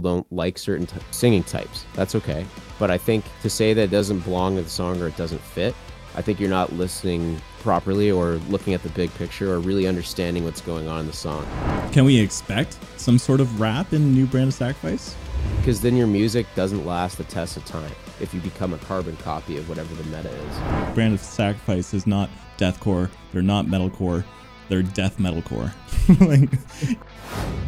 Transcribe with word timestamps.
don't 0.00 0.32
like 0.32 0.56
certain 0.56 0.86
t- 0.86 0.96
singing 1.10 1.42
types. 1.42 1.84
That's 1.94 2.14
okay. 2.14 2.46
But 2.78 2.88
I 2.88 2.98
think 2.98 3.24
to 3.42 3.50
say 3.50 3.74
that 3.74 3.82
it 3.82 3.90
doesn't 3.90 4.20
belong 4.20 4.54
to 4.54 4.62
the 4.62 4.70
song 4.70 5.02
or 5.02 5.08
it 5.08 5.16
doesn't 5.16 5.40
fit, 5.40 5.74
I 6.14 6.22
think 6.22 6.38
you're 6.38 6.48
not 6.48 6.72
listening 6.74 7.42
properly 7.62 8.08
or 8.08 8.34
looking 8.48 8.74
at 8.74 8.84
the 8.84 8.90
big 8.90 9.12
picture 9.14 9.52
or 9.52 9.58
really 9.58 9.88
understanding 9.88 10.44
what's 10.44 10.60
going 10.60 10.86
on 10.86 11.00
in 11.00 11.08
the 11.08 11.12
song. 11.12 11.44
Can 11.90 12.04
we 12.04 12.16
expect 12.16 12.78
some 12.96 13.18
sort 13.18 13.40
of 13.40 13.60
rap 13.60 13.92
in 13.92 14.14
New 14.14 14.26
Brand 14.26 14.50
of 14.50 14.54
Sacrifice? 14.54 15.16
Because 15.56 15.80
then 15.80 15.96
your 15.96 16.06
music 16.06 16.46
doesn't 16.54 16.86
last 16.86 17.18
the 17.18 17.24
test 17.24 17.56
of 17.56 17.64
time 17.64 17.90
if 18.20 18.32
you 18.32 18.40
become 18.40 18.74
a 18.74 18.78
carbon 18.78 19.16
copy 19.16 19.56
of 19.56 19.68
whatever 19.68 19.92
the 19.96 20.04
meta 20.04 20.30
is. 20.30 20.94
Brand 20.94 21.12
of 21.12 21.20
Sacrifice 21.20 21.92
is 21.92 22.06
not 22.06 22.30
deathcore, 22.56 23.10
they're 23.32 23.42
not 23.42 23.66
metalcore, 23.66 24.24
they're 24.68 24.82
death 24.82 25.18
metalcore. 25.18 25.72
like, 26.20 26.50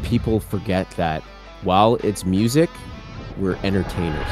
People 0.04 0.38
forget 0.38 0.88
that 0.92 1.24
while 1.62 1.96
it's 1.96 2.24
music, 2.24 2.70
we're 3.38 3.56
entertainers. 3.62 4.26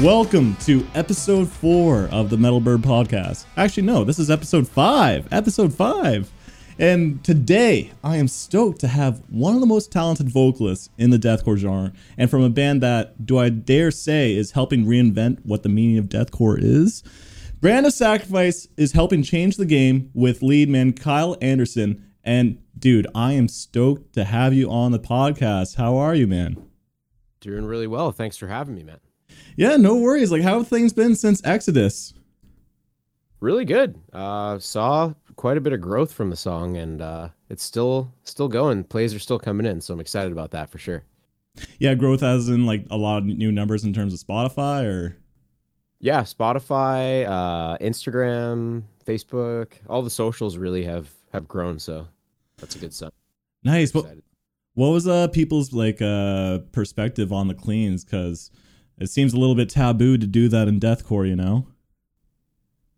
welcome 0.00 0.56
to 0.56 0.84
episode 0.96 1.48
four 1.48 2.08
of 2.10 2.28
the 2.28 2.36
Metal 2.36 2.60
Birb 2.60 2.82
podcast. 2.82 3.44
Actually, 3.56 3.84
no, 3.84 4.02
this 4.02 4.18
is 4.18 4.32
episode 4.32 4.66
five. 4.66 5.28
Episode 5.30 5.72
five. 5.72 6.28
And 6.76 7.22
today, 7.22 7.92
I 8.02 8.16
am 8.16 8.26
stoked 8.26 8.80
to 8.80 8.88
have 8.88 9.22
one 9.28 9.54
of 9.54 9.60
the 9.60 9.66
most 9.66 9.92
talented 9.92 10.28
vocalists 10.28 10.90
in 10.98 11.10
the 11.10 11.18
deathcore 11.18 11.56
genre, 11.56 11.92
and 12.18 12.28
from 12.28 12.42
a 12.42 12.48
band 12.48 12.82
that, 12.82 13.24
do 13.24 13.38
I 13.38 13.48
dare 13.48 13.92
say, 13.92 14.34
is 14.34 14.50
helping 14.50 14.86
reinvent 14.86 15.38
what 15.44 15.62
the 15.62 15.68
meaning 15.68 15.98
of 15.98 16.06
deathcore 16.06 16.58
is. 16.60 17.04
Brand 17.62 17.86
of 17.86 17.92
Sacrifice 17.92 18.66
is 18.76 18.90
helping 18.90 19.22
change 19.22 19.56
the 19.56 19.64
game 19.64 20.10
with 20.14 20.42
lead 20.42 20.68
man 20.68 20.92
Kyle 20.92 21.36
Anderson. 21.40 22.04
And 22.24 22.58
dude, 22.76 23.06
I 23.14 23.34
am 23.34 23.46
stoked 23.46 24.14
to 24.14 24.24
have 24.24 24.52
you 24.52 24.68
on 24.68 24.90
the 24.90 24.98
podcast. 24.98 25.76
How 25.76 25.96
are 25.96 26.12
you, 26.12 26.26
man? 26.26 26.56
Doing 27.40 27.64
really 27.64 27.86
well. 27.86 28.10
Thanks 28.10 28.36
for 28.36 28.48
having 28.48 28.74
me, 28.74 28.82
man. 28.82 28.98
Yeah, 29.54 29.76
no 29.76 29.94
worries. 29.94 30.32
Like, 30.32 30.42
how 30.42 30.58
have 30.58 30.66
things 30.66 30.92
been 30.92 31.14
since 31.14 31.40
Exodus? 31.44 32.14
Really 33.38 33.64
good. 33.64 33.96
Uh, 34.12 34.58
saw 34.58 35.14
quite 35.36 35.56
a 35.56 35.60
bit 35.60 35.72
of 35.72 35.80
growth 35.80 36.12
from 36.12 36.30
the 36.30 36.36
song, 36.36 36.76
and 36.78 37.00
uh, 37.00 37.28
it's 37.48 37.62
still 37.62 38.12
still 38.24 38.48
going. 38.48 38.82
Plays 38.82 39.14
are 39.14 39.20
still 39.20 39.38
coming 39.38 39.66
in, 39.66 39.80
so 39.80 39.94
I'm 39.94 40.00
excited 40.00 40.32
about 40.32 40.50
that 40.50 40.68
for 40.68 40.78
sure. 40.78 41.04
Yeah, 41.78 41.94
growth 41.94 42.24
as 42.24 42.48
in 42.48 42.66
like 42.66 42.86
a 42.90 42.96
lot 42.96 43.18
of 43.18 43.24
new 43.26 43.52
numbers 43.52 43.84
in 43.84 43.92
terms 43.92 44.12
of 44.12 44.18
Spotify, 44.18 44.84
or 44.84 45.16
Yeah, 46.02 46.22
Spotify, 46.22 47.24
uh, 47.26 47.78
Instagram, 47.78 48.82
Facebook, 49.06 49.68
all 49.88 50.02
the 50.02 50.10
socials 50.10 50.56
really 50.58 50.84
have 50.84 51.08
have 51.32 51.48
grown. 51.48 51.78
So 51.78 52.08
that's 52.58 52.76
a 52.76 52.78
good 52.78 52.92
sign. 52.92 53.10
nice. 53.64 53.94
What 53.94 54.06
what 54.74 54.88
was 54.88 55.06
uh 55.06 55.28
people's 55.28 55.72
like 55.72 56.02
uh 56.02 56.58
perspective 56.72 57.32
on 57.32 57.46
the 57.48 57.54
cleans? 57.54 58.04
Because 58.04 58.50
it 58.98 59.10
seems 59.10 59.32
a 59.32 59.38
little 59.38 59.54
bit 59.54 59.70
taboo 59.70 60.18
to 60.18 60.26
do 60.26 60.48
that 60.48 60.68
in 60.68 60.80
deathcore, 60.80 61.26
you 61.26 61.36
know. 61.36 61.68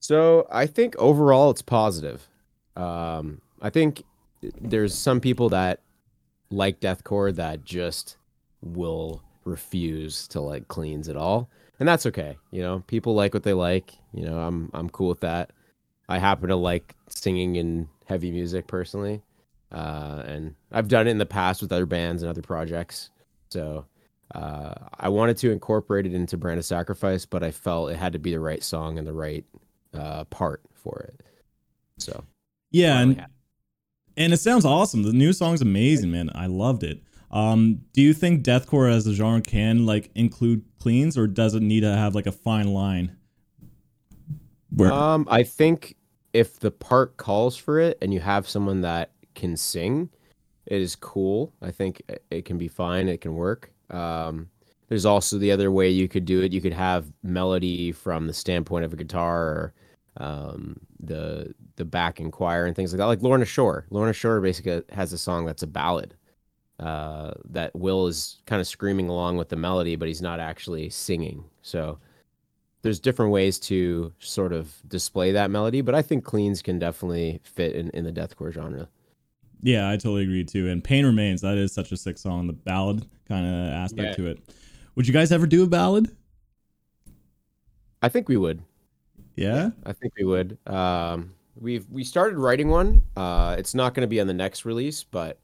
So 0.00 0.46
I 0.50 0.66
think 0.66 0.96
overall 0.96 1.50
it's 1.50 1.62
positive. 1.62 2.26
Um, 2.74 3.42
I 3.60 3.70
think 3.70 4.02
there's 4.60 4.94
some 4.94 5.20
people 5.20 5.50
that 5.50 5.80
like 6.50 6.80
deathcore 6.80 7.34
that 7.34 7.64
just 7.64 8.16
will 8.62 9.22
refuse 9.44 10.26
to 10.28 10.40
like 10.40 10.68
cleans 10.68 11.08
at 11.08 11.16
all, 11.16 11.50
and 11.78 11.88
that's 11.88 12.06
okay. 12.06 12.36
You 12.50 12.62
know, 12.62 12.82
people 12.86 13.14
like 13.14 13.34
what 13.34 13.42
they 13.42 13.52
like. 13.52 13.92
You 14.12 14.24
know, 14.24 14.38
I'm 14.38 14.70
I'm 14.74 14.90
cool 14.90 15.08
with 15.08 15.20
that. 15.20 15.50
I 16.08 16.18
happen 16.18 16.48
to 16.48 16.56
like 16.56 16.94
singing 17.08 17.56
and 17.56 17.88
heavy 18.06 18.30
music 18.30 18.66
personally, 18.66 19.22
uh, 19.72 20.22
and 20.26 20.54
I've 20.70 20.88
done 20.88 21.06
it 21.06 21.10
in 21.10 21.18
the 21.18 21.26
past 21.26 21.62
with 21.62 21.72
other 21.72 21.86
bands 21.86 22.22
and 22.22 22.30
other 22.30 22.42
projects. 22.42 23.10
So 23.50 23.86
uh, 24.34 24.74
I 24.98 25.08
wanted 25.08 25.36
to 25.38 25.50
incorporate 25.50 26.06
it 26.06 26.14
into 26.14 26.36
Brand 26.36 26.58
of 26.58 26.64
Sacrifice, 26.64 27.24
but 27.24 27.42
I 27.42 27.50
felt 27.50 27.90
it 27.90 27.96
had 27.96 28.12
to 28.12 28.18
be 28.18 28.32
the 28.32 28.40
right 28.40 28.62
song 28.62 28.98
and 28.98 29.06
the 29.06 29.12
right 29.12 29.44
uh, 29.94 30.24
part 30.24 30.62
for 30.74 31.08
it. 31.08 31.20
So 31.98 32.24
Yeah, 32.70 33.00
and 33.00 33.26
and 34.16 34.32
it 34.32 34.38
sounds 34.38 34.64
awesome. 34.64 35.02
The 35.02 35.12
new 35.12 35.32
song's 35.32 35.62
amazing, 35.62 36.10
man. 36.10 36.30
I 36.34 36.46
loved 36.46 36.82
it. 36.82 37.00
Um, 37.34 37.80
do 37.92 38.00
you 38.00 38.14
think 38.14 38.44
deathcore 38.44 38.90
as 38.90 39.08
a 39.08 39.12
genre 39.12 39.42
can 39.42 39.84
like 39.84 40.08
include 40.14 40.64
cleans, 40.78 41.18
or 41.18 41.26
does 41.26 41.54
it 41.54 41.62
need 41.62 41.80
to 41.80 41.94
have 41.94 42.14
like 42.14 42.26
a 42.26 42.32
fine 42.32 42.72
line? 42.72 43.16
Where 44.70 44.92
um, 44.92 45.26
I 45.28 45.42
think 45.42 45.96
if 46.32 46.60
the 46.60 46.70
part 46.70 47.16
calls 47.16 47.56
for 47.56 47.80
it 47.80 47.98
and 48.00 48.14
you 48.14 48.20
have 48.20 48.48
someone 48.48 48.82
that 48.82 49.10
can 49.34 49.56
sing, 49.56 50.10
it 50.66 50.80
is 50.80 50.94
cool. 50.94 51.52
I 51.60 51.72
think 51.72 52.02
it- 52.30 52.44
can 52.44 52.56
be 52.56 52.68
fine. 52.68 53.08
It 53.08 53.20
can 53.20 53.34
work. 53.34 53.72
Um, 53.90 54.48
there's 54.88 55.04
also 55.04 55.36
the 55.36 55.50
other 55.50 55.72
way 55.72 55.90
you 55.90 56.08
could 56.08 56.24
do 56.24 56.40
it. 56.40 56.52
You 56.52 56.60
could 56.60 56.72
have 56.72 57.12
melody 57.24 57.90
from 57.90 58.28
the 58.28 58.32
standpoint 58.32 58.84
of 58.84 58.92
a 58.92 58.96
guitar 58.96 59.42
or 59.42 59.74
um, 60.18 60.78
the 61.00 61.52
the 61.74 61.84
backing 61.84 62.30
choir 62.30 62.64
and 62.66 62.76
things 62.76 62.92
like 62.92 62.98
that. 62.98 63.06
Like 63.06 63.22
Lorna 63.22 63.44
Shore. 63.44 63.86
Lorna 63.90 64.12
Shore 64.12 64.40
basically 64.40 64.82
has 64.92 65.12
a 65.12 65.18
song 65.18 65.46
that's 65.46 65.64
a 65.64 65.66
ballad 65.66 66.14
uh, 66.80 67.32
that 67.50 67.74
Will 67.74 68.06
is 68.06 68.42
kind 68.46 68.60
of 68.60 68.66
screaming 68.66 69.08
along 69.08 69.36
with 69.36 69.48
the 69.48 69.56
melody, 69.56 69.96
but 69.96 70.08
he's 70.08 70.22
not 70.22 70.40
actually 70.40 70.90
singing. 70.90 71.44
So 71.62 71.98
there's 72.82 73.00
different 73.00 73.30
ways 73.32 73.58
to 73.60 74.12
sort 74.18 74.52
of 74.52 74.74
display 74.88 75.32
that 75.32 75.50
melody, 75.50 75.80
but 75.80 75.94
I 75.94 76.02
think 76.02 76.24
cleans 76.24 76.60
can 76.62 76.78
definitely 76.78 77.40
fit 77.44 77.74
in, 77.76 77.90
in 77.90 78.04
the 78.04 78.12
deathcore 78.12 78.52
genre. 78.52 78.88
yeah, 79.62 79.88
I 79.88 79.92
totally 79.92 80.24
agree 80.24 80.44
too. 80.44 80.68
And 80.68 80.84
Pain 80.84 81.06
Remains, 81.06 81.40
that 81.40 81.56
is 81.56 81.72
such 81.72 81.92
a 81.92 81.96
sick 81.96 82.18
song. 82.18 82.46
The 82.46 82.52
ballad 82.52 83.06
kind 83.26 83.46
of 83.46 83.72
aspect 83.72 84.08
Yeah. 84.08 84.14
to 84.24 84.26
it. 84.32 84.38
Would 84.96 85.06
you 85.06 85.12
guys 85.14 85.32
ever 85.32 85.46
do 85.46 85.62
a 85.64 85.66
ballad? 85.66 86.14
I 88.02 88.08
think 88.08 88.28
we 88.28 88.36
would. 88.36 88.62
Yeah. 89.36 89.70
I 89.86 89.92
think 89.92 90.12
we 90.18 90.24
would. 90.24 90.58
Um, 90.66 91.32
we've 91.56 91.88
we 91.90 92.04
started 92.04 92.36
writing 92.36 92.68
one. 92.68 93.02
Uh, 93.16 93.56
it's 93.58 93.74
not 93.74 93.94
going 93.94 94.02
to 94.02 94.06
be 94.08 94.20
on 94.20 94.26
the 94.26 94.34
next 94.34 94.64
release, 94.64 95.02
but 95.04 95.38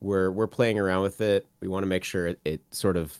we're 0.00 0.30
we're 0.30 0.46
playing 0.46 0.78
around 0.78 1.02
with 1.02 1.20
it. 1.20 1.46
We 1.60 1.68
want 1.68 1.82
to 1.82 1.88
make 1.88 2.04
sure 2.04 2.26
it, 2.28 2.40
it 2.44 2.60
sort 2.70 2.96
of 2.96 3.18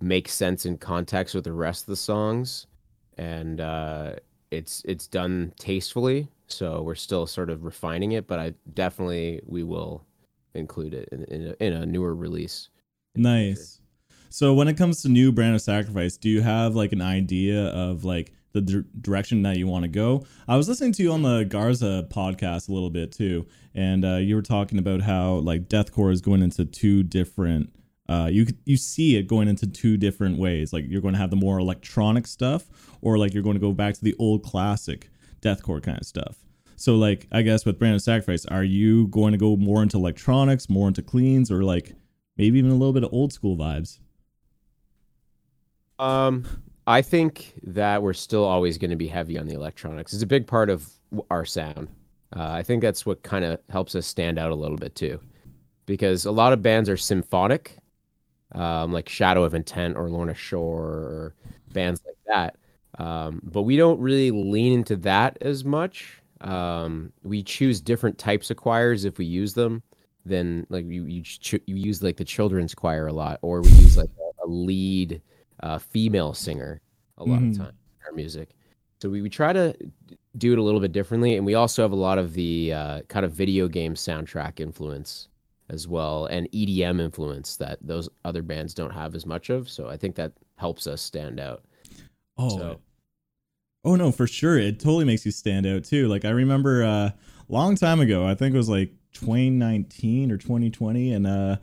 makes 0.00 0.32
sense 0.32 0.66
in 0.66 0.78
context 0.78 1.34
with 1.34 1.44
the 1.44 1.52
rest 1.52 1.82
of 1.82 1.86
the 1.86 1.96
songs, 1.96 2.66
and 3.18 3.60
uh, 3.60 4.14
it's 4.50 4.82
it's 4.84 5.06
done 5.06 5.52
tastefully. 5.58 6.28
So 6.46 6.82
we're 6.82 6.96
still 6.96 7.26
sort 7.26 7.50
of 7.50 7.64
refining 7.64 8.12
it, 8.12 8.26
but 8.26 8.38
I 8.38 8.54
definitely 8.74 9.40
we 9.46 9.62
will 9.62 10.04
include 10.54 10.94
it 10.94 11.08
in 11.12 11.24
in 11.24 11.48
a, 11.48 11.64
in 11.64 11.72
a 11.72 11.86
newer 11.86 12.14
release. 12.14 12.68
Nice. 13.14 13.80
So 14.30 14.54
when 14.54 14.68
it 14.68 14.76
comes 14.76 15.02
to 15.02 15.08
new 15.08 15.32
brand 15.32 15.56
of 15.56 15.60
sacrifice, 15.60 16.16
do 16.16 16.28
you 16.28 16.40
have 16.40 16.76
like 16.76 16.92
an 16.92 17.02
idea 17.02 17.66
of 17.66 18.04
like 18.04 18.32
the 18.52 18.60
dir- 18.60 18.86
direction 19.00 19.42
that 19.42 19.56
you 19.56 19.66
want 19.66 19.84
to 19.84 19.88
go? 19.88 20.24
I 20.48 20.56
was 20.56 20.68
listening 20.68 20.92
to 20.92 21.02
you 21.02 21.12
on 21.12 21.22
the 21.22 21.44
Garza 21.44 22.06
podcast 22.10 22.68
a 22.68 22.72
little 22.72 22.90
bit 22.90 23.12
too, 23.12 23.46
and 23.74 24.04
uh, 24.04 24.16
you 24.16 24.34
were 24.34 24.42
talking 24.42 24.78
about 24.78 25.02
how 25.02 25.34
like 25.34 25.68
deathcore 25.68 26.12
is 26.12 26.20
going 26.20 26.42
into 26.42 26.64
two 26.64 27.02
different. 27.02 27.72
Uh, 28.08 28.28
you 28.30 28.46
you 28.64 28.76
see 28.76 29.16
it 29.16 29.26
going 29.28 29.48
into 29.48 29.66
two 29.66 29.96
different 29.96 30.38
ways. 30.38 30.72
Like 30.72 30.84
you're 30.88 31.02
going 31.02 31.14
to 31.14 31.20
have 31.20 31.30
the 31.30 31.36
more 31.36 31.58
electronic 31.58 32.26
stuff, 32.26 32.66
or 33.00 33.18
like 33.18 33.34
you're 33.34 33.42
going 33.42 33.54
to 33.54 33.60
go 33.60 33.72
back 33.72 33.94
to 33.94 34.04
the 34.04 34.16
old 34.18 34.42
classic 34.42 35.08
deathcore 35.40 35.82
kind 35.82 35.98
of 35.98 36.06
stuff. 36.06 36.38
So 36.76 36.96
like 36.96 37.28
I 37.30 37.42
guess 37.42 37.64
with 37.64 37.78
brand 37.78 37.94
of 37.94 38.02
sacrifice, 38.02 38.46
are 38.46 38.64
you 38.64 39.06
going 39.08 39.32
to 39.32 39.38
go 39.38 39.56
more 39.56 39.82
into 39.82 39.96
electronics, 39.96 40.68
more 40.68 40.88
into 40.88 41.02
cleans, 41.02 41.50
or 41.50 41.62
like 41.62 41.94
maybe 42.36 42.58
even 42.58 42.70
a 42.70 42.74
little 42.74 42.94
bit 42.94 43.04
of 43.04 43.12
old 43.12 43.32
school 43.32 43.56
vibes? 43.56 43.98
Um, 45.98 46.46
I 46.90 47.02
think 47.02 47.54
that 47.62 48.02
we're 48.02 48.12
still 48.12 48.44
always 48.44 48.76
going 48.76 48.90
to 48.90 48.96
be 48.96 49.06
heavy 49.06 49.38
on 49.38 49.46
the 49.46 49.54
electronics. 49.54 50.12
It's 50.12 50.24
a 50.24 50.26
big 50.26 50.46
part 50.46 50.70
of 50.70 50.90
our 51.30 51.44
sound. 51.44 51.88
Uh, 52.36 52.50
I 52.50 52.62
think 52.62 52.82
that's 52.82 53.06
what 53.06 53.22
kind 53.22 53.44
of 53.44 53.60
helps 53.68 53.94
us 53.94 54.06
stand 54.06 54.38
out 54.38 54.50
a 54.50 54.54
little 54.56 54.76
bit 54.76 54.96
too, 54.96 55.20
because 55.86 56.24
a 56.24 56.32
lot 56.32 56.52
of 56.52 56.62
bands 56.62 56.88
are 56.88 56.96
symphonic, 56.96 57.78
um, 58.52 58.92
like 58.92 59.08
Shadow 59.08 59.44
of 59.44 59.54
Intent 59.54 59.96
or 59.96 60.10
Lorna 60.10 60.34
Shore 60.34 60.84
or 60.84 61.34
bands 61.72 62.02
like 62.04 62.16
that. 62.26 62.56
Um, 63.02 63.40
but 63.44 63.62
we 63.62 63.76
don't 63.76 64.00
really 64.00 64.32
lean 64.32 64.72
into 64.72 64.96
that 64.96 65.38
as 65.40 65.64
much. 65.64 66.20
Um, 66.40 67.12
we 67.22 67.42
choose 67.44 67.80
different 67.80 68.18
types 68.18 68.50
of 68.50 68.56
choirs 68.56 69.04
if 69.04 69.16
we 69.16 69.26
use 69.26 69.54
them. 69.54 69.82
Then 70.24 70.66
like 70.70 70.86
you 70.86 71.04
you, 71.04 71.22
ch- 71.22 71.62
you 71.66 71.76
use 71.76 72.02
like 72.02 72.16
the 72.16 72.24
children's 72.24 72.74
choir 72.74 73.06
a 73.06 73.12
lot, 73.12 73.38
or 73.42 73.62
we 73.62 73.70
use 73.70 73.96
like 73.96 74.10
a, 74.18 74.46
a 74.46 74.48
lead 74.48 75.22
uh, 75.62 75.78
female 75.78 76.34
singer 76.34 76.80
a 77.18 77.24
lot 77.24 77.40
Mhm. 77.40 77.50
of 77.52 77.58
time 77.58 77.68
in 78.00 78.06
our 78.06 78.12
music. 78.12 78.50
So 79.00 79.08
we, 79.08 79.22
we 79.22 79.28
try 79.30 79.52
to 79.52 79.74
do 80.36 80.52
it 80.52 80.58
a 80.58 80.62
little 80.62 80.80
bit 80.80 80.92
differently, 80.92 81.36
and 81.36 81.44
we 81.46 81.54
also 81.54 81.82
have 81.82 81.92
a 81.92 81.96
lot 81.96 82.18
of 82.18 82.34
the 82.34 82.72
uh, 82.72 83.00
kind 83.08 83.24
of 83.26 83.32
video 83.32 83.66
game 83.68 83.94
soundtrack 83.94 84.60
influence 84.60 85.28
as 85.68 85.86
well, 85.88 86.26
and 86.26 86.48
EDM 86.52 87.00
influence 87.00 87.56
that 87.56 87.78
those 87.80 88.08
other 88.24 88.42
bands 88.42 88.74
don't 88.74 88.90
have 88.92 89.14
as 89.14 89.24
much 89.26 89.50
of. 89.50 89.68
So 89.70 89.88
I 89.88 89.96
think 89.96 90.16
that 90.16 90.32
helps 90.56 90.86
us 90.86 91.00
stand 91.00 91.40
out. 91.40 91.64
Oh, 92.38 92.58
So- 92.58 92.80
Oh 93.82 93.96
no, 93.96 94.12
for 94.12 94.26
sure. 94.26 94.58
It 94.58 94.78
totally 94.78 95.06
makes 95.06 95.24
you 95.24 95.32
stand 95.32 95.64
out 95.66 95.84
too. 95.84 96.06
Like 96.08 96.26
I 96.26 96.30
remember 96.30 96.82
a 96.82 96.86
uh, 96.88 97.10
long 97.48 97.76
time 97.76 97.98
ago, 98.00 98.26
I 98.26 98.34
think 98.34 98.54
it 98.54 98.58
was 98.58 98.68
like 98.68 98.90
2019 99.14 100.30
or 100.30 100.36
2020, 100.36 101.12
and 101.14 101.26
uh, 101.26 101.56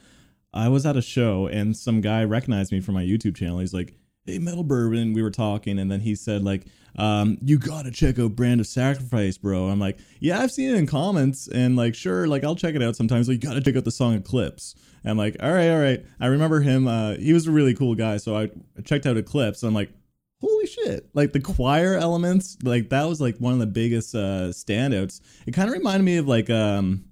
I 0.58 0.70
was 0.70 0.86
at 0.86 0.98
a 0.98 1.02
show 1.02 1.48
and 1.48 1.78
some 1.78 2.02
guy 2.02 2.24
recognized 2.24 2.72
me 2.72 2.80
from 2.80 2.96
my 2.96 3.04
YouTube 3.04 3.36
channel. 3.36 3.60
He's 3.60 3.76
like, 3.76 3.94
"Hey, 4.26 4.40
Metal 4.40 4.64
Birb," 4.64 5.14
we 5.14 5.22
were 5.22 5.30
talking, 5.30 5.78
and 5.78 5.92
then 5.92 6.00
he 6.00 6.16
said 6.16 6.44
like, 6.44 6.66
um, 6.96 7.38
"You 7.42 7.60
gotta 7.60 7.92
check 7.92 8.18
out 8.18 8.36
Brand 8.36 8.60
of 8.60 8.66
Sacrifice, 8.66 9.38
bro." 9.38 9.68
I'm 9.68 9.80
like, 9.80 10.00
"Yeah, 10.20 10.40
I've 10.40 10.52
seen 10.52 10.72
it 10.72 10.78
in 10.78 10.88
comments, 10.88 11.48
and 11.48 11.76
like, 11.76 11.94
sure, 11.94 12.28
like 12.28 12.44
I'll 12.44 12.56
check 12.56 12.74
it 12.74 12.82
out 12.82 12.96
sometimes. 12.96 13.28
Like, 13.28 13.44
you 13.44 13.50
gotta 13.50 13.62
check 13.62 13.76
out 13.76 13.86
the 13.86 13.92
song 13.92 14.16
Eclipse." 14.16 14.74
And 15.04 15.12
I'm 15.12 15.18
like, 15.18 15.38
"All 15.40 15.52
right, 15.52 15.70
all 15.70 15.80
right." 15.80 16.04
I 16.20 16.26
remember 16.26 16.62
him. 16.62 16.88
Uh, 16.88 17.14
he 17.14 17.34
was 17.34 17.46
a 17.46 17.52
really 17.52 17.76
cool 17.76 17.94
guy, 17.94 18.18
so 18.18 18.36
I 18.36 18.50
checked 18.84 19.06
out 19.06 19.16
Eclipse. 19.16 19.62
I'm 19.62 19.76
like 19.76 19.92
holy 20.40 20.68
shit 20.68 21.10
like 21.16 21.34
the 21.34 21.40
choir 21.40 21.96
elements 21.96 22.58
like 22.62 22.90
that 22.90 23.10
was 23.10 23.20
like 23.20 23.36
one 23.38 23.54
of 23.54 23.60
the 23.60 23.66
biggest 23.66 24.14
uh 24.14 24.50
standouts 24.50 25.20
it 25.48 25.52
kind 25.52 25.68
of 25.68 25.74
reminded 25.74 26.04
me 26.04 26.18
of 26.18 26.28
like 26.28 26.48
um 26.52 27.04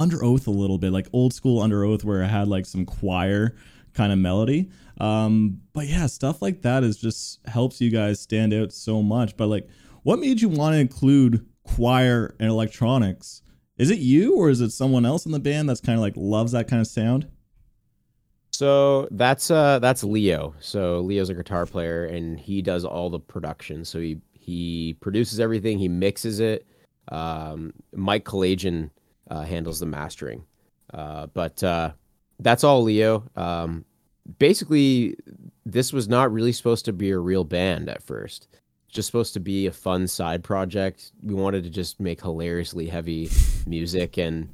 Underoath 0.00 0.46
a 0.46 0.50
little 0.50 0.78
bit 0.78 0.92
like 0.92 1.06
old 1.12 1.32
school 1.32 1.62
Underoath, 1.62 2.04
where 2.04 2.22
it 2.22 2.28
had 2.28 2.48
like 2.48 2.66
some 2.66 2.86
choir 2.86 3.54
kind 3.92 4.12
of 4.12 4.18
melody 4.20 4.70
um 5.00 5.60
but 5.72 5.88
yeah 5.88 6.06
stuff 6.06 6.40
like 6.40 6.62
that 6.62 6.84
is 6.84 6.96
just 6.96 7.40
helps 7.48 7.80
you 7.80 7.90
guys 7.90 8.20
stand 8.20 8.54
out 8.54 8.70
so 8.70 9.02
much 9.02 9.36
but 9.36 9.48
like 9.48 9.66
what 10.04 10.20
made 10.20 10.40
you 10.40 10.48
want 10.48 10.74
to 10.74 10.78
include 10.78 11.44
choir 11.64 12.36
and 12.38 12.48
electronics 12.48 13.42
is 13.78 13.90
it 13.90 13.98
you 13.98 14.36
or 14.36 14.48
is 14.48 14.60
it 14.60 14.70
someone 14.70 15.04
else 15.04 15.26
in 15.26 15.32
the 15.32 15.40
band 15.40 15.68
that's 15.68 15.80
kind 15.80 15.98
of 15.98 16.02
like 16.02 16.14
loves 16.16 16.52
that 16.52 16.68
kind 16.68 16.80
of 16.80 16.86
sound 16.86 17.26
so 18.60 19.08
that's 19.12 19.50
uh 19.50 19.78
that's 19.78 20.04
Leo. 20.04 20.54
So 20.60 21.00
Leo's 21.00 21.30
a 21.30 21.34
guitar 21.34 21.64
player 21.64 22.04
and 22.04 22.38
he 22.38 22.60
does 22.60 22.84
all 22.84 23.08
the 23.08 23.18
production. 23.18 23.86
So 23.86 23.98
he 23.98 24.20
he 24.34 24.98
produces 25.00 25.40
everything, 25.40 25.78
he 25.78 25.88
mixes 25.88 26.40
it. 26.40 26.66
Um, 27.08 27.72
Mike 27.94 28.26
Kalajian 28.26 28.90
uh, 29.30 29.42
handles 29.42 29.80
the 29.80 29.86
mastering. 29.86 30.44
Uh, 30.92 31.26
but 31.28 31.62
uh, 31.62 31.92
that's 32.40 32.64
all 32.64 32.82
Leo. 32.82 33.24
Um, 33.36 33.84
basically, 34.38 35.16
this 35.64 35.92
was 35.92 36.08
not 36.08 36.32
really 36.32 36.52
supposed 36.52 36.84
to 36.86 36.92
be 36.92 37.10
a 37.10 37.18
real 37.18 37.44
band 37.44 37.88
at 37.88 38.02
first. 38.02 38.48
Just 38.88 39.06
supposed 39.06 39.34
to 39.34 39.40
be 39.40 39.66
a 39.66 39.72
fun 39.72 40.08
side 40.08 40.42
project. 40.42 41.12
We 41.22 41.34
wanted 41.34 41.62
to 41.64 41.70
just 41.70 42.00
make 42.00 42.20
hilariously 42.20 42.86
heavy 42.88 43.30
music 43.66 44.18
and 44.18 44.48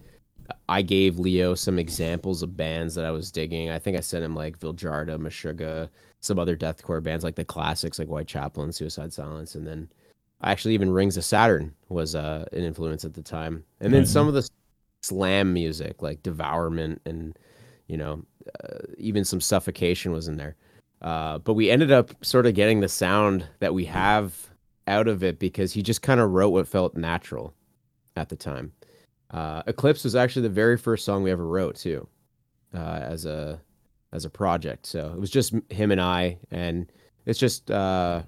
I 0.68 0.82
gave 0.82 1.18
Leo 1.18 1.54
some 1.54 1.78
examples 1.78 2.42
of 2.42 2.56
bands 2.56 2.94
that 2.94 3.04
I 3.04 3.10
was 3.10 3.30
digging. 3.30 3.70
I 3.70 3.78
think 3.78 3.96
I 3.96 4.00
sent 4.00 4.24
him 4.24 4.34
like 4.34 4.58
Vildhjarta, 4.58 5.18
Meshuggah, 5.18 5.88
some 6.20 6.38
other 6.38 6.56
deathcore 6.56 7.02
bands 7.02 7.24
like 7.24 7.36
the 7.36 7.44
classics 7.44 7.98
like 7.98 8.08
Whitechapel 8.08 8.62
and 8.62 8.74
Suicide 8.74 9.12
Silence, 9.12 9.54
and 9.54 9.66
then 9.66 9.88
actually 10.42 10.74
even 10.74 10.90
Rings 10.90 11.16
of 11.16 11.24
Saturn 11.24 11.74
was 11.88 12.14
uh, 12.14 12.46
an 12.52 12.62
influence 12.62 13.04
at 13.04 13.14
the 13.14 13.22
time. 13.22 13.64
And 13.80 13.92
then 13.92 14.02
mm-hmm. 14.02 14.10
some 14.10 14.28
of 14.28 14.34
the 14.34 14.48
slam 15.02 15.52
music 15.52 16.02
like 16.02 16.22
Devourment 16.22 17.00
and 17.06 17.38
you 17.86 17.96
know 17.96 18.22
uh, 18.62 18.78
even 18.98 19.24
some 19.24 19.40
Suffocation 19.40 20.12
was 20.12 20.28
in 20.28 20.36
there. 20.36 20.56
Uh, 21.02 21.38
but 21.38 21.54
we 21.54 21.70
ended 21.70 21.92
up 21.92 22.12
sort 22.24 22.46
of 22.46 22.54
getting 22.54 22.80
the 22.80 22.88
sound 22.88 23.46
that 23.60 23.74
we 23.74 23.84
have 23.84 24.48
out 24.86 25.08
of 25.08 25.22
it 25.22 25.38
because 25.38 25.72
he 25.72 25.82
just 25.82 26.02
kind 26.02 26.20
of 26.20 26.30
wrote 26.30 26.50
what 26.50 26.66
felt 26.66 26.96
natural 26.96 27.54
at 28.16 28.28
the 28.28 28.36
time. 28.36 28.72
Uh, 29.30 29.62
Eclipse 29.66 30.04
was 30.04 30.14
actually 30.14 30.42
the 30.42 30.48
very 30.48 30.76
first 30.78 31.04
song 31.04 31.22
we 31.22 31.30
ever 31.30 31.46
wrote 31.46 31.76
too, 31.76 32.06
uh, 32.74 33.00
as 33.02 33.26
a 33.26 33.60
as 34.12 34.24
a 34.24 34.30
project. 34.30 34.86
So 34.86 35.12
it 35.12 35.20
was 35.20 35.30
just 35.30 35.54
him 35.68 35.90
and 35.90 36.00
I, 36.00 36.38
and 36.50 36.90
it's 37.26 37.38
just 37.38 37.70
uh, 37.70 38.22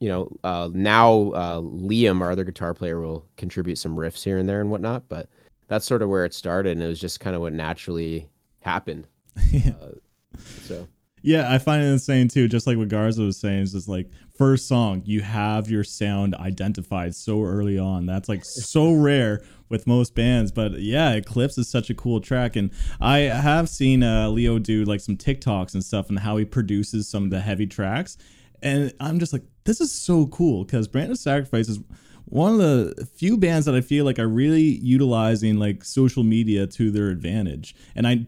you 0.00 0.08
know 0.08 0.34
uh, 0.42 0.70
now 0.72 1.30
uh, 1.32 1.60
Liam, 1.60 2.22
our 2.22 2.30
other 2.30 2.44
guitar 2.44 2.74
player, 2.74 3.00
will 3.00 3.26
contribute 3.36 3.76
some 3.76 3.96
riffs 3.96 4.24
here 4.24 4.38
and 4.38 4.48
there 4.48 4.60
and 4.60 4.70
whatnot. 4.70 5.08
But 5.08 5.28
that's 5.68 5.86
sort 5.86 6.02
of 6.02 6.08
where 6.08 6.24
it 6.24 6.34
started, 6.34 6.72
and 6.72 6.82
it 6.82 6.88
was 6.88 7.00
just 7.00 7.20
kind 7.20 7.34
of 7.34 7.42
what 7.42 7.52
naturally 7.52 8.28
happened. 8.60 9.06
yeah. 9.50 9.72
Uh, 9.80 10.38
so 10.62 10.88
yeah, 11.26 11.50
I 11.50 11.56
find 11.56 11.82
it 11.82 11.86
insane 11.86 12.28
too. 12.28 12.48
Just 12.48 12.66
like 12.66 12.76
what 12.76 12.88
Garza 12.88 13.22
was 13.22 13.38
saying, 13.38 13.62
is 13.62 13.72
just 13.72 13.88
like 13.88 14.10
first 14.36 14.68
song, 14.68 15.02
you 15.06 15.22
have 15.22 15.70
your 15.70 15.82
sound 15.82 16.34
identified 16.34 17.14
so 17.14 17.42
early 17.42 17.78
on. 17.78 18.04
That's 18.04 18.28
like 18.28 18.44
so 18.44 18.92
rare 18.94 19.42
with 19.70 19.86
most 19.86 20.14
bands. 20.14 20.52
But 20.52 20.80
yeah, 20.80 21.12
Eclipse 21.12 21.56
is 21.56 21.66
such 21.66 21.88
a 21.88 21.94
cool 21.94 22.20
track, 22.20 22.56
and 22.56 22.70
I 23.00 23.20
have 23.20 23.70
seen 23.70 24.02
uh, 24.02 24.28
Leo 24.28 24.58
do 24.58 24.84
like 24.84 25.00
some 25.00 25.16
TikToks 25.16 25.72
and 25.72 25.82
stuff, 25.82 26.10
and 26.10 26.18
how 26.18 26.36
he 26.36 26.44
produces 26.44 27.08
some 27.08 27.24
of 27.24 27.30
the 27.30 27.40
heavy 27.40 27.66
tracks, 27.66 28.18
and 28.60 28.92
I'm 29.00 29.18
just 29.18 29.32
like, 29.32 29.44
this 29.64 29.80
is 29.80 29.90
so 29.90 30.26
cool 30.26 30.64
because 30.64 30.88
Brand 30.88 31.10
of 31.10 31.18
Sacrifice 31.18 31.70
is 31.70 31.78
one 32.26 32.54
of 32.54 32.60
the 32.60 33.08
few 33.14 33.36
bands 33.36 33.66
that 33.66 33.74
I 33.74 33.80
feel 33.80 34.04
like 34.04 34.18
are 34.18 34.28
really 34.28 34.62
utilizing 34.62 35.58
like 35.58 35.84
social 35.84 36.24
media 36.24 36.66
to 36.66 36.90
their 36.90 37.08
advantage. 37.08 37.74
And 37.94 38.06
I 38.06 38.26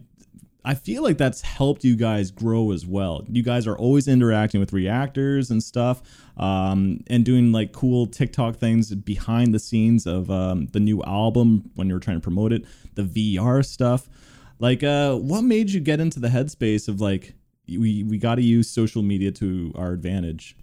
I 0.67 0.75
feel 0.75 1.01
like 1.01 1.17
that's 1.17 1.39
helped 1.41 1.85
you 1.85 1.95
guys 1.95 2.29
grow 2.29 2.71
as 2.73 2.85
well. 2.85 3.23
You 3.29 3.41
guys 3.41 3.65
are 3.67 3.77
always 3.77 4.05
interacting 4.05 4.59
with 4.59 4.73
reactors 4.73 5.49
and 5.49 5.63
stuff, 5.63 6.01
um, 6.35 7.05
and 7.07 7.23
doing 7.23 7.53
like 7.53 7.71
cool 7.71 8.05
TikTok 8.05 8.57
things 8.57 8.93
behind 8.93 9.53
the 9.53 9.59
scenes 9.59 10.05
of 10.05 10.29
um, 10.29 10.67
the 10.73 10.81
new 10.81 11.01
album 11.03 11.71
when 11.75 11.87
you're 11.87 11.99
trying 11.99 12.17
to 12.17 12.21
promote 12.21 12.51
it, 12.51 12.65
the 12.95 13.03
VR 13.03 13.65
stuff. 13.65 14.09
Like, 14.59 14.83
uh, 14.83 15.15
what 15.15 15.43
made 15.43 15.69
you 15.69 15.79
get 15.79 16.01
into 16.01 16.19
the 16.19 16.27
headspace 16.27 16.89
of 16.89 16.99
like 16.99 17.35
we 17.69 18.03
we 18.03 18.17
got 18.17 18.35
to 18.35 18.43
use 18.43 18.69
social 18.69 19.03
media 19.03 19.31
to 19.31 19.71
our 19.73 19.93
advantage? 19.93 20.57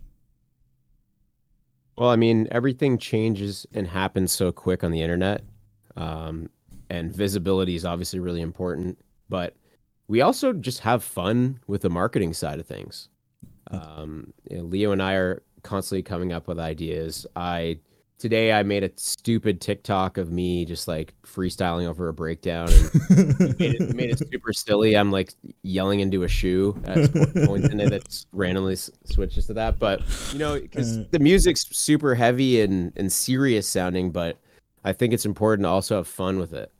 Well, 1.96 2.10
I 2.10 2.16
mean, 2.16 2.48
everything 2.50 2.98
changes 2.98 3.66
and 3.72 3.86
happens 3.86 4.32
so 4.32 4.50
quick 4.50 4.82
on 4.82 4.90
the 4.90 5.02
internet, 5.02 5.42
um, 5.96 6.50
and 6.90 7.14
visibility 7.14 7.76
is 7.76 7.84
obviously 7.84 8.18
really 8.18 8.40
important, 8.40 8.98
but 9.28 9.56
we 10.08 10.20
also 10.20 10.52
just 10.52 10.80
have 10.80 11.02
fun 11.04 11.60
with 11.66 11.82
the 11.82 11.90
marketing 11.90 12.34
side 12.34 12.58
of 12.58 12.66
things. 12.66 13.08
Um, 13.70 14.32
you 14.50 14.58
know, 14.58 14.64
Leo 14.64 14.92
and 14.92 15.02
I 15.02 15.14
are 15.14 15.42
constantly 15.62 16.02
coming 16.02 16.32
up 16.32 16.46
with 16.48 16.58
ideas. 16.58 17.26
I 17.36 17.78
today 18.18 18.52
I 18.52 18.62
made 18.62 18.84
a 18.84 18.90
stupid 18.96 19.60
TikTok 19.60 20.18
of 20.18 20.30
me 20.30 20.64
just 20.64 20.88
like 20.88 21.14
freestyling 21.22 21.86
over 21.86 22.08
a 22.08 22.14
breakdown 22.14 22.68
and 22.70 22.94
made, 23.58 23.74
it, 23.74 23.94
made, 23.94 24.10
it, 24.10 24.18
super 24.30 24.52
silly. 24.52 24.96
I'm 24.96 25.10
like 25.10 25.34
yelling 25.62 26.00
into 26.00 26.22
a 26.22 26.28
shoe 26.28 26.80
at 26.84 27.12
points 27.46 27.68
in 27.68 27.80
it 27.80 27.90
that 27.90 28.24
randomly 28.32 28.76
switches 28.76 29.46
to 29.46 29.54
that. 29.54 29.78
But 29.78 30.02
you 30.32 30.38
know, 30.38 30.60
because 30.60 30.98
uh. 30.98 31.04
the 31.10 31.18
music's 31.18 31.66
super 31.76 32.14
heavy 32.14 32.60
and 32.60 32.92
and 32.96 33.12
serious 33.12 33.68
sounding, 33.68 34.10
but 34.10 34.38
I 34.84 34.92
think 34.92 35.12
it's 35.12 35.26
important 35.26 35.64
to 35.64 35.70
also 35.70 35.96
have 35.96 36.08
fun 36.08 36.38
with 36.38 36.52
it 36.52 36.70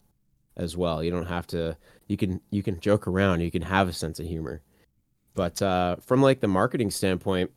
as 0.57 0.77
well. 0.77 1.03
You 1.03 1.11
don't 1.11 1.27
have 1.27 1.47
to 1.49 1.77
you 2.09 2.17
can 2.17 2.41
you 2.51 2.63
can 2.63 2.81
joke 2.81 3.07
around, 3.07 3.41
you 3.41 3.51
can 3.51 3.63
have 3.63 3.89
a 3.89 3.93
sense 3.93 4.21
of 4.21 4.27
humor. 4.27 4.63
But 5.35 5.61
uh, 5.61 5.97
from 5.97 6.23
like 6.23 6.41
the 6.41 6.49
marketing 6.49 6.91
standpoint, 6.91 7.51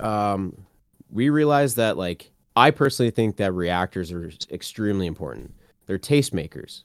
um, 0.00 0.66
we 1.08 1.30
realized 1.30 1.76
that 1.76 1.96
like 1.96 2.32
I 2.56 2.70
personally 2.70 3.10
think 3.10 3.36
that 3.36 3.52
reactors 3.52 4.12
are 4.12 4.30
extremely 4.50 5.06
important. 5.06 5.54
They're 5.86 5.98
tastemakers. 5.98 6.84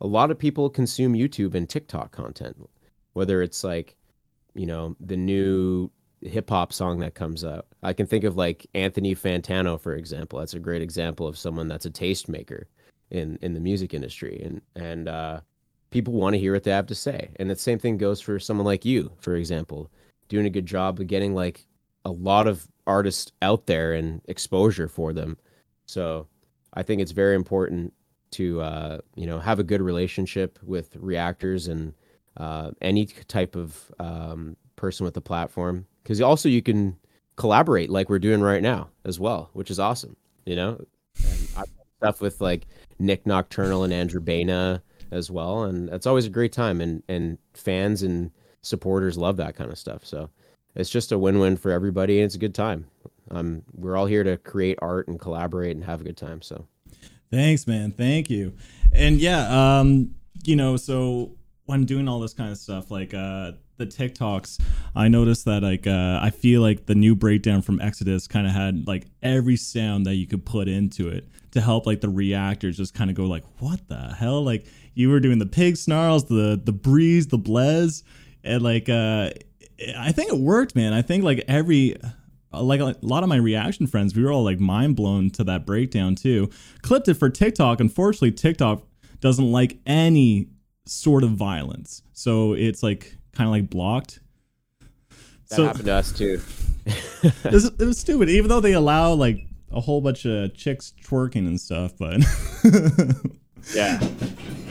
A 0.00 0.06
lot 0.06 0.30
of 0.30 0.38
people 0.38 0.70
consume 0.70 1.14
YouTube 1.14 1.54
and 1.54 1.68
TikTok 1.68 2.12
content, 2.12 2.56
whether 3.12 3.42
it's 3.42 3.64
like, 3.64 3.96
you 4.54 4.66
know, 4.66 4.96
the 5.00 5.16
new 5.16 5.90
hip 6.22 6.50
hop 6.50 6.72
song 6.72 6.98
that 7.00 7.14
comes 7.14 7.44
out. 7.44 7.66
I 7.82 7.92
can 7.92 8.06
think 8.06 8.24
of 8.24 8.36
like 8.36 8.66
Anthony 8.74 9.14
Fantano, 9.14 9.80
for 9.80 9.94
example. 9.94 10.38
That's 10.38 10.54
a 10.54 10.58
great 10.58 10.82
example 10.82 11.26
of 11.26 11.38
someone 11.38 11.68
that's 11.68 11.86
a 11.86 11.90
tastemaker 11.90 12.64
in 13.10 13.38
in 13.42 13.54
the 13.54 13.60
music 13.60 13.94
industry, 13.94 14.40
and 14.44 14.60
and 14.74 15.08
uh, 15.08 15.40
people 15.90 16.14
want 16.14 16.34
to 16.34 16.40
hear 16.40 16.52
what 16.52 16.64
they 16.64 16.70
have 16.70 16.86
to 16.86 16.94
say. 16.94 17.30
And 17.36 17.48
the 17.48 17.56
same 17.56 17.78
thing 17.78 17.96
goes 17.96 18.20
for 18.20 18.38
someone 18.38 18.66
like 18.66 18.84
you, 18.84 19.12
for 19.20 19.36
example, 19.36 19.90
doing 20.28 20.46
a 20.46 20.50
good 20.50 20.66
job 20.66 21.00
of 21.00 21.06
getting 21.06 21.34
like 21.34 21.66
a 22.04 22.10
lot 22.10 22.46
of 22.46 22.66
artists 22.88 23.30
out 23.42 23.66
there 23.66 23.92
and 23.92 24.22
exposure 24.24 24.88
for 24.88 25.12
them. 25.12 25.36
So 25.86 26.26
I 26.74 26.82
think 26.82 27.00
it's 27.00 27.12
very 27.12 27.36
important 27.36 27.92
to 28.32 28.60
uh, 28.60 28.98
you 29.14 29.26
know 29.26 29.38
have 29.38 29.58
a 29.58 29.64
good 29.64 29.80
relationship 29.80 30.58
with 30.62 30.96
reactors 30.96 31.68
and 31.68 31.94
uh, 32.36 32.72
any 32.80 33.06
type 33.06 33.54
of 33.54 33.92
um, 33.98 34.56
person 34.76 35.04
with 35.04 35.14
the 35.14 35.20
platform 35.20 35.86
because 36.02 36.20
also 36.20 36.48
you 36.48 36.62
can 36.62 36.96
collaborate 37.36 37.90
like 37.90 38.08
we're 38.08 38.18
doing 38.18 38.40
right 38.40 38.62
now 38.62 38.88
as 39.04 39.20
well, 39.20 39.50
which 39.52 39.70
is 39.70 39.78
awesome. 39.78 40.16
You 40.44 40.56
know, 40.56 40.84
stuff 41.98 42.20
with 42.20 42.40
like 42.40 42.66
Nick 42.98 43.26
Nocturnal 43.26 43.84
and 43.84 43.92
Andrew 43.92 44.20
Baena 44.20 44.82
as 45.10 45.30
well, 45.30 45.64
and 45.64 45.88
it's 45.90 46.06
always 46.06 46.26
a 46.26 46.30
great 46.30 46.52
time. 46.52 46.80
And 46.80 47.02
and 47.08 47.38
fans 47.54 48.02
and 48.02 48.30
supporters 48.62 49.16
love 49.16 49.36
that 49.36 49.56
kind 49.56 49.70
of 49.70 49.78
stuff. 49.78 50.04
So 50.04 50.30
it's 50.74 50.90
just 50.90 51.12
a 51.12 51.18
win-win 51.18 51.56
for 51.56 51.70
everybody, 51.70 52.18
and 52.18 52.26
it's 52.26 52.34
a 52.34 52.38
good 52.38 52.54
time. 52.54 52.86
Um, 53.30 53.62
we're 53.74 53.96
all 53.96 54.06
here 54.06 54.24
to 54.24 54.36
create 54.38 54.78
art 54.80 55.08
and 55.08 55.18
collaborate 55.20 55.76
and 55.76 55.84
have 55.84 56.00
a 56.00 56.04
good 56.04 56.16
time. 56.16 56.40
So, 56.42 56.66
thanks, 57.30 57.66
man. 57.66 57.92
Thank 57.92 58.30
you. 58.30 58.54
And 58.92 59.20
yeah, 59.20 59.78
um, 59.80 60.14
you 60.44 60.56
know, 60.56 60.76
so 60.76 61.32
when 61.66 61.84
doing 61.84 62.08
all 62.08 62.20
this 62.20 62.32
kind 62.32 62.50
of 62.50 62.56
stuff, 62.56 62.90
like 62.90 63.12
uh, 63.12 63.52
the 63.76 63.86
TikToks, 63.86 64.60
I 64.94 65.08
noticed 65.08 65.44
that 65.44 65.62
like 65.62 65.86
uh, 65.86 66.18
I 66.22 66.30
feel 66.30 66.62
like 66.62 66.86
the 66.86 66.94
new 66.94 67.14
breakdown 67.14 67.60
from 67.62 67.80
Exodus 67.80 68.26
kind 68.26 68.46
of 68.46 68.52
had 68.52 68.86
like 68.86 69.06
every 69.22 69.56
sound 69.56 70.06
that 70.06 70.14
you 70.14 70.26
could 70.26 70.46
put 70.46 70.68
into 70.68 71.08
it 71.08 71.28
to 71.50 71.60
help 71.60 71.86
like 71.86 72.00
the 72.00 72.08
reactors 72.08 72.76
just 72.76 72.94
kind 72.94 73.10
of 73.10 73.16
go 73.16 73.24
like, 73.24 73.44
what 73.58 73.86
the 73.88 74.14
hell? 74.14 74.42
Like 74.42 74.66
you 74.94 75.10
were 75.10 75.20
doing 75.20 75.38
the 75.38 75.46
pig 75.46 75.76
snarls, 75.76 76.24
the 76.24 76.60
the 76.62 76.72
breeze, 76.72 77.26
the 77.26 77.38
blez, 77.38 78.02
and 78.42 78.62
like 78.62 78.88
uh, 78.88 79.30
I 79.96 80.12
think 80.12 80.32
it 80.32 80.38
worked, 80.38 80.74
man. 80.74 80.92
I 80.92 81.02
think 81.02 81.24
like 81.24 81.44
every 81.48 81.96
like 82.52 82.80
a 82.80 82.96
lot 83.02 83.22
of 83.22 83.28
my 83.28 83.36
reaction 83.36 83.86
friends, 83.86 84.14
we 84.14 84.22
were 84.22 84.32
all 84.32 84.44
like 84.44 84.58
mind 84.58 84.96
blown 84.96 85.30
to 85.30 85.44
that 85.44 85.66
breakdown 85.66 86.14
too. 86.14 86.50
Clipped 86.82 87.08
it 87.08 87.14
for 87.14 87.28
TikTok. 87.28 87.80
Unfortunately, 87.80 88.32
TikTok 88.32 88.82
doesn't 89.20 89.50
like 89.50 89.78
any 89.86 90.48
sort 90.86 91.24
of 91.24 91.30
violence, 91.30 92.02
so 92.12 92.54
it's 92.54 92.82
like 92.82 93.16
kind 93.32 93.46
of 93.46 93.52
like 93.52 93.70
blocked. 93.70 94.20
That 95.50 95.56
so 95.56 95.66
happened 95.66 95.86
to 95.86 95.94
us 95.94 96.12
too. 96.12 96.40
it, 96.86 97.52
was, 97.52 97.66
it 97.66 97.80
was 97.80 97.98
stupid, 97.98 98.28
even 98.28 98.48
though 98.48 98.60
they 98.60 98.72
allow 98.72 99.12
like 99.12 99.46
a 99.70 99.80
whole 99.80 100.00
bunch 100.00 100.24
of 100.24 100.54
chicks 100.54 100.92
twerking 101.04 101.46
and 101.46 101.60
stuff. 101.60 101.92
But 101.98 102.20
yeah, 103.74 103.98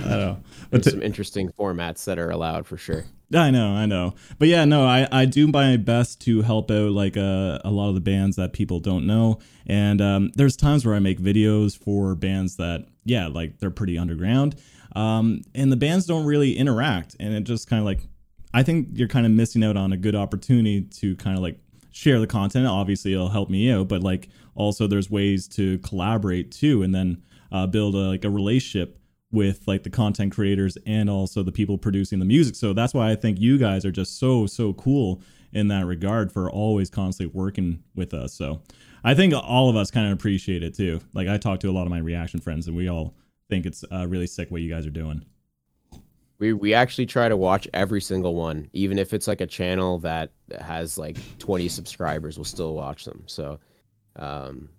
I 0.05 0.09
don't 0.09 0.19
know. 0.19 0.37
But 0.69 0.83
There's 0.83 0.93
some 0.93 1.03
interesting 1.03 1.49
formats 1.49 2.05
that 2.05 2.19
are 2.19 2.29
allowed 2.29 2.67
for 2.67 2.77
sure. 2.77 3.05
I 3.33 3.51
know, 3.51 3.71
I 3.71 3.85
know. 3.85 4.15
But 4.39 4.47
yeah, 4.47 4.65
no, 4.65 4.85
I, 4.85 5.07
I 5.11 5.25
do 5.25 5.47
my 5.47 5.75
best 5.77 6.21
to 6.21 6.41
help 6.41 6.71
out 6.71 6.91
like 6.91 7.17
uh, 7.17 7.59
a 7.63 7.71
lot 7.71 7.89
of 7.89 7.95
the 7.95 8.01
bands 8.01 8.37
that 8.37 8.53
people 8.53 8.79
don't 8.79 9.05
know. 9.05 9.39
And 9.65 10.01
um, 10.01 10.31
there's 10.35 10.55
times 10.55 10.85
where 10.85 10.95
I 10.95 10.99
make 10.99 11.19
videos 11.19 11.77
for 11.77 12.15
bands 12.15 12.55
that, 12.57 12.85
yeah, 13.03 13.27
like 13.27 13.59
they're 13.59 13.69
pretty 13.69 13.97
underground. 13.97 14.55
Um, 14.95 15.41
and 15.53 15.71
the 15.71 15.75
bands 15.75 16.05
don't 16.05 16.25
really 16.25 16.57
interact. 16.57 17.15
And 17.19 17.33
it 17.33 17.43
just 17.43 17.69
kind 17.69 17.79
of 17.79 17.85
like, 17.85 18.01
I 18.53 18.63
think 18.63 18.89
you're 18.93 19.09
kind 19.09 19.25
of 19.25 19.31
missing 19.31 19.63
out 19.63 19.75
on 19.75 19.91
a 19.91 19.97
good 19.97 20.15
opportunity 20.15 20.81
to 20.81 21.15
kind 21.17 21.35
of 21.35 21.43
like 21.43 21.59
share 21.91 22.19
the 22.19 22.27
content. 22.27 22.65
Obviously, 22.65 23.13
it'll 23.13 23.29
help 23.29 23.49
me 23.49 23.69
out, 23.71 23.89
but 23.89 24.03
like 24.03 24.29
also 24.55 24.87
there's 24.87 25.11
ways 25.11 25.47
to 25.49 25.79
collaborate 25.79 26.51
too 26.51 26.81
and 26.81 26.95
then 26.95 27.21
uh, 27.51 27.67
build 27.67 27.95
a, 27.95 28.09
like 28.09 28.23
a 28.23 28.29
relationship 28.29 28.96
with 29.31 29.67
like 29.67 29.83
the 29.83 29.89
content 29.89 30.33
creators 30.33 30.77
and 30.85 31.09
also 31.09 31.43
the 31.43 31.51
people 31.51 31.77
producing 31.77 32.19
the 32.19 32.25
music. 32.25 32.55
So 32.55 32.73
that's 32.73 32.93
why 32.93 33.11
I 33.11 33.15
think 33.15 33.39
you 33.39 33.57
guys 33.57 33.85
are 33.85 33.91
just 33.91 34.19
so 34.19 34.45
so 34.45 34.73
cool 34.73 35.21
in 35.53 35.67
that 35.69 35.85
regard 35.85 36.31
for 36.31 36.49
always 36.49 36.89
constantly 36.89 37.33
working 37.37 37.83
with 37.95 38.13
us. 38.13 38.33
So 38.33 38.61
I 39.03 39.13
think 39.13 39.33
all 39.33 39.69
of 39.69 39.75
us 39.75 39.91
kind 39.91 40.07
of 40.07 40.13
appreciate 40.13 40.63
it 40.63 40.75
too. 40.75 41.01
Like 41.13 41.27
I 41.27 41.37
talk 41.37 41.59
to 41.61 41.69
a 41.69 41.71
lot 41.71 41.83
of 41.83 41.89
my 41.89 41.99
reaction 41.99 42.39
friends 42.39 42.67
and 42.67 42.75
we 42.75 42.89
all 42.89 43.15
think 43.49 43.65
it's 43.65 43.83
uh, 43.91 44.07
really 44.07 44.27
sick 44.27 44.51
what 44.51 44.61
you 44.61 44.69
guys 44.69 44.85
are 44.85 44.91
doing. 44.91 45.25
We 46.39 46.53
we 46.53 46.73
actually 46.73 47.07
try 47.07 47.27
to 47.27 47.35
watch 47.35 47.67
every 47.73 48.01
single 48.01 48.35
one, 48.35 48.69
even 48.71 48.99
if 48.99 49.13
it's 49.13 49.27
like 49.27 49.41
a 49.41 49.47
channel 49.47 49.97
that 49.99 50.31
has 50.61 50.97
like 50.97 51.17
20 51.39 51.67
subscribers, 51.67 52.37
we'll 52.37 52.45
still 52.45 52.75
watch 52.75 53.05
them. 53.05 53.23
So 53.25 53.59
um 54.15 54.69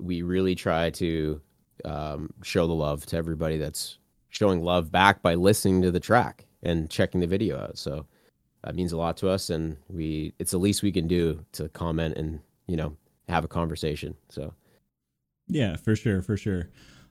we 0.00 0.22
really 0.22 0.54
try 0.54 0.90
to 0.90 1.40
um, 1.84 2.32
show 2.42 2.66
the 2.66 2.74
love 2.74 3.06
to 3.06 3.16
everybody 3.16 3.58
that's 3.58 3.98
showing 4.28 4.62
love 4.62 4.90
back 4.90 5.22
by 5.22 5.34
listening 5.34 5.82
to 5.82 5.90
the 5.90 6.00
track 6.00 6.46
and 6.62 6.90
checking 6.90 7.20
the 7.20 7.26
video 7.26 7.58
out. 7.58 7.78
So 7.78 8.06
that 8.62 8.74
means 8.74 8.92
a 8.92 8.96
lot 8.96 9.16
to 9.18 9.28
us, 9.28 9.50
and 9.50 9.76
we 9.88 10.34
it's 10.38 10.52
the 10.52 10.58
least 10.58 10.82
we 10.82 10.92
can 10.92 11.06
do 11.06 11.44
to 11.52 11.68
comment 11.68 12.16
and 12.16 12.40
you 12.66 12.76
know 12.76 12.96
have 13.28 13.44
a 13.44 13.48
conversation. 13.48 14.16
So 14.30 14.54
yeah, 15.48 15.76
for 15.76 15.94
sure, 15.94 16.22
for 16.22 16.36
sure. 16.36 16.70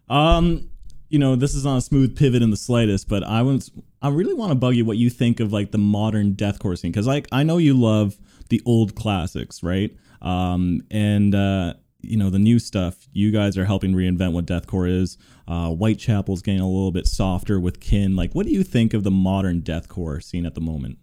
Um, 0.09 0.69
you 1.09 1.19
know, 1.19 1.35
this 1.35 1.53
is 1.53 1.63
not 1.63 1.77
a 1.77 1.81
smooth 1.81 2.17
pivot 2.17 2.41
in 2.41 2.49
the 2.49 2.57
slightest, 2.57 3.07
but 3.07 3.23
I 3.23 3.43
was 3.43 3.71
I 4.01 4.09
really 4.09 4.33
want 4.33 4.51
to 4.51 4.55
bug 4.55 4.75
you 4.75 4.83
what 4.83 4.97
you 4.97 5.09
think 5.09 5.39
of 5.39 5.53
like 5.53 5.71
the 5.71 5.77
modern 5.77 6.33
deathcore 6.33 6.77
scene 6.77 6.91
because 6.91 7.07
like 7.07 7.27
I 7.31 7.43
know 7.43 7.57
you 7.57 7.75
love 7.75 8.17
the 8.49 8.61
old 8.65 8.95
classics, 8.95 9.61
right? 9.61 9.95
Um, 10.21 10.81
and 10.89 11.35
uh, 11.35 11.75
you 12.03 12.17
know 12.17 12.29
the 12.29 12.39
new 12.39 12.59
stuff 12.59 13.07
you 13.11 13.31
guys 13.31 13.57
are 13.57 13.65
helping 13.65 13.93
reinvent 13.93 14.33
what 14.33 14.45
deathcore 14.45 14.89
is. 14.89 15.17
Uh, 15.47 15.69
whitechapel's 15.69 16.41
getting 16.41 16.61
a 16.61 16.67
little 16.67 16.91
bit 16.91 17.07
softer 17.07 17.59
with 17.59 17.79
kin. 17.79 18.15
Like 18.15 18.33
what 18.33 18.45
do 18.45 18.51
you 18.51 18.63
think 18.63 18.93
of 18.93 19.03
the 19.03 19.11
modern 19.11 19.61
deathcore 19.61 20.21
scene 20.21 20.45
at 20.45 20.55
the 20.55 20.61
moment? 20.61 20.97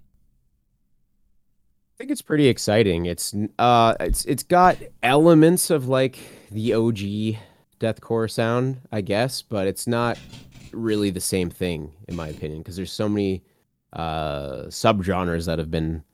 I 1.94 1.96
think 1.98 2.10
it's 2.10 2.22
pretty 2.22 2.48
exciting. 2.48 3.06
It's 3.06 3.34
uh 3.58 3.94
it's 4.00 4.24
it's 4.24 4.42
got 4.42 4.76
elements 5.02 5.70
of 5.70 5.88
like 5.88 6.18
the 6.50 6.74
og 6.74 6.98
deathcore 7.78 8.30
sound 8.30 8.78
i 8.92 9.00
guess 9.00 9.40
but 9.40 9.66
it's 9.66 9.86
not 9.86 10.18
really 10.70 11.08
the 11.08 11.20
same 11.20 11.48
thing 11.48 11.90
in 12.08 12.14
my 12.14 12.28
opinion 12.28 12.60
because 12.60 12.76
there's 12.76 12.92
so 12.92 13.08
many 13.08 13.42
uh 13.94 14.64
subgenres 14.64 15.46
that 15.46 15.58
have 15.58 15.70
been 15.70 16.04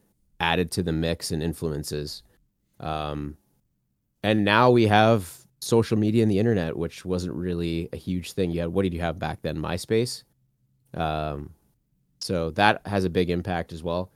added 0.40 0.70
to 0.70 0.82
the 0.82 0.92
mix 0.92 1.30
and 1.30 1.42
influences. 1.42 2.22
Um 2.80 3.36
and 4.22 4.44
now 4.44 4.70
we 4.70 4.86
have 4.86 5.46
social 5.60 5.96
media 5.96 6.22
and 6.22 6.30
the 6.30 6.38
internet, 6.38 6.76
which 6.76 7.04
wasn't 7.04 7.34
really 7.34 7.88
a 7.92 7.96
huge 7.96 8.32
thing. 8.32 8.52
Had 8.54 8.68
what 8.68 8.82
did 8.82 8.94
you 8.94 9.00
have 9.00 9.18
back 9.18 9.42
then? 9.42 9.56
MySpace. 9.56 10.22
Um, 10.94 11.50
so 12.20 12.50
that 12.52 12.86
has 12.86 13.04
a 13.04 13.10
big 13.10 13.30
impact 13.30 13.72
as 13.72 13.82
well. 13.82 14.10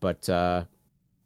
But 0.00 0.28
uh, 0.28 0.64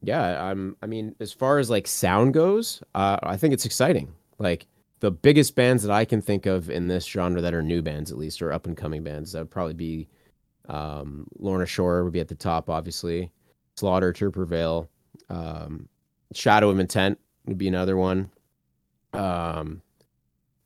yeah, 0.02 0.44
I'm. 0.44 0.76
I 0.82 0.86
mean, 0.86 1.14
as 1.20 1.32
far 1.32 1.58
as 1.58 1.70
like 1.70 1.86
sound 1.86 2.34
goes, 2.34 2.82
uh, 2.94 3.18
I 3.22 3.36
think 3.36 3.54
it's 3.54 3.66
exciting. 3.66 4.12
Like 4.38 4.66
the 5.00 5.10
biggest 5.10 5.54
bands 5.54 5.82
that 5.82 5.92
I 5.92 6.04
can 6.04 6.20
think 6.20 6.46
of 6.46 6.70
in 6.70 6.88
this 6.88 7.06
genre 7.06 7.40
that 7.40 7.54
are 7.54 7.62
new 7.62 7.82
bands, 7.82 8.10
at 8.10 8.18
least, 8.18 8.42
or 8.42 8.52
up 8.52 8.66
and 8.66 8.76
coming 8.76 9.02
bands, 9.02 9.32
that 9.32 9.40
would 9.40 9.50
probably 9.50 9.74
be 9.74 10.08
um, 10.68 11.26
Lorna 11.38 11.66
Shore 11.66 12.04
would 12.04 12.12
be 12.12 12.20
at 12.20 12.28
the 12.28 12.34
top, 12.34 12.70
obviously. 12.70 13.30
Slaughter 13.76 14.12
to 14.12 14.30
Prevail, 14.30 14.88
um, 15.28 15.88
Shadow 16.34 16.70
of 16.70 16.78
Intent 16.78 17.18
would 17.46 17.58
be 17.58 17.68
another 17.68 17.96
one. 17.96 18.30
Um, 19.12 19.82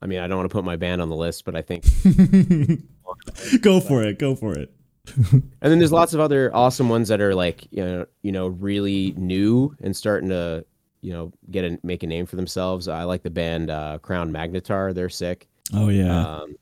I 0.01 0.07
mean, 0.07 0.21
I 0.21 0.27
don't 0.27 0.39
want 0.39 0.51
to 0.51 0.53
put 0.53 0.65
my 0.65 0.77
band 0.77 1.01
on 1.01 1.09
the 1.09 1.17
list, 1.17 1.45
but 1.45 1.57
I 1.57 1.63
think 1.63 1.85
go 3.61 3.81
for 3.81 4.05
it, 4.05 4.19
go 4.19 4.35
for 4.35 4.57
it. 4.57 4.73
and 5.33 5.53
then 5.61 5.79
there's 5.79 5.93
lots 5.93 6.15
of 6.15 6.21
other 6.21 6.55
awesome 6.55 6.89
ones 6.89 7.09
that 7.09 7.21
are 7.21 7.35
like 7.35 7.69
you 7.71 7.85
know 7.85 8.07
you 8.23 8.33
know 8.33 8.49
really 8.49 9.15
new 9.17 9.75
and 9.81 9.97
starting 9.97 10.29
to 10.29 10.65
you 11.01 11.13
know 11.13 11.33
get 11.51 11.65
a 11.65 11.79
make 11.83 12.03
a 12.03 12.07
name 12.07 12.27
for 12.27 12.37
themselves. 12.37 12.89
I 12.89 13.05
like 13.05 13.23
the 13.23 13.31
band 13.31 13.71
uh, 13.71 13.99
Crown 14.03 14.33
Magnetar; 14.33 14.95
they're 14.95 15.09
sick. 15.09 15.49
Oh 15.73 15.89
yeah. 15.89 16.39
Um, 16.39 16.57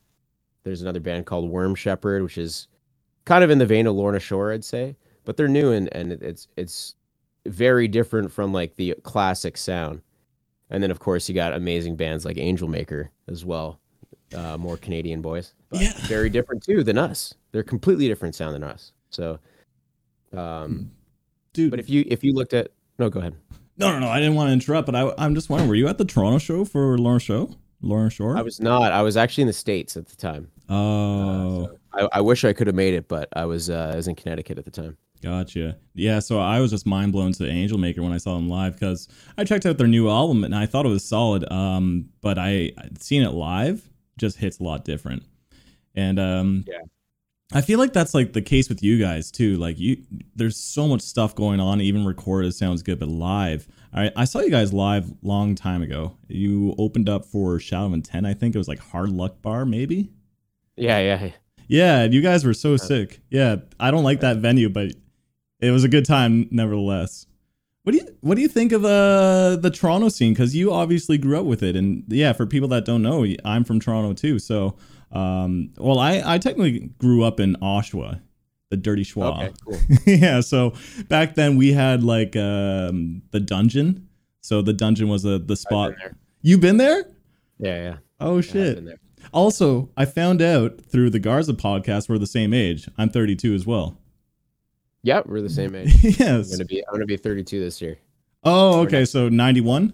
there's 0.63 0.81
another 0.81 0.99
band 0.99 1.25
called 1.25 1.49
Worm 1.49 1.75
Shepherd, 1.75 2.23
which 2.23 2.37
is 2.37 2.67
kind 3.25 3.43
of 3.43 3.49
in 3.49 3.57
the 3.57 3.65
vein 3.65 3.87
of 3.87 3.95
Lorna 3.95 4.19
Shore, 4.19 4.51
I'd 4.51 4.63
say, 4.63 4.95
but 5.23 5.37
they're 5.37 5.47
new 5.47 5.71
and 5.71 5.89
and 5.93 6.11
it's 6.11 6.47
it's 6.55 6.95
very 7.45 7.87
different 7.87 8.31
from 8.31 8.53
like 8.53 8.75
the 8.75 8.95
classic 9.03 9.57
sound. 9.57 10.01
And 10.69 10.81
then 10.81 10.91
of 10.91 10.99
course 10.99 11.29
you 11.29 11.35
got 11.35 11.53
amazing 11.53 11.95
bands 11.95 12.25
like 12.25 12.37
Angel 12.37 12.67
Maker 12.67 13.11
as 13.27 13.45
well, 13.45 13.79
uh, 14.35 14.57
more 14.57 14.77
Canadian 14.77 15.21
boys, 15.21 15.53
but 15.69 15.81
yeah. 15.81 15.93
very 16.07 16.29
different 16.29 16.63
too 16.63 16.83
than 16.83 16.97
us. 16.97 17.33
They're 17.51 17.63
completely 17.63 18.07
different 18.07 18.35
sound 18.35 18.55
than 18.55 18.63
us. 18.63 18.91
So, 19.09 19.39
um, 20.33 20.71
hmm. 20.71 20.83
dude. 21.53 21.71
But 21.71 21.79
if 21.79 21.89
you 21.89 22.03
if 22.07 22.23
you 22.23 22.33
looked 22.33 22.53
at 22.53 22.71
no, 22.97 23.09
go 23.09 23.19
ahead. 23.19 23.35
No, 23.77 23.91
no, 23.91 23.99
no. 23.99 24.07
I 24.07 24.19
didn't 24.19 24.35
want 24.35 24.49
to 24.49 24.53
interrupt, 24.53 24.85
but 24.85 24.95
I, 24.95 25.11
I'm 25.17 25.35
just 25.35 25.49
wondering, 25.49 25.67
were 25.67 25.75
you 25.75 25.87
at 25.87 25.97
the 25.97 26.05
Toronto 26.05 26.37
show 26.37 26.63
for 26.63 26.97
Lorna 26.97 27.19
Show? 27.19 27.51
Lorna 27.81 28.09
Shore? 28.09 28.37
I 28.37 28.41
was 28.41 28.61
not. 28.61 28.93
I 28.93 29.01
was 29.01 29.17
actually 29.17 29.43
in 29.43 29.47
the 29.47 29.53
states 29.53 29.97
at 29.97 30.07
the 30.07 30.15
time. 30.15 30.49
Oh. 30.69 31.65
Uh, 31.65 31.67
so 31.67 31.77
I, 31.93 32.17
I 32.17 32.21
wish 32.21 32.45
I 32.45 32.53
could 32.53 32.67
have 32.67 32.75
made 32.75 32.93
it, 32.93 33.07
but 33.07 33.29
I 33.33 33.45
was 33.45 33.69
uh, 33.69 33.91
I 33.93 33.95
was 33.97 34.07
in 34.07 34.15
Connecticut 34.15 34.57
at 34.57 34.65
the 34.65 34.71
time. 34.71 34.97
Gotcha. 35.25 35.77
Yeah, 35.95 36.19
so 36.19 36.39
I 36.39 36.59
was 36.59 36.69
just 36.69 36.85
mind 36.85 37.11
blown 37.11 37.31
to 37.33 37.49
Angel 37.49 37.79
Maker 37.79 38.03
when 38.03 38.11
I 38.11 38.19
saw 38.19 38.35
them 38.35 38.47
live 38.47 38.73
because 38.73 39.07
I 39.39 39.43
checked 39.43 39.65
out 39.65 39.79
their 39.79 39.87
new 39.87 40.07
album 40.07 40.43
and 40.43 40.53
I 40.53 40.67
thought 40.67 40.85
it 40.85 40.89
was 40.89 41.03
solid. 41.03 41.51
Um, 41.51 42.09
but 42.21 42.37
I 42.37 42.73
seeing 42.99 43.23
it 43.23 43.31
live 43.31 43.89
just 44.19 44.37
hits 44.37 44.59
a 44.59 44.63
lot 44.63 44.85
different. 44.85 45.23
And 45.95 46.19
um, 46.19 46.63
yeah, 46.67 46.81
I 47.51 47.61
feel 47.61 47.79
like 47.79 47.91
that's 47.91 48.13
like 48.13 48.33
the 48.33 48.41
case 48.43 48.69
with 48.69 48.83
you 48.83 48.99
guys 48.99 49.31
too. 49.31 49.57
Like 49.57 49.79
you, 49.79 50.03
there's 50.35 50.57
so 50.57 50.87
much 50.87 51.01
stuff 51.01 51.33
going 51.33 51.59
on. 51.59 51.81
Even 51.81 52.05
recorded 52.05 52.53
sounds 52.53 52.83
good, 52.83 52.99
but 52.99 53.09
live. 53.09 53.67
I 53.91 54.11
I 54.15 54.25
saw 54.25 54.41
you 54.41 54.51
guys 54.51 54.73
live 54.73 55.11
long 55.23 55.55
time 55.55 55.81
ago. 55.81 56.15
You 56.27 56.75
opened 56.77 57.09
up 57.09 57.25
for 57.25 57.59
Shadow 57.59 57.87
of 57.87 57.93
Intent. 57.93 58.27
I 58.27 58.35
think 58.35 58.53
it 58.53 58.59
was 58.59 58.67
like 58.67 58.77
Hard 58.77 59.09
Luck 59.09 59.41
Bar, 59.41 59.65
maybe. 59.65 60.11
Yeah, 60.75 60.99
yeah. 60.99 61.31
Yeah, 61.67 62.03
you 62.03 62.21
guys 62.21 62.45
were 62.45 62.53
so 62.53 62.77
sick. 62.77 63.21
Yeah, 63.31 63.55
I 63.79 63.89
don't 63.89 64.03
like 64.03 64.19
that 64.19 64.37
venue, 64.37 64.69
but 64.69 64.91
it 65.59 65.71
was 65.71 65.83
a 65.83 65.89
good 65.89 66.05
time 66.05 66.47
nevertheless. 66.51 67.27
What 67.83 67.91
do 67.91 67.99
you 67.99 68.17
what 68.21 68.35
do 68.35 68.41
you 68.41 68.47
think 68.47 68.71
of 68.71 68.83
uh, 68.83 69.57
the 69.57 69.69
Toronto 69.71 70.09
scene? 70.09 70.33
Because 70.33 70.55
you 70.55 70.73
obviously 70.73 71.19
grew 71.19 71.39
up 71.39 71.45
with 71.45 71.61
it, 71.61 71.75
and 71.75 72.03
yeah, 72.07 72.33
for 72.33 72.47
people 72.47 72.67
that 72.69 72.83
don't 72.83 73.03
know, 73.03 73.25
I'm 73.45 73.63
from 73.63 73.79
Toronto 73.79 74.13
too. 74.13 74.39
So, 74.39 74.75
um, 75.11 75.71
well, 75.77 75.99
I 75.99 76.21
I 76.25 76.37
technically 76.39 76.89
grew 76.97 77.23
up 77.23 77.39
in 77.39 77.55
Oshawa, 77.57 78.21
the 78.71 78.77
Dirty 78.77 79.03
Schwa. 79.03 79.37
Okay, 79.37 79.53
cool. 79.63 79.77
yeah, 80.07 80.41
so 80.41 80.73
back 81.09 81.35
then 81.35 81.57
we 81.57 81.73
had 81.73 82.03
like 82.03 82.35
um, 82.35 83.21
the 83.29 83.39
dungeon. 83.39 84.07
So 84.41 84.63
the 84.63 84.73
dungeon 84.73 85.07
was 85.07 85.23
a 85.23 85.37
the 85.37 85.55
spot. 85.55 85.93
Been 85.95 86.15
you 86.41 86.57
been 86.57 86.77
there? 86.77 87.05
Yeah, 87.59 87.83
yeah. 87.83 87.97
Oh 88.19 88.41
shit. 88.41 88.83
Also, 89.31 89.91
I 89.95 90.05
found 90.05 90.41
out 90.41 90.81
through 90.81 91.11
the 91.11 91.19
Garza 91.19 91.53
podcast 91.53 92.09
we're 92.09 92.17
the 92.17 92.27
same 92.27 92.53
age. 92.53 92.87
I'm 92.97 93.09
32 93.09 93.53
as 93.53 93.65
well. 93.65 93.97
Yeah, 95.05 95.21
we're 95.23 95.41
the 95.41 95.49
same 95.51 95.75
age. 95.75 95.93
I'm 95.93 95.99
yes. 96.17 96.51
gonna 96.51 96.65
be 96.65 96.83
I'm 96.87 96.95
gonna 96.95 97.05
be 97.05 97.15
32 97.15 97.59
this 97.59 97.79
year. 97.79 97.99
Oh, 98.43 98.81
okay. 98.81 99.05
So 99.05 99.29
91? 99.29 99.93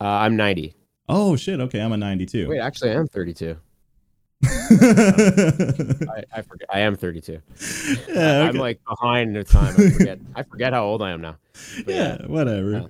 Uh, 0.00 0.04
I'm 0.04 0.34
90. 0.34 0.74
Oh 1.08 1.36
shit. 1.36 1.60
Okay, 1.60 1.80
I'm 1.80 1.92
a 1.92 1.96
92. 1.96 2.48
Wait, 2.48 2.58
actually, 2.58 2.90
I 2.90 2.94
am 2.94 3.06
32. 3.06 3.56
I, 4.44 6.24
I 6.32 6.42
forget. 6.42 6.68
I 6.68 6.80
am 6.80 6.96
32. 6.96 7.40
okay. 8.10 8.40
I'm 8.40 8.56
like 8.56 8.80
behind 8.88 9.36
the 9.36 9.44
time. 9.44 9.74
I 9.78 9.90
forget. 9.90 10.18
I 10.34 10.42
forget 10.42 10.72
how 10.72 10.84
old 10.84 11.00
I 11.00 11.12
am 11.12 11.20
now. 11.20 11.36
But 11.84 11.94
yeah, 11.94 12.26
whatever. 12.26 12.72
Yeah. 12.72 12.86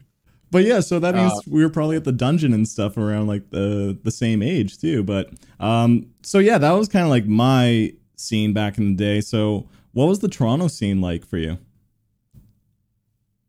But 0.51 0.65
yeah, 0.65 0.81
so 0.81 0.99
that 0.99 1.15
means 1.15 1.33
Uh, 1.33 1.41
we 1.47 1.63
were 1.63 1.69
probably 1.69 1.97
at 1.97 2.05
the 2.05 2.13
dungeon 2.13 2.55
and 2.55 2.67
stuff 2.67 2.97
around 2.97 3.27
like 3.27 3.51
the 3.51 3.99
the 4.03 4.11
same 4.11 4.41
age 4.41 4.79
too. 4.79 5.03
But 5.03 5.31
um, 5.61 6.07
so 6.23 6.39
yeah, 6.39 6.57
that 6.57 6.73
was 6.73 6.89
kind 6.89 7.05
of 7.05 7.11
like 7.11 7.27
my 7.27 7.93
scene 8.17 8.55
back 8.55 8.79
in 8.79 8.97
the 8.97 8.97
day. 8.97 9.21
So 9.21 9.69
what 9.99 10.07
was 10.07 10.21
the 10.21 10.29
Toronto 10.29 10.69
scene 10.69 11.01
like 11.01 11.27
for 11.27 11.39
you? 11.39 11.59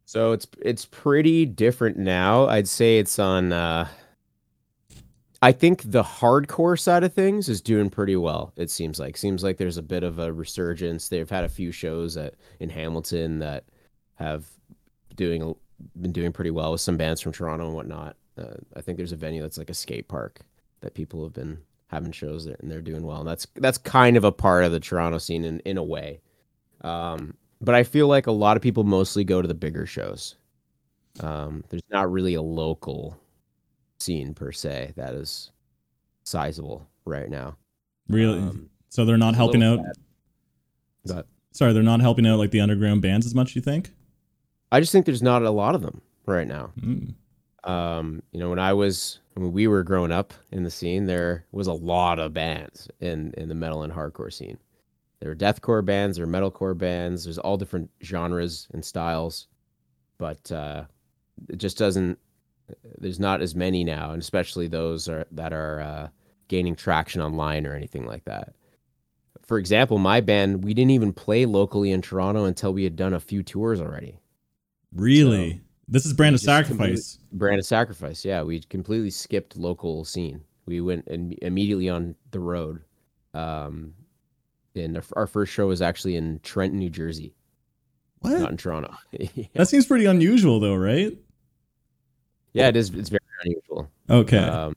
So 0.06 0.32
it's 0.32 0.48
it's 0.60 0.86
pretty 0.86 1.46
different 1.46 1.98
now. 1.98 2.48
I'd 2.48 2.68
say 2.68 2.98
it's 2.98 3.20
on 3.20 3.53
uh 3.53 3.88
I 5.44 5.51
think 5.51 5.84
the 5.86 6.01
hardcore 6.01 6.79
side 6.79 7.03
of 7.03 7.13
things 7.13 7.50
is 7.50 7.62
doing 7.62 7.91
pretty 7.91 8.15
well. 8.15 8.51
It 8.56 8.72
seems 8.72 9.00
like 9.00 9.15
seems 9.15 9.44
like 9.44 9.58
there's 9.58 9.77
a 9.77 9.84
bit 9.84 10.01
of 10.01 10.18
a 10.18 10.34
resurgence. 10.34 11.08
They've 11.08 11.29
had 11.29 11.44
a 11.44 11.50
few 11.50 11.72
shows 11.72 12.18
at 12.18 12.34
in 12.60 12.70
Hamilton 12.70 13.38
that 13.39 13.65
have 14.15 14.48
doing 15.15 15.53
been 16.01 16.12
doing 16.12 16.32
pretty 16.32 16.50
well 16.50 16.72
with 16.72 16.82
some 16.82 16.98
bands 16.98 17.22
from 17.22 17.32
Toronto 17.32 17.68
and 17.68 17.75
whatnot. 17.75 18.15
Uh, 18.39 18.56
I 18.75 18.82
think 18.82 18.98
there's 18.98 19.12
a 19.12 19.18
venue 19.18 19.44
that's 19.44 19.60
like 19.60 19.70
a 19.70 19.75
skate 19.75 20.08
park 20.08 20.39
that 20.82 20.96
people 20.96 21.22
have 21.22 21.34
been 21.34 21.60
having 21.89 22.12
shows 22.12 22.44
there 22.44 22.58
and 22.60 22.72
they're 22.72 22.82
doing 22.82 23.03
well. 23.03 23.20
And 23.20 23.27
that's 23.27 23.46
that's 23.58 23.77
kind 23.77 24.18
of 24.18 24.24
a 24.24 24.32
part 24.32 24.63
of 24.63 24.72
the 24.72 24.79
Toronto 24.79 25.20
scene 25.20 25.46
in 25.46 25.60
in 25.60 25.77
a 25.77 25.84
way. 25.84 26.22
Um, 26.82 27.36
but 27.62 27.76
I 27.76 27.84
feel 27.84 28.08
like 28.08 28.28
a 28.28 28.32
lot 28.32 28.58
of 28.58 28.64
people 28.64 28.84
mostly 28.84 29.24
go 29.24 29.42
to 29.42 29.48
the 29.48 29.54
bigger 29.54 29.86
shows. 29.86 30.36
Um, 31.20 31.64
there's 31.70 31.84
not 31.92 32.12
really 32.12 32.36
a 32.36 32.42
local 32.42 33.20
scene 34.00 34.34
per 34.34 34.52
se 34.52 34.94
that 34.96 35.14
is 35.14 35.52
sizable 36.24 36.88
right 37.06 37.30
now. 37.30 37.58
Really? 38.08 38.40
Um, 38.40 38.70
so 38.90 39.06
they're 39.06 39.18
not 39.18 39.36
helping 39.36 39.64
out. 39.64 39.80
But 41.06 41.28
Sorry, 41.52 41.74
they're 41.74 41.84
not 41.84 42.02
helping 42.02 42.28
out 42.28 42.40
like 42.40 42.52
the 42.52 42.62
underground 42.62 43.02
bands 43.02 43.26
as 43.26 43.36
much. 43.36 43.56
You 43.56 43.62
think? 43.62 43.92
I 44.72 44.80
just 44.80 44.92
think 44.92 45.06
there's 45.06 45.24
not 45.24 45.44
a 45.44 45.50
lot 45.50 45.76
of 45.76 45.82
them 45.82 46.02
right 46.26 46.48
now. 46.48 46.72
Mm. 46.80 47.14
Um, 47.64 48.24
you 48.32 48.40
know, 48.40 48.50
when 48.50 48.60
I 48.60 48.74
was 48.74 49.20
when 49.34 49.52
we 49.52 49.68
were 49.68 49.84
growing 49.84 50.12
up 50.12 50.34
in 50.52 50.64
the 50.64 50.72
scene, 50.72 51.06
there 51.06 51.46
was 51.52 51.68
a 51.68 51.74
lot 51.74 52.20
of 52.20 52.34
bands 52.34 52.88
in 53.00 53.34
in 53.36 53.50
the 53.50 53.56
metal 53.56 53.84
and 53.84 53.92
hardcore 53.92 54.32
scene. 54.32 54.58
There 55.20 55.32
are 55.32 55.36
deathcore 55.36 55.86
bands, 55.86 56.18
there 56.18 56.26
are 56.26 56.30
metalcore 56.30 56.78
bands. 56.78 57.26
There's 57.26 57.38
all 57.38 57.58
different 57.58 57.90
genres 58.04 58.68
and 58.72 58.84
styles, 58.84 59.48
but 60.18 60.52
uh, 60.52 60.86
it 61.50 61.58
just 61.58 61.78
doesn't. 61.78 62.18
There's 63.00 63.20
not 63.20 63.42
as 63.42 63.56
many 63.56 63.84
now, 63.84 64.12
and 64.12 64.22
especially 64.22 64.68
those 64.68 65.10
are 65.10 65.26
that 65.32 65.54
are 65.54 65.82
uh, 65.82 66.08
gaining 66.48 66.76
traction 66.76 67.22
online 67.22 67.66
or 67.66 67.76
anything 67.76 68.06
like 68.06 68.26
that. 68.26 68.54
For 69.42 69.58
example, 69.58 69.98
my 69.98 70.22
band, 70.22 70.64
we 70.64 70.74
didn't 70.74 70.92
even 70.92 71.12
play 71.12 71.46
locally 71.46 71.92
in 71.92 72.02
Toronto 72.02 72.46
until 72.46 72.72
we 72.72 72.84
had 72.84 72.96
done 72.96 73.14
a 73.14 73.20
few 73.20 73.42
tours 73.42 73.82
already. 73.82 74.20
Really? 74.94 75.62
this 75.90 76.06
is 76.06 76.14
brand 76.14 76.36
of 76.36 76.42
sacrifice. 76.42 77.18
Brand 77.32 77.60
of 77.60 77.66
Sacrifice. 77.66 78.24
Yeah, 78.24 78.44
we 78.44 78.60
completely 78.62 79.10
skipped 79.10 79.58
local 79.58 80.06
scene. 80.06 80.42
We 80.66 80.82
went 80.82 81.08
in, 81.08 81.36
immediately 81.42 81.90
on 81.90 82.16
the 82.32 82.40
road. 82.40 82.82
Um, 83.34 83.96
and 84.76 84.98
our, 84.98 85.04
our 85.14 85.28
first 85.28 85.52
show 85.54 85.68
was 85.68 85.82
actually 85.82 86.16
in 86.16 86.40
Trenton, 86.44 86.80
New 86.80 86.90
Jersey, 86.90 87.34
What? 88.20 88.40
not 88.40 88.52
in 88.52 88.58
Toronto. 88.58 88.94
yeah. 89.12 89.46
That 89.54 89.68
seems 89.68 89.86
pretty 89.86 90.06
unusual, 90.06 90.60
though, 90.60 90.76
right? 90.76 91.18
yeah, 92.54 92.68
it 92.68 92.76
is. 92.76 92.90
It's 92.92 93.10
very 93.10 93.20
unusual. 93.46 93.90
Okay. 94.10 94.38
Um, 94.38 94.76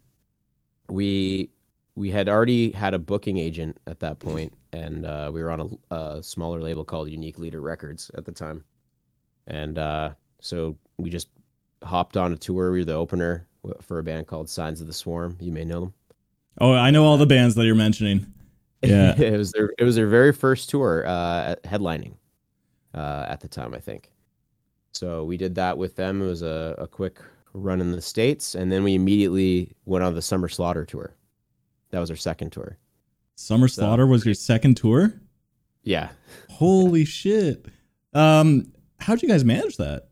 we 0.89 1.51
we 1.95 2.11
had 2.11 2.29
already 2.29 2.71
had 2.73 2.95
a 2.95 2.99
booking 2.99 3.39
agent 3.39 3.79
at 3.87 4.01
that 4.01 4.19
point, 4.19 4.53
and 4.73 5.05
uh, 5.07 5.31
we 5.33 5.43
were 5.43 5.51
on 5.51 5.79
a, 5.91 5.95
a 5.95 6.23
smaller 6.23 6.61
label 6.61 6.85
called 6.85 7.09
Unique 7.11 7.39
Leader 7.39 7.61
Records 7.61 8.11
at 8.17 8.25
the 8.25 8.33
time, 8.33 8.65
and 9.47 9.79
uh, 9.79 10.11
so 10.41 10.77
we 10.99 11.11
just 11.11 11.29
hopped 11.83 12.17
on 12.17 12.33
a 12.33 12.37
tour. 12.37 12.73
We 12.73 12.79
were 12.81 12.85
the 12.85 12.95
opener 12.95 13.47
for 13.81 13.99
a 13.99 14.03
band 14.03 14.27
called 14.27 14.49
Signs 14.49 14.81
of 14.81 14.87
the 14.87 14.93
Swarm. 14.93 15.37
You 15.41 15.53
may 15.53 15.65
know 15.65 15.81
them. 15.81 15.95
oh, 16.61 16.73
I 16.73 16.91
know 16.91 17.05
all 17.05 17.17
the 17.17 17.27
bands 17.27 17.55
that 17.57 17.65
you're 17.65 17.75
mentioning. 17.75 18.32
Yeah. 18.89 19.15
it 19.21 19.37
was 19.37 19.53
their 19.53 19.71
it 19.79 19.85
was 19.85 19.95
their 19.97 20.09
very 20.09 20.33
first 20.33 20.69
tour 20.71 21.07
uh, 21.07 21.55
headlining 21.65 22.15
uh, 22.95 23.27
at 23.29 23.41
the 23.41 23.49
time, 23.49 23.75
I 23.75 23.79
think. 23.79 24.11
So 24.93 25.25
we 25.25 25.37
did 25.37 25.55
that 25.55 25.79
with 25.79 25.97
them. 25.97 26.21
It 26.21 26.27
was 26.27 26.43
a, 26.43 26.75
a 26.79 26.87
quick 26.87 27.19
run 27.55 27.81
in 27.81 27.93
the 27.93 28.03
states, 28.03 28.55
and 28.55 28.71
then 28.73 28.83
we 28.83 28.95
immediately 28.95 29.73
went 29.85 30.05
on 30.05 30.15
the 30.15 30.23
Summer 30.23 30.49
Slaughter 30.49 30.85
tour. 30.85 31.15
That 31.91 32.01
was 32.01 32.11
our 32.11 32.17
second 32.17 32.51
tour. 32.51 32.77
Summer 33.37 33.69
So- 33.69 33.83
Slaughter 33.83 34.07
was 34.07 34.25
your 34.25 34.35
second 34.35 34.77
tour. 34.77 35.15
Yeah, 35.85 36.11
Holy 36.51 37.05
shit. 37.05 37.67
Um, 38.15 38.73
how'd 39.01 39.21
you 39.23 39.29
guys 39.29 39.45
manage 39.45 39.77
that? 39.79 40.09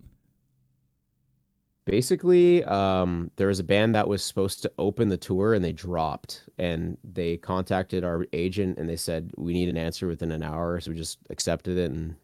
Basically, 1.90 2.62
um, 2.64 3.30
there 3.36 3.48
was 3.48 3.58
a 3.58 3.64
band 3.64 3.94
that 3.94 4.06
was 4.06 4.22
supposed 4.22 4.62
to 4.62 4.72
open 4.78 5.08
the 5.08 5.16
tour, 5.16 5.54
and 5.54 5.64
they 5.64 5.72
dropped. 5.72 6.48
And 6.58 6.96
they 7.02 7.36
contacted 7.36 8.04
our 8.04 8.26
agent, 8.32 8.78
and 8.78 8.88
they 8.88 8.96
said 8.96 9.32
we 9.36 9.52
need 9.52 9.68
an 9.68 9.76
answer 9.76 10.06
within 10.06 10.30
an 10.30 10.42
hour. 10.42 10.80
So 10.80 10.92
we 10.92 10.96
just 10.96 11.18
accepted 11.30 11.76
it, 11.76 11.90
and 11.90 12.14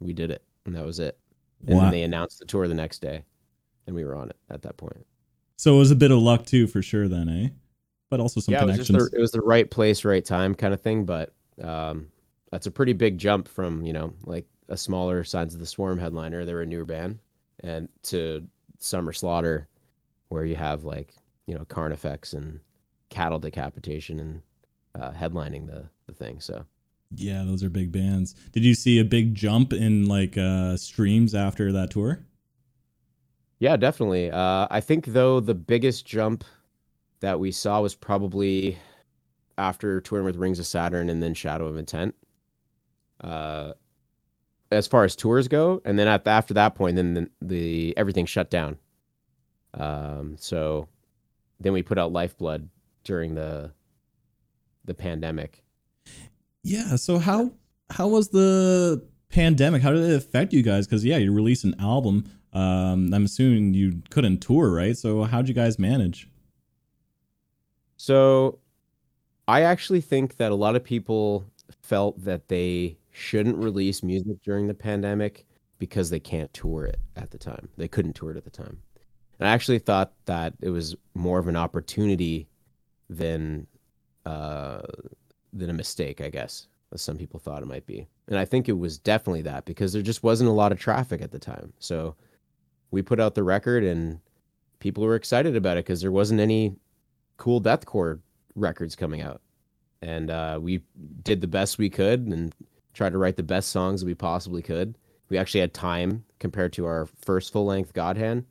we 0.00 0.12
did 0.12 0.30
it, 0.30 0.42
and 0.64 0.74
that 0.74 0.86
was 0.86 0.98
it. 0.98 1.18
And 1.66 1.76
Wow. 1.76 1.82
then 1.82 1.90
they 1.92 2.02
announced 2.02 2.38
the 2.38 2.46
tour 2.46 2.66
the 2.66 2.74
next 2.74 3.00
day, 3.00 3.24
and 3.86 3.94
we 3.94 4.04
were 4.04 4.14
on 4.16 4.30
it 4.30 4.36
at 4.48 4.62
that 4.62 4.78
point. 4.78 5.04
So 5.56 5.74
it 5.74 5.78
was 5.78 5.90
a 5.90 5.96
bit 5.96 6.10
of 6.10 6.18
luck 6.18 6.46
too, 6.46 6.66
for 6.66 6.80
sure. 6.80 7.06
Then, 7.06 7.28
eh? 7.28 7.48
But 8.08 8.20
also 8.20 8.40
some 8.40 8.54
yeah, 8.54 8.62
it 8.62 8.66
was, 8.66 8.76
connections. 8.76 9.10
the, 9.10 9.18
it 9.18 9.20
was 9.20 9.32
the 9.32 9.42
right 9.42 9.70
place, 9.70 10.04
right 10.04 10.24
time 10.24 10.54
kind 10.54 10.72
of 10.72 10.80
thing. 10.80 11.04
But 11.04 11.34
um, 11.62 12.08
that's 12.50 12.66
a 12.66 12.70
pretty 12.70 12.94
big 12.94 13.18
jump 13.18 13.46
from 13.46 13.84
you 13.84 13.92
know 13.92 14.14
like 14.24 14.46
a 14.70 14.76
smaller 14.76 15.22
Signs 15.24 15.52
of 15.52 15.60
the 15.60 15.66
Swarm 15.66 15.98
headliner. 15.98 16.46
They 16.46 16.54
were 16.54 16.62
a 16.62 16.66
newer 16.66 16.86
band, 16.86 17.18
and 17.62 17.88
to 18.04 18.46
Summer 18.80 19.12
Slaughter, 19.12 19.68
where 20.28 20.44
you 20.44 20.56
have 20.56 20.84
like 20.84 21.14
you 21.46 21.54
know 21.54 21.64
Carnifex 21.64 22.32
and 22.32 22.60
Cattle 23.08 23.38
Decapitation 23.38 24.18
and 24.18 24.42
uh, 25.00 25.12
headlining 25.12 25.66
the 25.66 25.84
the 26.06 26.12
thing. 26.12 26.40
So 26.40 26.64
yeah, 27.14 27.44
those 27.44 27.62
are 27.62 27.70
big 27.70 27.92
bands. 27.92 28.34
Did 28.52 28.64
you 28.64 28.74
see 28.74 28.98
a 28.98 29.04
big 29.04 29.34
jump 29.34 29.72
in 29.72 30.06
like 30.06 30.36
uh 30.36 30.76
streams 30.76 31.34
after 31.34 31.72
that 31.72 31.90
tour? 31.90 32.24
yeah, 33.60 33.76
definitely. 33.76 34.30
Uh, 34.30 34.66
I 34.70 34.80
think 34.80 35.06
though 35.06 35.38
the 35.38 35.54
biggest 35.54 36.06
jump 36.06 36.44
that 37.20 37.38
we 37.38 37.52
saw 37.52 37.82
was 37.82 37.94
probably 37.94 38.78
after 39.58 40.00
touring 40.00 40.24
with 40.24 40.36
Rings 40.36 40.58
of 40.58 40.66
Saturn 40.66 41.10
and 41.10 41.22
then 41.22 41.34
Shadow 41.34 41.66
of 41.66 41.76
Intent. 41.76 42.14
Uh, 43.20 43.74
as 44.70 44.86
far 44.86 45.04
as 45.04 45.16
tours 45.16 45.48
go, 45.48 45.82
and 45.84 45.98
then 45.98 46.08
at, 46.08 46.26
after 46.26 46.54
that 46.54 46.74
point, 46.74 46.96
then 46.96 47.14
the, 47.14 47.30
the 47.42 47.94
everything 47.96 48.26
shut 48.26 48.50
down. 48.50 48.78
Um, 49.74 50.36
so 50.38 50.88
then 51.58 51.72
we 51.72 51.82
put 51.82 51.98
out 51.98 52.12
Lifeblood 52.12 52.68
during 53.04 53.34
the 53.34 53.72
the 54.84 54.94
pandemic. 54.94 55.62
Yeah. 56.62 56.96
So 56.96 57.18
how 57.18 57.52
how 57.90 58.08
was 58.08 58.28
the 58.28 59.06
pandemic? 59.28 59.82
How 59.82 59.92
did 59.92 60.04
it 60.04 60.16
affect 60.16 60.52
you 60.52 60.62
guys? 60.62 60.86
Because 60.86 61.04
yeah, 61.04 61.16
you 61.16 61.32
released 61.32 61.64
an 61.64 61.74
album. 61.78 62.30
Um, 62.52 63.12
I'm 63.14 63.24
assuming 63.24 63.74
you 63.74 64.02
couldn't 64.10 64.38
tour, 64.38 64.70
right? 64.72 64.96
So 64.96 65.22
how'd 65.22 65.48
you 65.48 65.54
guys 65.54 65.78
manage? 65.78 66.28
So 67.96 68.58
I 69.46 69.62
actually 69.62 70.00
think 70.00 70.36
that 70.38 70.50
a 70.50 70.54
lot 70.54 70.74
of 70.74 70.82
people 70.82 71.44
felt 71.82 72.24
that 72.24 72.48
they 72.48 72.96
shouldn't 73.10 73.56
release 73.56 74.02
music 74.02 74.42
during 74.44 74.66
the 74.66 74.74
pandemic 74.74 75.46
because 75.78 76.10
they 76.10 76.20
can't 76.20 76.52
tour 76.52 76.84
it 76.84 77.00
at 77.16 77.30
the 77.30 77.38
time. 77.38 77.68
They 77.76 77.88
couldn't 77.88 78.14
tour 78.14 78.30
it 78.30 78.36
at 78.36 78.44
the 78.44 78.50
time. 78.50 78.78
And 79.38 79.48
I 79.48 79.52
actually 79.52 79.78
thought 79.78 80.12
that 80.26 80.54
it 80.60 80.70
was 80.70 80.94
more 81.14 81.38
of 81.38 81.48
an 81.48 81.56
opportunity 81.56 82.46
than 83.08 83.66
uh, 84.26 84.82
than 85.52 85.70
a 85.70 85.74
mistake, 85.74 86.20
I 86.20 86.28
guess, 86.28 86.68
as 86.92 87.02
some 87.02 87.16
people 87.16 87.40
thought 87.40 87.62
it 87.62 87.66
might 87.66 87.86
be. 87.86 88.06
And 88.28 88.38
I 88.38 88.44
think 88.44 88.68
it 88.68 88.78
was 88.78 88.98
definitely 88.98 89.42
that 89.42 89.64
because 89.64 89.92
there 89.92 90.02
just 90.02 90.22
wasn't 90.22 90.50
a 90.50 90.52
lot 90.52 90.70
of 90.70 90.78
traffic 90.78 91.22
at 91.22 91.32
the 91.32 91.38
time. 91.38 91.72
So 91.78 92.14
we 92.90 93.02
put 93.02 93.18
out 93.18 93.34
the 93.34 93.42
record 93.42 93.82
and 93.82 94.20
people 94.78 95.04
were 95.04 95.14
excited 95.14 95.56
about 95.56 95.78
it 95.78 95.84
because 95.84 96.00
there 96.00 96.12
wasn't 96.12 96.40
any 96.40 96.76
cool 97.38 97.60
deathcore 97.60 98.20
records 98.54 98.94
coming 98.94 99.22
out. 99.22 99.40
And 100.02 100.30
uh, 100.30 100.58
we 100.62 100.82
did 101.22 101.40
the 101.40 101.46
best 101.46 101.78
we 101.78 101.90
could 101.90 102.20
and 102.20 102.54
tried 102.94 103.12
to 103.12 103.18
write 103.18 103.36
the 103.36 103.42
best 103.42 103.70
songs 103.70 104.04
we 104.04 104.14
possibly 104.14 104.62
could. 104.62 104.96
We 105.28 105.38
actually 105.38 105.60
had 105.60 105.72
time 105.72 106.24
compared 106.38 106.72
to 106.74 106.86
our 106.86 107.06
first 107.24 107.52
full 107.52 107.66
length 107.66 107.92
God 107.92 108.16
Hand, 108.16 108.44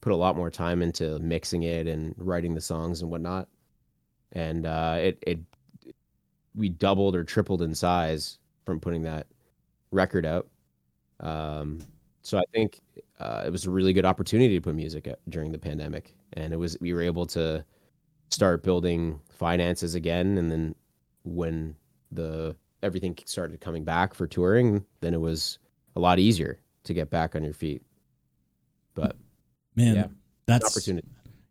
put 0.00 0.12
a 0.12 0.16
lot 0.16 0.36
more 0.36 0.50
time 0.50 0.82
into 0.82 1.18
mixing 1.18 1.62
it 1.62 1.86
and 1.86 2.14
writing 2.16 2.54
the 2.54 2.60
songs 2.60 3.02
and 3.02 3.10
whatnot. 3.10 3.48
And 4.32 4.66
uh, 4.66 4.96
it, 5.00 5.18
it, 5.26 5.38
we 6.54 6.68
doubled 6.68 7.16
or 7.16 7.24
tripled 7.24 7.62
in 7.62 7.74
size 7.74 8.38
from 8.64 8.80
putting 8.80 9.02
that 9.02 9.26
record 9.90 10.26
out. 10.26 10.48
Um, 11.20 11.80
so 12.22 12.38
I 12.38 12.42
think 12.52 12.80
uh, 13.18 13.44
it 13.46 13.50
was 13.50 13.66
a 13.66 13.70
really 13.70 13.92
good 13.92 14.04
opportunity 14.04 14.54
to 14.54 14.60
put 14.60 14.74
music 14.74 15.06
at, 15.06 15.18
during 15.28 15.52
the 15.52 15.58
pandemic, 15.58 16.14
and 16.34 16.52
it 16.52 16.56
was 16.56 16.76
we 16.80 16.92
were 16.92 17.02
able 17.02 17.26
to 17.26 17.64
start 18.30 18.62
building 18.62 19.20
finances 19.30 19.94
again, 19.94 20.38
and 20.38 20.50
then 20.50 20.74
when 21.24 21.74
the 22.12 22.54
everything 22.82 23.16
started 23.26 23.60
coming 23.60 23.84
back 23.84 24.14
for 24.14 24.26
touring, 24.26 24.84
then 25.00 25.14
it 25.14 25.20
was 25.20 25.58
a 25.96 26.00
lot 26.00 26.18
easier 26.18 26.58
to 26.84 26.94
get 26.94 27.10
back 27.10 27.34
on 27.34 27.44
your 27.44 27.52
feet. 27.52 27.82
But 28.94 29.16
Man, 29.76 29.94
Yeah. 29.94 30.06
that's 30.46 30.66
opportunity. 30.66 31.06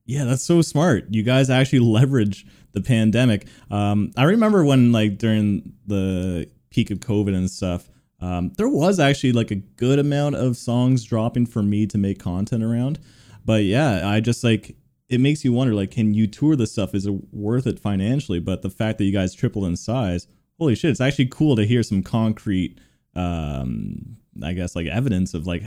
Yeah, 0.05 0.25
that's 0.25 0.43
so 0.43 0.61
smart. 0.61 1.05
You 1.11 1.23
guys 1.23 1.49
actually 1.49 1.79
leverage 1.79 2.45
the 2.73 2.81
pandemic. 2.81 3.47
Um, 3.71 4.11
I 4.17 4.23
remember 4.23 4.65
when, 4.65 4.91
like, 4.91 5.17
during 5.17 5.73
the 5.87 6.49
peak 6.69 6.91
of 6.91 6.99
COVID 6.99 7.33
and 7.33 7.49
stuff, 7.49 7.89
um, 8.19 8.51
there 8.57 8.67
was 8.67 8.99
actually 8.99 9.31
like 9.31 9.51
a 9.51 9.55
good 9.55 9.97
amount 9.99 10.35
of 10.35 10.57
songs 10.57 11.03
dropping 11.05 11.45
for 11.45 11.63
me 11.63 11.87
to 11.87 11.97
make 11.97 12.19
content 12.19 12.63
around. 12.63 12.99
But 13.45 13.63
yeah, 13.63 14.07
I 14.07 14.19
just 14.19 14.43
like 14.43 14.75
it 15.07 15.19
makes 15.21 15.43
you 15.45 15.53
wonder, 15.53 15.73
like, 15.73 15.89
can 15.89 16.13
you 16.13 16.27
tour 16.27 16.55
this 16.55 16.71
stuff? 16.73 16.93
Is 16.93 17.05
it 17.07 17.33
worth 17.33 17.65
it 17.65 17.79
financially? 17.79 18.39
But 18.39 18.61
the 18.61 18.69
fact 18.69 18.97
that 18.97 19.05
you 19.05 19.13
guys 19.13 19.33
tripled 19.33 19.65
in 19.65 19.75
size, 19.75 20.27
holy 20.59 20.75
shit! 20.75 20.91
It's 20.91 21.01
actually 21.01 21.27
cool 21.27 21.55
to 21.55 21.65
hear 21.65 21.83
some 21.83 22.03
concrete, 22.03 22.79
um, 23.15 24.17
I 24.43 24.53
guess, 24.53 24.75
like 24.75 24.87
evidence 24.87 25.33
of 25.33 25.47
like 25.47 25.63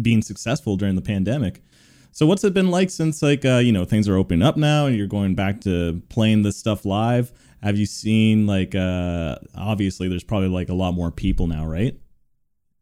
being 0.00 0.22
successful 0.22 0.76
during 0.76 0.94
the 0.94 1.02
pandemic. 1.02 1.62
So 2.12 2.26
what's 2.26 2.42
it 2.44 2.54
been 2.54 2.70
like 2.70 2.90
since 2.90 3.22
like 3.22 3.44
uh, 3.44 3.58
you 3.58 3.72
know 3.72 3.84
things 3.84 4.08
are 4.08 4.16
opening 4.16 4.42
up 4.42 4.56
now 4.56 4.86
and 4.86 4.96
you're 4.96 5.06
going 5.06 5.34
back 5.34 5.60
to 5.62 6.02
playing 6.08 6.42
this 6.42 6.56
stuff 6.56 6.84
live? 6.84 7.32
Have 7.62 7.76
you 7.76 7.86
seen 7.86 8.46
like 8.46 8.74
uh 8.74 9.36
obviously 9.54 10.08
there's 10.08 10.24
probably 10.24 10.48
like 10.48 10.68
a 10.68 10.74
lot 10.74 10.92
more 10.92 11.10
people 11.10 11.46
now, 11.46 11.66
right? 11.66 11.98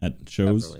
At 0.02 0.28
shows. 0.28 0.76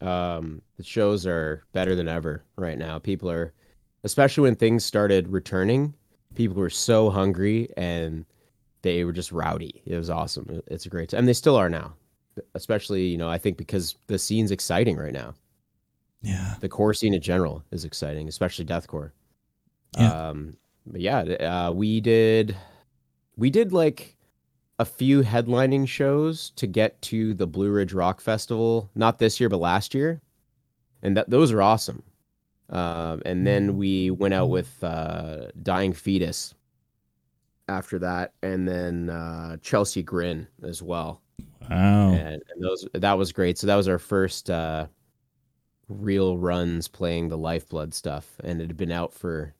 Um, 0.00 0.60
the 0.76 0.82
shows 0.82 1.26
are 1.26 1.64
better 1.72 1.94
than 1.94 2.08
ever 2.08 2.44
right 2.56 2.76
now. 2.76 2.98
People 2.98 3.30
are, 3.30 3.54
especially 4.02 4.42
when 4.42 4.56
things 4.56 4.84
started 4.84 5.28
returning, 5.28 5.94
people 6.34 6.56
were 6.56 6.70
so 6.70 7.08
hungry 7.10 7.68
and 7.76 8.26
they 8.84 9.02
were 9.02 9.12
just 9.12 9.32
rowdy. 9.32 9.82
It 9.84 9.96
was 9.96 10.10
awesome. 10.10 10.62
It's 10.68 10.86
a 10.86 10.88
great 10.88 11.08
time. 11.08 11.18
And 11.20 11.28
they 11.28 11.32
still 11.32 11.56
are 11.56 11.68
now. 11.68 11.94
Especially, 12.54 13.06
you 13.06 13.16
know, 13.16 13.28
I 13.28 13.38
think 13.38 13.56
because 13.56 13.96
the 14.06 14.18
scene's 14.18 14.50
exciting 14.50 14.96
right 14.96 15.12
now. 15.12 15.34
Yeah. 16.22 16.54
The 16.60 16.68
core 16.68 16.94
scene 16.94 17.14
in 17.14 17.20
general 17.20 17.64
is 17.70 17.84
exciting, 17.84 18.28
especially 18.28 18.64
deathcore. 18.64 19.10
Yeah. 19.96 20.28
Um, 20.28 20.56
but 20.86 21.00
yeah, 21.00 21.20
uh, 21.20 21.72
we 21.72 22.00
did, 22.00 22.56
we 23.36 23.50
did 23.50 23.72
like 23.72 24.16
a 24.78 24.84
few 24.84 25.22
headlining 25.22 25.88
shows 25.88 26.50
to 26.56 26.66
get 26.66 27.00
to 27.02 27.34
the 27.34 27.46
Blue 27.46 27.70
Ridge 27.70 27.92
Rock 27.92 28.20
Festival, 28.20 28.90
not 28.94 29.18
this 29.18 29.38
year 29.38 29.48
but 29.48 29.60
last 29.60 29.94
year, 29.94 30.20
and 31.02 31.16
that 31.16 31.30
those 31.30 31.52
are 31.52 31.62
awesome. 31.62 32.02
Um, 32.70 33.22
and 33.24 33.46
then 33.46 33.76
we 33.76 34.10
went 34.10 34.34
out 34.34 34.48
with 34.48 34.82
uh, 34.82 35.48
Dying 35.62 35.92
Fetus 35.92 36.54
after 37.68 37.98
that, 38.00 38.32
and 38.42 38.68
then 38.68 39.10
uh, 39.10 39.56
Chelsea 39.62 40.02
Grin 40.02 40.46
as 40.62 40.82
well 40.82 41.22
Wow. 41.70 42.10
and, 42.12 42.42
and 42.52 42.62
those 42.62 42.86
that 42.92 43.16
was 43.18 43.32
great. 43.32 43.56
So 43.58 43.66
that 43.66 43.76
was 43.76 43.88
our 43.88 43.98
first 43.98 44.50
uh, 44.50 44.86
real 45.88 46.36
runs 46.36 46.88
playing 46.88 47.28
the 47.28 47.38
Lifeblood 47.38 47.94
stuff, 47.94 48.26
and 48.44 48.60
it 48.60 48.66
had 48.68 48.76
been 48.76 48.92
out 48.92 49.12
for 49.14 49.54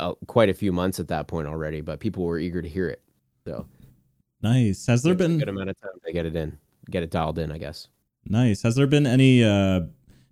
uh, 0.00 0.14
quite 0.26 0.48
a 0.48 0.54
few 0.54 0.72
months 0.72 1.00
at 1.00 1.08
that 1.08 1.26
point 1.28 1.46
already. 1.48 1.80
But 1.80 2.00
people 2.00 2.24
were 2.24 2.38
eager 2.38 2.60
to 2.62 2.68
hear 2.68 2.88
it, 2.88 3.02
so 3.46 3.66
Nice. 4.42 4.86
Has 4.86 5.02
there 5.04 5.14
was 5.14 5.24
a 5.24 5.28
been 5.28 5.38
good 5.38 5.48
amount 5.48 5.70
of 5.70 5.80
time 5.80 5.92
to 6.04 6.12
get 6.12 6.26
it 6.26 6.34
in, 6.34 6.58
get 6.90 7.04
it 7.04 7.10
dialed 7.10 7.38
in, 7.38 7.52
I 7.52 7.58
guess. 7.58 7.86
nice? 8.24 8.62
Has 8.62 8.74
there 8.74 8.88
been 8.88 9.06
any 9.06 9.44
uh 9.44 9.82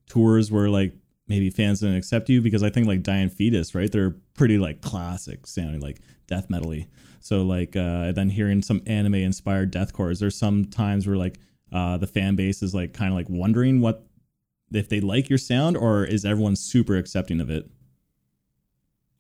tours 0.09 0.51
where 0.51 0.69
like 0.69 0.93
maybe 1.31 1.49
fans 1.49 1.79
didn't 1.79 1.95
accept 1.95 2.29
you 2.29 2.43
because 2.43 2.65
I 2.65 2.71
think 2.71 2.89
like 2.89 3.05
Dying 3.05 3.31
Fetus, 3.31 3.73
right? 3.73 3.91
They're 3.91 4.17
pretty 4.35 4.59
like 4.59 4.83
classic 4.83 5.47
sounding 5.47 5.81
like 5.81 6.01
death 6.27 6.49
metally. 6.49 6.89
So 7.21 7.43
like 7.43 7.77
uh 7.77 8.13
then 8.13 8.29
hearing 8.29 8.61
some 8.61 8.83
anime 8.87 9.15
inspired 9.15 9.73
deathcore, 9.73 10.11
is 10.11 10.19
there 10.19 10.31
some 10.31 10.65
times 10.65 11.07
where 11.07 11.17
like 11.17 11.39
uh 11.73 11.97
the 11.99 12.09
fan 12.09 12.35
base 12.35 12.63
is 12.63 12.75
like 12.75 12.93
kind 12.93 13.13
of 13.13 13.17
like 13.17 13.29
wondering 13.31 13.81
what 13.81 14.05
if 14.73 14.89
they 14.89 15.01
like 15.01 15.29
your 15.29 15.39
sound 15.39 15.77
or 15.77 16.05
is 16.05 16.25
everyone 16.25 16.57
super 16.57 16.97
accepting 16.97 17.41
of 17.41 17.49
it? 17.49 17.71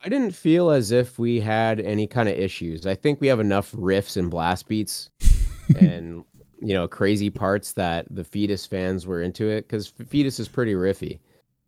I 0.05 0.09
didn't 0.09 0.33
feel 0.33 0.71
as 0.71 0.91
if 0.91 1.19
we 1.19 1.41
had 1.41 1.79
any 1.79 2.09
kind 2.09 2.29
of 2.29 2.37
issues. 2.37 2.87
I 2.87 2.97
think 2.97 3.21
we 3.21 3.29
have 3.29 3.39
enough 3.39 3.71
riffs 3.73 4.17
and 4.17 4.31
blast 4.31 4.67
beats 4.67 5.11
and 5.79 6.25
you 6.61 6.75
know 6.75 6.89
crazy 6.89 7.31
parts 7.31 7.75
that 7.75 8.07
the 8.11 8.25
Fetus 8.25 8.67
fans 8.67 9.07
were 9.07 9.23
into 9.23 9.49
it 9.49 9.69
because 9.69 9.87
Fetus 9.87 10.41
is 10.41 10.49
pretty 10.49 10.75
riffy. 10.75 11.21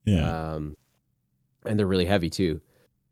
Yeah. 0.05 0.55
um, 0.55 0.77
and 1.65 1.79
they're 1.79 1.87
really 1.87 2.07
heavy 2.07 2.31
too. 2.31 2.61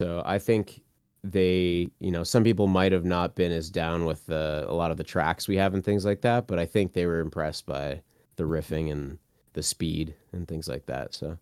So 0.01 0.23
I 0.25 0.39
think 0.39 0.83
they, 1.23 1.89
you 1.99 2.11
know, 2.11 2.25
some 2.25 2.43
people 2.43 2.67
might 2.67 2.93
have 2.93 3.05
not 3.05 3.35
been 3.35 3.53
as 3.53 3.71
down 3.71 4.07
with 4.07 4.25
the, 4.27 4.65
a 4.67 4.73
lot 4.73 4.91
of 4.91 4.97
the 4.97 5.05
tracks 5.05 5.47
we 5.47 5.57
have 5.57 5.75
and 5.75 5.85
things 5.85 6.05
like 6.05 6.23
that, 6.23 6.47
but 6.47 6.59
I 6.59 6.67
think 6.67 6.93
they 6.93 7.07
were 7.07 7.21
impressed 7.21 7.67
by 7.67 8.03
the 8.37 8.45
riffing 8.45 8.91
and 8.91 9.19
the 9.53 9.63
speed 9.63 10.15
and 10.33 10.49
things 10.49 10.69
like 10.69 10.87
that. 10.87 11.15
So 11.15 11.39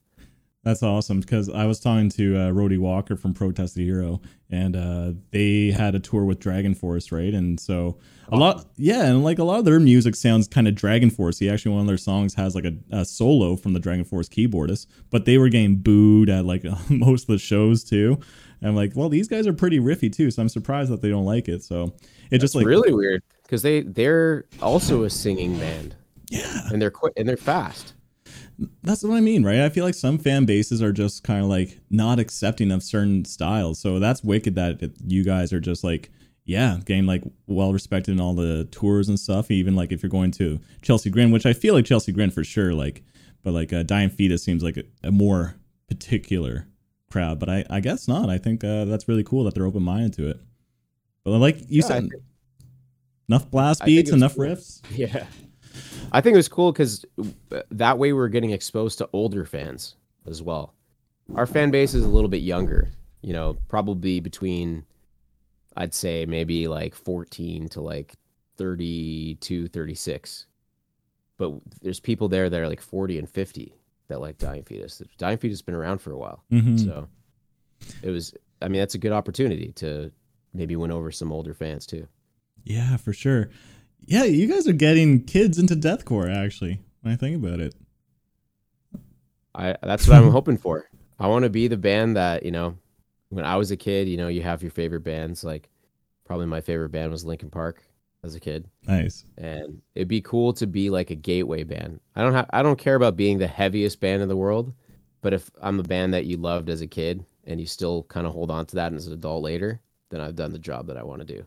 That's 0.64 0.82
awesome 0.82 1.20
because 1.20 1.48
I 1.48 1.66
was 1.66 1.78
talking 1.78 2.10
to 2.10 2.36
uh, 2.36 2.50
Rody 2.50 2.78
Walker 2.78 3.16
from 3.16 3.32
Protest 3.32 3.76
the 3.76 3.84
Hero, 3.84 4.20
and 4.50 4.74
uh, 4.74 5.12
they 5.30 5.70
had 5.70 5.94
a 5.94 6.00
tour 6.00 6.24
with 6.24 6.40
Dragon 6.40 6.74
Force, 6.74 7.12
right? 7.12 7.32
And 7.32 7.60
so 7.60 7.98
a 8.30 8.36
lot, 8.36 8.66
yeah, 8.76 9.06
and 9.06 9.22
like 9.22 9.38
a 9.38 9.44
lot 9.44 9.60
of 9.60 9.64
their 9.64 9.78
music 9.78 10.16
sounds 10.16 10.48
kind 10.48 10.66
of 10.66 10.74
Dragon 10.74 11.10
Force. 11.10 11.40
Actually, 11.40 11.72
one 11.72 11.82
of 11.82 11.86
their 11.86 11.96
songs 11.96 12.34
has 12.34 12.54
like 12.54 12.64
a, 12.64 12.74
a 12.90 13.04
solo 13.04 13.54
from 13.54 13.72
the 13.72 13.78
Dragon 13.78 14.04
Force 14.04 14.28
keyboardist, 14.28 14.86
but 15.10 15.24
they 15.24 15.38
were 15.38 15.48
getting 15.48 15.76
booed 15.76 16.28
at 16.28 16.44
like 16.44 16.64
most 16.90 17.22
of 17.22 17.28
the 17.28 17.38
shows 17.38 17.84
too. 17.84 18.18
And 18.60 18.70
I'm 18.70 18.76
like, 18.76 18.92
well, 18.96 19.08
these 19.08 19.28
guys 19.28 19.46
are 19.46 19.52
pretty 19.52 19.78
riffy 19.78 20.12
too, 20.12 20.30
so 20.32 20.42
I'm 20.42 20.48
surprised 20.48 20.90
that 20.90 21.02
they 21.02 21.08
don't 21.08 21.24
like 21.24 21.48
it. 21.48 21.62
So 21.62 21.94
it 22.32 22.38
just 22.38 22.56
like 22.56 22.66
really 22.66 22.92
weird 22.92 23.22
because 23.44 23.62
they 23.62 23.82
they're 23.82 24.44
also 24.60 25.04
a 25.04 25.10
singing 25.10 25.56
band 25.56 25.94
yeah, 26.30 26.68
and 26.70 26.80
they're 26.82 26.90
quick 26.90 27.14
and 27.16 27.28
they're 27.28 27.36
fast. 27.36 27.94
That's 28.82 29.02
what 29.04 29.16
I 29.16 29.20
mean, 29.20 29.44
right? 29.44 29.60
I 29.60 29.68
feel 29.68 29.84
like 29.84 29.94
some 29.94 30.18
fan 30.18 30.44
bases 30.44 30.82
are 30.82 30.92
just 30.92 31.22
kind 31.22 31.42
of 31.42 31.48
like 31.48 31.78
not 31.90 32.18
accepting 32.18 32.72
of 32.72 32.82
certain 32.82 33.24
styles. 33.24 33.78
So 33.78 33.98
that's 34.00 34.24
wicked 34.24 34.56
that 34.56 34.92
you 35.06 35.24
guys 35.24 35.52
are 35.52 35.60
just 35.60 35.84
like, 35.84 36.10
yeah, 36.44 36.78
getting 36.84 37.06
like 37.06 37.22
well 37.46 37.72
respected 37.72 38.12
in 38.12 38.20
all 38.20 38.34
the 38.34 38.64
tours 38.72 39.08
and 39.08 39.18
stuff. 39.20 39.50
Even 39.50 39.76
like 39.76 39.92
if 39.92 40.02
you're 40.02 40.10
going 40.10 40.32
to 40.32 40.58
Chelsea 40.82 41.10
Grin, 41.10 41.30
which 41.30 41.46
I 41.46 41.52
feel 41.52 41.74
like 41.74 41.84
Chelsea 41.84 42.10
Grin 42.10 42.30
for 42.30 42.42
sure, 42.42 42.74
like, 42.74 43.04
but 43.44 43.52
like 43.52 43.72
uh, 43.72 43.82
Dying 43.84 44.10
Fetus 44.10 44.42
seems 44.42 44.64
like 44.64 44.76
a, 44.76 44.84
a 45.04 45.12
more 45.12 45.54
particular 45.88 46.66
crowd. 47.12 47.38
But 47.38 47.48
I, 47.48 47.64
I 47.70 47.80
guess 47.80 48.08
not. 48.08 48.28
I 48.28 48.38
think 48.38 48.64
uh, 48.64 48.86
that's 48.86 49.06
really 49.06 49.24
cool 49.24 49.44
that 49.44 49.54
they're 49.54 49.66
open 49.66 49.82
minded 49.82 50.14
to 50.14 50.28
it. 50.30 50.40
But 51.22 51.38
like 51.38 51.58
you 51.68 51.82
Yeah, 51.82 51.86
said, 51.86 52.08
enough 53.28 53.50
blast 53.50 53.84
beats, 53.84 54.10
enough 54.10 54.34
cool. 54.34 54.46
riffs. 54.46 54.80
Yeah. 54.90 55.26
I 56.12 56.20
think 56.20 56.34
it 56.34 56.38
was 56.38 56.48
cool 56.48 56.72
because 56.72 57.04
that 57.70 57.98
way 57.98 58.12
we're 58.12 58.28
getting 58.28 58.50
exposed 58.50 58.98
to 58.98 59.08
older 59.12 59.44
fans 59.44 59.96
as 60.26 60.42
well. 60.42 60.74
Our 61.34 61.46
fan 61.46 61.70
base 61.70 61.94
is 61.94 62.04
a 62.04 62.08
little 62.08 62.30
bit 62.30 62.42
younger, 62.42 62.90
you 63.22 63.32
know, 63.32 63.58
probably 63.68 64.20
between, 64.20 64.84
I'd 65.76 65.92
say 65.94 66.24
maybe 66.26 66.68
like 66.68 66.94
14 66.94 67.68
to 67.70 67.80
like 67.80 68.14
32, 68.56 69.68
36. 69.68 70.46
But 71.36 71.52
there's 71.82 72.00
people 72.00 72.28
there 72.28 72.48
that 72.50 72.60
are 72.60 72.68
like 72.68 72.80
40 72.80 73.18
and 73.18 73.28
50 73.28 73.74
that 74.08 74.20
like 74.20 74.38
Dying 74.38 74.64
Fetus. 74.64 75.02
Dying 75.18 75.38
Fetus 75.38 75.58
has 75.58 75.62
been 75.62 75.74
around 75.74 75.98
for 75.98 76.12
a 76.12 76.18
while. 76.18 76.42
Mhm. 76.50 76.82
So 76.82 77.08
it 78.02 78.10
was, 78.10 78.34
I 78.62 78.68
mean, 78.68 78.80
that's 78.80 78.94
a 78.94 78.98
good 78.98 79.12
opportunity 79.12 79.72
to 79.76 80.10
maybe 80.54 80.74
win 80.76 80.90
over 80.90 81.12
some 81.12 81.30
older 81.30 81.54
fans 81.54 81.86
too. 81.86 82.08
Yeah, 82.64 82.96
for 82.96 83.12
sure. 83.12 83.50
Yeah, 84.10 84.24
you 84.24 84.46
guys 84.46 84.66
are 84.66 84.72
getting 84.72 85.22
kids 85.24 85.58
into 85.58 85.76
deathcore. 85.76 86.34
Actually, 86.34 86.80
when 87.02 87.12
I 87.12 87.16
think 87.16 87.36
about 87.36 87.60
it. 87.60 87.74
I 89.54 89.76
that's 89.82 90.08
what 90.08 90.16
I'm 90.16 90.30
hoping 90.38 90.56
for. 90.56 90.88
I 91.18 91.26
want 91.26 91.42
to 91.44 91.50
be 91.50 91.68
the 91.68 91.76
band 91.76 92.16
that 92.16 92.42
you 92.44 92.50
know. 92.50 92.76
When 93.30 93.44
I 93.44 93.56
was 93.56 93.70
a 93.70 93.76
kid, 93.76 94.08
you 94.08 94.16
know, 94.16 94.28
you 94.28 94.40
have 94.40 94.62
your 94.62 94.70
favorite 94.70 95.02
bands. 95.04 95.44
Like, 95.44 95.68
probably 96.24 96.46
my 96.46 96.62
favorite 96.62 96.88
band 96.88 97.12
was 97.12 97.26
Linkin 97.26 97.50
Park 97.50 97.82
as 98.24 98.34
a 98.34 98.40
kid, 98.40 98.64
Nice. 98.86 99.24
and 99.36 99.82
it'd 99.94 100.08
be 100.08 100.22
cool 100.22 100.52
to 100.54 100.66
be 100.66 100.88
like 100.90 101.10
a 101.10 101.14
gateway 101.14 101.62
band. 101.62 102.00
I 102.16 102.22
don't 102.22 102.32
have, 102.32 102.46
I 102.50 102.62
don't 102.62 102.78
care 102.78 102.94
about 102.94 103.16
being 103.16 103.38
the 103.38 103.46
heaviest 103.46 104.00
band 104.00 104.22
in 104.22 104.28
the 104.28 104.36
world, 104.36 104.72
but 105.20 105.32
if 105.34 105.50
I'm 105.62 105.78
a 105.78 105.82
band 105.84 106.14
that 106.14 106.24
you 106.24 106.36
loved 106.38 106.68
as 106.70 106.80
a 106.80 106.86
kid 106.86 107.24
and 107.44 107.60
you 107.60 107.66
still 107.66 108.02
kind 108.04 108.26
of 108.26 108.32
hold 108.32 108.50
on 108.50 108.64
to 108.66 108.74
that 108.76 108.92
as 108.94 109.06
an 109.06 109.12
adult 109.12 109.42
later, 109.44 109.80
then 110.08 110.20
I've 110.20 110.34
done 110.34 110.52
the 110.52 110.58
job 110.58 110.86
that 110.88 110.96
I 110.96 111.04
want 111.04 111.20
to 111.20 111.26
do. 111.36 111.44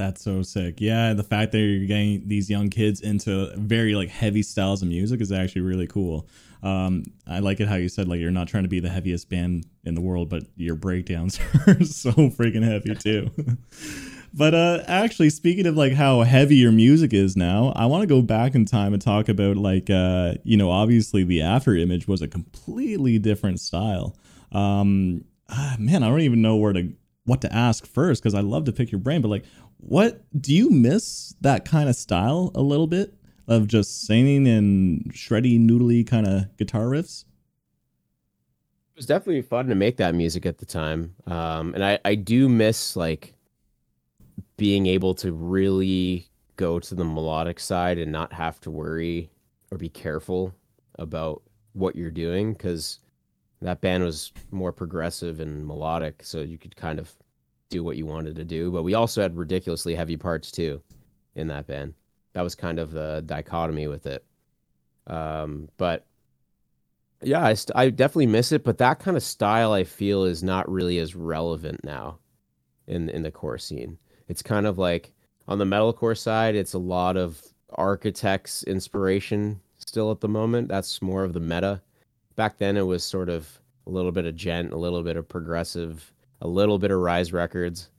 That's 0.00 0.22
so 0.22 0.40
sick. 0.40 0.80
Yeah, 0.80 1.12
the 1.12 1.22
fact 1.22 1.52
that 1.52 1.58
you're 1.58 1.86
getting 1.86 2.26
these 2.26 2.48
young 2.48 2.70
kids 2.70 3.02
into 3.02 3.52
very 3.56 3.94
like 3.94 4.08
heavy 4.08 4.42
styles 4.42 4.80
of 4.80 4.88
music 4.88 5.20
is 5.20 5.30
actually 5.30 5.60
really 5.60 5.86
cool. 5.86 6.26
Um, 6.62 7.04
I 7.26 7.40
like 7.40 7.60
it 7.60 7.68
how 7.68 7.74
you 7.74 7.90
said 7.90 8.08
like 8.08 8.18
you're 8.18 8.30
not 8.30 8.48
trying 8.48 8.62
to 8.62 8.68
be 8.70 8.80
the 8.80 8.88
heaviest 8.88 9.28
band 9.28 9.66
in 9.84 9.94
the 9.94 10.00
world, 10.00 10.30
but 10.30 10.44
your 10.56 10.74
breakdowns 10.74 11.38
are 11.66 11.84
so 11.84 12.12
freaking 12.12 12.64
heavy 12.64 12.94
too. 12.94 13.30
but 14.32 14.54
uh 14.54 14.82
actually 14.86 15.28
speaking 15.28 15.66
of 15.66 15.76
like 15.76 15.92
how 15.92 16.22
heavy 16.22 16.54
your 16.54 16.70
music 16.70 17.12
is 17.12 17.36
now 17.36 17.72
i 17.74 17.84
want 17.84 18.00
to 18.00 18.06
go 18.06 18.22
back 18.22 18.54
in 18.54 18.64
time 18.64 18.92
and 18.92 19.02
talk 19.02 19.28
about 19.28 19.56
like 19.56 19.90
uh 19.90 20.34
you 20.44 20.56
know 20.56 20.70
obviously 20.70 21.24
the 21.24 21.40
Afterimage 21.40 22.06
was 22.06 22.22
a 22.22 22.28
completely 22.28 23.18
different 23.18 23.58
style 23.58 24.16
um 24.52 25.24
ah, 25.48 25.74
man 25.80 26.04
i 26.04 26.08
don't 26.08 26.20
even 26.20 26.40
know 26.40 26.54
where 26.54 26.72
to 26.72 26.92
what 27.24 27.40
to 27.40 27.52
ask 27.52 27.84
first 27.84 28.22
because 28.22 28.36
i 28.36 28.40
love 28.40 28.66
to 28.66 28.72
pick 28.72 28.92
your 28.92 29.00
brain 29.00 29.20
but 29.20 29.26
like 29.26 29.44
what 29.80 30.22
do 30.40 30.54
you 30.54 30.70
miss 30.70 31.34
that 31.40 31.64
kind 31.64 31.88
of 31.88 31.96
style 31.96 32.50
a 32.54 32.60
little 32.60 32.86
bit 32.86 33.14
of 33.48 33.66
just 33.66 34.06
singing 34.06 34.46
and 34.46 35.12
shreddy 35.12 35.58
noodly 35.58 36.06
kind 36.06 36.26
of 36.26 36.56
guitar 36.56 36.84
riffs 36.86 37.24
It 38.94 38.96
was 38.96 39.06
definitely 39.06 39.42
fun 39.42 39.66
to 39.68 39.74
make 39.74 39.96
that 39.96 40.14
music 40.14 40.44
at 40.46 40.58
the 40.58 40.66
time. 40.66 41.14
Um, 41.26 41.74
and 41.74 41.84
I, 41.84 41.98
I 42.04 42.14
do 42.14 42.48
miss 42.48 42.96
like 42.96 43.34
being 44.56 44.86
able 44.86 45.14
to 45.14 45.32
really 45.32 46.28
go 46.56 46.78
to 46.78 46.94
the 46.94 47.04
melodic 47.04 47.58
side 47.58 47.96
and 47.98 48.12
not 48.12 48.32
have 48.32 48.60
to 48.60 48.70
worry 48.70 49.30
or 49.70 49.78
be 49.78 49.88
careful 49.88 50.54
about 50.98 51.42
what 51.72 51.96
you're 51.96 52.10
doing 52.10 52.52
because 52.52 52.98
that 53.62 53.80
band 53.80 54.04
was 54.04 54.32
more 54.50 54.72
progressive 54.72 55.40
and 55.40 55.66
melodic. 55.66 56.22
So 56.22 56.40
you 56.40 56.58
could 56.58 56.76
kind 56.76 56.98
of 56.98 57.10
do 57.70 57.82
what 57.82 57.96
you 57.96 58.06
wanted 58.06 58.36
to 58.36 58.44
do. 58.44 58.70
But 58.70 58.82
we 58.82 58.94
also 58.94 59.22
had 59.22 59.36
ridiculously 59.36 59.94
heavy 59.94 60.16
parts 60.16 60.50
too 60.50 60.82
in 61.34 61.46
that 61.48 61.66
band. 61.66 61.94
That 62.34 62.42
was 62.42 62.54
kind 62.54 62.78
of 62.78 62.92
the 62.92 63.22
dichotomy 63.24 63.86
with 63.86 64.06
it. 64.06 64.24
Um, 65.06 65.68
but 65.76 66.06
yeah, 67.22 67.44
I, 67.44 67.54
st- 67.54 67.76
I 67.76 67.90
definitely 67.90 68.26
miss 68.26 68.52
it. 68.52 68.64
But 68.64 68.78
that 68.78 69.00
kind 69.00 69.16
of 69.16 69.22
style 69.22 69.72
I 69.72 69.84
feel 69.84 70.24
is 70.24 70.42
not 70.42 70.70
really 70.70 70.98
as 70.98 71.16
relevant 71.16 71.84
now 71.84 72.18
in 72.86 73.08
in 73.08 73.22
the 73.22 73.30
core 73.30 73.58
scene. 73.58 73.98
It's 74.28 74.42
kind 74.42 74.66
of 74.66 74.78
like 74.78 75.12
on 75.48 75.58
the 75.58 75.64
metalcore 75.64 76.16
side, 76.16 76.54
it's 76.54 76.74
a 76.74 76.78
lot 76.78 77.16
of 77.16 77.42
architects 77.74 78.62
inspiration 78.64 79.60
still 79.78 80.10
at 80.10 80.20
the 80.20 80.28
moment. 80.28 80.68
That's 80.68 81.02
more 81.02 81.24
of 81.24 81.32
the 81.32 81.40
meta. 81.40 81.82
Back 82.36 82.58
then, 82.58 82.76
it 82.76 82.86
was 82.86 83.02
sort 83.02 83.28
of 83.28 83.60
a 83.86 83.90
little 83.90 84.12
bit 84.12 84.24
of 84.24 84.36
djent, 84.36 84.72
a 84.72 84.76
little 84.76 85.02
bit 85.02 85.16
of 85.16 85.28
progressive, 85.28 86.12
a 86.40 86.48
little 86.48 86.78
bit 86.78 86.90
of 86.90 86.98
Rise 86.98 87.32
Records, 87.32 87.90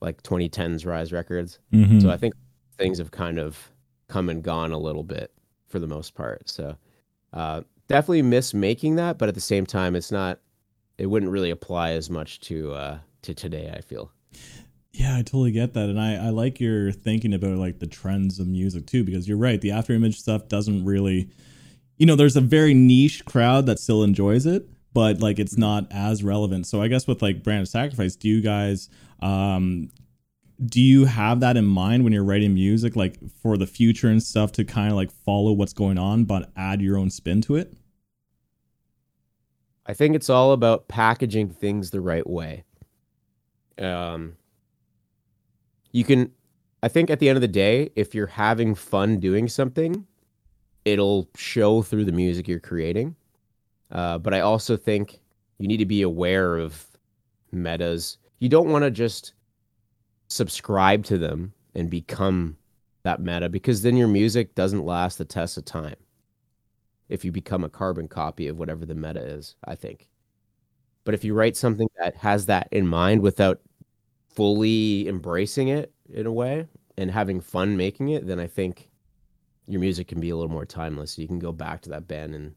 like 0.00 0.22
2010s 0.22 0.84
Rise 0.86 1.12
Records. 1.12 1.58
Mhm. 1.72 2.02
So 2.02 2.10
I 2.10 2.16
think 2.16 2.34
things 2.76 2.98
have 2.98 3.10
kind 3.10 3.38
of 3.38 3.70
come 4.08 4.28
and 4.28 4.42
gone 4.42 4.72
a 4.72 4.78
little 4.78 5.02
bit 5.04 5.32
for 5.66 5.78
the 5.78 5.86
most 5.86 6.14
part. 6.14 6.48
So 6.48 6.76
uh, 7.32 7.62
definitely 7.88 8.22
miss 8.22 8.54
making 8.54 8.96
that, 8.96 9.18
but 9.18 9.28
at 9.28 9.34
the 9.34 9.40
same 9.40 9.66
time, 9.66 9.94
it's 9.96 10.10
not. 10.12 10.40
It 10.96 11.06
wouldn't 11.06 11.30
really 11.30 11.50
apply 11.50 11.90
as 11.92 12.10
much 12.10 12.40
to 12.40 12.72
uh, 12.72 12.98
to 13.22 13.34
today. 13.34 13.72
I 13.76 13.80
feel. 13.82 14.10
Yeah, 14.92 15.14
I 15.16 15.18
totally 15.22 15.52
get 15.52 15.74
that. 15.74 15.88
And 15.88 16.00
I, 16.00 16.14
I 16.26 16.30
like 16.30 16.58
your 16.58 16.90
thinking 16.90 17.32
about 17.34 17.56
like 17.58 17.78
the 17.78 17.86
trends 17.86 18.40
of 18.40 18.48
music 18.48 18.86
too, 18.86 19.04
because 19.04 19.28
you're 19.28 19.36
right. 19.36 19.60
The 19.60 19.68
Afterimage 19.68 20.14
stuff 20.14 20.48
doesn't 20.48 20.84
really, 20.84 21.28
you 21.98 22.06
know, 22.06 22.16
there's 22.16 22.36
a 22.36 22.40
very 22.40 22.74
niche 22.74 23.24
crowd 23.24 23.66
that 23.66 23.78
still 23.78 24.02
enjoys 24.02 24.44
it, 24.46 24.68
but 24.92 25.20
like 25.20 25.38
it's 25.38 25.56
not 25.56 25.86
as 25.90 26.22
relevant. 26.24 26.66
So 26.66 26.82
I 26.82 26.88
guess 26.88 27.06
with 27.06 27.22
like 27.22 27.42
Brand 27.42 27.62
of 27.62 27.68
Sacrifice, 27.68 28.16
do 28.16 28.28
you 28.28 28.40
guys, 28.40 28.88
um, 29.20 29.90
do 30.64 30.80
you 30.80 31.04
have 31.04 31.40
that 31.40 31.56
in 31.56 31.64
mind 31.64 32.04
when 32.04 32.12
you're 32.12 32.24
writing 32.24 32.54
music, 32.54 32.96
like 32.96 33.16
for 33.42 33.56
the 33.56 33.66
future 33.66 34.08
and 34.08 34.22
stuff 34.22 34.52
to 34.52 34.64
kind 34.64 34.90
of 34.90 34.96
like 34.96 35.10
follow 35.10 35.52
what's 35.52 35.72
going 35.72 35.98
on, 35.98 36.24
but 36.24 36.50
add 36.56 36.82
your 36.82 36.98
own 36.98 37.10
spin 37.10 37.40
to 37.42 37.56
it? 37.56 37.74
I 39.86 39.94
think 39.94 40.14
it's 40.14 40.28
all 40.28 40.52
about 40.52 40.88
packaging 40.88 41.48
things 41.50 41.90
the 41.90 42.00
right 42.00 42.28
way. 42.28 42.64
Um, 43.78 44.36
you 45.92 46.04
can, 46.04 46.32
I 46.82 46.88
think 46.88 47.08
at 47.08 47.20
the 47.20 47.28
end 47.28 47.36
of 47.36 47.40
the 47.40 47.48
day, 47.48 47.90
if 47.96 48.14
you're 48.14 48.26
having 48.26 48.74
fun 48.74 49.18
doing 49.20 49.48
something, 49.48 50.06
it'll 50.84 51.28
show 51.36 51.82
through 51.82 52.04
the 52.04 52.12
music 52.12 52.48
you're 52.48 52.58
creating. 52.58 53.16
Uh, 53.90 54.18
but 54.18 54.34
I 54.34 54.40
also 54.40 54.76
think 54.76 55.20
you 55.58 55.66
need 55.66 55.78
to 55.78 55.86
be 55.86 56.02
aware 56.02 56.56
of 56.56 56.84
metas. 57.52 58.18
You 58.38 58.48
don't 58.48 58.70
want 58.70 58.84
to 58.84 58.90
just 58.90 59.34
subscribe 60.28 61.04
to 61.04 61.18
them 61.18 61.52
and 61.74 61.90
become 61.90 62.56
that 63.02 63.20
meta 63.20 63.48
because 63.48 63.82
then 63.82 63.96
your 63.96 64.08
music 64.08 64.54
doesn't 64.54 64.84
last 64.84 65.18
the 65.18 65.24
test 65.24 65.56
of 65.56 65.64
time 65.64 65.96
if 67.08 67.24
you 67.24 67.32
become 67.32 67.64
a 67.64 67.68
carbon 67.70 68.06
copy 68.06 68.48
of 68.48 68.58
whatever 68.58 68.84
the 68.84 68.94
meta 68.94 69.20
is, 69.20 69.54
I 69.64 69.74
think. 69.74 70.08
But 71.04 71.14
if 71.14 71.24
you 71.24 71.32
write 71.32 71.56
something 71.56 71.88
that 71.98 72.16
has 72.16 72.46
that 72.46 72.68
in 72.70 72.86
mind 72.86 73.22
without 73.22 73.60
fully 74.28 75.08
embracing 75.08 75.68
it 75.68 75.92
in 76.12 76.26
a 76.26 76.32
way 76.32 76.66
and 76.98 77.10
having 77.10 77.40
fun 77.40 77.76
making 77.76 78.10
it, 78.10 78.26
then 78.26 78.38
I 78.38 78.46
think 78.46 78.90
your 79.66 79.80
music 79.80 80.08
can 80.08 80.20
be 80.20 80.30
a 80.30 80.36
little 80.36 80.52
more 80.52 80.66
timeless. 80.66 81.18
You 81.18 81.26
can 81.26 81.38
go 81.38 81.52
back 81.52 81.80
to 81.82 81.90
that 81.90 82.08
band 82.08 82.34
in 82.34 82.54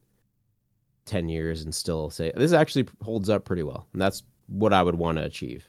10 1.06 1.30
years 1.30 1.62
and 1.64 1.74
still 1.74 2.10
say, 2.10 2.32
this 2.36 2.54
actually 2.54 2.88
holds 3.04 3.30
up 3.30 3.46
pretty 3.46 3.64
well. 3.64 3.88
And 3.94 4.02
that's 4.02 4.24
what 4.48 4.74
I 4.74 4.84
would 4.84 4.96
want 4.96 5.18
to 5.18 5.24
achieve. 5.24 5.68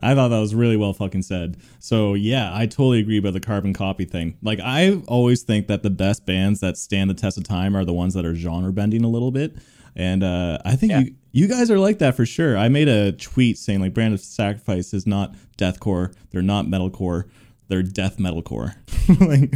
I 0.00 0.14
thought 0.14 0.28
that 0.28 0.40
was 0.40 0.54
really 0.54 0.76
well 0.76 0.92
fucking 0.92 1.22
said. 1.22 1.56
So 1.78 2.14
yeah, 2.14 2.50
I 2.52 2.66
totally 2.66 2.98
agree 2.98 3.18
about 3.18 3.32
the 3.32 3.40
carbon 3.40 3.72
copy 3.72 4.04
thing. 4.04 4.36
Like 4.42 4.58
I 4.60 5.00
always 5.06 5.42
think 5.42 5.68
that 5.68 5.82
the 5.84 5.90
best 5.90 6.26
bands 6.26 6.60
that 6.60 6.76
stand 6.76 7.08
the 7.10 7.14
test 7.14 7.38
of 7.38 7.44
time 7.44 7.76
are 7.76 7.84
the 7.84 7.92
ones 7.92 8.14
that 8.14 8.24
are 8.26 8.34
genre 8.34 8.72
bending 8.72 9.04
a 9.04 9.08
little 9.08 9.30
bit. 9.30 9.54
And 9.94 10.24
uh, 10.24 10.58
I 10.64 10.74
think 10.74 10.90
Yeah. 10.90 11.00
you 11.00 11.14
you 11.30 11.48
guys 11.48 11.68
are 11.70 11.78
like 11.78 11.98
that 11.98 12.14
for 12.16 12.26
sure. 12.26 12.56
I 12.56 12.68
made 12.68 12.88
a 12.88 13.12
tweet 13.12 13.56
saying 13.58 13.80
like 13.80 13.94
Brand 13.94 14.14
of 14.14 14.20
Sacrifice 14.20 14.92
is 14.94 15.06
not 15.06 15.34
deathcore, 15.58 16.12
they're 16.30 16.42
not 16.42 16.66
metalcore, 16.66 17.24
they're 17.68 17.82
death 17.82 18.18
metalcore. 18.18 18.74
like 19.20 19.54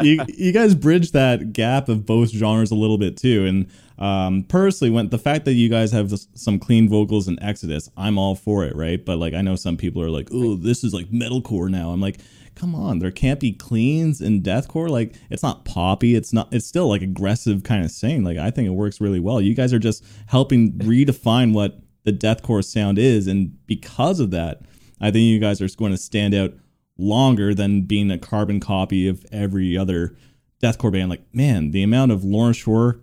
you 0.00 0.22
you 0.28 0.52
guys 0.52 0.74
bridge 0.74 1.12
that 1.12 1.52
gap 1.52 1.88
of 1.88 2.06
both 2.06 2.30
genres 2.30 2.70
a 2.70 2.74
little 2.74 2.98
bit 2.98 3.16
too. 3.16 3.46
And 3.46 3.70
um, 3.98 4.44
personally, 4.44 4.90
when 4.90 5.10
the 5.10 5.18
fact 5.18 5.44
that 5.44 5.52
you 5.52 5.68
guys 5.68 5.92
have 5.92 6.12
some 6.34 6.58
clean 6.58 6.88
vocals 6.88 7.28
in 7.28 7.42
Exodus, 7.42 7.90
I'm 7.96 8.18
all 8.18 8.34
for 8.34 8.64
it, 8.64 8.74
right? 8.74 9.04
But 9.04 9.18
like 9.18 9.34
I 9.34 9.42
know 9.42 9.56
some 9.56 9.76
people 9.76 10.02
are 10.02 10.10
like, 10.10 10.28
oh, 10.32 10.56
this 10.56 10.84
is 10.84 10.94
like 10.94 11.10
metalcore 11.10 11.68
now. 11.68 11.90
I'm 11.90 12.00
like, 12.00 12.20
come 12.54 12.74
on, 12.74 12.98
there 12.98 13.10
can't 13.10 13.40
be 13.40 13.52
cleans 13.52 14.20
in 14.20 14.42
deathcore. 14.42 14.88
Like 14.88 15.14
it's 15.28 15.42
not 15.42 15.64
poppy. 15.64 16.14
It's 16.14 16.32
not. 16.32 16.52
It's 16.52 16.66
still 16.66 16.88
like 16.88 17.02
aggressive 17.02 17.62
kind 17.62 17.84
of 17.84 17.90
sing. 17.90 18.24
Like 18.24 18.38
I 18.38 18.50
think 18.50 18.66
it 18.66 18.72
works 18.72 19.00
really 19.00 19.20
well. 19.20 19.40
You 19.40 19.54
guys 19.54 19.72
are 19.72 19.78
just 19.78 20.04
helping 20.26 20.72
redefine 20.72 21.52
what 21.52 21.80
the 22.04 22.12
deathcore 22.12 22.64
sound 22.64 22.98
is, 22.98 23.26
and 23.26 23.54
because 23.66 24.20
of 24.20 24.30
that, 24.30 24.62
I 25.00 25.10
think 25.10 25.24
you 25.24 25.38
guys 25.38 25.60
are 25.60 25.68
going 25.76 25.92
to 25.92 25.98
stand 25.98 26.34
out 26.34 26.54
longer 27.00 27.54
than 27.54 27.82
being 27.82 28.10
a 28.10 28.18
carbon 28.18 28.60
copy 28.60 29.08
of 29.08 29.24
every 29.32 29.76
other 29.76 30.16
deathcore 30.62 30.92
band. 30.92 31.10
Like 31.10 31.22
man, 31.32 31.70
the 31.70 31.82
amount 31.82 32.12
of 32.12 32.22
Lorna 32.24 32.54
Shore 32.54 33.00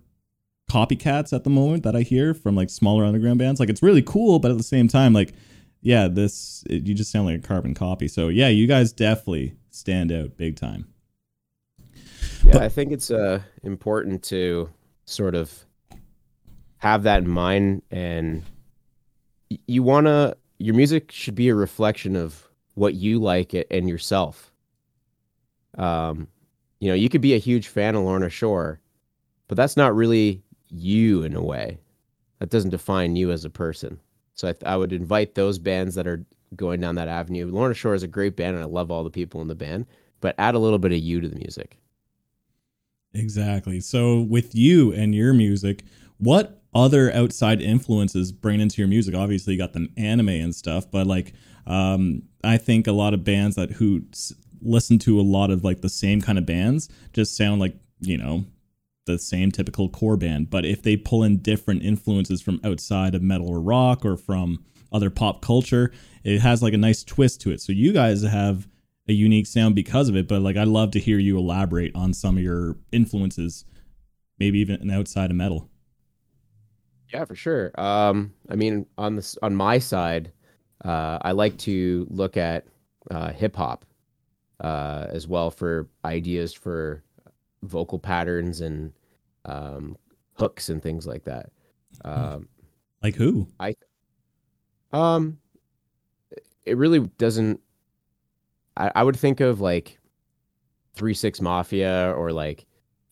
copycats 0.69 1.31
at 1.33 1.43
the 1.43 1.49
moment 1.49 1.83
that 1.83 1.95
I 1.95 2.01
hear 2.01 2.33
from 2.33 2.55
like 2.55 2.69
smaller 2.69 3.05
underground 3.05 3.39
bands. 3.39 3.59
Like 3.59 3.69
it's 3.69 3.81
really 3.83 4.01
cool, 4.01 4.39
but 4.39 4.51
at 4.51 4.57
the 4.57 4.63
same 4.63 4.87
time, 4.87 5.13
like 5.13 5.33
yeah, 5.81 6.07
this 6.07 6.63
it, 6.69 6.85
you 6.87 6.93
just 6.93 7.11
sound 7.11 7.25
like 7.27 7.39
a 7.39 7.47
carbon 7.47 7.73
copy. 7.73 8.07
So 8.07 8.27
yeah, 8.29 8.49
you 8.49 8.67
guys 8.67 8.91
definitely 8.91 9.55
stand 9.69 10.11
out 10.11 10.37
big 10.37 10.55
time. 10.55 10.87
Yeah, 12.43 12.53
But- 12.53 12.61
I 12.63 12.69
think 12.69 12.91
it's 12.91 13.11
uh, 13.11 13.41
important 13.63 14.23
to 14.25 14.69
sort 15.05 15.35
of 15.35 15.65
have 16.77 17.03
that 17.03 17.23
in 17.23 17.29
mind, 17.29 17.81
and 17.89 18.43
you 19.67 19.83
want 19.83 20.07
to. 20.07 20.37
Your 20.59 20.73
music 20.73 21.11
should 21.11 21.35
be 21.35 21.49
a 21.49 21.55
reflection 21.55 22.15
of 22.15 22.46
what 22.77 22.93
you 22.93 23.19
like 23.19 23.55
it 23.55 23.65
and 23.71 23.89
yourself. 23.89 24.51
Um, 25.79 26.27
you 26.79 26.89
know, 26.89 26.93
you 26.93 27.09
could 27.09 27.21
be 27.21 27.33
a 27.33 27.39
huge 27.39 27.67
fan 27.67 27.95
of 27.95 28.03
Lorna 28.03 28.29
Shore, 28.29 28.79
but 29.47 29.57
that's 29.57 29.75
not 29.75 29.95
really 29.95 30.43
you 30.69 31.23
in 31.23 31.35
a 31.35 31.43
way. 31.43 31.79
That 32.39 32.51
doesn't 32.51 32.69
define 32.69 33.15
you 33.15 33.31
as 33.31 33.45
a 33.45 33.49
person. 33.49 33.99
So 34.35 34.47
I, 34.47 34.51
th- 34.51 34.63
I 34.65 34.77
would 34.77 34.93
invite 34.93 35.33
those 35.33 35.57
bands 35.57 35.95
that 35.95 36.05
are 36.05 36.23
going 36.55 36.79
down 36.79 36.95
that 36.95 37.07
avenue. 37.07 37.47
Lorna 37.47 37.73
Shore 37.73 37.95
is 37.95 38.03
a 38.03 38.07
great 38.07 38.35
band, 38.35 38.55
and 38.55 38.63
I 38.63 38.67
love 38.67 38.91
all 38.91 39.03
the 39.03 39.09
people 39.09 39.41
in 39.41 39.47
the 39.47 39.55
band, 39.55 39.87
but 40.21 40.35
add 40.37 40.53
a 40.53 40.59
little 40.59 40.77
bit 40.77 40.91
of 40.91 40.99
you 40.99 41.19
to 41.19 41.27
the 41.27 41.35
music. 41.35 41.79
Exactly. 43.15 43.79
So 43.79 44.21
with 44.21 44.53
you 44.53 44.93
and 44.93 45.15
your 45.15 45.33
music, 45.33 45.83
what 46.19 46.61
other 46.75 47.11
outside 47.11 47.59
influences 47.59 48.31
bring 48.31 48.59
into 48.59 48.79
your 48.81 48.87
music? 48.87 49.15
Obviously, 49.15 49.53
you 49.53 49.59
got 49.59 49.73
the 49.73 49.89
anime 49.97 50.29
and 50.29 50.53
stuff, 50.53 50.91
but 50.91 51.07
like, 51.07 51.33
um, 51.67 52.23
I 52.43 52.57
think 52.57 52.87
a 52.87 52.91
lot 52.91 53.13
of 53.13 53.23
bands 53.23 53.55
that 53.55 53.71
who 53.71 54.01
listen 54.61 54.97
to 54.99 55.19
a 55.19 55.21
lot 55.21 55.51
of 55.51 55.63
like 55.63 55.81
the 55.81 55.89
same 55.89 56.21
kind 56.21 56.37
of 56.37 56.45
bands 56.45 56.89
just 57.13 57.37
sound 57.37 57.61
like 57.61 57.75
you 57.99 58.17
know 58.17 58.45
the 59.05 59.17
same 59.17 59.51
typical 59.51 59.89
core 59.89 60.17
band. 60.17 60.49
But 60.49 60.65
if 60.65 60.83
they 60.83 60.97
pull 60.97 61.23
in 61.23 61.37
different 61.37 61.83
influences 61.83 62.41
from 62.41 62.59
outside 62.63 63.15
of 63.15 63.21
metal 63.21 63.49
or 63.49 63.59
rock 63.59 64.05
or 64.05 64.17
from 64.17 64.63
other 64.91 65.09
pop 65.09 65.41
culture, 65.41 65.91
it 66.23 66.39
has 66.39 66.61
like 66.61 66.73
a 66.73 66.77
nice 66.77 67.03
twist 67.03 67.41
to 67.41 67.51
it. 67.51 67.61
So 67.61 67.71
you 67.71 67.93
guys 67.93 68.21
have 68.23 68.67
a 69.07 69.13
unique 69.13 69.47
sound 69.47 69.75
because 69.75 70.09
of 70.09 70.15
it. 70.15 70.27
But 70.27 70.41
like, 70.41 70.57
I'd 70.57 70.67
love 70.67 70.91
to 70.91 70.99
hear 70.99 71.17
you 71.17 71.37
elaborate 71.37 71.95
on 71.95 72.13
some 72.13 72.37
of 72.37 72.43
your 72.43 72.77
influences, 72.91 73.65
maybe 74.39 74.59
even 74.59 74.89
outside 74.91 75.31
of 75.31 75.37
metal. 75.37 75.69
Yeah, 77.13 77.23
for 77.23 77.35
sure. 77.35 77.71
Um, 77.79 78.33
I 78.49 78.55
mean, 78.55 78.85
on 78.97 79.15
this 79.15 79.37
on 79.41 79.55
my 79.55 79.79
side, 79.79 80.33
uh, 80.85 81.19
I 81.21 81.31
like 81.31 81.57
to 81.59 82.07
look 82.09 82.37
at 82.37 82.65
uh, 83.11 83.31
hip 83.31 83.55
hop 83.55 83.85
uh, 84.61 85.07
as 85.09 85.27
well 85.27 85.51
for 85.51 85.87
ideas 86.05 86.53
for 86.53 87.03
vocal 87.63 87.99
patterns 87.99 88.61
and 88.61 88.93
um, 89.45 89.97
hooks 90.33 90.69
and 90.69 90.81
things 90.81 91.07
like 91.07 91.23
that. 91.23 91.51
Um, 92.05 92.47
Like 93.01 93.15
who? 93.15 93.47
I 93.59 93.75
um, 94.91 95.37
it 96.65 96.77
really 96.77 96.99
doesn't. 97.17 97.59
I, 98.75 98.91
I 98.95 99.03
would 99.03 99.15
think 99.15 99.39
of 99.39 99.61
like 99.61 99.99
Three 100.95 101.13
Six 101.13 101.41
Mafia 101.41 102.13
or 102.13 102.31
like 102.31 102.65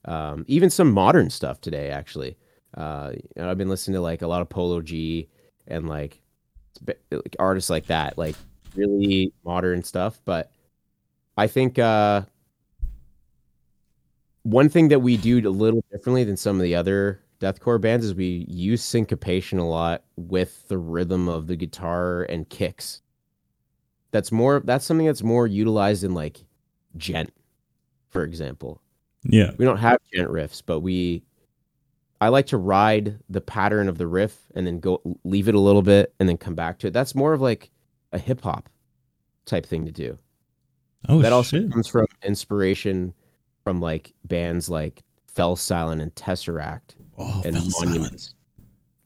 um, 0.06 0.46
even 0.48 0.70
some 0.70 0.92
modern 0.92 1.30
stuff 1.30 1.62
today. 1.62 1.90
Actually, 1.90 2.38
uh, 2.76 3.12
you 3.14 3.42
know, 3.42 3.50
I've 3.50 3.58
been 3.58 3.70
listening 3.70 3.96
to 3.96 4.02
like 4.02 4.22
a 4.22 4.28
lot 4.28 4.42
of 4.42 4.50
Polo 4.50 4.82
G 4.82 5.30
and 5.68 5.88
like, 5.88 6.22
like 7.12 7.36
artists 7.40 7.70
like 7.70 7.88
that, 7.88 8.18
like 8.18 8.36
really 8.76 9.34
modern 9.44 9.84
stuff. 9.84 10.20
But 10.26 10.52
I 11.38 11.48
think 11.48 11.80
uh, 11.80 12.24
one 14.44 14.70
thing 14.70 14.90
that 14.90 15.00
we 15.00 15.18
do 15.18 15.48
a 15.48 15.50
little 15.50 15.84
differently 15.92 16.24
than 16.24 16.38
some 16.38 16.56
of 16.58 16.62
the 16.62 16.76
other 16.76 17.22
deathcore 17.40 17.82
bands 17.82 18.06
is 18.06 18.16
we 18.16 18.46
use 18.48 18.84
syncopation 18.84 19.60
a 19.60 19.68
lot 19.68 20.04
with 20.16 20.68
the 20.68 20.78
rhythm 20.78 21.28
of 21.28 21.48
the 21.48 21.56
guitar 21.56 22.24
and 22.24 22.50
kicks. 22.50 23.02
That's 24.12 24.32
more 24.32 24.62
that's 24.64 24.86
something 24.86 25.06
that's 25.06 25.24
more 25.24 25.46
utilized 25.46 26.04
in 26.04 26.14
like 26.14 26.46
djent, 26.98 27.32
for 28.10 28.24
example. 28.24 28.82
Yeah. 29.24 29.52
We 29.58 29.66
don't 29.66 29.78
have 29.78 29.98
djent 30.14 30.30
riffs, 30.30 30.62
but 30.66 30.80
we 30.80 31.24
I 32.26 32.30
like 32.30 32.48
to 32.48 32.58
ride 32.58 33.20
the 33.30 33.42
pattern 33.42 33.88
of 33.88 33.98
the 33.98 34.08
riff 34.08 34.36
and 34.56 34.66
then 34.66 34.80
go 34.80 35.02
leave 35.24 35.48
it 35.48 35.56
a 35.56 35.60
little 35.60 35.82
bit 35.84 36.14
and 36.20 36.28
then 36.28 36.38
come 36.38 36.56
back 36.56 36.80
to 36.80 36.88
it. 36.88 36.94
That's 36.94 37.14
more 37.16 37.34
of 37.34 37.42
like 37.42 37.70
a 38.12 38.18
hip 38.18 38.42
hop 38.42 38.68
type 39.46 39.66
thing 39.66 39.86
to 39.86 39.92
do 39.92 40.18
Oh 41.08 41.22
that 41.22 41.32
also 41.32 41.60
shit. 41.60 41.72
comes 41.72 41.88
from 41.88 42.08
inspiration 42.24 43.14
from 43.64 43.80
like 43.80 44.14
bands 44.24 44.70
like 44.70 45.04
Fell 45.28 45.56
Silent 45.56 46.02
and 46.02 46.14
Tesseract 46.16 46.96
Oh, 47.18 47.42
and 47.46 47.56
fell. 47.56 47.68
Monuments. 47.86 48.34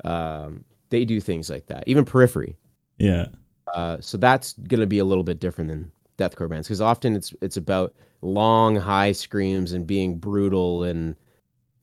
Um, 0.05 0.63
they 0.89 1.03
do 1.05 1.19
things 1.19 1.49
like 1.49 1.65
that. 1.67 1.83
Even 1.87 2.05
Periphery. 2.05 2.55
Yeah. 2.97 3.27
Uh, 3.75 3.97
so 3.99 4.17
that's 4.17 4.53
gonna 4.67 4.87
be 4.87 4.99
a 4.99 5.05
little 5.05 5.23
bit 5.23 5.39
different 5.39 5.69
than 5.69 5.91
deathcore 6.17 6.49
bands 6.49 6.67
because 6.67 6.81
often 6.81 7.15
it's 7.15 7.33
it's 7.41 7.57
about 7.57 7.93
long 8.21 8.75
high 8.75 9.11
screams 9.11 9.73
and 9.73 9.85
being 9.85 10.17
brutal 10.17 10.83
and 10.83 11.15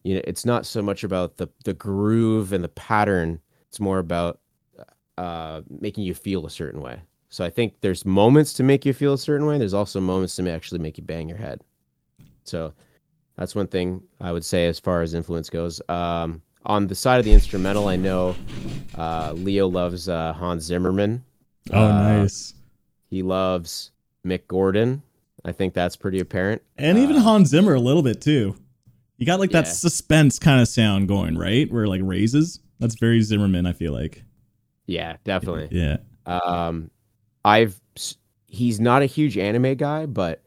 you 0.07 0.15
know 0.15 0.21
it's 0.25 0.45
not 0.45 0.65
so 0.67 0.81
much 0.83 1.03
about 1.05 1.37
the 1.37 1.49
the 1.65 1.75
groove 1.75 2.53
and 2.53 2.63
the 2.63 2.69
pattern. 2.69 3.41
It's 3.69 3.81
more 3.81 3.99
about 3.99 4.39
uh, 5.19 5.63
making 5.81 6.05
you 6.05 6.15
feel 6.15 6.47
a 6.47 6.51
certain 6.51 6.81
way. 6.81 7.01
So 7.29 7.45
I 7.45 7.51
think 7.51 7.75
there's 7.81 8.05
moments 8.05 8.53
to 8.55 8.63
make 8.63 8.87
you 8.87 8.93
feel 8.93 9.15
a 9.15 9.19
certain 9.19 9.47
way. 9.47 9.59
There's 9.59 9.75
also 9.75 10.01
moments 10.01 10.37
to 10.37 10.49
actually 10.49 10.79
make 10.79 10.97
you 10.97 11.05
bang 11.05 11.29
your 11.29 11.39
head. 11.39 11.61
So 12.45 12.73
that's 13.37 13.55
one 13.55 13.67
thing 13.67 14.03
I 14.21 14.31
would 14.31 14.45
say 14.45 14.69
as 14.69 14.79
far 14.79 15.03
as 15.03 15.13
influence 15.13 15.51
goes. 15.51 15.81
Um, 15.89 16.41
on 16.65 16.87
the 16.87 16.95
side 16.95 17.19
of 17.19 17.25
the 17.25 17.33
instrumental, 17.33 17.89
I 17.89 17.97
know 17.97 18.37
uh, 18.97 19.33
Leo 19.33 19.67
loves 19.67 20.09
uh, 20.09 20.33
Hans 20.35 20.65
Zimmerman. 20.65 21.25
Oh, 21.73 21.85
Uh, 21.85 22.19
nice. 22.19 22.55
He 23.11 23.23
loves 23.23 23.91
Mick 24.25 24.47
Gordon. 24.47 25.03
I 25.45 25.53
think 25.53 25.75
that's 25.75 25.97
pretty 25.97 26.21
apparent. 26.21 26.63
And 26.77 26.97
even 26.99 27.17
uh, 27.17 27.21
Hans 27.23 27.49
Zimmer 27.49 27.75
a 27.75 27.81
little 27.81 28.03
bit 28.03 28.21
too. 28.21 28.57
You 29.19 29.27
got 29.27 29.41
like 29.41 29.51
that 29.53 29.67
Yeah. 29.67 29.73
suspense 29.73 30.39
kind 30.39 30.61
of 30.61 30.69
sound 30.69 31.09
going, 31.09 31.37
right? 31.39 31.71
Where 31.73 31.85
it, 31.85 31.89
like 31.89 32.03
raises. 32.05 32.61
That's 32.79 32.99
very 32.99 33.21
Zimmerman, 33.23 33.67
I 33.67 33.73
feel 33.73 33.93
like. 33.93 34.23
Yeah, 34.87 35.17
definitely. 35.25 35.69
Yeah. 35.71 35.99
Um, 36.27 36.91
I've 37.45 37.81
he's 38.49 38.81
not 38.81 39.03
a 39.03 39.07
huge 39.07 39.39
anime 39.39 39.75
guy, 39.77 40.07
but 40.07 40.43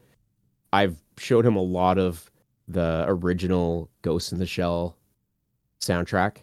I've 0.71 0.97
showed 1.17 1.45
him 1.45 1.55
a 1.55 1.61
lot 1.61 1.97
of 1.97 2.29
the 2.67 3.05
original 3.07 3.89
Ghost 4.03 4.31
in 4.31 4.37
the 4.39 4.45
Shell 4.45 4.95
soundtrack, 5.81 6.37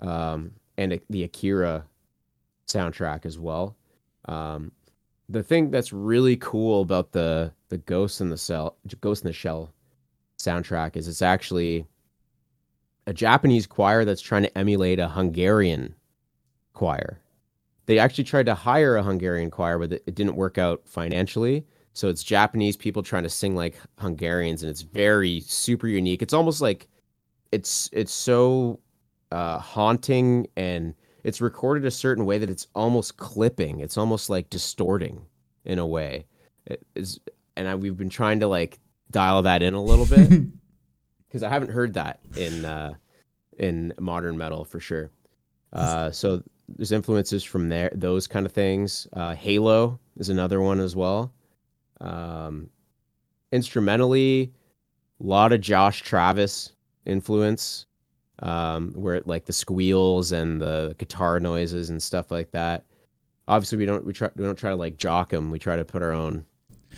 um, 0.00 0.52
and 0.78 1.00
the 1.10 1.24
Akira 1.24 1.84
soundtrack 2.66 3.26
as 3.26 3.38
well. 3.38 3.76
Um, 4.26 4.72
the 5.28 5.42
thing 5.42 5.70
that's 5.70 5.92
really 5.92 6.36
cool 6.36 6.80
about 6.82 7.12
the 7.12 7.52
the 7.68 7.78
Ghost 7.78 8.20
in 8.20 8.30
the 8.30 8.38
Cell, 8.38 8.76
Ghost 9.00 9.24
in 9.24 9.28
the 9.28 9.32
Shell 9.32 9.72
soundtrack 10.46 10.96
is 10.96 11.08
it's 11.08 11.22
actually 11.22 11.86
a 13.06 13.12
Japanese 13.12 13.66
choir 13.66 14.04
that's 14.04 14.22
trying 14.22 14.42
to 14.42 14.58
emulate 14.58 14.98
a 14.98 15.08
Hungarian 15.08 15.94
choir 16.72 17.20
they 17.86 17.98
actually 17.98 18.24
tried 18.24 18.46
to 18.46 18.54
hire 18.54 18.96
a 18.96 19.02
Hungarian 19.02 19.50
choir, 19.50 19.78
but 19.78 19.92
it 19.92 20.14
didn't 20.14 20.36
work 20.36 20.58
out 20.58 20.82
financially. 20.84 21.64
So 21.92 22.08
it's 22.08 22.22
Japanese 22.22 22.76
people 22.76 23.02
trying 23.02 23.22
to 23.22 23.30
sing 23.30 23.54
like 23.54 23.76
Hungarians, 23.98 24.62
and 24.62 24.70
it's 24.70 24.82
very 24.82 25.40
super 25.40 25.86
unique. 25.86 26.20
It's 26.20 26.34
almost 26.34 26.60
like 26.60 26.88
it's 27.52 27.88
it's 27.92 28.12
so 28.12 28.80
uh, 29.32 29.58
haunting, 29.58 30.48
and 30.56 30.94
it's 31.24 31.40
recorded 31.40 31.86
a 31.86 31.90
certain 31.90 32.26
way 32.26 32.38
that 32.38 32.50
it's 32.50 32.66
almost 32.74 33.16
clipping. 33.16 33.80
It's 33.80 33.96
almost 33.96 34.28
like 34.28 34.50
distorting 34.50 35.24
in 35.64 35.78
a 35.78 35.86
way. 35.86 36.26
It 36.66 36.84
is, 36.96 37.20
and 37.56 37.68
I, 37.68 37.76
we've 37.76 37.96
been 37.96 38.10
trying 38.10 38.40
to 38.40 38.48
like 38.48 38.78
dial 39.10 39.42
that 39.42 39.62
in 39.62 39.74
a 39.74 39.82
little 39.82 40.06
bit 40.06 40.28
because 41.28 41.42
I 41.42 41.48
haven't 41.48 41.70
heard 41.70 41.94
that 41.94 42.20
in 42.36 42.64
uh, 42.64 42.94
in 43.58 43.92
modern 43.98 44.36
metal 44.36 44.64
for 44.64 44.80
sure. 44.80 45.10
Uh, 45.72 46.10
so 46.10 46.42
there's 46.68 46.92
influences 46.92 47.44
from 47.44 47.68
there, 47.68 47.90
those 47.94 48.26
kind 48.26 48.46
of 48.46 48.52
things. 48.52 49.06
Uh, 49.12 49.34
Halo 49.34 49.98
is 50.16 50.28
another 50.30 50.60
one 50.60 50.80
as 50.80 50.96
well. 50.96 51.32
Um, 52.00 52.70
instrumentally, 53.52 54.52
a 55.20 55.24
lot 55.24 55.52
of 55.52 55.60
Josh 55.60 56.02
Travis 56.02 56.72
influence, 57.04 57.86
um, 58.40 58.92
where 58.92 59.14
it, 59.14 59.26
like 59.26 59.46
the 59.46 59.52
squeals 59.52 60.32
and 60.32 60.60
the 60.60 60.94
guitar 60.98 61.40
noises 61.40 61.90
and 61.90 62.02
stuff 62.02 62.30
like 62.30 62.50
that. 62.50 62.84
Obviously, 63.48 63.78
we 63.78 63.86
don't 63.86 64.04
we 64.04 64.12
try 64.12 64.28
we 64.36 64.44
don't 64.44 64.58
try 64.58 64.70
to 64.70 64.76
like 64.76 64.96
jock 64.96 65.30
them. 65.30 65.50
We 65.50 65.58
try 65.58 65.76
to 65.76 65.84
put 65.84 66.02
our 66.02 66.12
own 66.12 66.44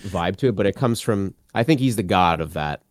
vibe 0.07 0.37
to 0.37 0.49
it, 0.49 0.57
but 0.57 0.67
it 0.67 0.77
comes 0.77 1.01
from. 1.01 1.35
I 1.59 1.65
think 1.65 1.81
he's 1.81 1.97
the 1.97 2.03
god 2.03 2.41
of 2.41 2.53
that 2.55 2.83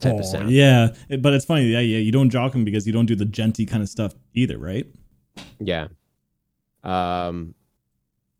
type 0.00 0.14
Oh, 0.14 0.18
of 0.20 0.24
sound. 0.26 0.50
yeah. 0.50 0.88
But 1.20 1.34
it's 1.34 1.44
funny. 1.44 1.64
Yeah, 1.66 1.80
yeah. 1.80 1.98
You 1.98 2.12
don't 2.12 2.30
jock 2.30 2.54
him 2.54 2.64
because 2.64 2.86
you 2.86 2.92
don't 2.92 3.06
do 3.06 3.14
the 3.16 3.24
djenty 3.26 3.66
kind 3.68 3.82
of 3.82 3.88
stuff 3.88 4.14
either, 4.34 4.58
right? 4.58 4.86
Yeah. 5.60 5.88
Um 6.84 7.54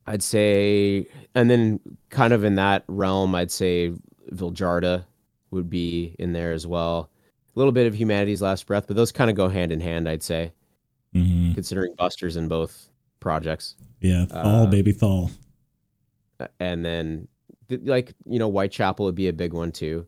I'd 0.07 0.23
say 0.23 1.07
and 1.35 1.51
then 1.51 1.81
kind 2.11 2.33
of 2.33 2.45
in 2.45 2.55
that 2.57 2.85
realm 2.89 3.35
I'd 3.35 3.51
say 3.51 3.93
Vildhjarta 4.33 5.05
would 5.51 5.69
be 5.71 6.15
in 6.19 6.33
there 6.33 6.53
as 6.53 6.67
well. 6.67 7.11
A 7.55 7.59
little 7.59 7.73
bit 7.73 7.87
of 7.87 7.95
Humanity's 7.95 8.41
Last 8.43 8.67
Breath, 8.67 8.87
but 8.87 8.97
those 8.97 9.11
kind 9.13 9.29
of 9.31 9.37
go 9.37 9.49
hand 9.49 9.73
in 9.73 9.81
hand, 9.81 10.09
I'd 10.09 10.23
say, 10.23 10.53
hmm 11.13 11.53
considering 11.55 11.95
Buster's 11.97 12.37
in 12.37 12.47
both 12.49 12.89
projects. 13.21 13.75
Yeah. 14.01 14.27
Thal, 14.27 14.47
Uh, 14.47 14.67
baby, 14.67 14.93
Thal. 14.93 15.31
And 16.61 16.85
then 16.85 17.27
th- 17.27 17.31
like, 17.71 18.15
you 18.25 18.39
know, 18.39 18.51
Whitechapel 18.51 19.05
would 19.07 19.15
be 19.15 19.29
a 19.29 19.33
big 19.33 19.53
one 19.53 19.73
too. 19.73 20.07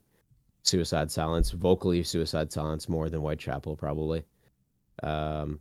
Suicide 0.62 1.10
Silence, 1.10 1.50
vocally 1.50 2.02
Suicide 2.02 2.52
Silence 2.52 2.88
more 2.88 3.08
than 3.08 3.20
Whitechapel 3.20 3.76
probably. 3.76 4.24
Um 5.02 5.60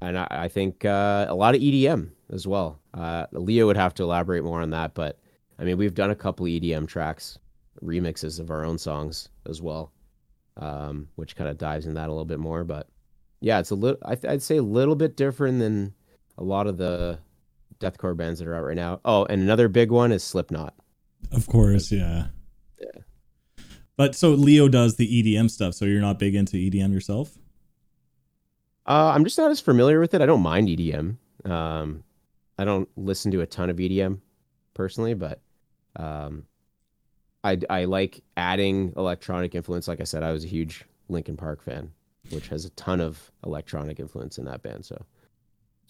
and 0.00 0.18
I, 0.18 0.26
I 0.30 0.48
think 0.48 0.84
uh, 0.84 1.26
a 1.28 1.34
lot 1.34 1.54
of 1.54 1.60
EDM 1.60 2.10
as 2.32 2.46
well. 2.46 2.80
Uh, 2.94 3.26
Leo 3.32 3.66
would 3.66 3.76
have 3.76 3.94
to 3.94 4.02
elaborate 4.02 4.44
more 4.44 4.62
on 4.62 4.70
that, 4.70 4.94
but 4.94 5.18
I 5.58 5.64
mean, 5.64 5.76
we've 5.76 5.94
done 5.94 6.10
a 6.10 6.16
couple 6.16 6.46
EDM 6.46 6.88
tracks, 6.88 7.38
remixes 7.84 8.40
of 8.40 8.50
our 8.50 8.64
own 8.64 8.78
songs 8.78 9.28
as 9.46 9.60
well, 9.60 9.92
um, 10.56 11.08
which 11.16 11.36
kind 11.36 11.50
of 11.50 11.58
dives 11.58 11.86
in 11.86 11.94
that 11.94 12.08
a 12.08 12.12
little 12.12 12.24
bit 12.24 12.38
more. 12.38 12.64
But 12.64 12.88
yeah, 13.40 13.58
it's 13.58 13.70
a 13.70 13.74
little, 13.74 14.00
I'd 14.04 14.42
say 14.42 14.56
a 14.56 14.62
little 14.62 14.96
bit 14.96 15.16
different 15.16 15.58
than 15.58 15.94
a 16.38 16.44
lot 16.44 16.66
of 16.66 16.78
the 16.78 17.18
deathcore 17.80 18.16
bands 18.16 18.38
that 18.38 18.46
are 18.48 18.54
out 18.54 18.64
right 18.64 18.76
now. 18.76 19.00
Oh, 19.04 19.24
and 19.24 19.42
another 19.42 19.68
big 19.68 19.90
one 19.90 20.12
is 20.12 20.22
Slipknot. 20.22 20.74
Of 21.32 21.46
course, 21.46 21.90
yeah. 21.90 22.26
Yeah. 22.80 23.02
But 23.96 24.14
so 24.14 24.30
Leo 24.30 24.68
does 24.68 24.96
the 24.96 25.06
EDM 25.22 25.50
stuff, 25.50 25.74
so 25.74 25.84
you're 25.84 26.00
not 26.00 26.18
big 26.18 26.34
into 26.34 26.56
EDM 26.56 26.92
yourself? 26.92 27.36
Uh, 28.86 29.12
I'm 29.14 29.24
just 29.24 29.38
not 29.38 29.50
as 29.50 29.60
familiar 29.60 30.00
with 30.00 30.14
it. 30.14 30.20
I 30.20 30.26
don't 30.26 30.40
mind 30.42 30.68
EDM. 30.68 31.16
Um, 31.48 32.02
I 32.58 32.64
don't 32.64 32.88
listen 32.96 33.30
to 33.32 33.40
a 33.40 33.46
ton 33.46 33.70
of 33.70 33.76
EDM 33.76 34.18
personally, 34.74 35.14
but 35.14 35.40
um, 35.96 36.44
I 37.44 37.58
I 37.68 37.84
like 37.84 38.22
adding 38.36 38.92
electronic 38.96 39.54
influence. 39.54 39.86
Like 39.88 40.00
I 40.00 40.04
said, 40.04 40.22
I 40.22 40.32
was 40.32 40.44
a 40.44 40.48
huge 40.48 40.84
Linkin 41.08 41.36
Park 41.36 41.62
fan, 41.62 41.92
which 42.30 42.48
has 42.48 42.64
a 42.64 42.70
ton 42.70 43.00
of 43.00 43.30
electronic 43.44 44.00
influence 44.00 44.38
in 44.38 44.44
that 44.46 44.62
band. 44.62 44.84
So, 44.84 45.00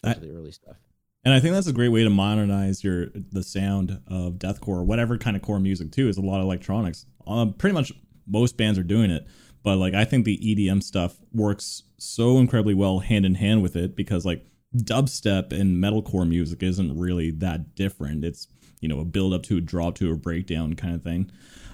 I- 0.04 0.14
the 0.14 0.30
early 0.30 0.52
stuff. 0.52 0.76
And 1.24 1.34
I 1.34 1.40
think 1.40 1.54
that's 1.54 1.66
a 1.66 1.72
great 1.72 1.88
way 1.88 2.02
to 2.02 2.10
modernize 2.10 2.82
your 2.82 3.08
the 3.30 3.42
sound 3.42 4.00
of 4.06 4.34
deathcore 4.34 4.78
or 4.78 4.84
whatever 4.84 5.18
kind 5.18 5.36
of 5.36 5.42
core 5.42 5.60
music 5.60 5.92
too. 5.92 6.08
Is 6.08 6.16
a 6.16 6.22
lot 6.22 6.38
of 6.38 6.44
electronics. 6.44 7.06
Um, 7.26 7.52
pretty 7.54 7.74
much 7.74 7.92
most 8.26 8.56
bands 8.56 8.78
are 8.78 8.84
doing 8.84 9.10
it, 9.10 9.26
but 9.62 9.76
like 9.76 9.94
I 9.94 10.04
think 10.04 10.24
the 10.24 10.38
EDM 10.38 10.82
stuff 10.82 11.16
works 11.32 11.82
so 11.98 12.38
incredibly 12.38 12.74
well 12.74 13.00
hand 13.00 13.26
in 13.26 13.34
hand 13.34 13.62
with 13.62 13.76
it 13.76 13.94
because 13.94 14.24
like 14.24 14.46
dubstep 14.76 15.52
and 15.52 15.82
metalcore 15.82 16.28
music 16.28 16.62
isn't 16.62 16.98
really 16.98 17.30
that 17.32 17.74
different. 17.74 18.24
It's 18.24 18.48
you 18.80 18.88
know 18.88 19.00
a 19.00 19.04
build 19.04 19.34
up 19.34 19.42
to 19.44 19.58
a 19.58 19.60
drop 19.60 19.96
to 19.96 20.10
a 20.12 20.16
breakdown 20.16 20.74
kind 20.74 20.94
of 20.94 21.02
thing. 21.02 21.30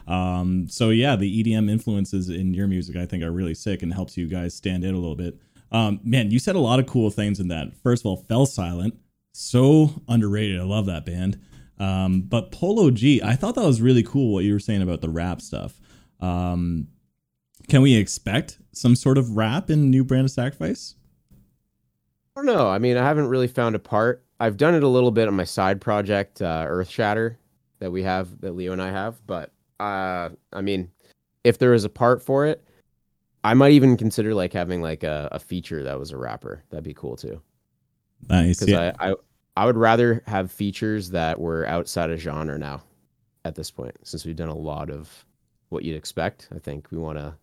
Um, 0.09 0.69
so 0.69 0.91
yeah, 0.91 1.15
the 1.15 1.43
EDM 1.43 1.71
influences 1.71 2.29
in 2.29 2.53
your 2.53 2.67
music 2.67 2.97
I 2.97 3.07
think 3.07 3.23
are 3.23 3.31
really 3.31 3.55
sick 3.55 3.83
and 3.83 3.95
helps 3.95 4.17
you 4.17 4.27
guys 4.27 4.55
stand 4.55 4.85
out 4.85 4.93
a 4.93 4.99
little 4.99 5.17
bit. 5.17 5.39
Um, 5.73 6.01
man, 6.05 6.31
you 6.31 6.39
said 6.39 6.57
a 6.57 6.61
lot 6.61 6.79
of 6.79 6.87
cool 6.87 7.11
things 7.11 7.41
in 7.41 7.49
that. 7.49 7.77
First 7.83 8.03
of 8.03 8.07
all, 8.07 8.17
Fell 8.17 8.47
Silent, 8.47 8.95
so 9.37 10.03
underrated. 10.09 10.59
I 10.61 10.65
love 10.65 10.87
that 10.87 11.05
band. 11.05 11.39
Um, 11.79 12.23
but 12.23 12.51
Polo 12.51 12.91
G, 12.91 13.23
I 13.23 13.37
thought 13.37 13.55
that 13.57 13.65
was 13.65 13.83
really 13.83 14.03
cool 14.03 14.33
what 14.33 14.45
you 14.45 14.53
were 14.55 14.59
saying 14.59 14.81
about 14.81 15.03
the 15.03 15.11
rap 15.11 15.43
stuff. 15.43 15.79
Um, 16.21 16.89
can 17.69 17.83
we 17.83 17.97
expect 17.97 18.59
some 18.73 18.97
sort 18.97 19.19
of 19.19 19.37
rap 19.37 19.69
in 19.69 19.91
New 19.91 20.05
Brand 20.05 20.25
of 20.25 20.31
Sacrifice? 20.31 20.95
I 22.35 22.41
don't 22.41 22.47
know. 22.47 22.69
I 22.69 22.79
mean, 22.79 22.97
I 22.97 23.05
haven't 23.05 23.29
really 23.29 23.49
found 23.49 23.75
a 23.75 23.79
part. 23.79 24.25
I've 24.41 24.57
done 24.57 24.75
it 24.75 24.83
a 24.83 24.89
little 24.89 25.11
bit 25.11 25.29
on 25.29 25.35
my 25.35 25.45
side 25.45 25.81
project, 25.81 26.41
uh, 26.41 26.65
Earth 26.67 26.89
Shatter, 26.89 27.39
that 27.79 27.91
we 27.91 28.03
have, 28.05 28.41
that 28.41 28.53
Leo 28.53 28.73
and 28.73 28.81
I 28.81 28.91
have. 28.91 29.27
But 29.27 29.53
uh, 29.81 30.31
I 30.53 30.61
mean, 30.63 30.91
if 31.45 31.59
there 31.59 31.75
is 31.75 31.85
a 31.85 31.91
part 31.91 32.23
for 32.23 32.47
it, 32.47 32.67
I 33.45 33.55
might 33.55 33.73
even 33.73 33.97
consider 33.97 34.35
like 34.35 34.53
having 34.53 34.81
like 34.81 35.03
a, 35.05 35.29
a 35.33 35.39
feature 35.39 35.83
that 35.83 35.99
was 35.99 36.11
a 36.11 36.17
rapper. 36.17 36.65
That'd 36.71 36.85
be 36.85 36.95
cool 36.95 37.17
too. 37.17 37.43
Nice. 38.29 38.61
Because 38.61 38.73
Yeah. 38.73 38.93
I, 38.99 39.11
I 39.11 39.15
I 39.59 39.65
would 39.65 39.77
rather 39.77 40.23
have 40.27 40.53
features 40.53 41.11
that 41.11 41.41
were 41.41 41.67
outside 41.67 42.11
of 42.11 42.21
genre 42.21 42.59
now. 42.59 42.83
At 43.45 43.55
this 43.55 43.71
point, 43.71 43.95
since 44.03 44.25
we've 44.27 44.37
done 44.37 44.49
a 44.49 44.57
lot 44.57 44.91
of 44.91 45.25
what 45.69 45.85
you'd 45.85 45.97
expect, 45.97 46.49
I 46.55 46.59
think 46.59 46.91
we 46.91 46.99
want 46.99 47.17
to 47.19 47.35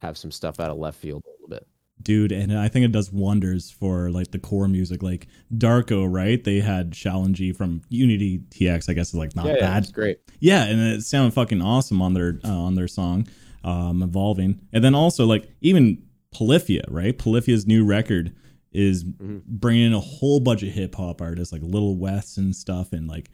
have 0.00 0.16
some 0.16 0.30
stuff 0.30 0.58
out 0.58 0.70
of 0.70 0.78
left 0.78 0.98
field 0.98 1.22
a 1.26 1.30
little 1.30 1.48
bit. 1.48 1.66
dude 2.02 2.32
and 2.32 2.58
i 2.58 2.66
think 2.68 2.84
it 2.86 2.92
does 2.92 3.12
wonders 3.12 3.70
for 3.70 4.10
like 4.10 4.30
the 4.30 4.38
core 4.38 4.66
music 4.66 5.02
like 5.02 5.26
darko 5.54 6.06
right 6.10 6.44
they 6.44 6.58
had 6.60 6.92
Shaolin 6.92 7.54
from 7.54 7.82
unity 7.90 8.38
tx 8.48 8.88
i 8.88 8.94
guess 8.94 9.08
is 9.08 9.14
like 9.14 9.36
not 9.36 9.44
yeah, 9.44 9.54
yeah, 9.56 9.60
bad 9.60 9.82
it's 9.82 9.92
great. 9.92 10.18
yeah 10.38 10.64
and 10.64 10.80
it 10.80 11.02
sounded 11.02 11.34
fucking 11.34 11.60
awesome 11.60 12.00
on 12.00 12.14
their 12.14 12.40
uh, 12.42 12.48
on 12.48 12.74
their 12.74 12.88
song 12.88 13.26
um 13.64 14.02
evolving 14.02 14.58
and 14.72 14.82
then 14.82 14.94
also 14.94 15.26
like 15.26 15.50
even 15.60 16.02
polyphia 16.32 16.82
right 16.88 17.18
polyphia's 17.18 17.66
new 17.66 17.84
record 17.84 18.34
is 18.72 19.04
Mhm. 19.04 19.42
bringing 19.46 19.86
in 19.86 19.92
a 19.92 20.00
whole 20.00 20.40
bunch 20.40 20.62
of 20.62 20.68
hip-hop 20.70 21.20
artists 21.20 21.52
like 21.52 21.62
Lil 21.62 21.96
West 21.96 22.38
and 22.38 22.54
stuff 22.54 22.92
and 22.92 23.08
like 23.08 23.30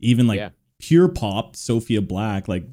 even 0.00 0.26
like 0.26 0.38
Yeah. 0.38 0.50
pure 0.78 1.08
pop 1.08 1.56
sophia 1.56 2.00
black 2.00 2.48
like 2.48 2.64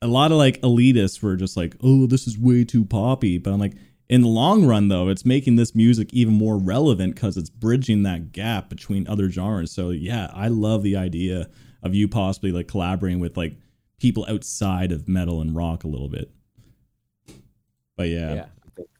a 0.00 0.06
lot 0.08 0.32
of 0.32 0.38
like 0.38 0.60
elitists 0.62 1.22
were 1.22 1.36
just 1.36 1.56
like 1.56 1.76
oh 1.82 2.06
this 2.06 2.26
is 2.26 2.36
way 2.38 2.64
too 2.64 2.84
poppy. 2.84 3.38
But 3.38 3.52
i'm 3.52 3.60
like 3.60 3.76
in 4.08 4.22
the 4.22 4.28
long 4.28 4.64
run 4.66 4.88
though 4.88 5.08
it's 5.08 5.24
making 5.24 5.56
this 5.56 5.74
music 5.74 6.12
even 6.12 6.34
more 6.34 6.58
relevant 6.58 7.14
because 7.14 7.36
it's 7.36 7.48
bridging 7.50 8.02
that 8.02 8.32
gap 8.32 8.68
between 8.68 9.06
other 9.06 9.30
genres. 9.30 9.70
So 9.70 9.90
yeah 9.90 10.30
i 10.34 10.48
love 10.48 10.82
the 10.82 10.96
idea 10.96 11.48
of 11.82 11.94
you 11.94 12.08
possibly 12.08 12.50
like 12.52 12.66
collaborating 12.68 13.20
with 13.20 13.36
like 13.36 13.56
people 13.98 14.26
outside 14.28 14.90
of 14.90 15.08
metal 15.08 15.40
and 15.40 15.54
rock 15.54 15.84
a 15.84 15.88
little 15.88 16.08
bit. 16.08 16.32
But 17.96 18.08
yeah, 18.08 18.34
Yeah, 18.34 18.46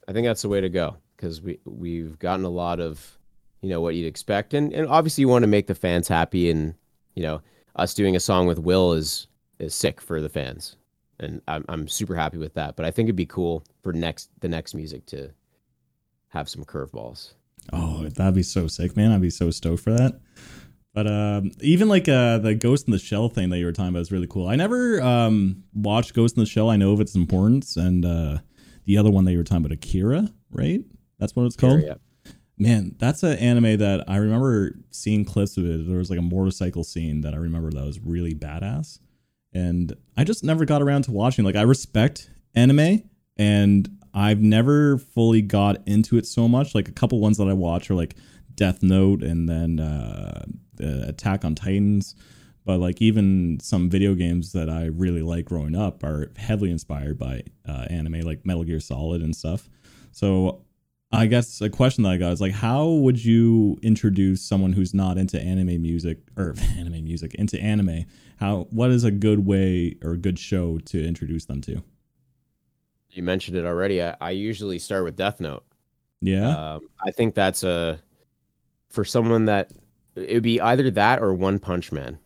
I 0.07 0.13
think 0.13 0.27
that's 0.27 0.43
the 0.43 0.49
way 0.49 0.61
to 0.61 0.69
go 0.69 0.97
because 1.23 1.41
we 1.41 1.61
we've 1.65 2.19
gotten 2.19 2.45
a 2.45 2.51
lot 2.51 2.81
of 2.81 3.19
you 3.61 3.69
know 3.69 3.81
what 3.81 3.95
you'd 3.95 4.07
expect, 4.07 4.55
and 4.55 4.73
and 4.73 4.89
obviously 4.89 5.23
you 5.23 5.29
want 5.29 5.45
to 5.45 5.49
make 5.49 5.69
the 5.69 5.75
fans 5.75 6.09
happy, 6.09 6.51
and 6.51 6.75
you 7.15 7.23
know 7.23 7.41
us 7.77 7.95
doing 7.95 8.17
a 8.17 8.21
song 8.21 8.47
with 8.47 8.59
Will 8.59 8.93
is 8.93 9.29
is 9.61 9.75
sick 9.75 10.01
for 10.01 10.21
the 10.21 10.29
fans, 10.29 10.77
and 11.21 11.41
I'm 11.47 11.65
I'm 11.69 11.87
super 11.87 12.17
happy 12.17 12.39
with 12.39 12.55
that. 12.55 12.75
But 12.75 12.85
I 12.85 12.91
think 12.91 13.07
it'd 13.07 13.17
be 13.17 13.27
cool 13.27 13.65
for 13.83 13.93
next 13.93 14.31
the 14.41 14.49
next 14.49 14.75
music 14.75 15.07
to 15.07 15.31
have 16.29 16.49
some 16.49 16.65
curveballs. 16.65 17.35
Oh, 17.73 18.03
that'd 18.09 18.35
be 18.35 18.43
so 18.43 18.67
sick, 18.67 18.97
man. 18.97 19.13
I'd 19.13 19.21
be 19.21 19.31
so 19.31 19.51
stoked 19.51 19.85
for 19.85 19.93
that. 19.93 20.21
But 20.93 21.07
um, 21.07 21.53
even 21.61 21.89
like 21.89 22.09
uh, 22.09 22.39
the 22.39 22.55
Ghost 22.55 22.87
in 22.87 22.93
the 22.93 22.99
Shell 22.99 23.29
thing 23.29 23.49
that 23.51 23.59
you 23.59 23.65
were 23.65 23.73
talking 23.73 23.91
about 23.91 24.01
is 24.01 24.13
really 24.13 24.27
cool. 24.27 24.49
I 24.49 24.57
never 24.57 25.01
um, 25.01 25.63
watched 25.73 26.15
Ghost 26.15 26.37
in 26.37 26.43
the 26.43 26.47
Shell. 26.47 26.69
I 26.69 26.77
know 26.77 26.93
of 26.93 27.01
its 27.01 27.15
importance, 27.15 27.77
and 27.77 28.05
uh, 28.05 28.39
the 28.85 28.99
other 28.99 29.11
one 29.11 29.25
that 29.25 29.33
you 29.33 29.39
were 29.39 29.45
talking 29.45 29.65
about, 29.65 29.73
Akira, 29.73 30.29
right? 30.51 30.85
That's 31.23 31.37
what 31.37 31.47
it's 31.47 31.55
called. 31.55 31.83
Yeah. 31.83 31.95
Man, 32.59 32.97
that's 32.99 33.23
an 33.23 33.39
anime 33.39 33.79
that 33.79 34.03
I 34.09 34.17
remember 34.17 34.73
seeing 34.91 35.25
clips 35.25 35.57
of 35.57 35.65
it. 35.65 35.87
There 35.87 35.99
was 35.99 36.11
like 36.11 36.19
a 36.19 36.23
motorcycle 36.23 36.83
scene 36.83 37.21
that 37.21 37.33
I 37.33 37.37
remember 37.37 37.71
that 37.71 37.85
was 37.85 38.01
really 38.01 38.35
badass, 38.35 38.99
and 39.53 39.95
I 40.17 40.25
just 40.25 40.43
never 40.43 40.65
got 40.65 40.83
around 40.83 41.03
to 41.05 41.13
watching. 41.13 41.45
Like, 41.45 41.55
I 41.55 41.63
respect 41.63 42.29
anime, 42.57 43.05
and 43.37 43.89
I've 44.13 44.41
never 44.41 44.99
fully 44.99 45.43
got 45.43 45.77
into 45.87 46.19
it 46.19 46.27
so 46.27 46.49
much. 46.49 46.75
Like 46.75 46.89
a 46.89 46.93
couple 46.93 47.21
ones 47.21 47.39
that 47.39 47.47
I 47.47 47.53
watch 47.53 47.89
are 47.89 47.95
like 47.95 48.17
Death 48.57 48.83
Note 48.83 49.23
and 49.23 49.49
then 49.49 49.79
uh, 49.79 50.45
the 50.75 51.09
Attack 51.09 51.45
on 51.45 51.55
Titans. 51.55 52.17
But 52.65 52.81
like 52.81 53.01
even 53.01 53.61
some 53.61 53.89
video 53.89 54.15
games 54.15 54.51
that 54.55 54.69
I 54.69 54.87
really 54.87 55.23
like 55.23 55.45
growing 55.45 55.77
up 55.77 56.03
are 56.03 56.33
heavily 56.37 56.73
inspired 56.73 57.17
by 57.17 57.45
uh, 57.65 57.87
anime, 57.91 58.23
like 58.23 58.45
Metal 58.45 58.65
Gear 58.65 58.81
Solid 58.81 59.23
and 59.23 59.37
stuff. 59.37 59.69
So 60.11 60.65
I 61.13 61.27
guess 61.27 61.61
a 61.61 61.69
question 61.69 62.05
that 62.05 62.11
I 62.11 62.17
got 62.17 62.33
is 62.33 62.41
like, 62.41 62.53
how 62.53 62.89
would 62.89 63.23
you 63.23 63.79
introduce 63.83 64.43
someone 64.43 64.73
who's 64.73 64.95
not 64.95 65.19
into 65.19 65.39
anime 65.41 65.83
music 65.83 66.19
or 66.37 66.55
anime 66.79 67.05
music 67.05 67.35
into 67.35 67.61
anime? 67.61 68.07
How 68.39 68.67
what 68.71 68.91
is 68.91 69.05
a 69.05 69.11
good 69.11 69.47
way 69.47 69.97
or 70.03 70.13
a 70.13 70.17
good 70.17 70.39
show 70.39 70.79
to 70.79 71.07
introduce 71.07 71.45
them 71.45 71.61
to? 71.63 71.83
You 73.11 73.23
mentioned 73.23 73.59
it 73.59 73.67
already. 73.67 74.03
I, 74.03 74.17
I 74.21 74.31
usually 74.31 74.79
start 74.79 75.05
with 75.05 75.17
Death 75.17 75.39
Note. 75.39 75.65
Yeah. 76.23 76.75
Um, 76.75 76.89
I 77.05 77.11
think 77.11 77.35
that's 77.35 77.63
a 77.63 78.01
for 78.89 79.05
someone 79.05 79.45
that 79.47 79.71
it 80.17 80.35
would 80.35 80.43
be 80.43 80.61
either 80.61 80.91
that 80.93 81.21
or 81.21 81.35
One 81.35 81.59
Punch 81.59 81.93
Man. 81.93 82.19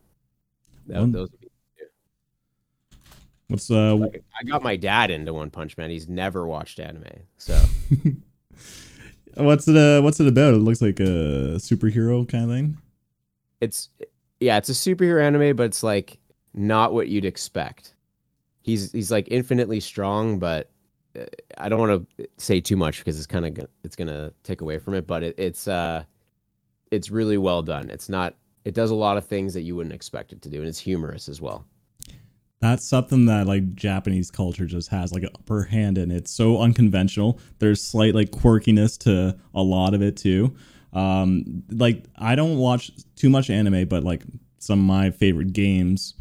That, 0.87 1.01
One- 1.01 1.11
those 1.11 1.29
What's 3.49 3.71
uh 3.71 3.95
Like, 3.95 4.23
I 4.39 4.43
got 4.43 4.61
my 4.61 4.75
dad 4.75 5.09
into 5.09 5.33
One 5.33 5.49
Punch 5.49 5.77
Man. 5.77 5.89
He's 5.89 6.07
never 6.07 6.45
watched 6.47 6.79
anime, 6.79 7.05
so 7.37 7.57
what's 9.37 9.67
it 9.67 9.75
uh 9.75 10.01
what's 10.01 10.19
it 10.19 10.27
about? 10.27 10.53
It 10.53 10.57
looks 10.57 10.81
like 10.81 10.99
a 10.99 11.57
superhero 11.57 12.27
kind 12.27 12.43
of 12.45 12.49
thing. 12.49 12.77
it's 13.61 13.89
yeah, 14.39 14.57
it's 14.57 14.69
a 14.69 14.73
superhero 14.73 15.21
anime, 15.23 15.55
but 15.55 15.63
it's 15.63 15.83
like 15.83 16.19
not 16.53 16.93
what 16.93 17.07
you'd 17.07 17.25
expect. 17.25 17.95
He's 18.61 18.91
he's 18.91 19.11
like 19.11 19.27
infinitely 19.31 19.79
strong, 19.79 20.39
but 20.39 20.69
uh, 21.17 21.25
I 21.57 21.69
don't 21.69 21.79
want 21.79 22.07
to 22.17 22.27
say 22.37 22.59
too 22.61 22.75
much 22.77 22.99
because 22.99 23.17
it's 23.17 23.27
kind 23.27 23.45
of 23.45 23.67
it's 23.83 23.95
gonna 23.95 24.31
take 24.43 24.61
away 24.61 24.77
from 24.77 24.93
it. 24.93 25.07
But 25.07 25.23
it, 25.23 25.35
it's 25.37 25.67
uh, 25.67 26.03
it's 26.91 27.09
really 27.09 27.37
well 27.37 27.61
done. 27.61 27.89
It's 27.89 28.09
not. 28.09 28.35
It 28.65 28.73
does 28.73 28.91
a 28.91 28.95
lot 28.95 29.17
of 29.17 29.25
things 29.25 29.53
that 29.53 29.61
you 29.61 29.75
wouldn't 29.75 29.95
expect 29.95 30.33
it 30.33 30.41
to 30.41 30.49
do, 30.49 30.59
and 30.59 30.67
it's 30.67 30.79
humorous 30.79 31.29
as 31.29 31.39
well. 31.39 31.65
That's 32.59 32.83
something 32.83 33.25
that 33.25 33.45
like 33.45 33.75
Japanese 33.75 34.31
culture 34.31 34.65
just 34.65 34.89
has 34.89 35.13
like 35.13 35.23
an 35.23 35.29
upper 35.35 35.63
hand 35.63 35.97
in. 35.97 36.09
It's 36.09 36.31
so 36.31 36.59
unconventional. 36.59 37.39
There's 37.59 37.83
slight 37.83 38.15
like 38.15 38.31
quirkiness 38.31 38.97
to 38.99 39.37
a 39.53 39.61
lot 39.61 39.93
of 39.93 40.01
it 40.01 40.17
too. 40.17 40.55
Um, 40.93 41.63
like 41.71 42.05
I 42.17 42.35
don't 42.35 42.57
watch 42.57 42.91
too 43.15 43.29
much 43.29 43.49
anime, 43.49 43.87
but 43.87 44.03
like 44.03 44.23
some 44.59 44.79
of 44.79 44.85
my 44.85 45.11
favorite 45.11 45.53
games 45.53 46.15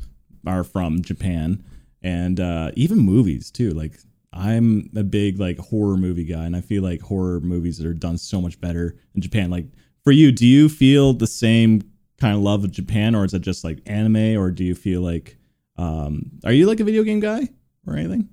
are 0.47 0.63
from 0.63 1.03
Japan, 1.03 1.65
and 2.03 2.39
uh, 2.39 2.71
even 2.75 2.99
movies 2.99 3.51
too. 3.51 3.71
Like 3.71 3.95
I'm 4.33 4.91
a 4.95 5.03
big 5.03 5.41
like 5.41 5.59
horror 5.59 5.97
movie 5.97 6.25
guy, 6.25 6.45
and 6.45 6.55
I 6.55 6.61
feel 6.61 6.83
like 6.83 7.01
horror 7.01 7.41
movies 7.41 7.83
are 7.83 7.95
done 7.95 8.19
so 8.19 8.41
much 8.43 8.61
better 8.61 8.97
in 9.15 9.23
Japan. 9.23 9.51
Like 9.51 9.67
for 10.05 10.13
you, 10.13 10.33
do 10.33 10.47
you 10.47 10.69
feel 10.69 11.15
the 11.15 11.27
same 11.27 11.83
kind 12.19 12.37
of 12.37 12.43
love 12.43 12.63
of 12.65 12.73
Japan, 12.73 13.15
or 13.15 13.25
is 13.25 13.33
it 13.33 13.41
just 13.41 13.65
like 13.65 13.81
anime, 13.87 14.37
or 14.37 14.51
do 14.51 14.65
you 14.65 14.75
feel 14.75 15.01
like 15.01 15.36
um, 15.79 16.31
are 16.45 16.53
you 16.53 16.67
like 16.67 16.81
a 16.81 16.85
video 16.85 17.03
game 17.03 17.21
guy 17.21 17.49
or 17.87 17.97
anything? 17.97 18.29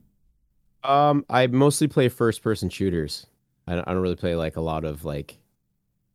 Um, 0.84 1.26
I 1.30 1.48
mostly 1.48 1.88
play 1.88 2.10
first 2.10 2.42
person 2.44 2.70
shooters. 2.70 3.26
I 3.68 3.76
don't, 3.76 3.88
I 3.88 3.94
don't 3.94 4.02
really 4.02 4.16
play 4.16 4.36
like 4.36 4.58
a 4.58 4.62
lot 4.62 4.84
of 4.84 5.06
like 5.06 5.38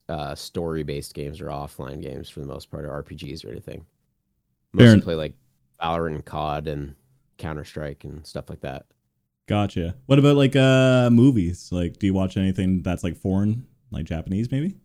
uh 0.08 0.34
story 0.34 0.82
based 0.82 1.12
games 1.12 1.40
or 1.40 1.46
offline 1.46 2.00
games 2.00 2.28
for 2.30 2.40
the 2.40 2.46
most 2.46 2.70
part, 2.70 2.84
or 2.84 3.02
RPGs 3.02 3.44
or 3.44 3.50
anything. 3.50 3.86
Mostly 4.72 4.92
en- 4.92 5.02
play 5.02 5.14
like 5.14 5.34
Valorant 5.80 6.14
and 6.14 6.24
COD 6.24 6.68
and 6.68 6.94
Counter 7.38 7.64
Strike 7.64 8.04
and 8.04 8.26
stuff 8.26 8.50
like 8.50 8.60
that. 8.60 8.86
Gotcha. 9.46 9.96
What 10.06 10.18
about 10.18 10.36
like 10.36 10.56
uh 10.56 11.08
movies? 11.10 11.70
Like, 11.72 11.98
do 11.98 12.06
you 12.06 12.14
watch 12.14 12.36
anything 12.36 12.82
that's 12.82 13.02
like 13.04 13.16
foreign, 13.16 13.66
like 13.90 14.04
Japanese, 14.04 14.50
maybe? 14.50 14.76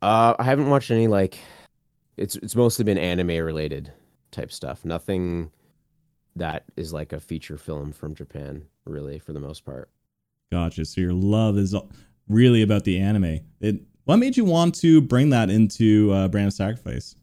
Uh, 0.00 0.34
I 0.36 0.42
haven't 0.42 0.68
watched 0.68 0.90
any 0.90 1.06
like 1.06 1.38
it's 2.16 2.34
it's 2.36 2.56
mostly 2.56 2.84
been 2.84 2.98
anime 2.98 3.44
related 3.44 3.92
type 4.32 4.50
stuff. 4.50 4.84
Nothing 4.84 5.50
that 6.34 6.64
is 6.76 6.92
like 6.92 7.12
a 7.12 7.20
feature 7.20 7.56
film 7.56 7.92
from 7.92 8.14
Japan, 8.14 8.64
really, 8.84 9.18
for 9.18 9.32
the 9.32 9.40
most 9.40 9.64
part. 9.64 9.90
Gotcha. 10.50 10.84
So 10.84 11.00
your 11.00 11.12
love 11.12 11.56
is 11.58 11.74
really 12.28 12.62
about 12.62 12.84
the 12.84 12.98
anime. 12.98 13.40
It. 13.60 13.80
What 14.04 14.16
made 14.16 14.36
you 14.36 14.44
want 14.44 14.74
to 14.76 15.00
bring 15.00 15.30
that 15.30 15.48
into 15.48 16.10
uh, 16.12 16.26
Brand 16.26 16.48
of 16.48 16.52
Sacrifice? 16.54 17.14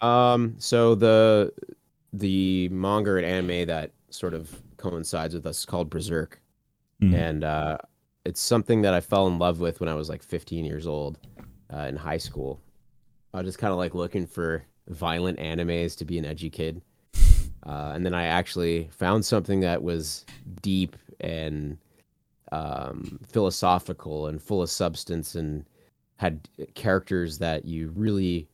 Um, 0.00 0.54
so 0.58 0.94
the 0.94 1.52
the 2.12 2.68
manga 2.70 3.16
and 3.16 3.26
anime 3.26 3.66
that 3.66 3.92
sort 4.08 4.34
of 4.34 4.60
coincides 4.78 5.34
with 5.34 5.46
us 5.46 5.58
is 5.60 5.64
called 5.66 5.90
Berserk. 5.90 6.40
Mhm. 7.02 7.14
and 7.14 7.44
uh, 7.44 7.78
it's 8.26 8.40
something 8.42 8.82
that 8.82 8.92
I 8.92 9.00
fell 9.00 9.26
in 9.26 9.38
love 9.38 9.58
with 9.58 9.80
when 9.80 9.88
I 9.88 9.94
was 9.94 10.10
like 10.10 10.22
15 10.22 10.66
years 10.66 10.86
old 10.86 11.18
uh, 11.72 11.86
in 11.88 11.96
high 11.96 12.18
school. 12.18 12.60
I 13.32 13.38
was 13.38 13.46
just 13.46 13.58
kind 13.58 13.72
of 13.72 13.78
like 13.78 13.94
looking 13.94 14.26
for 14.26 14.64
violent 14.88 15.38
animes 15.38 15.96
to 15.96 16.04
be 16.04 16.18
an 16.18 16.24
edgy 16.24 16.50
kid. 16.50 16.82
Uh, 17.66 17.92
and 17.94 18.04
then 18.04 18.14
I 18.14 18.24
actually 18.24 18.88
found 18.90 19.24
something 19.24 19.60
that 19.60 19.82
was 19.82 20.24
deep 20.62 20.96
and 21.20 21.76
um, 22.52 23.20
philosophical 23.28 24.26
and 24.26 24.42
full 24.42 24.62
of 24.62 24.70
substance 24.70 25.34
and 25.34 25.64
had 26.16 26.48
characters 26.74 27.38
that 27.38 27.64
you 27.64 27.92
really 27.94 28.48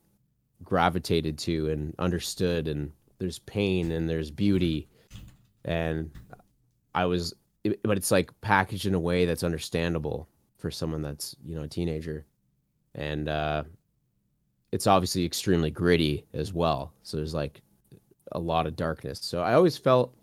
gravitated 0.63 1.39
to 1.39 1.71
and 1.71 1.95
understood. 1.99 2.69
And 2.69 2.93
there's 3.19 3.39
pain 3.41 3.93
and 3.93 4.09
there's 4.09 4.31
beauty. 4.31 4.89
And 5.65 6.11
I 6.95 7.05
was, 7.05 7.35
but 7.83 7.97
it's 7.97 8.11
like 8.11 8.39
packaged 8.41 8.87
in 8.87 8.95
a 8.95 9.01
way 9.01 9.25
that's 9.25 9.45
understandable 9.45 10.29
for 10.59 10.71
someone 10.71 11.03
that's, 11.03 11.37
you 11.45 11.55
know, 11.55 11.63
a 11.63 11.69
teenager. 11.69 12.25
And 12.95 13.29
uh, 13.29 13.65
it's 14.77 14.87
obviously 14.87 15.25
extremely 15.25 15.71
gritty 15.71 16.23
as 16.35 16.53
well. 16.53 16.93
So 17.03 17.17
there's 17.17 17.33
like 17.33 17.63
a 18.33 18.39
lot 18.39 18.67
of 18.67 18.77
darkness. 18.77 19.19
So 19.23 19.41
I 19.41 19.55
always 19.55 19.79
felt, 19.79 20.15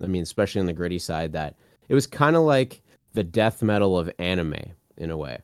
I 0.00 0.06
mean, 0.06 0.22
especially 0.22 0.60
on 0.60 0.66
the 0.66 0.72
gritty 0.72 1.00
side, 1.00 1.32
that 1.32 1.56
it 1.88 1.94
was 1.94 2.06
kind 2.06 2.36
of 2.36 2.42
like 2.42 2.80
the 3.14 3.24
death 3.24 3.60
metal 3.60 3.98
of 3.98 4.08
anime 4.20 4.54
in 4.98 5.10
a 5.10 5.16
way, 5.16 5.40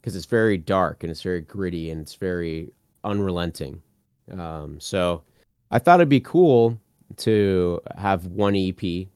because 0.00 0.14
it's 0.14 0.26
very 0.26 0.56
dark 0.56 1.02
and 1.02 1.10
it's 1.10 1.22
very 1.22 1.40
gritty 1.40 1.90
and 1.90 2.00
it's 2.00 2.14
very 2.14 2.70
unrelenting. 3.02 3.82
Um, 4.30 4.78
so 4.78 5.24
I 5.72 5.80
thought 5.80 5.98
it'd 5.98 6.08
be 6.08 6.20
cool 6.20 6.78
to 7.16 7.80
have 7.96 8.26
one 8.26 8.54
EP 8.54 9.08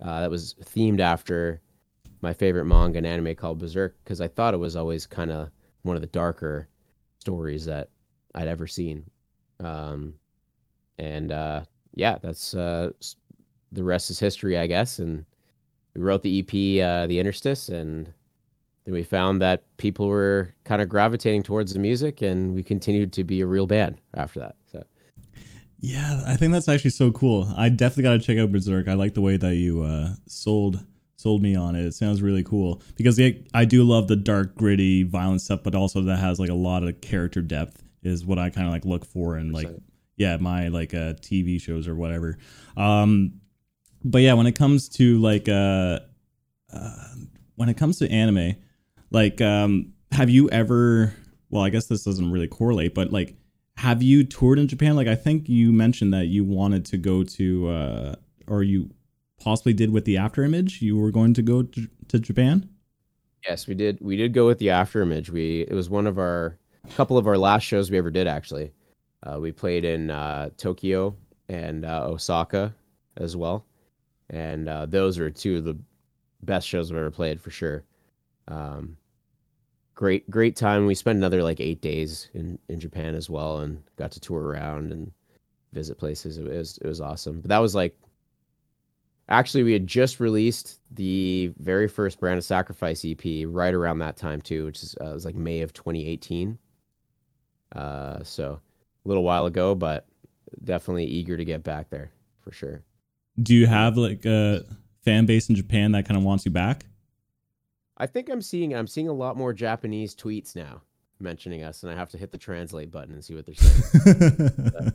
uh, 0.00 0.20
that 0.22 0.30
was 0.30 0.54
themed 0.64 1.00
after 1.00 1.60
my 2.22 2.32
favorite 2.32 2.64
manga 2.64 2.96
and 2.96 3.06
anime 3.06 3.34
called 3.34 3.58
Berserk, 3.58 3.96
because 4.02 4.22
I 4.22 4.28
thought 4.28 4.54
it 4.54 4.56
was 4.56 4.76
always 4.76 5.04
kind 5.04 5.30
of 5.30 5.50
one 5.82 5.94
of 5.94 6.00
the 6.00 6.08
darker 6.08 6.68
stories 7.22 7.64
that 7.64 7.88
I'd 8.34 8.48
ever 8.48 8.66
seen. 8.66 9.04
Um, 9.60 10.14
and 10.98 11.30
uh, 11.30 11.62
yeah, 11.94 12.18
that's 12.20 12.54
uh, 12.54 12.90
the 13.70 13.84
rest 13.84 14.10
is 14.10 14.18
history, 14.18 14.58
I 14.58 14.66
guess. 14.66 14.98
And 14.98 15.24
we 15.94 16.02
wrote 16.02 16.22
the 16.22 16.40
EP, 16.40 16.50
uh, 16.84 17.06
The 17.06 17.18
Interstice, 17.18 17.68
and 17.68 18.12
then 18.84 18.94
we 18.94 19.04
found 19.04 19.40
that 19.40 19.64
people 19.76 20.08
were 20.08 20.52
kind 20.64 20.82
of 20.82 20.88
gravitating 20.88 21.44
towards 21.44 21.72
the 21.72 21.78
music, 21.78 22.22
and 22.22 22.54
we 22.54 22.62
continued 22.62 23.12
to 23.14 23.24
be 23.24 23.40
a 23.40 23.46
real 23.46 23.66
band 23.66 24.00
after 24.14 24.40
that. 24.40 24.56
So. 24.70 24.84
Yeah, 25.78 26.22
I 26.26 26.36
think 26.36 26.52
that's 26.52 26.68
actually 26.68 26.90
so 26.90 27.12
cool. 27.12 27.52
I 27.56 27.68
definitely 27.68 28.04
got 28.04 28.12
to 28.12 28.18
check 28.20 28.38
out 28.38 28.52
Berserk. 28.52 28.88
I 28.88 28.94
like 28.94 29.14
the 29.14 29.20
way 29.20 29.36
that 29.36 29.54
you 29.54 29.82
uh, 29.82 30.14
sold 30.26 30.84
sold 31.22 31.42
me 31.42 31.54
on 31.54 31.76
it. 31.76 31.84
It 31.84 31.94
sounds 31.94 32.20
really 32.20 32.42
cool. 32.42 32.82
Because 32.96 33.20
I 33.54 33.64
do 33.64 33.84
love 33.84 34.08
the 34.08 34.16
dark, 34.16 34.56
gritty, 34.56 35.02
violent 35.02 35.40
stuff, 35.40 35.62
but 35.62 35.74
also 35.74 36.02
that 36.02 36.18
has 36.18 36.40
like 36.40 36.50
a 36.50 36.54
lot 36.54 36.82
of 36.82 37.00
character 37.00 37.40
depth 37.40 37.82
is 38.02 38.24
what 38.24 38.38
I 38.38 38.50
kind 38.50 38.66
of 38.66 38.72
like 38.72 38.84
look 38.84 39.04
for 39.04 39.36
and 39.36 39.52
like 39.52 39.68
yeah 40.16 40.36
my 40.36 40.68
like 40.68 40.92
uh 40.92 41.14
tv 41.14 41.60
shows 41.60 41.86
or 41.88 41.94
whatever. 41.94 42.36
Um 42.76 43.40
but 44.04 44.18
yeah 44.18 44.34
when 44.34 44.46
it 44.46 44.56
comes 44.56 44.88
to 44.88 45.18
like 45.18 45.48
uh, 45.48 46.00
uh 46.72 47.14
when 47.54 47.68
it 47.68 47.76
comes 47.76 47.98
to 47.98 48.10
anime 48.10 48.56
like 49.10 49.40
um 49.40 49.92
have 50.10 50.28
you 50.28 50.50
ever 50.50 51.14
well 51.50 51.62
i 51.62 51.70
guess 51.70 51.86
this 51.86 52.02
doesn't 52.02 52.32
really 52.32 52.48
correlate 52.48 52.94
but 52.94 53.12
like 53.12 53.36
have 53.76 54.02
you 54.02 54.24
toured 54.24 54.58
in 54.58 54.68
japan? 54.68 54.96
Like 54.96 55.06
i 55.08 55.14
think 55.14 55.48
you 55.48 55.72
mentioned 55.72 56.12
that 56.14 56.26
you 56.26 56.44
wanted 56.44 56.84
to 56.86 56.96
go 56.96 57.22
to 57.22 57.68
uh 57.68 58.14
or 58.48 58.62
you 58.62 58.90
possibly 59.42 59.72
did 59.72 59.90
with 59.90 60.04
the 60.04 60.16
after 60.16 60.42
image 60.44 60.82
you 60.82 60.96
were 60.96 61.10
going 61.10 61.34
to 61.34 61.42
go 61.42 61.62
to, 61.62 61.88
japan 62.18 62.68
yes 63.46 63.66
we 63.66 63.74
did 63.74 63.98
we 64.02 64.16
did 64.16 64.34
go 64.34 64.46
with 64.46 64.58
the 64.58 64.68
after 64.68 65.00
image 65.00 65.30
we 65.30 65.62
it 65.62 65.72
was 65.72 65.88
one 65.88 66.06
of 66.06 66.18
our 66.18 66.58
couple 66.94 67.16
of 67.16 67.26
our 67.26 67.38
last 67.38 67.62
shows 67.62 67.90
we 67.90 67.96
ever 67.96 68.10
did 68.10 68.26
actually 68.26 68.70
uh, 69.24 69.38
we 69.38 69.52
played 69.52 69.84
in 69.84 70.10
uh, 70.10 70.50
Tokyo 70.56 71.16
and 71.48 71.84
uh, 71.84 72.06
Osaka 72.06 72.74
as 73.16 73.36
well, 73.36 73.64
and 74.30 74.68
uh, 74.68 74.86
those 74.86 75.18
are 75.18 75.30
two 75.30 75.58
of 75.58 75.64
the 75.64 75.78
best 76.42 76.66
shows 76.66 76.90
I've 76.90 76.98
ever 76.98 77.10
played 77.10 77.40
for 77.40 77.50
sure. 77.50 77.84
Um, 78.48 78.96
great, 79.94 80.28
great 80.28 80.56
time. 80.56 80.86
We 80.86 80.94
spent 80.94 81.18
another 81.18 81.42
like 81.42 81.60
eight 81.60 81.80
days 81.80 82.30
in 82.34 82.58
in 82.68 82.80
Japan 82.80 83.14
as 83.14 83.30
well, 83.30 83.58
and 83.58 83.82
got 83.96 84.10
to 84.12 84.20
tour 84.20 84.42
around 84.42 84.92
and 84.92 85.12
visit 85.72 85.98
places. 85.98 86.38
It 86.38 86.44
was 86.44 86.78
it 86.78 86.86
was 86.86 87.00
awesome. 87.00 87.40
But 87.40 87.50
that 87.50 87.58
was 87.58 87.74
like 87.76 87.96
actually 89.32 89.64
we 89.64 89.72
had 89.72 89.86
just 89.86 90.20
released 90.20 90.78
the 90.92 91.52
very 91.58 91.88
first 91.88 92.20
brand 92.20 92.38
of 92.38 92.44
sacrifice 92.44 93.04
ep 93.04 93.22
right 93.46 93.74
around 93.74 93.98
that 93.98 94.16
time 94.16 94.40
too 94.40 94.64
which 94.66 94.82
is 94.82 94.94
uh, 95.00 95.10
was 95.12 95.24
like 95.24 95.34
may 95.34 95.62
of 95.62 95.72
2018 95.72 96.58
uh, 97.74 98.22
so 98.22 98.60
a 99.04 99.08
little 99.08 99.22
while 99.22 99.46
ago, 99.46 99.74
but 99.74 100.06
definitely 100.64 101.06
eager 101.06 101.36
to 101.36 101.44
get 101.44 101.62
back 101.62 101.90
there 101.90 102.12
for 102.40 102.52
sure. 102.52 102.82
Do 103.42 103.54
you 103.54 103.66
have 103.66 103.96
like 103.96 104.24
a 104.24 104.64
fan 105.04 105.26
base 105.26 105.48
in 105.48 105.54
Japan 105.54 105.92
that 105.92 106.06
kind 106.06 106.16
of 106.16 106.24
wants 106.24 106.44
you 106.44 106.50
back? 106.50 106.84
I 107.96 108.06
think 108.06 108.28
I'm 108.28 108.42
seeing 108.42 108.74
I'm 108.74 108.86
seeing 108.86 109.08
a 109.08 109.12
lot 109.12 109.36
more 109.36 109.52
Japanese 109.52 110.14
tweets 110.14 110.56
now 110.56 110.82
mentioning 111.18 111.62
us, 111.62 111.82
and 111.82 111.92
I 111.92 111.94
have 111.94 112.10
to 112.10 112.18
hit 112.18 112.32
the 112.32 112.38
translate 112.38 112.90
button 112.90 113.14
and 113.14 113.24
see 113.24 113.34
what 113.34 113.46
they're 113.46 113.54
saying. 113.54 113.74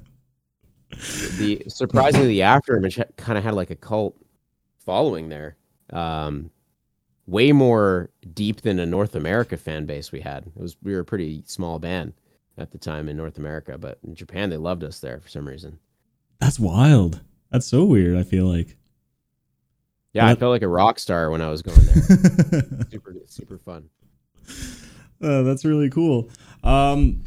the 1.37 1.63
surprisingly, 1.67 2.27
the 2.27 2.41
after 2.43 2.75
image 2.75 2.99
kind 3.15 3.37
of 3.37 3.43
had 3.43 3.53
like 3.53 3.69
a 3.69 3.75
cult 3.75 4.15
following 4.87 5.27
there. 5.27 5.57
Um, 5.91 6.49
way 7.27 7.51
more 7.51 8.09
deep 8.33 8.61
than 8.61 8.79
a 8.79 8.85
North 8.85 9.15
America 9.15 9.57
fan 9.57 9.85
base 9.85 10.11
we 10.11 10.21
had. 10.21 10.47
It 10.47 10.61
was 10.61 10.77
we 10.81 10.93
were 10.93 11.01
a 11.01 11.05
pretty 11.05 11.43
small 11.45 11.77
band 11.77 12.13
at 12.57 12.71
the 12.71 12.77
time 12.77 13.09
in 13.09 13.17
North 13.17 13.37
America, 13.37 13.77
but 13.77 13.99
in 14.07 14.15
Japan 14.15 14.49
they 14.49 14.57
loved 14.57 14.83
us 14.83 14.99
there 14.99 15.19
for 15.19 15.27
some 15.27 15.47
reason. 15.47 15.77
That's 16.39 16.59
wild. 16.59 17.21
That's 17.51 17.67
so 17.67 17.83
weird. 17.83 18.17
I 18.17 18.23
feel 18.23 18.45
like. 18.45 18.77
Yeah, 20.13 20.25
I 20.25 20.35
felt 20.35 20.51
like 20.51 20.63
a 20.63 20.67
rock 20.67 20.97
star 20.97 21.29
when 21.29 21.41
I 21.41 21.49
was 21.49 21.61
going 21.61 21.81
there. 21.81 22.63
super, 22.89 23.13
super 23.27 23.57
fun. 23.59 23.89
Uh, 25.21 25.43
that's 25.43 25.63
really 25.63 25.89
cool. 25.91 26.29
Um, 26.63 27.23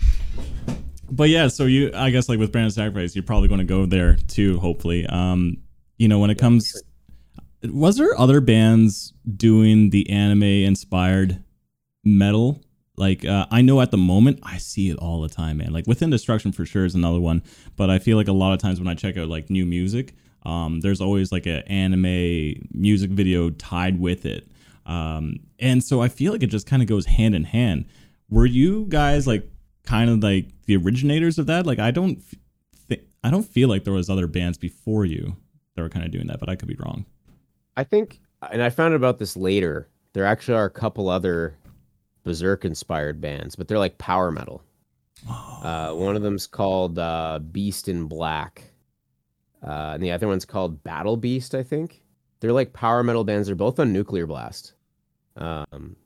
but 1.08 1.28
yeah, 1.28 1.46
so 1.48 1.66
you, 1.66 1.92
I 1.94 2.10
guess, 2.10 2.28
like 2.28 2.38
with 2.38 2.50
Brand 2.50 2.72
Sacrifice, 2.72 3.14
you're 3.14 3.22
probably 3.22 3.48
going 3.48 3.60
to 3.60 3.64
go 3.64 3.86
there 3.86 4.16
too. 4.16 4.58
Hopefully, 4.58 5.06
um, 5.06 5.58
you 5.98 6.08
know, 6.08 6.18
when 6.18 6.30
it 6.30 6.38
yeah, 6.38 6.40
comes, 6.40 6.70
sure. 6.70 6.80
Was 7.62 7.96
there 7.96 8.18
other 8.18 8.40
bands 8.40 9.12
doing 9.36 9.90
the 9.90 10.08
anime 10.10 10.42
inspired 10.42 11.42
metal 12.04 12.62
like 13.00 13.24
uh, 13.24 13.46
I 13.50 13.62
know 13.62 13.80
at 13.80 13.90
the 13.90 13.96
moment 13.96 14.40
I 14.42 14.58
see 14.58 14.90
it 14.90 14.98
all 14.98 15.22
the 15.22 15.28
time, 15.30 15.56
man. 15.56 15.72
Like 15.72 15.86
within 15.86 16.10
destruction 16.10 16.52
for 16.52 16.66
sure 16.66 16.84
is 16.84 16.94
another 16.94 17.18
one, 17.18 17.42
but 17.74 17.88
I 17.88 17.98
feel 17.98 18.18
like 18.18 18.28
a 18.28 18.32
lot 18.32 18.52
of 18.52 18.60
times 18.60 18.78
when 18.78 18.88
I 18.88 18.94
check 18.94 19.16
out 19.16 19.28
like 19.28 19.48
new 19.48 19.64
music, 19.64 20.14
um, 20.44 20.80
there's 20.80 21.00
always 21.00 21.32
like 21.32 21.46
an 21.46 21.62
anime 21.62 22.68
music 22.72 23.10
video 23.10 23.48
tied 23.48 23.98
with 23.98 24.26
it, 24.26 24.46
um, 24.84 25.36
and 25.58 25.82
so 25.82 26.02
I 26.02 26.08
feel 26.08 26.30
like 26.32 26.42
it 26.42 26.48
just 26.48 26.66
kind 26.66 26.82
of 26.82 26.88
goes 26.88 27.06
hand 27.06 27.34
in 27.34 27.44
hand. 27.44 27.86
Were 28.28 28.44
you 28.44 28.84
guys 28.90 29.26
like 29.26 29.50
kind 29.84 30.10
of 30.10 30.22
like 30.22 30.50
the 30.66 30.76
originators 30.76 31.38
of 31.38 31.46
that? 31.46 31.64
Like 31.64 31.78
I 31.78 31.90
don't, 31.90 32.22
th- 32.90 33.02
I 33.24 33.30
don't 33.30 33.46
feel 33.46 33.70
like 33.70 33.84
there 33.84 33.94
was 33.94 34.10
other 34.10 34.26
bands 34.26 34.58
before 34.58 35.06
you 35.06 35.36
that 35.74 35.80
were 35.80 35.88
kind 35.88 36.04
of 36.04 36.10
doing 36.12 36.26
that, 36.26 36.38
but 36.38 36.50
I 36.50 36.54
could 36.54 36.68
be 36.68 36.76
wrong. 36.78 37.06
I 37.76 37.84
think, 37.84 38.20
and 38.50 38.62
I 38.62 38.70
found 38.70 38.92
out 38.92 38.96
about 38.96 39.18
this 39.18 39.36
later. 39.36 39.88
There 40.12 40.24
actually 40.24 40.56
are 40.56 40.64
a 40.64 40.70
couple 40.70 41.08
other 41.08 41.56
berserk 42.24 42.64
inspired 42.64 43.20
bands, 43.20 43.56
but 43.56 43.68
they're 43.68 43.78
like 43.78 43.98
power 43.98 44.30
metal. 44.30 44.62
Oh. 45.28 45.60
Uh, 45.62 45.94
one 45.94 46.16
of 46.16 46.22
them's 46.22 46.46
called 46.46 46.98
uh, 46.98 47.38
Beast 47.52 47.88
in 47.88 48.06
Black, 48.06 48.64
uh, 49.66 49.92
and 49.94 50.02
the 50.02 50.10
other 50.10 50.26
one's 50.26 50.44
called 50.44 50.82
Battle 50.82 51.16
Beast. 51.16 51.54
I 51.54 51.62
think 51.62 52.02
they're 52.40 52.52
like 52.52 52.72
power 52.72 53.02
metal 53.02 53.24
bands. 53.24 53.46
They're 53.46 53.54
both 53.54 53.78
on 53.78 53.92
Nuclear 53.92 54.26
Blast. 54.26 54.72
Um, 55.36 55.96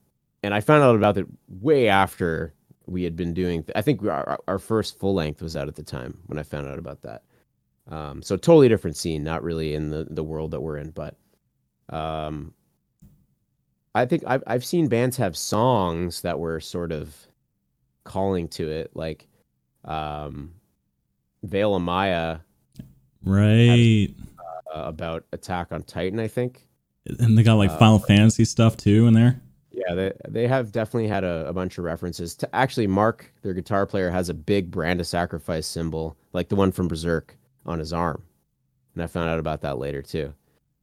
and 0.42 0.52
I 0.52 0.60
found 0.60 0.82
out 0.82 0.96
about 0.96 1.16
it 1.16 1.26
way 1.48 1.88
after 1.88 2.52
we 2.86 3.02
had 3.02 3.16
been 3.16 3.32
doing. 3.32 3.64
I 3.74 3.80
think 3.82 4.04
our, 4.04 4.38
our 4.46 4.58
first 4.58 4.98
full 4.98 5.14
length 5.14 5.40
was 5.40 5.56
out 5.56 5.68
at 5.68 5.76
the 5.76 5.82
time 5.82 6.18
when 6.26 6.38
I 6.38 6.42
found 6.42 6.68
out 6.68 6.78
about 6.78 7.02
that. 7.02 7.22
Um, 7.90 8.22
so 8.22 8.36
totally 8.36 8.68
different 8.68 8.96
scene, 8.96 9.22
not 9.22 9.42
really 9.42 9.74
in 9.74 9.90
the 9.90 10.06
the 10.10 10.24
world 10.24 10.50
that 10.52 10.60
we're 10.60 10.78
in, 10.78 10.90
but 10.90 11.16
um, 11.90 12.52
I 13.94 14.06
think 14.06 14.24
I've 14.26 14.42
I've 14.46 14.64
seen 14.64 14.88
bands 14.88 15.16
have 15.16 15.36
songs 15.36 16.22
that 16.22 16.38
were 16.38 16.60
sort 16.60 16.92
of 16.92 17.14
calling 18.04 18.48
to 18.48 18.70
it, 18.70 18.90
like 18.94 19.28
um, 19.84 20.54
Veil 21.42 21.74
of 21.74 21.82
Maya, 21.82 22.38
right? 23.24 24.08
Has, 24.08 24.26
uh, 24.74 24.88
about 24.88 25.24
Attack 25.32 25.68
on 25.70 25.82
Titan, 25.82 26.18
I 26.18 26.28
think. 26.28 26.66
And 27.06 27.36
they 27.38 27.42
got 27.42 27.54
like 27.54 27.70
uh, 27.70 27.78
Final 27.78 27.98
Fantasy 27.98 28.44
stuff 28.44 28.76
too 28.76 29.06
in 29.06 29.14
there. 29.14 29.40
Yeah, 29.70 29.94
they 29.94 30.12
they 30.28 30.46
have 30.48 30.72
definitely 30.72 31.08
had 31.08 31.24
a, 31.24 31.46
a 31.48 31.52
bunch 31.52 31.78
of 31.78 31.84
references 31.84 32.34
to 32.36 32.54
actually 32.54 32.86
Marc, 32.86 33.32
their 33.42 33.54
guitar 33.54 33.86
player, 33.86 34.10
has 34.10 34.28
a 34.28 34.34
big 34.34 34.70
brand 34.70 35.00
of 35.00 35.06
sacrifice 35.06 35.66
symbol, 35.66 36.16
like 36.32 36.48
the 36.48 36.56
one 36.56 36.72
from 36.72 36.88
Berserk, 36.88 37.36
on 37.66 37.78
his 37.78 37.92
arm, 37.92 38.22
and 38.94 39.02
I 39.02 39.06
found 39.06 39.30
out 39.30 39.38
about 39.38 39.60
that 39.62 39.78
later 39.78 40.02
too. 40.02 40.32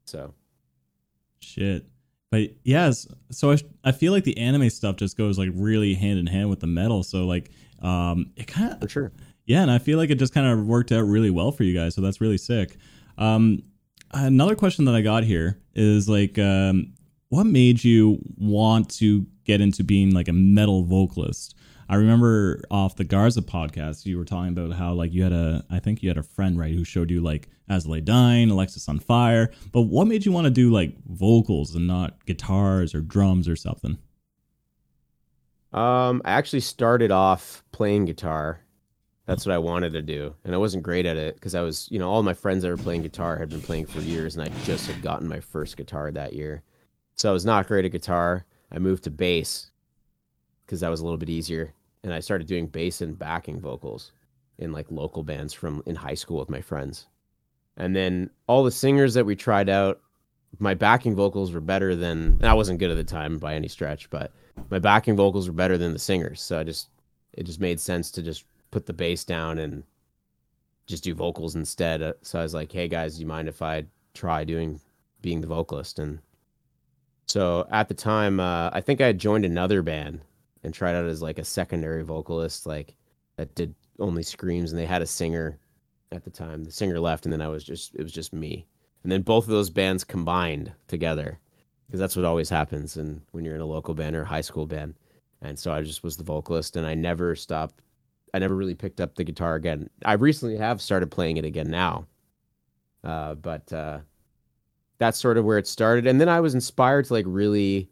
So, 0.04 0.34
shit. 1.42 1.86
But 2.30 2.50
yes, 2.64 3.06
so 3.30 3.52
I, 3.52 3.58
I 3.84 3.92
feel 3.92 4.12
like 4.12 4.24
the 4.24 4.38
anime 4.38 4.70
stuff 4.70 4.96
just 4.96 5.18
goes 5.18 5.38
like 5.38 5.50
really 5.52 5.94
hand 5.94 6.18
in 6.18 6.26
hand 6.26 6.48
with 6.48 6.60
the 6.60 6.66
metal. 6.66 7.02
So 7.02 7.26
like, 7.26 7.50
um, 7.80 8.32
it 8.36 8.46
kind 8.46 8.72
of 8.72 8.80
for 8.80 8.88
sure. 8.88 9.12
Yeah, 9.44 9.62
and 9.62 9.70
I 9.70 9.78
feel 9.78 9.98
like 9.98 10.10
it 10.10 10.18
just 10.18 10.32
kind 10.32 10.46
of 10.46 10.66
worked 10.66 10.92
out 10.92 11.02
really 11.02 11.30
well 11.30 11.52
for 11.52 11.64
you 11.64 11.78
guys. 11.78 11.94
So 11.94 12.00
that's 12.00 12.20
really 12.20 12.38
sick. 12.38 12.76
Um, 13.18 13.62
another 14.12 14.54
question 14.54 14.84
that 14.86 14.94
I 14.94 15.02
got 15.02 15.24
here 15.24 15.60
is 15.74 16.08
like, 16.08 16.38
um, 16.38 16.94
what 17.28 17.44
made 17.44 17.82
you 17.82 18.18
want 18.36 18.88
to 18.96 19.26
get 19.44 19.60
into 19.60 19.84
being 19.84 20.12
like 20.12 20.28
a 20.28 20.32
metal 20.32 20.84
vocalist? 20.84 21.54
I 21.88 21.96
remember 21.96 22.62
off 22.70 22.96
the 22.96 23.04
Garza 23.04 23.42
podcast, 23.42 24.06
you 24.06 24.16
were 24.16 24.24
talking 24.24 24.56
about 24.56 24.72
how 24.72 24.94
like 24.94 25.12
you 25.12 25.22
had 25.22 25.32
a, 25.32 25.64
I 25.70 25.80
think 25.80 26.02
you 26.02 26.08
had 26.08 26.18
a 26.18 26.22
friend 26.22 26.58
right 26.58 26.74
who 26.74 26.84
showed 26.84 27.10
you 27.10 27.20
like 27.20 27.50
As 27.72 27.86
Lay 27.86 28.02
Dying, 28.02 28.50
Fire. 29.00 29.50
But 29.72 29.82
what 29.82 30.06
made 30.06 30.26
you 30.26 30.32
want 30.32 30.44
to 30.44 30.50
do 30.50 30.70
like 30.70 30.94
vocals 31.06 31.74
and 31.74 31.86
not 31.86 32.24
guitars 32.26 32.94
or 32.94 33.00
drums 33.00 33.48
or 33.48 33.56
something? 33.56 33.98
Um, 35.72 36.20
I 36.24 36.32
actually 36.32 36.60
started 36.60 37.10
off 37.10 37.64
playing 37.72 38.04
guitar. 38.04 38.60
That's 39.24 39.46
what 39.46 39.54
I 39.54 39.58
wanted 39.58 39.94
to 39.94 40.02
do, 40.02 40.34
and 40.44 40.54
I 40.54 40.58
wasn't 40.58 40.82
great 40.82 41.06
at 41.06 41.16
it 41.16 41.36
because 41.36 41.54
I 41.54 41.62
was, 41.62 41.88
you 41.90 41.98
know, 41.98 42.10
all 42.10 42.22
my 42.22 42.34
friends 42.34 42.62
that 42.62 42.68
were 42.68 42.76
playing 42.76 43.02
guitar 43.02 43.38
had 43.38 43.48
been 43.48 43.62
playing 43.62 43.86
for 43.86 44.00
years, 44.00 44.36
and 44.36 44.44
I 44.44 44.64
just 44.64 44.86
had 44.86 45.00
gotten 45.00 45.28
my 45.28 45.40
first 45.40 45.76
guitar 45.76 46.10
that 46.10 46.34
year. 46.34 46.62
So 47.14 47.30
I 47.30 47.32
was 47.32 47.46
not 47.46 47.68
great 47.68 47.84
at 47.86 47.92
guitar. 47.92 48.44
I 48.70 48.78
moved 48.80 49.04
to 49.04 49.10
bass 49.10 49.70
because 50.66 50.80
that 50.80 50.90
was 50.90 51.00
a 51.00 51.04
little 51.04 51.18
bit 51.18 51.30
easier, 51.30 51.72
and 52.02 52.12
I 52.12 52.20
started 52.20 52.48
doing 52.48 52.66
bass 52.66 53.00
and 53.00 53.18
backing 53.18 53.60
vocals 53.60 54.12
in 54.58 54.72
like 54.72 54.90
local 54.90 55.22
bands 55.22 55.54
from 55.54 55.82
in 55.86 55.94
high 55.94 56.14
school 56.14 56.38
with 56.38 56.50
my 56.50 56.60
friends. 56.60 57.06
And 57.76 57.96
then 57.96 58.30
all 58.46 58.64
the 58.64 58.70
singers 58.70 59.14
that 59.14 59.24
we 59.24 59.34
tried 59.34 59.68
out, 59.68 60.00
my 60.58 60.74
backing 60.74 61.14
vocals 61.14 61.52
were 61.52 61.60
better 61.60 61.96
than 61.96 62.38
I 62.42 62.54
wasn't 62.54 62.78
good 62.78 62.90
at 62.90 62.96
the 62.96 63.04
time 63.04 63.38
by 63.38 63.54
any 63.54 63.68
stretch, 63.68 64.10
but 64.10 64.32
my 64.70 64.78
backing 64.78 65.16
vocals 65.16 65.48
were 65.48 65.54
better 65.54 65.78
than 65.78 65.92
the 65.92 65.98
singers. 65.98 66.42
So 66.42 66.58
I 66.58 66.64
just 66.64 66.88
it 67.32 67.44
just 67.44 67.60
made 67.60 67.80
sense 67.80 68.10
to 68.12 68.22
just 68.22 68.44
put 68.70 68.86
the 68.86 68.92
bass 68.92 69.24
down 69.24 69.58
and 69.58 69.82
just 70.86 71.04
do 71.04 71.14
vocals 71.14 71.54
instead. 71.54 72.02
Uh, 72.02 72.12
so 72.22 72.38
I 72.38 72.42
was 72.42 72.54
like, 72.54 72.70
"Hey 72.70 72.88
guys, 72.88 73.14
do 73.14 73.22
you 73.22 73.26
mind 73.26 73.48
if 73.48 73.62
I 73.62 73.84
try 74.14 74.44
doing 74.44 74.80
being 75.22 75.40
the 75.40 75.46
vocalist?" 75.46 75.98
And 75.98 76.18
so 77.26 77.66
at 77.70 77.88
the 77.88 77.94
time, 77.94 78.40
uh, 78.40 78.70
I 78.72 78.80
think 78.82 79.00
I 79.00 79.06
had 79.06 79.18
joined 79.18 79.46
another 79.46 79.82
band 79.82 80.20
and 80.62 80.74
tried 80.74 80.94
out 80.94 81.06
as 81.06 81.22
like 81.22 81.38
a 81.38 81.44
secondary 81.44 82.02
vocalist, 82.04 82.66
like 82.66 82.94
that 83.36 83.54
did 83.54 83.74
only 83.98 84.22
screams, 84.22 84.72
and 84.72 84.78
they 84.78 84.86
had 84.86 85.02
a 85.02 85.06
singer 85.06 85.58
at 86.12 86.24
the 86.24 86.30
time. 86.30 86.64
The 86.64 86.70
singer 86.70 87.00
left, 87.00 87.24
and 87.24 87.32
then 87.32 87.42
I 87.42 87.48
was 87.48 87.64
just 87.64 87.94
it 87.94 88.02
was 88.02 88.12
just 88.12 88.32
me. 88.32 88.66
And 89.02 89.10
then 89.10 89.22
both 89.22 89.44
of 89.44 89.50
those 89.50 89.70
bands 89.70 90.04
combined 90.04 90.72
together 90.86 91.38
because 91.86 91.98
that's 91.98 92.16
what 92.16 92.24
always 92.24 92.48
happens 92.48 92.96
and 92.96 93.20
when 93.32 93.44
you're 93.44 93.54
in 93.54 93.60
a 93.60 93.66
local 93.66 93.94
band 93.94 94.16
or 94.16 94.24
high 94.24 94.40
school 94.40 94.66
band. 94.66 94.94
And 95.42 95.58
so 95.58 95.72
I 95.72 95.82
just 95.82 96.04
was 96.04 96.16
the 96.16 96.24
vocalist, 96.24 96.76
and 96.76 96.86
I 96.86 96.94
never 96.94 97.34
stopped. 97.34 97.80
I 98.32 98.38
never 98.38 98.54
really 98.54 98.74
picked 98.74 99.00
up 99.00 99.14
the 99.14 99.24
guitar 99.24 99.56
again. 99.56 99.90
I 100.04 100.14
recently 100.14 100.56
have 100.56 100.80
started 100.80 101.10
playing 101.10 101.36
it 101.36 101.44
again 101.44 101.70
now, 101.70 102.06
uh, 103.04 103.34
but 103.34 103.70
uh, 103.72 103.98
that's 104.98 105.18
sort 105.18 105.36
of 105.36 105.44
where 105.44 105.58
it 105.58 105.66
started. 105.66 106.06
And 106.06 106.20
then 106.20 106.28
I 106.28 106.40
was 106.40 106.54
inspired 106.54 107.06
to 107.06 107.12
like 107.12 107.24
really 107.28 107.90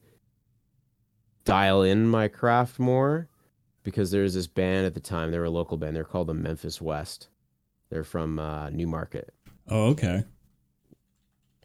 dial 1.45 1.83
in 1.83 2.07
my 2.07 2.29
craft 2.29 2.79
more 2.79 3.29
because 3.83 4.11
there's 4.11 4.35
this 4.35 4.47
band 4.47 4.87
at 4.87 4.95
the 4.95 5.01
time. 5.01 5.31
They 5.31 5.39
were 5.39 5.45
a 5.47 5.51
local 5.51 5.77
band. 5.77 5.97
They're 5.97 6.05
called 6.05 6.29
the 6.29 6.35
Memphis 6.35 6.81
West. 6.81 7.29
They're 7.91 8.05
from 8.05 8.39
uh, 8.39 8.71
Newmarket. 8.71 9.35
Oh, 9.69 9.89
okay. 9.91 10.25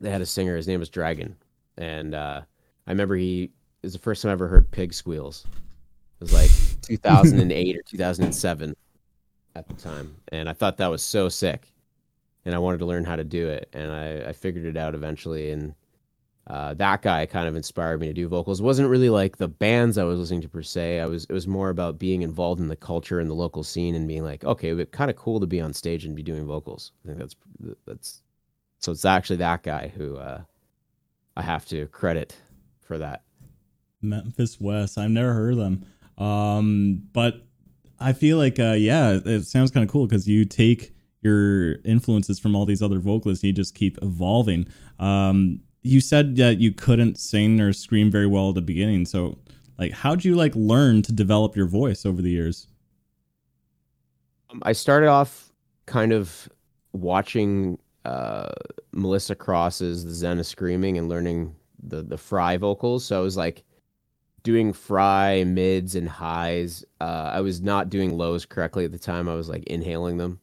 They 0.01 0.09
had 0.09 0.21
a 0.21 0.25
singer. 0.25 0.55
His 0.55 0.67
name 0.67 0.79
was 0.79 0.89
Dragon, 0.89 1.35
and 1.77 2.13
uh, 2.13 2.41
I 2.87 2.91
remember 2.91 3.15
he 3.15 3.43
it 3.43 3.51
was 3.83 3.93
the 3.93 3.99
first 3.99 4.21
time 4.21 4.29
I 4.29 4.33
ever 4.33 4.47
heard 4.47 4.69
pig 4.71 4.93
squeals. 4.93 5.45
It 6.19 6.23
was 6.23 6.33
like 6.33 6.49
2008 6.81 7.77
or 7.77 7.81
2007 7.83 8.75
at 9.55 9.67
the 9.67 9.73
time, 9.75 10.15
and 10.29 10.49
I 10.49 10.53
thought 10.53 10.77
that 10.77 10.87
was 10.87 11.01
so 11.01 11.29
sick, 11.29 11.71
and 12.43 12.53
I 12.53 12.57
wanted 12.57 12.79
to 12.79 12.85
learn 12.85 13.05
how 13.05 13.15
to 13.15 13.23
do 13.23 13.47
it, 13.47 13.69
and 13.73 13.91
I, 13.91 14.29
I 14.29 14.33
figured 14.33 14.65
it 14.65 14.77
out 14.77 14.95
eventually, 14.95 15.51
and 15.51 15.75
uh, 16.47 16.75
that 16.75 17.01
guy 17.01 17.25
kind 17.25 17.47
of 17.47 17.55
inspired 17.55 17.99
me 17.99 18.07
to 18.07 18.13
do 18.13 18.27
vocals. 18.27 18.59
It 18.59 18.63
wasn't 18.63 18.89
really 18.89 19.09
like 19.09 19.37
the 19.37 19.47
bands 19.47 19.97
I 19.97 20.03
was 20.03 20.19
listening 20.19 20.41
to 20.41 20.49
per 20.49 20.61
se. 20.61 20.99
I 20.99 21.05
was 21.05 21.25
it 21.25 21.33
was 21.33 21.47
more 21.47 21.69
about 21.69 21.97
being 21.97 22.21
involved 22.21 22.61
in 22.61 22.67
the 22.67 22.75
culture 22.75 23.19
and 23.19 23.29
the 23.29 23.35
local 23.35 23.63
scene 23.63 23.95
and 23.95 24.07
being 24.07 24.23
like, 24.23 24.43
okay, 24.43 24.69
it's 24.69 24.91
kind 24.91 25.09
of 25.09 25.17
cool 25.17 25.39
to 25.39 25.47
be 25.47 25.59
on 25.59 25.73
stage 25.73 26.05
and 26.05 26.15
be 26.15 26.23
doing 26.23 26.45
vocals. 26.45 26.91
I 27.03 27.07
think 27.07 27.19
that's 27.19 27.35
that's 27.87 28.21
so 28.79 28.91
it's 28.91 29.05
actually 29.05 29.37
that 29.37 29.63
guy 29.63 29.91
who 29.95 30.17
uh, 30.17 30.41
I 31.35 31.41
have 31.41 31.65
to 31.67 31.87
credit 31.87 32.37
for 32.81 32.99
that. 32.99 33.23
Memphis 34.01 34.59
West. 34.59 34.97
I've 34.97 35.09
never 35.09 35.33
heard 35.33 35.53
of 35.53 35.59
them. 35.59 35.85
Um, 36.17 37.01
but 37.11 37.45
I 37.99 38.13
feel 38.13 38.37
like, 38.37 38.59
uh, 38.59 38.73
yeah, 38.73 39.19
it 39.25 39.43
sounds 39.45 39.71
kind 39.71 39.83
of 39.83 39.91
cool 39.91 40.07
because 40.07 40.27
you 40.27 40.45
take 40.45 40.93
your 41.21 41.77
influences 41.83 42.39
from 42.39 42.55
all 42.55 42.65
these 42.65 42.83
other 42.83 42.99
vocalists, 42.99 43.43
you 43.43 43.51
just 43.51 43.73
keep 43.73 43.97
evolving. 44.03 44.67
Um, 44.99 45.61
you 45.85 46.01
said 46.01 46.35
that 46.37 46.59
you 46.59 46.71
couldn't 46.71 47.19
sing 47.19 47.61
or 47.61 47.71
scream 47.71 48.09
very 48.09 48.25
well 48.25 48.49
at 48.49 48.55
the 48.55 48.61
beginning. 48.61 49.05
So, 49.05 49.37
like, 49.77 49.91
how'd 49.91 50.25
you 50.25 50.35
like 50.35 50.55
learn 50.55 51.03
to 51.03 51.13
develop 51.13 51.55
your 51.55 51.67
voice 51.67 52.07
over 52.07 52.23
the 52.23 52.31
years? 52.31 52.67
Um, 54.49 54.63
I 54.65 54.71
started 54.71 55.09
off 55.09 55.51
kind 55.85 56.11
of 56.11 56.49
watching 56.93 57.77
uh, 58.03 58.49
Melissa 58.93 59.35
Cross's 59.35 60.03
The 60.03 60.13
Zen 60.13 60.39
of 60.39 60.47
Screaming 60.47 60.97
and 60.97 61.07
learning 61.07 61.55
the 61.83 62.01
the 62.01 62.17
fry 62.17 62.57
vocals. 62.57 63.05
So 63.05 63.19
I 63.19 63.21
was 63.21 63.37
like 63.37 63.63
doing 64.41 64.73
fry 64.73 65.43
mids 65.43 65.93
and 65.93 66.09
highs. 66.09 66.83
Uh, 66.99 67.29
I 67.31 67.41
was 67.41 67.61
not 67.61 67.89
doing 67.91 68.17
lows 68.17 68.43
correctly 68.43 68.85
at 68.85 68.91
the 68.91 68.97
time. 68.97 69.29
I 69.29 69.35
was 69.35 69.49
like 69.49 69.63
inhaling 69.65 70.17
them, 70.17 70.39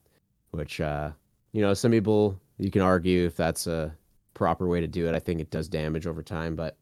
which 0.53 0.81
uh, 0.81 1.11
you 1.51 1.63
know 1.63 1.75
some 1.75 1.91
people 1.91 2.41
you 2.59 2.71
can 2.71 2.83
argue 2.83 3.27
if 3.27 3.35
that's 3.35 3.67
a 3.67 3.93
proper 4.35 4.69
way 4.69 4.81
to 4.81 4.87
do 4.87 5.09
it. 5.09 5.15
I 5.15 5.19
think 5.19 5.41
it 5.41 5.51
does 5.51 5.69
damage 5.69 6.07
over 6.07 6.23
time, 6.23 6.57
but 6.57 6.77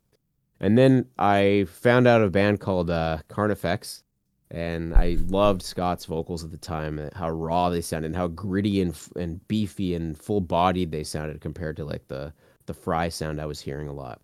and 0.61 0.76
then 0.76 1.07
I 1.18 1.66
found 1.70 2.07
out 2.07 2.22
a 2.22 2.28
band 2.28 2.61
called 2.61 2.90
uh, 2.90 3.18
Carnifex 3.28 4.03
and 4.51 4.94
I 4.94 5.16
loved 5.28 5.62
Scott's 5.62 6.05
vocals 6.07 6.42
at 6.42 6.51
the 6.51 6.59
time, 6.59 7.09
how 7.14 7.30
raw 7.30 7.70
they 7.70 7.80
sounded, 7.80 8.07
and 8.09 8.16
how 8.16 8.26
gritty 8.26 8.80
and 8.80 8.98
and 9.16 9.46
beefy 9.46 9.94
and 9.94 10.18
full 10.18 10.40
bodied 10.40 10.90
they 10.90 11.05
sounded 11.05 11.40
compared 11.40 11.76
to 11.76 11.84
like 11.84 12.09
the 12.09 12.32
the 12.66 12.74
Fry 12.74 13.09
sound 13.09 13.40
I 13.40 13.46
was 13.46 13.61
hearing 13.61 13.88
a 13.88 13.92
lot. 13.92 14.20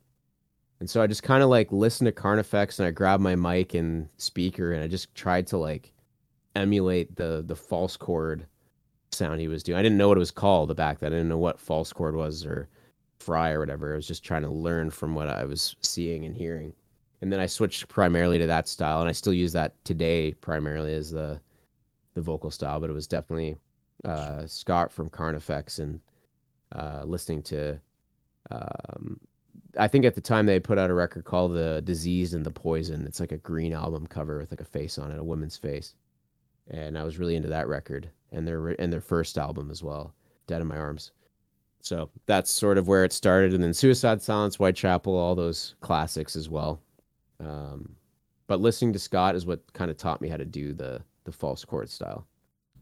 And 0.81 0.91
so 0.91 1.01
I 1.01 1.07
just 1.07 1.23
kind 1.23 1.43
of 1.43 1.49
like 1.49 1.73
listened 1.73 2.07
to 2.07 2.13
Carnifex 2.13 2.79
and 2.79 2.87
I 2.87 2.91
grabbed 2.91 3.23
my 3.23 3.35
mic 3.35 3.75
and 3.75 4.09
speaker 4.19 4.73
and 4.73 4.83
I 4.83 4.89
just 4.89 5.15
tried 5.15 5.47
to 5.49 5.59
like 5.59 5.93
emulate 6.57 7.17
the 7.17 7.45
the 7.47 7.57
false 7.57 7.97
chord 7.97 8.47
sound 9.13 9.41
he 9.41 9.49
was 9.49 9.63
doing. 9.63 9.79
I 9.79 9.83
didn't 9.83 9.99
know 9.99 10.09
what 10.09 10.19
it 10.19 10.21
was 10.21 10.33
called 10.33 10.75
back 10.77 10.99
then. 10.99 11.13
I 11.13 11.17
didn't 11.17 11.29
know 11.29 11.39
what 11.39 11.61
false 11.61 11.93
chord 11.93 12.17
was 12.17 12.45
or 12.45 12.69
fry 13.19 13.51
or 13.53 13.61
whatever. 13.61 13.93
I 13.93 13.97
was 13.97 14.07
just 14.07 14.25
trying 14.25 14.43
to 14.43 14.51
learn 14.51 14.91
from 14.91 15.15
what 15.15 15.29
I 15.29 15.45
was 15.45 15.77
seeing 15.81 16.25
and 16.25 16.37
hearing 16.37 16.73
and 17.21 17.33
then 17.33 17.41
I 17.41 17.47
switched 17.47 17.89
primarily 17.89 18.39
to 18.39 18.47
that 18.47 18.69
style, 18.69 19.01
and 19.01 19.09
I 19.09 19.13
still 19.13 19.33
use 19.33 19.53
that 19.53 19.73
today 19.85 20.33
primarily 20.33 20.95
as 20.95 21.11
the 21.11 21.41
the 22.15 22.21
vocal 22.21 22.51
style. 22.51 22.81
But 22.81 22.91
it 22.91 22.95
was 22.95 23.07
definitely 23.07 23.57
uh, 24.05 24.47
Scott 24.47 24.93
from 24.93 25.11
Carnifex 25.11 25.79
and 25.79 26.01
uh, 26.75 27.03
listening 27.05 27.43
to. 27.45 27.81
Um, 28.51 29.19
I 29.79 29.89
think 29.89 30.05
at 30.05 30.15
the 30.15 30.21
time 30.21 30.47
they 30.47 30.61
put 30.61 30.79
out 30.79 30.91
a 30.91 30.95
record 30.95 31.25
called 31.25 31.55
"The 31.55 31.83
Disease 31.85 32.35
and 32.35 32.45
the 32.45 32.51
Poison." 32.51 33.07
It's 33.07 33.21
like 33.21 33.33
a 33.33 33.39
green 33.39 33.73
album 33.73 34.07
cover 34.07 34.39
with 34.39 34.51
like 34.51 34.61
a 34.61 34.65
face 34.65 34.99
on 34.99 35.11
it, 35.11 35.19
a 35.19 35.25
woman's 35.25 35.57
face, 35.57 35.95
and 36.69 36.99
I 36.99 37.05
was 37.05 37.19
really 37.19 37.37
into 37.37 37.49
that 37.49 37.69
record 37.69 38.11
and 38.31 38.47
their 38.47 38.69
and 38.81 38.93
their 38.93 39.01
first 39.01 39.39
album 39.39 39.71
as 39.71 39.83
well, 39.83 40.15
"Dead 40.47 40.61
in 40.61 40.69
My 40.69 40.77
Arms." 40.77 41.13
So 41.87 42.11
that's 42.27 42.51
sort 42.51 42.79
of 42.79 42.89
where 42.89 43.05
it 43.05 43.13
started, 43.13 43.55
and 43.55 43.63
then 43.63 43.73
Suicide 43.73 44.21
Silence, 44.21 44.57
Whitechapel, 44.57 45.17
all 45.17 45.37
those 45.37 45.77
classics 45.83 46.35
as 46.35 46.49
well. 46.49 46.81
Um, 47.39 47.95
but 48.49 48.61
listening 48.61 48.93
to 48.95 48.99
Scott 48.99 49.37
is 49.37 49.47
what 49.47 49.73
kind 49.73 49.89
of 49.89 49.97
taught 49.97 50.21
me 50.21 50.29
how 50.29 50.37
to 50.37 50.45
do 50.45 50.73
the 50.73 51.01
the 51.23 51.31
false 51.31 51.65
chord 51.65 51.89
style. 51.89 52.27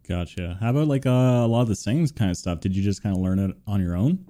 Gotcha. 0.08 0.56
How 0.58 0.70
about 0.70 0.88
like 0.88 1.04
uh, 1.04 1.10
a 1.10 1.46
lot 1.46 1.60
of 1.60 1.68
the 1.68 1.76
singing 1.76 2.08
kind 2.08 2.30
of 2.30 2.38
stuff? 2.38 2.60
Did 2.60 2.74
you 2.74 2.82
just 2.82 3.02
kind 3.02 3.14
of 3.14 3.20
learn 3.20 3.38
it 3.38 3.54
on 3.66 3.82
your 3.82 3.94
own? 3.94 4.24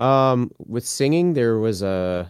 Um, 0.00 0.50
with 0.58 0.84
singing, 0.84 1.32
there 1.32 1.58
was 1.58 1.82
a 1.82 2.28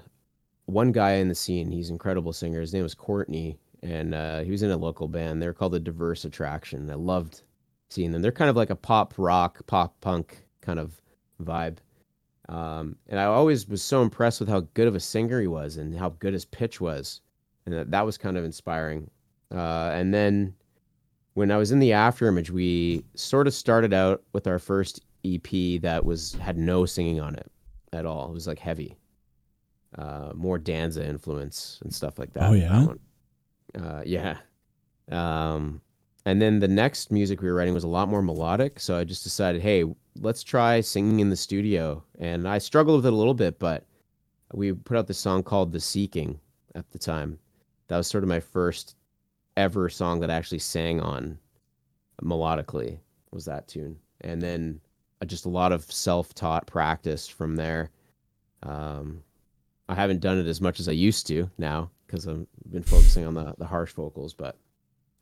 one 0.66 0.92
guy 0.92 1.12
in 1.12 1.28
the 1.28 1.34
scene. 1.34 1.70
He's 1.70 1.88
an 1.88 1.94
incredible 1.94 2.34
singer. 2.34 2.60
His 2.60 2.74
name 2.74 2.82
was 2.82 2.94
Courtney, 2.94 3.56
and 3.82 4.14
uh, 4.14 4.40
he 4.40 4.50
was 4.50 4.62
in 4.62 4.70
a 4.70 4.76
local 4.76 5.08
band. 5.08 5.40
They're 5.40 5.54
called 5.54 5.72
the 5.72 5.80
Diverse 5.80 6.26
Attraction. 6.26 6.90
I 6.90 6.96
loved 6.96 7.44
seeing 7.88 8.12
them. 8.12 8.20
They're 8.20 8.30
kind 8.30 8.50
of 8.50 8.56
like 8.56 8.68
a 8.68 8.76
pop 8.76 9.14
rock, 9.16 9.66
pop 9.66 9.98
punk 10.02 10.45
kind 10.66 10.78
of 10.78 11.00
vibe. 11.42 11.78
Um, 12.48 12.96
and 13.08 13.18
I 13.18 13.24
always 13.24 13.68
was 13.68 13.82
so 13.82 14.02
impressed 14.02 14.40
with 14.40 14.48
how 14.48 14.60
good 14.74 14.88
of 14.88 14.94
a 14.94 15.00
singer 15.00 15.40
he 15.40 15.46
was 15.46 15.78
and 15.78 15.96
how 15.96 16.10
good 16.10 16.32
his 16.32 16.44
pitch 16.44 16.80
was. 16.80 17.20
And 17.64 17.74
that, 17.74 17.90
that 17.92 18.04
was 18.04 18.18
kind 18.18 18.36
of 18.36 18.44
inspiring. 18.44 19.10
Uh, 19.52 19.90
and 19.92 20.12
then 20.12 20.54
when 21.34 21.50
I 21.50 21.56
was 21.56 21.72
in 21.72 21.78
the 21.78 21.90
Afterimage, 21.90 22.50
we 22.50 23.04
sort 23.14 23.46
of 23.46 23.54
started 23.54 23.92
out 23.92 24.22
with 24.32 24.46
our 24.46 24.58
first 24.58 25.00
EP 25.24 25.80
that 25.82 26.04
was 26.04 26.34
had 26.34 26.56
no 26.56 26.86
singing 26.86 27.20
on 27.20 27.34
it 27.34 27.50
at 27.92 28.06
all. 28.06 28.28
It 28.28 28.32
was 28.32 28.46
like 28.46 28.58
heavy, 28.58 28.96
uh, 29.98 30.32
more 30.34 30.58
Danza 30.58 31.04
influence 31.04 31.80
and 31.82 31.92
stuff 31.92 32.18
like 32.18 32.32
that. 32.34 32.44
Oh 32.44 32.52
yeah, 32.52 32.86
uh, 33.80 34.02
yeah. 34.04 34.38
Um, 35.10 35.80
and 36.26 36.42
then 36.42 36.58
the 36.58 36.66
next 36.66 37.12
music 37.12 37.40
we 37.40 37.48
were 37.48 37.54
writing 37.54 37.72
was 37.72 37.84
a 37.84 37.88
lot 37.88 38.08
more 38.08 38.20
melodic. 38.20 38.80
So 38.80 38.98
I 38.98 39.04
just 39.04 39.22
decided, 39.22 39.62
hey, 39.62 39.84
let's 40.20 40.42
try 40.42 40.80
singing 40.80 41.20
in 41.20 41.30
the 41.30 41.36
studio. 41.36 42.02
And 42.18 42.48
I 42.48 42.58
struggled 42.58 42.96
with 42.96 43.06
it 43.06 43.12
a 43.12 43.16
little 43.16 43.32
bit, 43.32 43.60
but 43.60 43.86
we 44.52 44.72
put 44.72 44.96
out 44.96 45.06
this 45.06 45.18
song 45.18 45.44
called 45.44 45.70
The 45.70 45.78
Seeking 45.78 46.40
at 46.74 46.90
the 46.90 46.98
time. 46.98 47.38
That 47.86 47.96
was 47.96 48.08
sort 48.08 48.24
of 48.24 48.28
my 48.28 48.40
first 48.40 48.96
ever 49.56 49.88
song 49.88 50.18
that 50.18 50.30
I 50.30 50.34
actually 50.34 50.58
sang 50.58 51.00
on 51.00 51.38
melodically 52.20 52.98
was 53.30 53.44
that 53.44 53.68
tune. 53.68 53.96
And 54.22 54.42
then 54.42 54.80
uh, 55.22 55.26
just 55.26 55.44
a 55.44 55.48
lot 55.48 55.70
of 55.70 55.84
self-taught 55.84 56.66
practice 56.66 57.28
from 57.28 57.54
there. 57.54 57.90
Um, 58.64 59.22
I 59.88 59.94
haven't 59.94 60.22
done 60.22 60.38
it 60.38 60.48
as 60.48 60.60
much 60.60 60.80
as 60.80 60.88
I 60.88 60.92
used 60.92 61.28
to 61.28 61.48
now 61.56 61.88
because 62.04 62.26
I've 62.26 62.48
been 62.68 62.82
focusing 62.82 63.24
on 63.24 63.34
the, 63.34 63.54
the 63.58 63.66
harsh 63.66 63.92
vocals, 63.92 64.34
but 64.34 64.56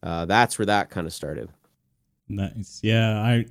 uh, 0.04 0.26
that's 0.26 0.58
where 0.58 0.66
that 0.66 0.90
kind 0.90 1.06
of 1.06 1.12
started. 1.12 1.48
Nice. 2.28 2.80
Yeah, 2.82 3.18
I 3.18 3.46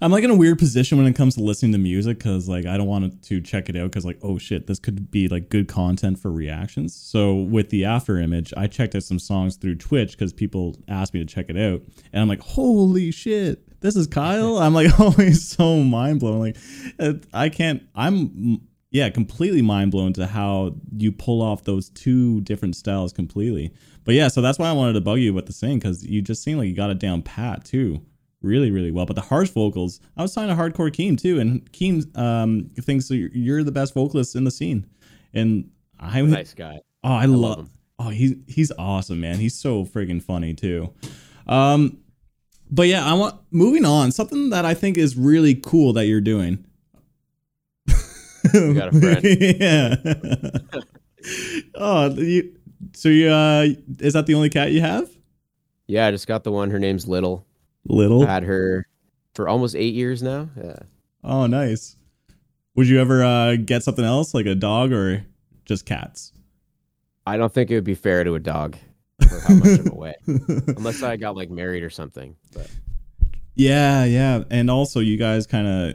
I'm 0.00 0.12
like 0.12 0.24
in 0.24 0.30
a 0.30 0.36
weird 0.36 0.58
position 0.58 0.98
when 0.98 1.06
it 1.06 1.14
comes 1.14 1.36
to 1.36 1.42
listening 1.42 1.72
to 1.72 1.78
music 1.78 2.18
because 2.18 2.48
like 2.48 2.66
I 2.66 2.76
don't 2.76 2.86
want 2.86 3.22
to 3.24 3.40
check 3.40 3.68
it 3.68 3.76
out 3.76 3.90
because 3.90 4.04
like 4.04 4.18
oh 4.22 4.38
shit 4.38 4.66
this 4.66 4.78
could 4.78 5.10
be 5.10 5.28
like 5.28 5.48
good 5.48 5.68
content 5.68 6.18
for 6.18 6.30
reactions. 6.30 6.94
So 6.94 7.34
with 7.34 7.70
the 7.70 7.86
after 7.86 8.18
image, 8.18 8.52
I 8.56 8.66
checked 8.66 8.94
out 8.94 9.02
some 9.02 9.18
songs 9.18 9.56
through 9.56 9.76
Twitch 9.76 10.12
because 10.12 10.32
people 10.32 10.76
asked 10.88 11.14
me 11.14 11.20
to 11.20 11.26
check 11.26 11.46
it 11.48 11.56
out, 11.56 11.82
and 12.12 12.22
I'm 12.22 12.28
like 12.28 12.40
holy 12.40 13.10
shit, 13.10 13.80
this 13.80 13.96
is 13.96 14.06
Kyle. 14.06 14.58
I'm 14.58 14.74
like 14.74 15.00
always 15.00 15.48
so 15.48 15.78
mind 15.78 16.20
blown. 16.20 16.40
Like 16.40 16.56
I 17.32 17.48
can't. 17.48 17.82
I'm 17.94 18.60
yeah 18.90 19.08
completely 19.10 19.62
mind 19.62 19.90
blown 19.90 20.12
to 20.14 20.26
how 20.26 20.74
you 20.96 21.12
pull 21.12 21.42
off 21.42 21.64
those 21.64 21.90
two 21.90 22.40
different 22.42 22.76
styles 22.76 23.12
completely. 23.12 23.72
But 24.04 24.14
yeah, 24.14 24.28
so 24.28 24.40
that's 24.40 24.58
why 24.58 24.68
I 24.68 24.72
wanted 24.72 24.94
to 24.94 25.00
bug 25.00 25.18
you 25.18 25.34
with 25.34 25.46
the 25.46 25.52
sing 25.52 25.78
because 25.78 26.04
you 26.04 26.22
just 26.22 26.42
seem 26.42 26.58
like 26.58 26.68
you 26.68 26.74
got 26.74 26.90
it 26.90 26.98
down 26.98 27.22
pat 27.22 27.64
too 27.64 28.00
really, 28.42 28.70
really 28.70 28.90
well. 28.90 29.06
But 29.06 29.16
the 29.16 29.22
harsh 29.22 29.50
vocals, 29.50 30.00
I 30.16 30.22
was 30.22 30.34
talking 30.34 30.48
to 30.48 30.54
Hardcore 30.54 30.90
Keem 30.90 31.20
too, 31.20 31.40
and 31.40 31.70
Keem 31.72 32.16
um, 32.16 32.70
thinks 32.80 33.10
you're 33.10 33.64
the 33.64 33.72
best 33.72 33.94
vocalist 33.94 34.36
in 34.36 34.44
the 34.44 34.50
scene. 34.50 34.86
And 35.34 35.70
I'm 35.98 36.26
a 36.26 36.28
nice 36.28 36.54
guy. 36.54 36.80
Oh, 37.04 37.12
I, 37.12 37.22
I 37.22 37.26
love, 37.26 37.40
love 37.40 37.58
him. 37.58 37.70
Oh, 37.98 38.08
he's 38.08 38.34
he's 38.46 38.72
awesome, 38.78 39.20
man. 39.20 39.38
He's 39.38 39.54
so 39.54 39.84
friggin' 39.84 40.22
funny 40.22 40.54
too. 40.54 40.92
Um, 41.46 41.98
but 42.70 42.88
yeah, 42.88 43.04
I 43.04 43.14
want 43.14 43.40
moving 43.50 43.84
on. 43.84 44.12
Something 44.12 44.50
that 44.50 44.64
I 44.64 44.74
think 44.74 44.98
is 44.98 45.16
really 45.16 45.54
cool 45.54 45.92
that 45.94 46.06
you're 46.06 46.20
doing. 46.20 46.65
You 48.54 48.74
got 48.74 48.94
a 48.94 49.00
friend. 49.00 49.20
yeah. 49.40 50.80
oh, 51.74 52.10
you, 52.14 52.54
so 52.94 53.08
you 53.08 53.28
uh, 53.30 53.66
is 53.98 54.14
that 54.14 54.26
the 54.26 54.34
only 54.34 54.50
cat 54.50 54.72
you 54.72 54.80
have? 54.80 55.08
Yeah, 55.86 56.06
I 56.06 56.10
just 56.10 56.26
got 56.26 56.44
the 56.44 56.52
one. 56.52 56.70
Her 56.70 56.78
name's 56.78 57.06
Little. 57.06 57.46
Little. 57.84 58.24
I 58.24 58.32
had 58.32 58.42
her 58.44 58.86
for 59.34 59.48
almost 59.48 59.76
eight 59.76 59.94
years 59.94 60.22
now. 60.22 60.48
Yeah. 60.56 60.78
Oh, 61.22 61.46
nice. 61.46 61.96
Would 62.74 62.88
you 62.88 63.00
ever 63.00 63.24
uh, 63.24 63.56
get 63.56 63.82
something 63.82 64.04
else 64.04 64.34
like 64.34 64.46
a 64.46 64.54
dog 64.54 64.92
or 64.92 65.24
just 65.64 65.86
cats? 65.86 66.32
I 67.26 67.36
don't 67.36 67.52
think 67.52 67.70
it 67.70 67.74
would 67.74 67.84
be 67.84 67.94
fair 67.94 68.22
to 68.24 68.34
a 68.34 68.40
dog 68.40 68.76
for 69.20 69.40
how 69.40 69.54
much 69.54 69.78
of 69.80 69.86
a 69.92 69.94
way, 69.94 70.14
unless 70.26 71.02
I 71.02 71.16
got 71.16 71.36
like 71.36 71.50
married 71.50 71.82
or 71.82 71.90
something. 71.90 72.36
But 72.52 72.70
yeah, 73.54 74.04
yeah, 74.04 74.44
and 74.50 74.70
also 74.70 75.00
you 75.00 75.16
guys 75.16 75.46
kind 75.46 75.66
of 75.66 75.94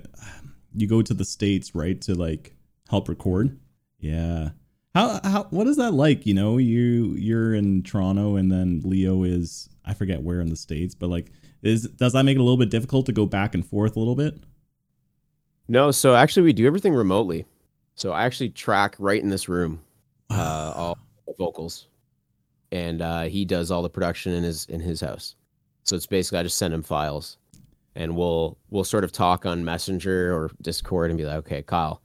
you 0.73 0.87
go 0.87 1.01
to 1.01 1.13
the 1.13 1.25
states 1.25 1.75
right 1.75 1.99
to 2.01 2.15
like 2.15 2.53
help 2.89 3.09
record. 3.09 3.59
Yeah. 3.99 4.49
How 4.93 5.19
how 5.23 5.47
what 5.51 5.67
is 5.67 5.77
that 5.77 5.93
like? 5.93 6.25
You 6.25 6.33
know, 6.33 6.57
you 6.57 7.15
you're 7.17 7.53
in 7.53 7.83
Toronto 7.83 8.35
and 8.35 8.51
then 8.51 8.81
Leo 8.83 9.23
is 9.23 9.69
I 9.85 9.93
forget 9.93 10.21
where 10.21 10.41
in 10.41 10.49
the 10.49 10.55
states, 10.55 10.95
but 10.95 11.09
like 11.09 11.31
is 11.61 11.83
does 11.83 12.13
that 12.13 12.23
make 12.23 12.35
it 12.35 12.39
a 12.39 12.43
little 12.43 12.57
bit 12.57 12.69
difficult 12.69 13.05
to 13.05 13.13
go 13.13 13.25
back 13.25 13.53
and 13.53 13.65
forth 13.65 13.95
a 13.95 13.99
little 13.99 14.15
bit? 14.15 14.35
No, 15.67 15.91
so 15.91 16.15
actually 16.15 16.43
we 16.43 16.53
do 16.53 16.67
everything 16.67 16.93
remotely. 16.93 17.45
So 17.95 18.11
I 18.11 18.25
actually 18.25 18.49
track 18.49 18.95
right 18.99 19.21
in 19.21 19.29
this 19.29 19.47
room 19.47 19.81
uh, 20.29 20.73
all 20.75 20.97
vocals, 21.37 21.87
and 22.71 23.01
uh, 23.01 23.23
he 23.23 23.45
does 23.45 23.71
all 23.71 23.81
the 23.81 23.89
production 23.89 24.33
in 24.33 24.43
his 24.43 24.65
in 24.65 24.79
his 24.79 25.01
house. 25.01 25.35
So 25.83 25.95
it's 25.95 26.05
basically 26.05 26.39
I 26.39 26.43
just 26.43 26.57
send 26.57 26.73
him 26.73 26.83
files, 26.83 27.37
and 27.95 28.15
we'll 28.15 28.57
we'll 28.69 28.83
sort 28.83 29.03
of 29.03 29.11
talk 29.11 29.45
on 29.45 29.65
Messenger 29.65 30.35
or 30.35 30.51
Discord 30.61 31.11
and 31.11 31.17
be 31.17 31.25
like, 31.25 31.37
okay, 31.37 31.61
Kyle, 31.61 32.01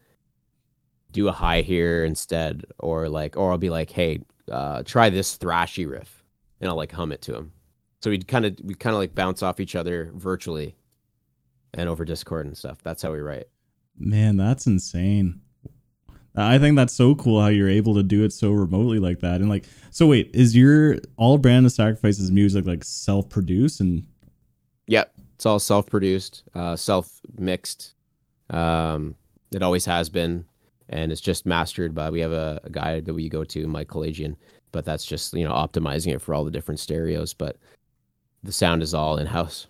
do 1.13 1.29
a 1.29 1.33
high 1.33 1.63
here 1.63 2.05
instead, 2.05 2.65
or 2.79 3.09
like, 3.09 3.37
or 3.37 3.53
I'll 3.53 3.59
be 3.59 3.71
like, 3.71 3.91
hey, 3.91 4.21
uh, 4.51 4.83
try 4.85 5.11
this 5.11 5.37
thrashy 5.39 5.89
riff, 5.89 6.25
and 6.61 6.69
I'll 6.69 6.77
like 6.77 6.93
hum 6.93 7.13
it 7.13 7.23
to 7.23 7.35
him. 7.35 7.53
So 8.03 8.11
we'd 8.11 8.29
kind 8.29 8.45
of 8.45 8.57
we 8.63 8.75
kind 8.75 8.95
of 8.95 9.01
like 9.01 9.15
bounce 9.15 9.43
off 9.43 9.61
each 9.61 9.75
other 9.75 10.11
virtually 10.15 10.77
and 11.75 11.89
over 11.89 12.05
Discord 12.05 12.47
and 12.47 12.57
stuff. 12.57 12.79
That's 12.83 13.03
how 13.03 13.13
we 13.13 13.21
write. 13.21 13.49
Man, 13.99 14.37
that's 14.37 14.67
insane. 14.67 15.41
I 16.39 16.59
think 16.59 16.77
that's 16.77 16.93
so 16.93 17.15
cool 17.15 17.41
how 17.41 17.49
you're 17.49 17.69
able 17.69 17.95
to 17.95 18.03
do 18.03 18.23
it 18.23 18.33
so 18.33 18.53
remotely 18.53 18.99
like 18.99 19.21
that. 19.21 19.41
And 19.41 19.49
like, 19.49 19.65
so 19.91 20.07
wait, 20.07 20.31
is 20.35 20.55
your 20.55 20.99
all 21.17 21.39
brand 21.39 21.65
of 21.65 21.73
sacrifices 21.73 22.31
music 22.31 22.67
like 22.67 22.85
self 22.85 23.29
produced 23.29 23.81
and? 23.81 24.07
Yep, 24.87 25.16
it's 25.37 25.45
all 25.45 25.59
self 25.59 25.87
produced, 25.87 26.45
uh, 26.55 26.77
self 26.77 27.21
mixed. 27.39 27.93
Um, 28.49 29.15
it 29.53 29.63
always 29.63 29.85
has 29.85 30.09
been, 30.09 30.47
and 30.89 31.13
it's 31.13 31.21
just 31.21 31.45
mastered 31.45 31.95
by. 31.95 32.09
We 32.09 32.21
have 32.21 32.33
a, 32.33 32.59
a 32.65 32.71
guy 32.71 33.01
that 33.01 33.13
we 33.13 33.29
go 33.29 33.45
to, 33.45 33.67
Mike 33.67 33.89
Kalajian, 33.89 34.37
but 34.73 34.87
that's 34.87 35.05
just 35.05 35.35
you 35.35 35.47
know 35.47 35.53
optimizing 35.53 36.15
it 36.15 36.23
for 36.23 36.35
all 36.35 36.43
the 36.43 36.51
different 36.51 36.81
stereos. 36.81 37.35
But 37.35 37.59
the 38.43 38.53
sound 38.53 38.83
is 38.83 38.95
all 38.95 39.19
in 39.19 39.27
house. 39.27 39.67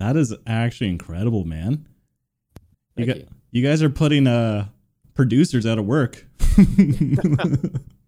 That 0.00 0.16
is 0.16 0.34
actually 0.44 0.90
incredible, 0.90 1.44
man. 1.44 1.86
You, 2.96 3.06
got, 3.06 3.16
you. 3.18 3.28
you 3.52 3.62
guys 3.62 3.80
are 3.80 3.90
putting 3.90 4.26
uh 4.26 4.66
producers 5.14 5.66
out 5.66 5.78
of 5.78 5.86
work. 5.86 6.26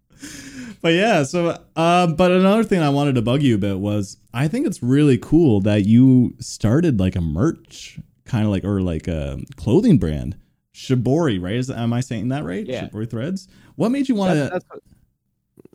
but 0.81 0.93
yeah, 0.93 1.23
so 1.23 1.59
uh, 1.77 2.07
but 2.07 2.31
another 2.31 2.65
thing 2.65 2.81
I 2.81 2.89
wanted 2.89 3.15
to 3.17 3.23
bug 3.23 3.43
you 3.43 3.55
about 3.55 3.79
was 3.81 4.17
I 4.35 4.49
think 4.49 4.67
it's 4.67 4.83
really 4.83 5.19
cool 5.19 5.61
that 5.63 5.87
you 5.87 6.35
started 6.39 7.01
like 7.01 7.17
a 7.17 7.21
merch 7.21 7.99
kind 8.25 8.45
of 8.45 8.51
like 8.51 8.65
or 8.65 8.81
like 8.81 9.09
a 9.09 9.39
clothing 9.57 9.99
brand. 9.99 10.37
Shibori, 10.75 11.41
right? 11.41 11.55
Is 11.55 11.71
am 11.71 11.93
I 11.93 12.01
saying 12.01 12.29
that 12.29 12.45
right? 12.45 12.67
Yeah. 12.67 12.89
Shibori 12.89 13.09
threads. 13.09 13.49
What 13.77 13.91
made 13.91 14.09
you 14.09 14.15
want 14.15 14.35
to? 14.35 14.61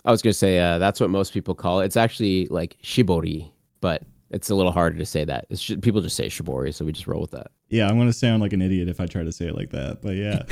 I 0.05 0.11
was 0.11 0.21
gonna 0.21 0.33
say 0.33 0.59
uh, 0.59 0.77
that's 0.77 0.99
what 0.99 1.09
most 1.09 1.33
people 1.33 1.55
call 1.55 1.81
it. 1.81 1.85
It's 1.85 1.97
actually 1.97 2.47
like 2.47 2.77
shibori, 2.83 3.51
but 3.81 4.03
it's 4.31 4.49
a 4.49 4.55
little 4.55 4.71
harder 4.71 4.97
to 4.97 5.05
say 5.05 5.25
that. 5.25 5.45
It's 5.49 5.61
just, 5.61 5.81
people 5.81 6.01
just 6.01 6.15
say 6.15 6.27
shibori, 6.27 6.73
so 6.73 6.85
we 6.85 6.93
just 6.93 7.05
roll 7.05 7.21
with 7.21 7.31
that. 7.31 7.51
Yeah, 7.69 7.87
I'm 7.87 7.97
gonna 7.97 8.13
sound 8.13 8.41
like 8.41 8.53
an 8.53 8.61
idiot 8.61 8.87
if 8.87 9.01
I 9.01 9.05
try 9.05 9.23
to 9.23 9.31
say 9.31 9.47
it 9.47 9.55
like 9.55 9.71
that. 9.71 10.01
But 10.01 10.15
yeah, 10.15 10.43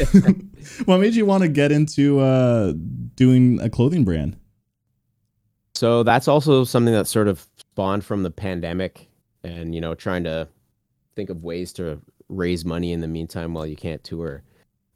what 0.85 0.99
made 0.99 1.15
you 1.15 1.25
want 1.25 1.43
to 1.43 1.49
get 1.49 1.71
into 1.71 2.19
uh, 2.19 2.73
doing 3.15 3.59
a 3.61 3.69
clothing 3.69 4.03
brand? 4.03 4.37
So 5.73 6.03
that's 6.03 6.27
also 6.27 6.65
something 6.65 6.93
that 6.93 7.07
sort 7.07 7.29
of 7.29 7.47
spawned 7.57 8.03
from 8.03 8.23
the 8.23 8.31
pandemic, 8.31 9.09
and 9.43 9.73
you 9.73 9.79
know, 9.79 9.95
trying 9.95 10.25
to 10.25 10.49
think 11.15 11.29
of 11.29 11.43
ways 11.43 11.71
to 11.73 12.01
raise 12.27 12.65
money 12.65 12.91
in 12.91 12.99
the 12.99 13.07
meantime 13.07 13.53
while 13.53 13.65
you 13.65 13.77
can't 13.77 14.03
tour. 14.03 14.43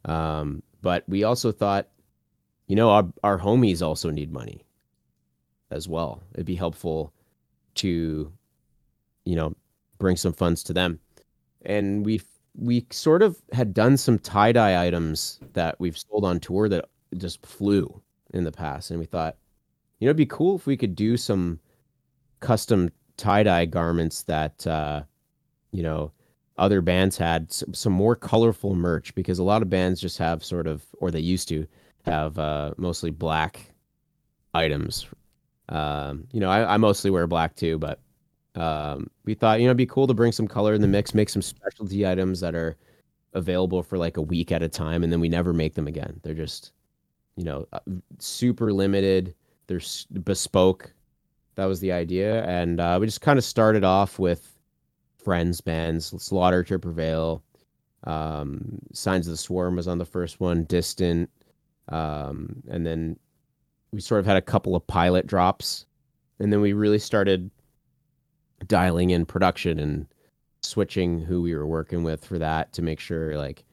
Um, 0.04 0.62
but 0.82 1.04
we 1.08 1.24
also 1.24 1.52
thought, 1.52 1.88
you 2.66 2.76
know, 2.76 2.90
our 2.90 3.08
our 3.22 3.38
homies 3.38 3.80
also 3.80 4.10
need 4.10 4.30
money 4.30 4.66
as 5.70 5.88
well. 5.88 6.22
It'd 6.34 6.44
be 6.44 6.54
helpful 6.54 7.14
to 7.76 8.30
you 9.24 9.36
know 9.36 9.54
bring 9.98 10.16
some 10.16 10.32
funds 10.32 10.62
to 10.64 10.72
them. 10.72 11.00
And 11.64 12.04
we 12.04 12.20
we 12.56 12.86
sort 12.90 13.22
of 13.22 13.40
had 13.52 13.74
done 13.74 13.96
some 13.96 14.18
tie-dye 14.18 14.86
items 14.86 15.40
that 15.54 15.76
we've 15.80 15.98
sold 15.98 16.24
on 16.24 16.38
tour 16.40 16.68
that 16.68 16.86
just 17.16 17.44
flew 17.44 18.00
in 18.32 18.44
the 18.44 18.52
past. 18.52 18.90
And 18.90 19.00
we 19.00 19.06
thought 19.06 19.36
you 19.98 20.06
know 20.06 20.10
it'd 20.10 20.16
be 20.16 20.26
cool 20.26 20.56
if 20.56 20.66
we 20.66 20.76
could 20.76 20.94
do 20.94 21.16
some 21.16 21.60
custom 22.40 22.90
tie-dye 23.16 23.66
garments 23.66 24.22
that 24.24 24.66
uh 24.66 25.02
you 25.72 25.82
know 25.82 26.12
other 26.58 26.80
bands 26.80 27.16
had 27.16 27.52
some, 27.52 27.74
some 27.74 27.92
more 27.92 28.14
colorful 28.16 28.74
merch 28.74 29.14
because 29.14 29.38
a 29.38 29.42
lot 29.44 29.62
of 29.62 29.70
bands 29.70 30.00
just 30.00 30.18
have 30.18 30.44
sort 30.44 30.66
of 30.66 30.84
or 30.98 31.10
they 31.10 31.20
used 31.20 31.48
to 31.48 31.66
have 32.04 32.38
uh 32.38 32.72
mostly 32.76 33.10
black 33.10 33.72
items. 34.54 35.06
Um 35.68 36.26
you 36.32 36.40
know 36.40 36.50
I, 36.50 36.74
I 36.74 36.76
mostly 36.76 37.10
wear 37.10 37.26
black 37.26 37.56
too 37.56 37.78
but 37.78 38.00
um, 38.54 39.08
we 39.24 39.34
thought 39.34 39.60
you 39.60 39.66
know 39.66 39.70
it'd 39.70 39.76
be 39.76 39.86
cool 39.86 40.06
to 40.06 40.14
bring 40.14 40.32
some 40.32 40.48
color 40.48 40.74
in 40.74 40.80
the 40.80 40.88
mix, 40.88 41.14
make 41.14 41.28
some 41.28 41.42
specialty 41.42 42.06
items 42.06 42.40
that 42.40 42.54
are 42.54 42.76
available 43.32 43.82
for 43.82 43.98
like 43.98 44.16
a 44.16 44.22
week 44.22 44.52
at 44.52 44.62
a 44.62 44.68
time, 44.68 45.02
and 45.02 45.12
then 45.12 45.20
we 45.20 45.28
never 45.28 45.52
make 45.52 45.74
them 45.74 45.86
again. 45.86 46.20
They're 46.22 46.34
just 46.34 46.72
you 47.36 47.44
know 47.44 47.66
uh, 47.72 47.80
super 48.18 48.72
limited. 48.72 49.34
They're 49.66 49.80
bespoke. 50.22 50.92
That 51.56 51.66
was 51.66 51.80
the 51.80 51.92
idea, 51.92 52.44
and 52.44 52.80
uh, 52.80 52.98
we 53.00 53.06
just 53.06 53.20
kind 53.20 53.38
of 53.38 53.44
started 53.44 53.84
off 53.84 54.18
with 54.18 54.56
friends 55.22 55.60
bands, 55.60 56.14
Slaughter 56.22 56.62
to 56.64 56.78
Prevail, 56.78 57.42
um, 58.04 58.78
Signs 58.92 59.26
of 59.26 59.32
the 59.32 59.36
Swarm 59.36 59.76
was 59.76 59.88
on 59.88 59.98
the 59.98 60.04
first 60.04 60.38
one, 60.38 60.64
Distant, 60.64 61.30
um, 61.88 62.62
and 62.68 62.86
then 62.86 63.18
we 63.92 64.00
sort 64.00 64.20
of 64.20 64.26
had 64.26 64.36
a 64.36 64.42
couple 64.42 64.76
of 64.76 64.86
pilot 64.86 65.26
drops, 65.26 65.86
and 66.38 66.52
then 66.52 66.60
we 66.60 66.72
really 66.72 66.98
started 66.98 67.50
dialing 68.66 69.10
in 69.10 69.26
production 69.26 69.78
and 69.78 70.06
switching 70.62 71.20
who 71.20 71.42
we 71.42 71.54
were 71.54 71.66
working 71.66 72.02
with 72.02 72.24
for 72.24 72.38
that 72.38 72.72
to 72.72 72.82
make 72.82 73.00
sure 73.00 73.36
like 73.36 73.64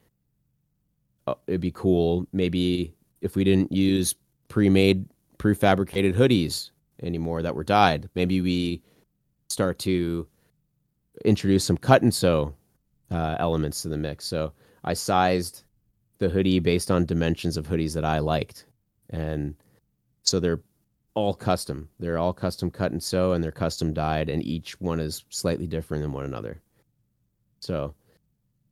uh, 1.26 1.34
it'd 1.46 1.60
be 1.60 1.70
cool. 1.70 2.26
Maybe 2.32 2.94
if 3.20 3.36
we 3.36 3.44
didn't 3.44 3.72
use 3.72 4.14
pre-made 4.48 5.06
prefabricated 5.38 6.14
hoodies 6.14 6.70
anymore 7.02 7.42
that 7.42 7.54
were 7.54 7.64
dyed 7.64 8.08
maybe 8.14 8.40
we 8.40 8.80
start 9.48 9.78
to 9.78 10.26
introduce 11.24 11.64
some 11.64 11.76
cut 11.76 12.02
and 12.02 12.14
sew 12.14 12.54
uh, 13.10 13.36
elements 13.38 13.82
to 13.82 13.88
the 13.88 13.96
mix. 13.96 14.24
So 14.24 14.52
i 14.84 14.94
sized 14.94 15.64
the 16.18 16.28
hoodie 16.28 16.58
based 16.58 16.90
on 16.90 17.04
dimensions 17.04 17.56
of 17.56 17.66
hoodies 17.66 17.94
that 17.94 18.04
i 18.04 18.18
liked. 18.18 18.66
And 19.10 19.54
so 20.22 20.40
they're 20.40 20.60
all 21.14 21.34
custom 21.34 21.88
they're 21.98 22.18
all 22.18 22.32
custom 22.32 22.70
cut 22.70 22.92
and 22.92 23.02
sew 23.02 23.32
and 23.32 23.44
they're 23.44 23.50
custom 23.50 23.92
dyed 23.92 24.30
and 24.30 24.44
each 24.44 24.80
one 24.80 24.98
is 24.98 25.24
slightly 25.28 25.66
different 25.66 26.02
than 26.02 26.12
one 26.12 26.24
another 26.24 26.60
so 27.60 27.94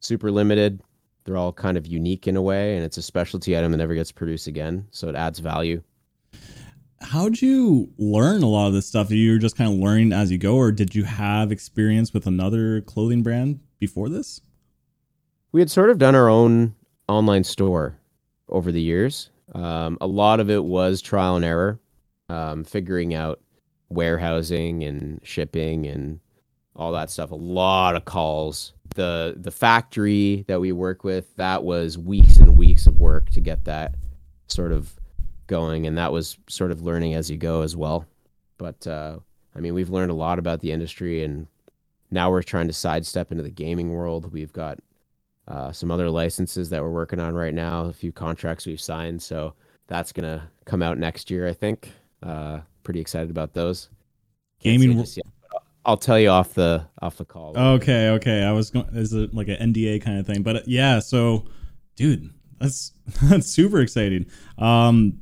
super 0.01 0.31
limited. 0.31 0.83
They're 1.25 1.37
all 1.37 1.53
kind 1.53 1.77
of 1.77 1.87
unique 1.87 2.27
in 2.27 2.37
a 2.37 2.43
way, 2.43 2.77
and 2.77 2.85
it's 2.85 2.97
a 2.97 3.03
specialty 3.03 3.57
item 3.57 3.71
that 3.73 3.79
never 3.79 3.95
gets 3.95 4.11
produced 4.11 4.47
again. 4.47 4.87
So 4.91 5.09
it 5.09 5.15
adds 5.15 5.39
value. 5.39 5.83
How'd 7.03 7.41
you 7.41 7.91
learn 7.99 8.43
a 8.43 8.49
lot 8.49 8.69
of 8.69 8.75
this 8.75 8.87
stuff? 8.87 9.11
You 9.11 9.33
were 9.33 9.39
just 9.39 9.57
kind 9.57 9.73
of 9.73 9.79
learning 9.79 10.13
as 10.13 10.31
you 10.31 10.39
go, 10.39 10.57
or 10.57 10.73
did 10.73 10.95
you 10.95 11.05
have 11.05 11.53
experience 11.53 12.13
with 12.13 12.27
another 12.27 12.81
clothing 12.83 13.23
brand 13.23 13.61
before 13.79 14.09
this? 14.09 14.41
We 15.53 15.61
had 15.61 15.71
sort 15.71 15.91
of 15.91 15.99
done 15.99 16.15
our 16.15 16.29
own 16.29 16.75
online 17.09 17.45
store 17.45 17.99
over 18.49 18.71
the 18.71 18.83
years. 18.83 19.31
Um, 19.55 19.99
a 20.01 20.07
lot 20.07 20.41
of 20.41 20.51
it 20.51 20.65
was 20.65 21.01
trial 21.01 21.37
and 21.37 21.45
error, 21.45 21.81
um, 22.31 22.65
figuring 22.65 23.13
out 23.15 23.41
warehousing 23.89 24.85
and 24.85 25.21
shipping 25.25 25.87
and 25.87 26.21
all 26.77 26.93
that 26.93 27.11
stuff. 27.11 27.33
A 27.33 27.37
lot 27.37 27.97
of 27.97 28.05
calls. 28.05 28.73
The 28.95 29.37
the 29.37 29.51
factory 29.51 30.45
that 30.49 30.61
we 30.61 30.73
work 30.73 31.05
with 31.05 31.35
that 31.37 31.65
was 31.65 31.99
weeks 31.99 32.37
and 32.37 32.57
weeks 32.57 32.87
of 32.87 33.01
work 33.01 33.31
to 33.31 33.41
get 33.41 33.65
that 33.65 33.95
sort 34.47 34.73
of 34.73 34.95
going 35.47 35.87
and 35.87 35.99
that 35.99 36.13
was 36.13 36.39
sort 36.49 36.71
of 36.71 36.83
learning 36.83 37.15
as 37.15 37.31
you 37.31 37.37
go 37.37 37.63
as 37.63 37.77
well. 37.77 38.07
But 38.59 38.87
uh, 38.87 39.19
i 39.55 39.61
mean 39.61 39.75
we've 39.75 39.91
learned 39.91 40.11
a 40.13 40.15
lot 40.15 40.39
about 40.39 40.61
the 40.61 40.73
industry 40.73 41.25
and 41.25 41.49
now 42.13 42.31
we're 42.31 42.43
trying 42.43 42.67
to 42.69 42.73
sidestep 42.73 43.31
into 43.31 43.43
the 43.43 43.51
gaming 43.51 43.93
world. 43.93 44.33
We've 44.33 44.53
got 44.53 44.79
uh, 45.49 45.73
some 45.73 45.91
other 45.91 46.11
licenses 46.11 46.71
that 46.71 46.83
we're 46.83 46.91
working 46.91 47.19
on 47.21 47.35
right 47.35 47.55
now 47.55 47.85
a 47.87 47.93
few 47.93 48.13
contracts 48.13 48.67
we've 48.67 48.81
signed 48.81 49.21
so 49.21 49.53
that's 49.89 50.13
gonna 50.13 50.49
come 50.65 50.81
out 50.81 50.97
next 50.97 51.29
year 51.29 51.49
i 51.49 51.53
think 51.53 51.93
uh, 52.23 52.61
pretty 52.83 53.01
excited 53.01 53.31
about 53.31 53.55
those 53.55 53.89
gaming 54.61 55.05
I'll 55.85 55.97
tell 55.97 56.19
you 56.19 56.29
off 56.29 56.55
the 56.55 56.87
off 57.01 57.17
the 57.17 57.25
call. 57.25 57.57
Okay, 57.57 58.11
okay. 58.11 58.43
I 58.43 58.53
was 58.53 58.71
going. 58.71 58.87
Is 58.93 59.13
it 59.15 59.35
like 59.35 59.49
an 59.49 59.73
NDA 59.73 60.03
kind 60.03 60.19
of 60.19 60.27
thing? 60.27 60.43
But 60.43 60.57
uh, 60.57 60.61
yeah. 60.67 60.99
So, 60.99 61.47
dude, 61.97 62.31
that's 62.59 62.93
that's 63.23 63.47
super 63.47 63.81
exciting. 63.81 64.27
Um, 64.59 65.19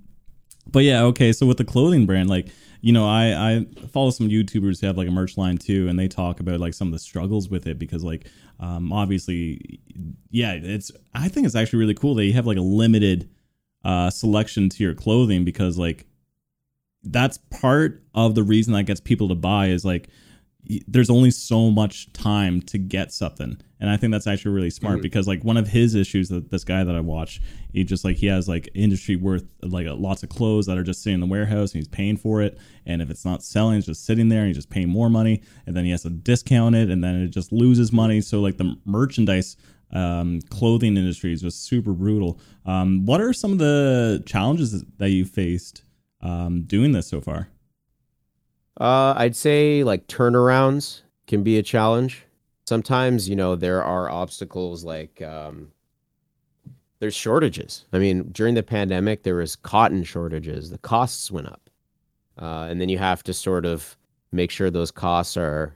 but 0.66 0.80
yeah, 0.80 1.02
okay. 1.04 1.32
So 1.32 1.46
with 1.46 1.58
the 1.58 1.64
clothing 1.64 2.06
brand, 2.06 2.28
like 2.28 2.48
you 2.80 2.92
know, 2.92 3.06
I 3.06 3.52
I 3.52 3.66
follow 3.92 4.10
some 4.10 4.28
YouTubers 4.28 4.80
who 4.80 4.88
have 4.88 4.98
like 4.98 5.08
a 5.08 5.12
merch 5.12 5.38
line 5.38 5.58
too, 5.58 5.88
and 5.88 5.98
they 5.98 6.08
talk 6.08 6.40
about 6.40 6.58
like 6.58 6.74
some 6.74 6.88
of 6.88 6.92
the 6.92 6.98
struggles 6.98 7.48
with 7.48 7.66
it 7.66 7.78
because 7.78 8.02
like 8.02 8.26
um 8.58 8.92
obviously, 8.92 9.80
yeah, 10.30 10.54
it's 10.54 10.90
I 11.14 11.28
think 11.28 11.46
it's 11.46 11.56
actually 11.56 11.78
really 11.78 11.94
cool 11.94 12.16
that 12.16 12.24
you 12.24 12.32
have 12.32 12.46
like 12.46 12.58
a 12.58 12.62
limited 12.62 13.30
uh 13.84 14.10
selection 14.10 14.68
to 14.70 14.82
your 14.82 14.94
clothing 14.94 15.44
because 15.44 15.78
like 15.78 16.04
that's 17.10 17.38
part 17.50 18.02
of 18.14 18.34
the 18.34 18.42
reason 18.42 18.72
that 18.74 18.84
gets 18.84 19.00
people 19.00 19.28
to 19.28 19.34
buy 19.34 19.68
is 19.68 19.84
like 19.84 20.08
there's 20.86 21.08
only 21.08 21.30
so 21.30 21.70
much 21.70 22.12
time 22.12 22.60
to 22.60 22.78
get 22.78 23.12
something. 23.12 23.58
And 23.80 23.88
i 23.88 23.96
think 23.96 24.10
that's 24.10 24.26
actually 24.26 24.52
really 24.52 24.70
smart 24.70 24.96
mm-hmm. 24.96 25.02
because 25.02 25.28
like 25.28 25.44
one 25.44 25.56
of 25.56 25.68
his 25.68 25.94
issues 25.94 26.28
that 26.30 26.50
this 26.50 26.64
guy 26.64 26.82
that 26.82 26.96
i 26.96 27.00
watch 27.00 27.40
he 27.72 27.84
just 27.84 28.04
like 28.04 28.16
he 28.16 28.26
has 28.26 28.48
like 28.48 28.68
industry 28.74 29.14
worth 29.16 29.44
like 29.62 29.86
lots 29.88 30.22
of 30.22 30.28
clothes 30.28 30.66
that 30.66 30.76
are 30.76 30.82
just 30.82 31.02
sitting 31.02 31.14
in 31.14 31.20
the 31.20 31.26
warehouse 31.26 31.72
and 31.72 31.78
he's 31.78 31.88
paying 31.88 32.16
for 32.16 32.42
it. 32.42 32.58
And 32.86 33.02
if 33.02 33.10
it's 33.10 33.24
not 33.24 33.42
selling 33.42 33.78
it's 33.78 33.86
just 33.86 34.04
sitting 34.04 34.28
there 34.28 34.40
and 34.40 34.48
he's 34.48 34.56
just 34.56 34.70
paying 34.70 34.88
more 34.88 35.10
money. 35.10 35.42
And 35.66 35.76
then 35.76 35.84
he 35.84 35.90
has 35.92 36.02
to 36.02 36.10
discount 36.10 36.74
it 36.74 36.90
and 36.90 37.04
then 37.04 37.22
it 37.22 37.28
just 37.28 37.52
loses 37.52 37.92
money. 37.92 38.20
So 38.20 38.40
like 38.40 38.56
the 38.56 38.76
merchandise 38.84 39.56
um, 39.92 40.40
clothing 40.50 40.96
industry 40.96 41.32
is 41.32 41.42
just 41.42 41.64
super 41.64 41.92
brutal. 41.92 42.40
Um, 42.66 43.06
what 43.06 43.20
are 43.20 43.32
some 43.32 43.52
of 43.52 43.58
the 43.58 44.22
challenges 44.26 44.84
that 44.98 45.10
you 45.10 45.24
faced 45.24 45.82
um, 46.20 46.62
doing 46.62 46.92
this 46.92 47.06
so 47.06 47.20
far 47.20 47.48
uh, 48.80 49.14
I'd 49.16 49.36
say 49.36 49.82
like 49.82 50.06
turnarounds 50.06 51.02
can 51.26 51.42
be 51.42 51.58
a 51.58 51.62
challenge. 51.62 52.24
Sometimes, 52.66 53.28
you 53.28 53.34
know, 53.36 53.56
there 53.56 53.82
are 53.82 54.10
obstacles 54.10 54.84
like 54.84 55.20
um, 55.22 55.72
there's 57.00 57.14
shortages. 57.14 57.86
I 57.92 57.98
mean, 57.98 58.30
during 58.30 58.54
the 58.54 58.62
pandemic, 58.62 59.22
there 59.22 59.36
was 59.36 59.56
cotton 59.56 60.04
shortages. 60.04 60.70
The 60.70 60.78
costs 60.78 61.30
went 61.30 61.48
up, 61.48 61.70
uh, 62.40 62.66
and 62.70 62.80
then 62.80 62.88
you 62.88 62.98
have 62.98 63.22
to 63.24 63.34
sort 63.34 63.64
of 63.64 63.96
make 64.30 64.50
sure 64.50 64.70
those 64.70 64.90
costs 64.90 65.36
are 65.36 65.74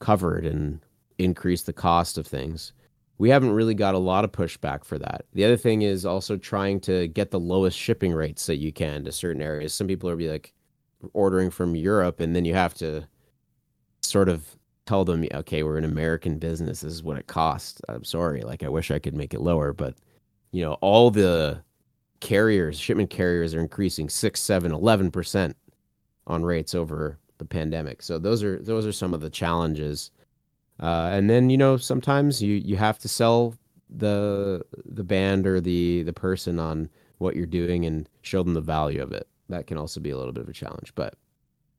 covered 0.00 0.44
and 0.44 0.80
increase 1.18 1.62
the 1.62 1.72
cost 1.72 2.18
of 2.18 2.26
things. 2.26 2.72
We 3.18 3.30
haven't 3.30 3.50
really 3.50 3.74
got 3.74 3.94
a 3.94 3.98
lot 3.98 4.24
of 4.24 4.32
pushback 4.32 4.84
for 4.84 4.98
that. 4.98 5.26
The 5.34 5.44
other 5.44 5.56
thing 5.56 5.82
is 5.82 6.06
also 6.06 6.36
trying 6.36 6.80
to 6.82 7.08
get 7.08 7.30
the 7.30 7.40
lowest 7.40 7.76
shipping 7.76 8.12
rates 8.12 8.46
that 8.46 8.56
you 8.56 8.72
can 8.72 9.04
to 9.04 9.12
certain 9.12 9.42
areas. 9.42 9.74
Some 9.74 9.88
people 9.88 10.08
are 10.08 10.16
be 10.16 10.28
like, 10.28 10.52
ordering 11.12 11.50
from 11.50 11.74
Europe, 11.76 12.20
and 12.20 12.34
then 12.34 12.44
you 12.44 12.54
have 12.54 12.74
to 12.74 13.06
sort 14.02 14.28
of 14.28 14.56
tell 14.86 15.04
them, 15.04 15.26
okay, 15.34 15.62
we're 15.62 15.78
an 15.78 15.84
American 15.84 16.38
business. 16.38 16.80
This 16.80 16.92
is 16.92 17.02
what 17.02 17.18
it 17.18 17.26
costs. 17.26 17.80
I'm 17.88 18.04
sorry. 18.04 18.42
Like, 18.42 18.62
I 18.62 18.68
wish 18.68 18.90
I 18.90 18.98
could 18.98 19.14
make 19.14 19.34
it 19.34 19.40
lower, 19.40 19.72
but 19.72 19.94
you 20.50 20.64
know, 20.64 20.74
all 20.80 21.10
the 21.10 21.62
carriers, 22.20 22.78
shipment 22.78 23.10
carriers 23.10 23.54
are 23.54 23.60
increasing 23.60 24.08
six, 24.08 24.40
seven, 24.40 24.72
11% 24.72 25.54
on 26.26 26.42
rates 26.42 26.74
over 26.74 27.18
the 27.38 27.44
pandemic. 27.44 28.02
So 28.02 28.18
those 28.18 28.42
are, 28.42 28.58
those 28.60 28.86
are 28.86 28.92
some 28.92 29.14
of 29.14 29.20
the 29.20 29.30
challenges. 29.30 30.10
Uh, 30.80 31.10
and 31.12 31.28
then, 31.28 31.50
you 31.50 31.56
know, 31.56 31.76
sometimes 31.76 32.42
you, 32.42 32.54
you 32.54 32.76
have 32.76 32.98
to 32.98 33.08
sell 33.08 33.54
the, 33.90 34.62
the 34.84 35.04
band 35.04 35.46
or 35.46 35.60
the, 35.60 36.02
the 36.04 36.12
person 36.12 36.58
on 36.58 36.88
what 37.18 37.34
you're 37.34 37.46
doing 37.46 37.84
and 37.84 38.08
show 38.22 38.42
them 38.42 38.54
the 38.54 38.60
value 38.60 39.02
of 39.02 39.12
it 39.12 39.26
that 39.48 39.66
can 39.66 39.76
also 39.76 40.00
be 40.00 40.10
a 40.10 40.16
little 40.16 40.32
bit 40.32 40.42
of 40.42 40.48
a 40.48 40.52
challenge. 40.52 40.92
But 40.94 41.14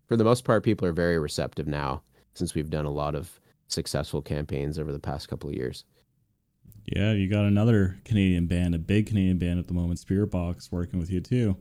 for 0.07 0.17
the 0.17 0.23
most 0.23 0.43
part, 0.43 0.63
people 0.63 0.87
are 0.87 0.93
very 0.93 1.19
receptive 1.19 1.67
now 1.67 2.01
since 2.33 2.55
we've 2.55 2.69
done 2.69 2.85
a 2.85 2.91
lot 2.91 3.15
of 3.15 3.39
successful 3.67 4.21
campaigns 4.21 4.79
over 4.79 4.91
the 4.91 4.99
past 4.99 5.29
couple 5.29 5.49
of 5.49 5.55
years. 5.55 5.85
Yeah, 6.85 7.13
you 7.13 7.29
got 7.29 7.45
another 7.45 7.99
Canadian 8.05 8.47
band, 8.47 8.73
a 8.73 8.79
big 8.79 9.07
Canadian 9.07 9.37
band 9.37 9.59
at 9.59 9.67
the 9.67 9.73
moment, 9.73 9.99
Spiritbox, 9.99 10.71
working 10.71 10.99
with 10.99 11.11
you 11.11 11.21
too. 11.21 11.55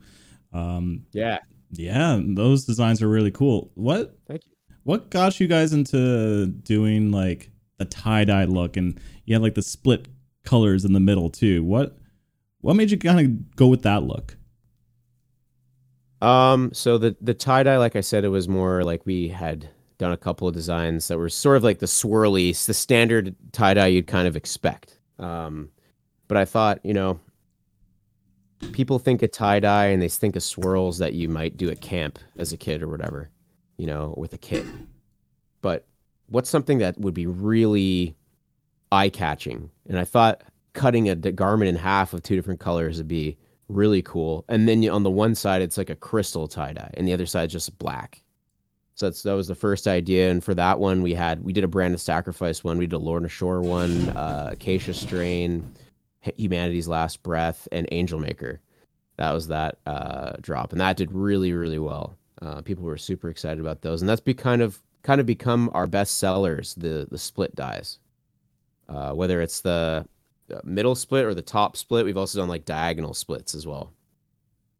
Um, 0.54 1.04
yeah, 1.12 1.38
yeah, 1.72 2.18
those 2.22 2.64
designs 2.64 3.02
are 3.02 3.08
really 3.08 3.30
cool. 3.30 3.70
What? 3.74 4.16
Thank 4.26 4.46
you. 4.46 4.52
What 4.88 5.10
got 5.10 5.38
you 5.38 5.48
guys 5.48 5.74
into 5.74 6.46
doing 6.46 7.10
like 7.10 7.50
the 7.76 7.84
tie 7.84 8.24
dye 8.24 8.46
look, 8.46 8.78
and 8.78 8.98
you 9.26 9.34
had 9.34 9.42
like 9.42 9.54
the 9.54 9.60
split 9.60 10.08
colors 10.46 10.82
in 10.82 10.94
the 10.94 10.98
middle 10.98 11.28
too? 11.28 11.62
What? 11.62 11.98
What 12.62 12.72
made 12.72 12.90
you 12.90 12.96
kind 12.96 13.20
of 13.20 13.54
go 13.54 13.66
with 13.66 13.82
that 13.82 14.04
look? 14.04 14.38
Um, 16.22 16.70
so 16.72 16.96
the 16.96 17.14
the 17.20 17.34
tie 17.34 17.64
dye, 17.64 17.76
like 17.76 17.96
I 17.96 18.00
said, 18.00 18.24
it 18.24 18.30
was 18.30 18.48
more 18.48 18.82
like 18.82 19.04
we 19.04 19.28
had 19.28 19.68
done 19.98 20.12
a 20.12 20.16
couple 20.16 20.48
of 20.48 20.54
designs 20.54 21.08
that 21.08 21.18
were 21.18 21.28
sort 21.28 21.58
of 21.58 21.64
like 21.64 21.80
the 21.80 21.86
swirly, 21.86 22.64
the 22.64 22.72
standard 22.72 23.36
tie 23.52 23.74
dye 23.74 23.88
you'd 23.88 24.06
kind 24.06 24.26
of 24.26 24.36
expect. 24.36 24.98
Um, 25.18 25.68
but 26.28 26.38
I 26.38 26.46
thought, 26.46 26.80
you 26.82 26.94
know, 26.94 27.20
people 28.72 28.98
think 28.98 29.22
of 29.22 29.32
tie 29.32 29.60
dye 29.60 29.88
and 29.88 30.00
they 30.00 30.08
think 30.08 30.34
of 30.34 30.42
swirls 30.42 30.96
that 30.96 31.12
you 31.12 31.28
might 31.28 31.58
do 31.58 31.68
at 31.68 31.82
camp 31.82 32.18
as 32.38 32.54
a 32.54 32.56
kid 32.56 32.82
or 32.82 32.88
whatever, 32.88 33.28
you 33.78 33.86
know, 33.86 34.14
with 34.16 34.34
a 34.34 34.38
kit. 34.38 34.66
But 35.62 35.86
what's 36.28 36.50
something 36.50 36.78
that 36.78 36.98
would 36.98 37.14
be 37.14 37.26
really 37.26 38.14
eye 38.92 39.08
catching? 39.08 39.70
And 39.88 39.98
I 39.98 40.04
thought 40.04 40.42
cutting 40.74 41.08
a 41.08 41.16
garment 41.16 41.68
in 41.70 41.76
half 41.76 42.12
of 42.12 42.22
two 42.22 42.36
different 42.36 42.60
colors 42.60 42.98
would 42.98 43.08
be 43.08 43.36
really 43.68 44.02
cool. 44.02 44.44
And 44.48 44.68
then 44.68 44.88
on 44.88 45.02
the 45.02 45.10
one 45.10 45.34
side, 45.34 45.62
it's 45.62 45.78
like 45.78 45.90
a 45.90 45.96
crystal 45.96 46.48
tie 46.48 46.72
dye, 46.72 46.90
and 46.94 47.08
the 47.08 47.12
other 47.12 47.26
side 47.26 47.50
just 47.50 47.78
black. 47.78 48.22
So 48.94 49.06
that's 49.06 49.22
that 49.22 49.34
was 49.34 49.46
the 49.46 49.54
first 49.54 49.86
idea. 49.86 50.30
And 50.30 50.42
for 50.42 50.54
that 50.54 50.80
one, 50.80 51.02
we 51.02 51.14
had 51.14 51.44
we 51.44 51.52
did 51.52 51.64
a 51.64 51.68
brand 51.68 51.94
of 51.94 52.00
sacrifice 52.00 52.64
one, 52.64 52.78
we 52.78 52.86
did 52.86 52.96
a 52.96 52.98
Lorna 52.98 53.28
Shore 53.28 53.60
one, 53.60 54.08
uh, 54.10 54.50
Acacia 54.52 54.92
Strain, 54.92 55.64
Humanity's 56.20 56.88
Last 56.88 57.22
Breath, 57.22 57.68
and 57.70 57.86
Angel 57.92 58.18
Maker. 58.18 58.60
That 59.16 59.32
was 59.32 59.48
that 59.48 59.78
uh, 59.86 60.32
drop, 60.40 60.72
and 60.72 60.80
that 60.80 60.96
did 60.96 61.12
really 61.12 61.52
really 61.52 61.78
well. 61.78 62.17
Uh, 62.40 62.62
people 62.62 62.84
were 62.84 62.96
super 62.96 63.28
excited 63.28 63.60
about 63.60 63.82
those, 63.82 64.02
and 64.02 64.08
that's 64.08 64.20
be 64.20 64.34
kind 64.34 64.62
of 64.62 64.80
kind 65.02 65.20
of 65.20 65.26
become 65.26 65.70
our 65.74 65.86
best 65.86 66.18
sellers. 66.18 66.74
The 66.74 67.06
the 67.10 67.18
split 67.18 67.54
dies, 67.54 67.98
uh, 68.88 69.12
whether 69.12 69.40
it's 69.40 69.60
the 69.60 70.06
middle 70.64 70.94
split 70.94 71.24
or 71.24 71.34
the 71.34 71.42
top 71.42 71.76
split. 71.76 72.04
We've 72.04 72.16
also 72.16 72.38
done 72.38 72.48
like 72.48 72.64
diagonal 72.64 73.14
splits 73.14 73.54
as 73.54 73.66
well. 73.66 73.92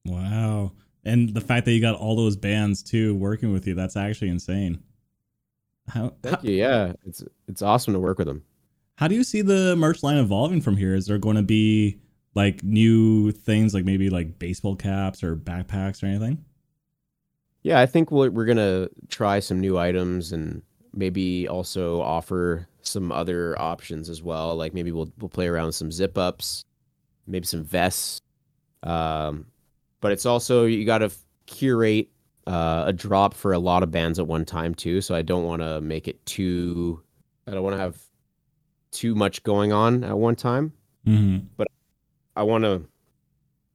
Wow. 0.04 0.72
And 1.04 1.34
the 1.34 1.40
fact 1.40 1.64
that 1.66 1.72
you 1.72 1.80
got 1.80 1.94
all 1.94 2.16
those 2.16 2.36
bands 2.36 2.82
too 2.82 3.14
working 3.14 3.52
with 3.52 3.66
you, 3.66 3.74
that's 3.74 3.96
actually 3.96 4.28
insane. 4.28 4.82
How, 5.88 6.12
Thank 6.22 6.44
you. 6.44 6.54
Yeah, 6.54 6.92
it's 7.06 7.24
it's 7.46 7.62
awesome 7.62 7.94
to 7.94 8.00
work 8.00 8.18
with 8.18 8.26
them. 8.26 8.42
How 8.96 9.08
do 9.08 9.14
you 9.14 9.24
see 9.24 9.42
the 9.42 9.76
merch 9.76 10.02
line 10.02 10.18
evolving 10.18 10.60
from 10.60 10.76
here? 10.76 10.94
Is 10.94 11.06
there 11.06 11.18
going 11.18 11.36
to 11.36 11.42
be 11.42 11.98
like 12.34 12.62
new 12.62 13.32
things, 13.32 13.72
like 13.72 13.84
maybe 13.84 14.10
like 14.10 14.38
baseball 14.38 14.76
caps 14.76 15.22
or 15.22 15.36
backpacks 15.36 16.02
or 16.02 16.06
anything? 16.06 16.44
Yeah, 17.68 17.80
I 17.80 17.84
think 17.84 18.10
we're 18.10 18.30
we're 18.30 18.46
gonna 18.46 18.88
try 19.10 19.40
some 19.40 19.60
new 19.60 19.76
items 19.76 20.32
and 20.32 20.62
maybe 20.94 21.46
also 21.46 22.00
offer 22.00 22.66
some 22.80 23.12
other 23.12 23.60
options 23.60 24.08
as 24.08 24.22
well. 24.22 24.56
Like 24.56 24.72
maybe 24.72 24.90
we'll 24.90 25.12
we'll 25.18 25.28
play 25.28 25.48
around 25.48 25.66
with 25.66 25.74
some 25.74 25.92
zip 25.92 26.16
ups, 26.16 26.64
maybe 27.26 27.44
some 27.44 27.62
vests. 27.62 28.22
Um, 28.84 29.48
but 30.00 30.12
it's 30.12 30.24
also 30.24 30.64
you 30.64 30.86
got 30.86 30.98
to 30.98 31.10
curate 31.44 32.08
uh, 32.46 32.84
a 32.86 32.92
drop 32.94 33.34
for 33.34 33.52
a 33.52 33.58
lot 33.58 33.82
of 33.82 33.90
bands 33.90 34.18
at 34.18 34.26
one 34.26 34.46
time 34.46 34.74
too. 34.74 35.02
So 35.02 35.14
I 35.14 35.20
don't 35.20 35.44
want 35.44 35.60
to 35.60 35.82
make 35.82 36.08
it 36.08 36.24
too. 36.24 37.02
I 37.46 37.50
don't 37.50 37.62
want 37.62 37.74
to 37.74 37.80
have 37.80 37.98
too 38.92 39.14
much 39.14 39.42
going 39.42 39.74
on 39.74 40.04
at 40.04 40.16
one 40.16 40.36
time. 40.36 40.72
Mm-hmm. 41.06 41.64
I 42.34 42.42
want 42.44 42.64
to 42.64 42.88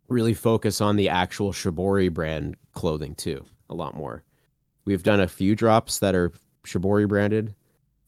really 0.08 0.34
focus 0.34 0.82
on 0.82 0.96
the 0.96 1.10
actual 1.10 1.52
Shibori 1.52 2.12
brand 2.12 2.56
clothing 2.72 3.14
too, 3.14 3.46
a 3.70 3.74
lot 3.74 3.96
more. 3.96 4.24
We've 4.86 5.04
done 5.04 5.20
a 5.20 5.28
few 5.28 5.56
drops 5.56 6.00
that 6.00 6.16
are 6.16 6.32
Shibori 6.66 7.08
branded, 7.08 7.56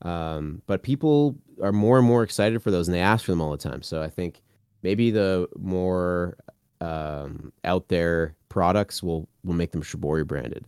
um, 0.02 0.62
but 0.68 0.84
people 0.84 1.38
are 1.62 1.72
more 1.72 1.98
and 1.98 2.08
more 2.08 2.24
excited 2.24 2.62
for 2.62 2.72
those, 2.72 2.88
and 2.88 2.96
they 2.96 3.02
ask 3.02 3.26
for 3.26 3.32
them 3.32 3.42
all 3.42 3.52
the 3.52 3.58
time. 3.58 3.82
So 3.82 4.02
I 4.02 4.10
think 4.10 4.42
maybe 4.84 5.12
the 5.12 5.48
more 5.58 6.38
um, 6.82 7.54
out 7.64 7.88
there 7.88 8.36
products 8.50 9.02
will 9.02 9.28
will 9.44 9.54
make 9.54 9.72
them 9.72 9.82
Shibori 9.82 10.26
branded 10.28 10.66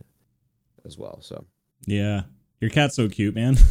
as 0.84 0.96
well. 0.98 1.18
So 1.20 1.44
Yeah, 1.86 2.22
your 2.60 2.70
cat's 2.70 2.96
so 2.96 3.08
cute, 3.08 3.34
man. 3.34 3.56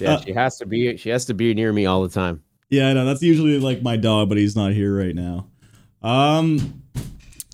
yeah, 0.00 0.14
Uh, 0.14 0.20
she 0.20 0.32
has 0.32 0.58
to 0.58 0.66
be 0.66 0.96
she 0.96 1.10
has 1.10 1.24
to 1.26 1.34
be 1.34 1.54
near 1.54 1.72
me 1.72 1.86
all 1.86 2.02
the 2.02 2.08
time. 2.08 2.42
Yeah, 2.70 2.88
I 2.88 2.92
know. 2.92 3.04
That's 3.04 3.22
usually 3.22 3.58
like 3.58 3.82
my 3.82 3.96
dog, 3.96 4.28
but 4.28 4.38
he's 4.38 4.54
not 4.54 4.72
here 4.72 4.96
right 4.96 5.14
now. 5.14 5.48
Um, 6.02 6.82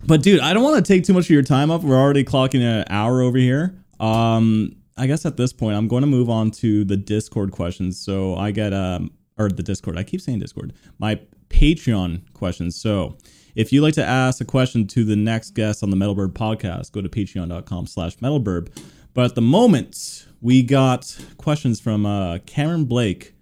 but 0.07 0.23
dude, 0.23 0.41
I 0.41 0.53
don't 0.53 0.63
want 0.63 0.85
to 0.85 0.93
take 0.93 1.05
too 1.05 1.13
much 1.13 1.25
of 1.25 1.31
your 1.31 1.43
time 1.43 1.71
up. 1.71 1.83
We're 1.83 2.01
already 2.01 2.25
clocking 2.25 2.63
an 2.63 2.85
hour 2.91 3.23
over 3.23 3.39
here. 3.39 3.75
Um, 4.01 4.77
I 4.97 5.07
guess 5.07 5.27
at 5.27 5.37
this 5.37 5.53
point, 5.53 5.77
I'm 5.77 5.89
going 5.89 6.03
to 6.03 6.07
move 6.07 6.31
on 6.31 6.51
to 6.53 6.85
the 6.85 6.97
Discord 6.97 7.53
questions. 7.53 7.99
So 7.99 8.37
I 8.37 8.51
get 8.51 8.73
um, 8.73 9.11
or 9.39 9.49
the 9.49 9.63
Discord. 9.63 9.99
I 9.99 10.03
keep 10.03 10.21
saying 10.21 10.39
Discord. 10.39 10.73
My 10.99 11.21
Patreon 11.49 12.33
questions. 12.33 12.77
So 12.77 13.17
if 13.55 13.73
you'd 13.73 13.83
like 13.83 13.95
to 13.95 14.05
ask 14.05 14.41
a 14.41 14.45
question 14.45 14.87
to 14.89 15.05
the 15.05 15.17
next 15.17 15.51
guest 15.51 15.83
on 15.83 15.91
the 15.91 15.97
Metal 15.97 16.15
Birb 16.15 16.33
podcast, 16.33 16.93
go 16.93 17.01
to 17.01 17.09
patreon.com 17.09 17.87
slash 17.87 18.17
metalbirb. 18.17 18.69
But 19.15 19.27
at 19.27 19.35
the 19.35 19.43
moment, 19.43 20.27
we 20.41 20.63
got 20.63 21.17
questions 21.39 21.81
from 21.81 22.05
uh, 22.05 22.39
Cameron 22.47 22.85
Blake. 22.85 23.35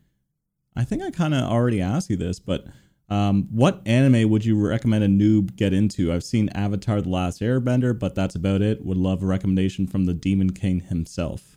I 0.77 0.85
think 0.85 1.03
I 1.03 1.11
kind 1.11 1.35
of 1.35 1.45
already 1.51 1.81
asked 1.81 2.11
you 2.11 2.17
this, 2.17 2.39
but 2.39 2.67
um, 3.13 3.47
what 3.51 3.83
anime 3.85 4.31
would 4.31 4.43
you 4.43 4.59
recommend 4.59 5.05
a 5.05 5.09
noob 5.09 5.55
get 5.57 5.75
into? 5.75 6.11
I've 6.11 6.25
seen 6.25 6.49
Avatar: 6.51 7.03
The 7.03 7.11
Last 7.11 7.43
Airbender, 7.43 7.99
but 7.99 8.15
that's 8.15 8.35
about 8.35 8.63
it. 8.63 8.85
Would 8.85 8.97
love 8.97 9.23
a 9.23 9.27
recommendation 9.27 9.87
from 9.87 10.07
the 10.07 10.15
Demon 10.15 10.53
King 10.53 10.81
himself. 10.81 11.57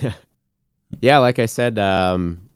Yeah, 1.02 1.18
like 1.18 1.38
I 1.38 1.44
said, 1.44 1.78
um, 1.78 2.48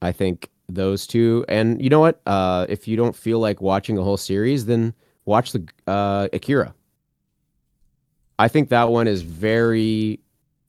I 0.00 0.10
think 0.12 0.50
those 0.68 1.06
two. 1.06 1.44
And 1.46 1.80
you 1.82 1.90
know 1.90 2.00
what? 2.00 2.20
Uh, 2.26 2.64
if 2.68 2.88
you 2.88 2.96
don't 2.96 3.14
feel 3.14 3.38
like 3.38 3.60
watching 3.60 3.98
a 3.98 4.02
whole 4.02 4.16
series, 4.16 4.64
then 4.66 4.94
watch 5.24 5.52
the 5.52 5.68
uh, 5.86 6.28
Akira. 6.32 6.74
I 8.38 8.48
think 8.48 8.70
that 8.70 8.88
one 8.88 9.06
is 9.06 9.20
very, 9.20 10.20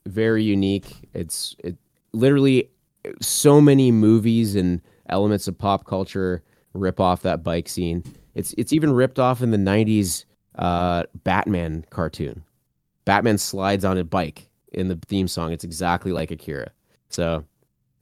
very 0.06 0.44
unique. 0.44 1.10
It's 1.14 1.56
it 1.60 1.78
literally 2.12 2.70
so 3.22 3.62
many 3.62 3.92
movies 3.92 4.56
and 4.56 4.82
elements 5.10 5.48
of 5.48 5.58
pop 5.58 5.86
culture 5.86 6.44
rip 6.78 7.00
off 7.00 7.22
that 7.24 7.44
bike 7.44 7.70
scene. 7.70 8.04
It's 8.36 8.54
it's 8.58 8.74
even 8.74 8.92
ripped 8.92 9.20
off 9.20 9.42
in 9.42 9.52
the 9.52 9.58
'90s 9.58 10.26
uh, 10.56 11.04
Batman 11.24 11.86
cartoon. 11.90 12.44
Batman 13.06 13.38
slides 13.38 13.86
on 13.86 13.98
a 13.98 14.04
bike 14.04 14.50
in 14.74 14.88
the 14.90 15.00
theme 15.08 15.28
song. 15.28 15.52
It's 15.52 15.64
exactly 15.64 16.12
like 16.12 16.32
Akira. 16.32 16.72
So 17.10 17.46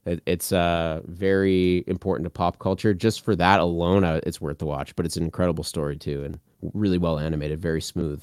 it, 0.04 0.22
it's 0.26 0.52
uh, 0.52 1.00
very 1.06 1.84
important 1.86 2.24
to 2.26 2.30
pop 2.30 2.58
culture. 2.58 2.94
Just 2.94 3.24
for 3.24 3.36
that 3.36 3.60
alone, 3.60 4.04
uh, 4.04 4.20
it's 4.24 4.40
worth 4.40 4.58
the 4.58 4.66
watch. 4.66 4.94
But 4.96 5.06
it's 5.06 5.16
an 5.16 5.24
incredible 5.24 5.64
story 5.64 5.96
too, 5.96 6.24
and 6.24 6.38
really 6.74 6.98
well 6.98 7.18
animated, 7.18 7.60
very 7.60 7.80
smooth. 7.80 8.22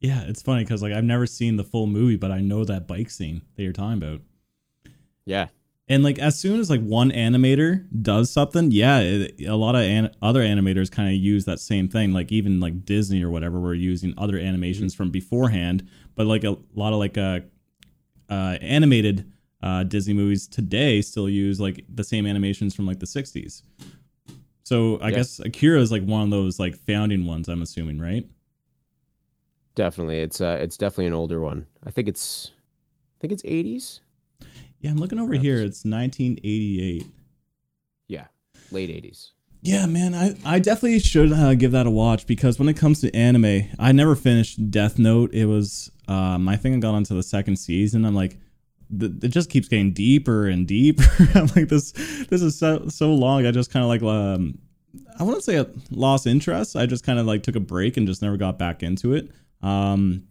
Yeah, 0.00 0.24
it's 0.26 0.42
funny 0.42 0.62
because 0.62 0.82
like 0.82 0.92
I've 0.92 1.04
never 1.04 1.26
seen 1.26 1.56
the 1.56 1.64
full 1.64 1.86
movie, 1.86 2.16
but 2.16 2.30
I 2.30 2.40
know 2.40 2.64
that 2.64 2.86
bike 2.86 3.10
scene 3.10 3.42
that 3.56 3.62
you're 3.62 3.72
talking 3.72 4.02
about. 4.02 4.20
Yeah, 5.24 5.48
And 5.88 6.02
like 6.02 6.18
as 6.18 6.36
soon 6.38 6.58
as 6.58 6.68
like 6.68 6.80
one 6.82 7.10
animator 7.12 7.86
does 8.02 8.28
something, 8.30 8.72
yeah, 8.72 8.98
it, 8.98 9.40
a 9.46 9.54
lot 9.54 9.76
of 9.76 9.82
an- 9.82 10.14
other 10.20 10.40
animators 10.42 10.90
kind 10.90 11.08
of 11.08 11.14
use 11.14 11.44
that 11.44 11.60
same 11.60 11.88
thing. 11.88 12.12
Like 12.12 12.32
even 12.32 12.58
like 12.58 12.84
Disney 12.84 13.22
or 13.22 13.30
whatever, 13.30 13.60
we're 13.60 13.74
using 13.74 14.12
other 14.18 14.36
animations 14.36 14.94
from 14.94 15.10
beforehand. 15.10 15.88
But 16.16 16.26
like 16.26 16.42
a 16.42 16.56
lot 16.74 16.92
of 16.92 16.98
like 16.98 17.16
uh, 17.16 17.40
uh, 18.28 18.58
animated 18.60 19.30
uh, 19.62 19.84
Disney 19.84 20.12
movies 20.14 20.48
today 20.48 21.00
still 21.02 21.28
use 21.28 21.60
like 21.60 21.84
the 21.88 22.02
same 22.04 22.26
animations 22.26 22.74
from 22.74 22.84
like 22.86 22.98
the 22.98 23.06
'60s. 23.06 23.62
So 24.64 24.98
I 25.00 25.10
Yeah. 25.10 25.16
guess 25.18 25.38
Akira 25.38 25.80
is 25.80 25.92
like 25.92 26.02
one 26.04 26.22
of 26.22 26.30
those 26.30 26.58
like 26.58 26.74
founding 26.76 27.26
ones. 27.26 27.48
I'm 27.48 27.62
assuming, 27.62 28.00
right? 28.00 28.26
definitely. 29.76 30.20
It's 30.20 30.40
uh, 30.40 30.58
it's 30.60 30.76
definitely 30.76 31.06
an 31.06 31.12
older 31.12 31.40
one. 31.40 31.66
I 31.84 31.90
think 31.90 32.08
it's, 32.08 32.50
I 32.54 33.20
think 33.20 33.32
it's 33.32 33.42
80s. 33.44 34.00
Yeah, 34.86 34.92
I'm 34.92 34.98
looking 34.98 35.18
over 35.18 35.34
here. 35.34 35.56
It's 35.56 35.84
1988. 35.84 37.08
Yeah, 38.06 38.26
late 38.70 38.88
80s. 38.88 39.30
Yeah, 39.60 39.84
man, 39.86 40.14
I, 40.14 40.36
I 40.44 40.60
definitely 40.60 41.00
should 41.00 41.32
uh, 41.32 41.54
give 41.54 41.72
that 41.72 41.88
a 41.88 41.90
watch 41.90 42.24
because 42.28 42.60
when 42.60 42.68
it 42.68 42.76
comes 42.76 43.00
to 43.00 43.12
anime, 43.12 43.68
I 43.80 43.90
never 43.90 44.14
finished 44.14 44.70
Death 44.70 44.96
Note. 44.96 45.34
It 45.34 45.46
was 45.46 45.90
um, 46.06 46.48
I 46.48 46.54
think 46.54 46.76
I 46.76 46.78
got 46.78 46.94
onto 46.94 47.16
the 47.16 47.24
second 47.24 47.56
season. 47.56 48.04
I'm 48.04 48.14
like, 48.14 48.38
th- 48.96 49.10
it 49.24 49.28
just 49.30 49.50
keeps 49.50 49.66
getting 49.66 49.92
deeper 49.92 50.46
and 50.46 50.68
deeper. 50.68 51.02
I'm 51.34 51.46
like, 51.56 51.68
this 51.68 51.90
this 52.28 52.40
is 52.40 52.56
so 52.56 52.86
so 52.86 53.12
long. 53.12 53.44
I 53.44 53.50
just 53.50 53.72
kind 53.72 53.82
of 53.82 53.88
like 53.88 54.04
um, 54.04 54.56
I 55.18 55.24
wouldn't 55.24 55.42
say 55.42 55.58
I 55.58 55.66
lost 55.90 56.28
interest. 56.28 56.76
I 56.76 56.86
just 56.86 57.02
kind 57.02 57.18
of 57.18 57.26
like 57.26 57.42
took 57.42 57.56
a 57.56 57.60
break 57.60 57.96
and 57.96 58.06
just 58.06 58.22
never 58.22 58.36
got 58.36 58.56
back 58.56 58.84
into 58.84 59.14
it. 59.14 59.32
Um, 59.62 60.28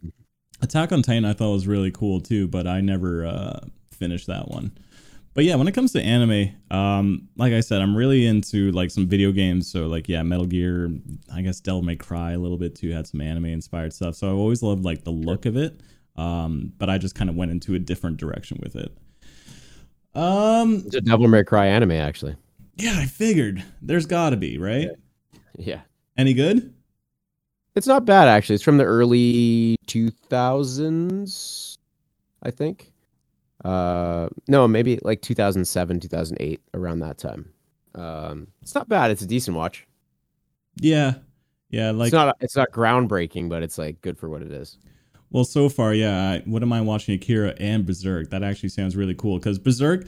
Attack 0.62 0.94
on 0.94 1.02
Titan 1.02 1.26
I 1.26 1.34
thought 1.34 1.52
was 1.52 1.68
really 1.68 1.92
cool 1.92 2.22
too, 2.22 2.48
but 2.48 2.68
I 2.68 2.80
never 2.80 3.26
uh, 3.26 3.60
finished 3.96 4.28
that 4.28 4.50
one. 4.50 4.72
But 5.34 5.44
yeah, 5.44 5.56
when 5.56 5.68
it 5.68 5.74
comes 5.74 5.92
to 5.94 6.02
anime, 6.02 6.52
um, 6.72 7.28
like 7.36 7.52
I 7.52 7.60
said, 7.60 7.82
I'm 7.82 7.96
really 7.96 8.26
into 8.26 8.72
like 8.72 8.90
some 8.90 9.06
video 9.08 9.32
games. 9.34 9.70
So 9.70 9.88
like 9.88 10.08
yeah, 10.08 10.24
Metal 10.24 10.46
Gear, 10.46 10.90
I 11.34 11.42
guess 11.42 11.60
Devil 11.60 11.82
May 11.82 11.96
Cry 11.98 12.32
a 12.34 12.40
little 12.40 12.58
bit 12.58 12.76
too 12.76 12.92
had 12.92 13.06
some 13.08 13.20
anime 13.20 13.46
inspired 13.46 13.92
stuff. 13.94 14.16
So 14.16 14.30
I've 14.30 14.38
always 14.38 14.64
loved 14.64 14.86
like 14.86 15.04
the 15.04 15.12
look 15.12 15.46
of 15.46 15.58
it. 15.58 15.82
Um, 16.16 16.72
but 16.78 16.90
I 16.90 16.98
just 16.98 17.16
kind 17.16 17.30
of 17.30 17.36
went 17.36 17.52
into 17.52 17.76
a 17.76 17.80
different 17.80 18.16
direction 18.18 18.58
with 18.64 18.78
it. 18.78 18.96
Um, 20.14 20.84
It's 20.86 20.96
a 20.96 21.02
Devil 21.02 21.28
May 21.28 21.44
Cry 21.44 21.66
anime, 21.68 21.92
actually. 21.92 22.38
yeah, 22.78 22.94
I 22.98 23.06
figured 23.06 23.62
there's 23.82 24.06
got 24.06 24.30
to 24.30 24.38
be 24.38 24.58
right. 24.58 24.90
Yeah, 25.58 25.82
Any 26.18 26.34
good? 26.34 26.74
it's 27.76 27.88
not 27.88 28.06
bad 28.06 28.30
actually. 28.30 28.56
It's 28.56 28.64
from 28.64 28.78
the 28.78 28.86
early 28.86 29.76
2000s, 29.88 31.78
I 32.44 32.52
think. 32.52 32.92
Uh, 33.64 34.28
no, 34.48 34.68
maybe 34.68 35.00
like 35.04 35.22
2007, 35.22 36.00
2008, 36.00 36.62
around 36.74 37.00
that 37.00 37.18
time. 37.18 37.50
Um, 37.96 38.48
it's 38.62 38.76
not 38.76 38.90
bad. 38.90 39.12
It's 39.12 39.22
a 39.22 39.28
decent 39.28 39.56
watch. 39.56 39.88
Yeah, 40.78 41.16
yeah. 41.70 41.92
Like 41.92 42.08
it's 42.08 42.14
not 42.14 42.38
it's 42.42 42.56
not 42.56 42.72
groundbreaking, 42.72 43.50
but 43.50 43.64
it's 43.64 43.78
like 43.78 44.02
good 44.02 44.18
for 44.18 44.30
what 44.30 44.42
it 44.42 44.52
is. 44.52 44.78
Well, 45.32 45.44
so 45.46 45.70
far, 45.70 45.94
yeah. 45.94 46.32
I, 46.32 46.40
what 46.46 46.62
am 46.62 46.72
I 46.72 46.82
watching? 46.82 47.16
Akira 47.16 47.56
and 47.60 47.86
Berserk. 47.86 48.30
That 48.30 48.44
actually 48.44 48.70
sounds 48.70 48.96
really 48.96 49.16
cool 49.16 49.38
because 49.38 49.58
Berserk, 49.58 50.06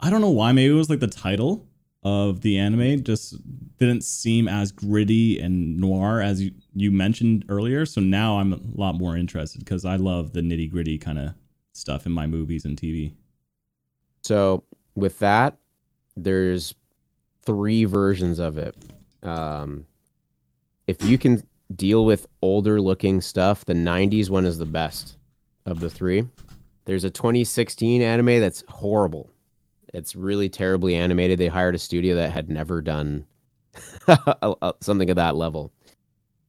I 0.00 0.10
don't 0.10 0.20
know 0.20 0.30
why. 0.30 0.52
Maybe 0.52 0.72
it 0.72 0.76
was 0.76 0.90
like 0.90 1.00
the 1.00 1.06
title 1.06 1.66
of 2.04 2.42
the 2.42 2.58
anime 2.58 3.02
just 3.02 3.36
didn't 3.78 4.02
seem 4.02 4.46
as 4.46 4.70
gritty 4.70 5.40
and 5.40 5.76
noir 5.78 6.20
as 6.20 6.42
you, 6.42 6.52
you 6.74 6.90
mentioned 6.92 7.44
earlier. 7.48 7.86
So 7.86 8.00
now 8.00 8.38
I'm 8.38 8.52
a 8.52 8.60
lot 8.74 8.94
more 8.94 9.16
interested 9.16 9.58
because 9.60 9.84
I 9.84 9.96
love 9.96 10.32
the 10.32 10.40
nitty 10.40 10.70
gritty 10.70 10.98
kind 10.98 11.18
of 11.18 11.34
stuff 11.78 12.06
in 12.06 12.12
my 12.12 12.26
movies 12.26 12.64
and 12.64 12.76
TV. 12.76 13.12
So 14.22 14.64
with 14.94 15.18
that, 15.20 15.56
there's 16.16 16.74
three 17.42 17.84
versions 17.84 18.38
of 18.38 18.58
it. 18.58 18.74
Um, 19.22 19.86
if 20.86 21.02
you 21.02 21.18
can 21.18 21.42
deal 21.74 22.04
with 22.04 22.26
older 22.42 22.80
looking 22.80 23.20
stuff, 23.20 23.64
the 23.64 23.74
90s 23.74 24.30
one 24.30 24.44
is 24.44 24.58
the 24.58 24.66
best 24.66 25.16
of 25.66 25.80
the 25.80 25.90
three. 25.90 26.26
There's 26.84 27.04
a 27.04 27.10
2016 27.10 28.00
anime 28.02 28.40
that's 28.40 28.64
horrible. 28.68 29.30
It's 29.92 30.16
really 30.16 30.48
terribly 30.48 30.94
animated. 30.94 31.38
They 31.38 31.48
hired 31.48 31.74
a 31.74 31.78
studio 31.78 32.16
that 32.16 32.32
had 32.32 32.48
never 32.48 32.82
done 32.82 33.26
something 34.80 35.10
of 35.10 35.16
that 35.16 35.36
level. 35.36 35.72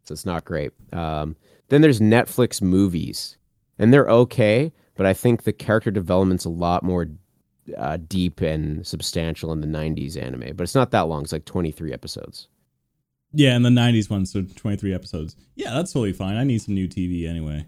So 0.04 0.14
it's 0.14 0.26
not 0.26 0.46
great. 0.46 0.72
Um, 0.92 1.36
then 1.70 1.82
there's 1.82 2.00
Netflix 2.00 2.62
movies, 2.62 3.38
and 3.78 3.94
they're 3.94 4.10
okay, 4.10 4.74
but 5.00 5.06
I 5.06 5.14
think 5.14 5.44
the 5.44 5.54
character 5.54 5.92
development's 5.92 6.44
a 6.44 6.50
lot 6.50 6.84
more 6.84 7.08
uh, 7.78 7.98
deep 8.10 8.42
and 8.42 8.86
substantial 8.86 9.54
in 9.54 9.62
the 9.62 9.68
90s 9.68 10.22
anime. 10.22 10.58
But 10.58 10.64
it's 10.64 10.76
not 10.76 10.92
that 10.92 11.08
long. 11.08 11.24
It's 11.24 11.32
like 11.32 11.46
23 11.46 11.94
episodes. 11.94 12.50
Yeah, 13.32 13.56
in 13.56 13.62
the 13.62 13.70
'90s 13.70 14.10
one, 14.10 14.26
so 14.26 14.42
23 14.42 14.94
episodes. 14.94 15.38
Yeah, 15.56 15.74
that's 15.74 15.94
totally 15.94 16.12
fine. 16.12 16.36
I 16.36 16.44
need 16.44 16.62
some 16.62 16.74
new 16.74 16.90
TV 16.90 17.30
anyway. 17.30 17.66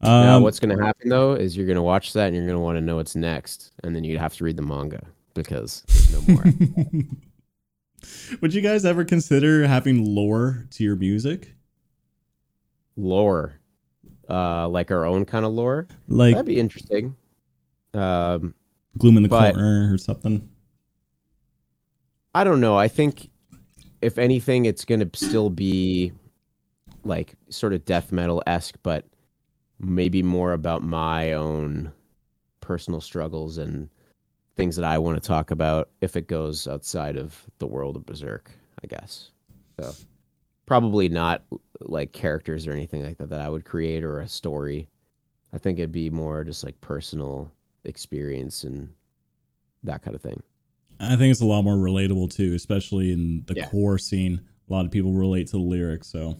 Um, 0.00 0.22
now, 0.24 0.40
what's 0.40 0.60
going 0.60 0.74
to 0.74 0.82
happen 0.82 1.10
though 1.10 1.32
is 1.32 1.56
you're 1.56 1.66
going 1.66 1.76
to 1.76 1.82
watch 1.82 2.14
that 2.14 2.28
and 2.28 2.36
you're 2.36 2.46
going 2.46 2.56
to 2.56 2.60
want 2.60 2.76
to 2.76 2.80
know 2.80 2.96
what's 2.96 3.16
next, 3.16 3.72
and 3.82 3.94
then 3.94 4.04
you'd 4.04 4.20
have 4.20 4.34
to 4.36 4.44
read 4.44 4.56
the 4.56 4.62
manga 4.62 5.04
because 5.34 5.82
there's 5.88 6.26
no 6.26 6.34
more. 6.34 6.44
Would 8.40 8.54
you 8.54 8.62
guys 8.62 8.84
ever 8.84 9.04
consider 9.04 9.66
having 9.66 10.04
lore 10.14 10.68
to 10.70 10.84
your 10.84 10.94
music? 10.96 11.56
lore, 12.96 13.54
uh, 14.28 14.68
like 14.68 14.90
our 14.90 15.04
own 15.04 15.24
kind 15.24 15.44
of 15.44 15.52
lore. 15.52 15.86
Like 16.08 16.34
That'd 16.34 16.46
be 16.46 16.58
interesting. 16.58 17.16
Um, 17.94 18.54
Gloom 18.98 19.16
in 19.16 19.22
the 19.22 19.28
but- 19.28 19.54
Corner 19.54 19.92
or 19.92 19.98
something? 19.98 20.48
I 22.34 22.44
don't 22.44 22.60
know. 22.60 22.78
I 22.78 22.88
think 22.88 23.28
if 24.00 24.16
anything, 24.16 24.64
it's 24.64 24.84
gonna 24.86 25.08
still 25.14 25.50
be 25.50 26.12
like 27.04 27.34
sort 27.50 27.72
of 27.74 27.84
death 27.84 28.10
metal 28.10 28.42
esque, 28.46 28.76
but 28.82 29.04
maybe 29.78 30.22
more 30.22 30.52
about 30.52 30.82
my 30.82 31.32
own 31.32 31.92
personal 32.60 33.00
struggles 33.00 33.58
and 33.58 33.88
things 34.56 34.76
that 34.76 34.84
I 34.84 34.98
want 34.98 35.20
to 35.20 35.26
talk 35.26 35.50
about 35.50 35.90
if 36.00 36.16
it 36.16 36.26
goes 36.26 36.66
outside 36.68 37.16
of 37.16 37.42
the 37.58 37.66
world 37.66 37.96
of 37.96 38.06
Berserk, 38.06 38.50
I 38.82 38.86
guess. 38.86 39.30
So 39.80 39.92
probably 40.66 41.08
not 41.08 41.42
like 41.90 42.12
characters 42.12 42.66
or 42.66 42.72
anything 42.72 43.04
like 43.04 43.18
that 43.18 43.30
that 43.30 43.40
I 43.40 43.48
would 43.48 43.64
create 43.64 44.04
or 44.04 44.20
a 44.20 44.28
story. 44.28 44.88
I 45.52 45.58
think 45.58 45.78
it'd 45.78 45.92
be 45.92 46.10
more 46.10 46.44
just 46.44 46.64
like 46.64 46.80
personal 46.80 47.50
experience 47.84 48.64
and 48.64 48.88
that 49.82 50.02
kind 50.02 50.14
of 50.14 50.22
thing. 50.22 50.42
I 51.00 51.16
think 51.16 51.30
it's 51.32 51.40
a 51.40 51.46
lot 51.46 51.62
more 51.62 51.76
relatable 51.76 52.34
too, 52.34 52.54
especially 52.54 53.12
in 53.12 53.42
the 53.46 53.54
Yeah. 53.56 53.68
core 53.68 53.98
scene. 53.98 54.40
A 54.68 54.72
lot 54.72 54.84
of 54.84 54.90
people 54.90 55.12
relate 55.12 55.46
to 55.48 55.52
the 55.52 55.58
lyrics. 55.58 56.06
So, 56.08 56.36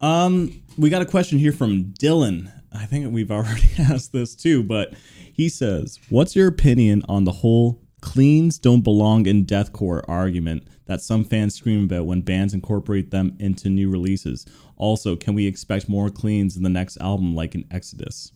um, 0.00 0.62
we 0.76 0.90
got 0.90 1.02
a 1.02 1.06
question 1.06 1.38
here 1.38 1.52
from 1.52 1.92
Dylan. 2.00 2.50
I 2.72 2.86
think 2.86 3.12
we've 3.12 3.30
already 3.30 3.68
asked 3.78 4.12
this 4.12 4.34
too, 4.34 4.62
but 4.62 4.94
he 5.32 5.48
says, 5.48 5.98
"What's 6.08 6.34
your 6.34 6.48
opinion 6.48 7.02
on 7.08 7.24
the 7.24 7.32
whole 7.32 7.80
cleans 8.04 8.58
don't 8.58 8.82
belong 8.82 9.24
in 9.26 9.46
deathcore 9.46 10.04
argument 10.06 10.68
that 10.84 11.00
some 11.00 11.24
fans 11.24 11.54
scream 11.54 11.84
about 11.84 12.04
when 12.04 12.20
bands 12.20 12.52
incorporate 12.52 13.10
them 13.10 13.34
into 13.40 13.70
new 13.70 13.90
releases? 13.90 14.44
Also, 14.76 15.16
can 15.16 15.34
we 15.34 15.46
expect 15.46 15.88
more 15.88 16.10
cleans 16.10 16.54
in 16.54 16.62
the 16.62 16.68
next 16.68 16.98
album, 16.98 17.34
like 17.34 17.54
in 17.54 17.64
Exodus?" 17.70 18.30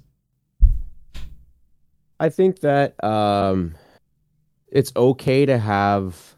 I 2.18 2.30
think 2.30 2.60
that 2.60 3.02
um, 3.04 3.74
it's 4.72 4.90
okay 4.96 5.44
to 5.44 5.58
have 5.58 6.34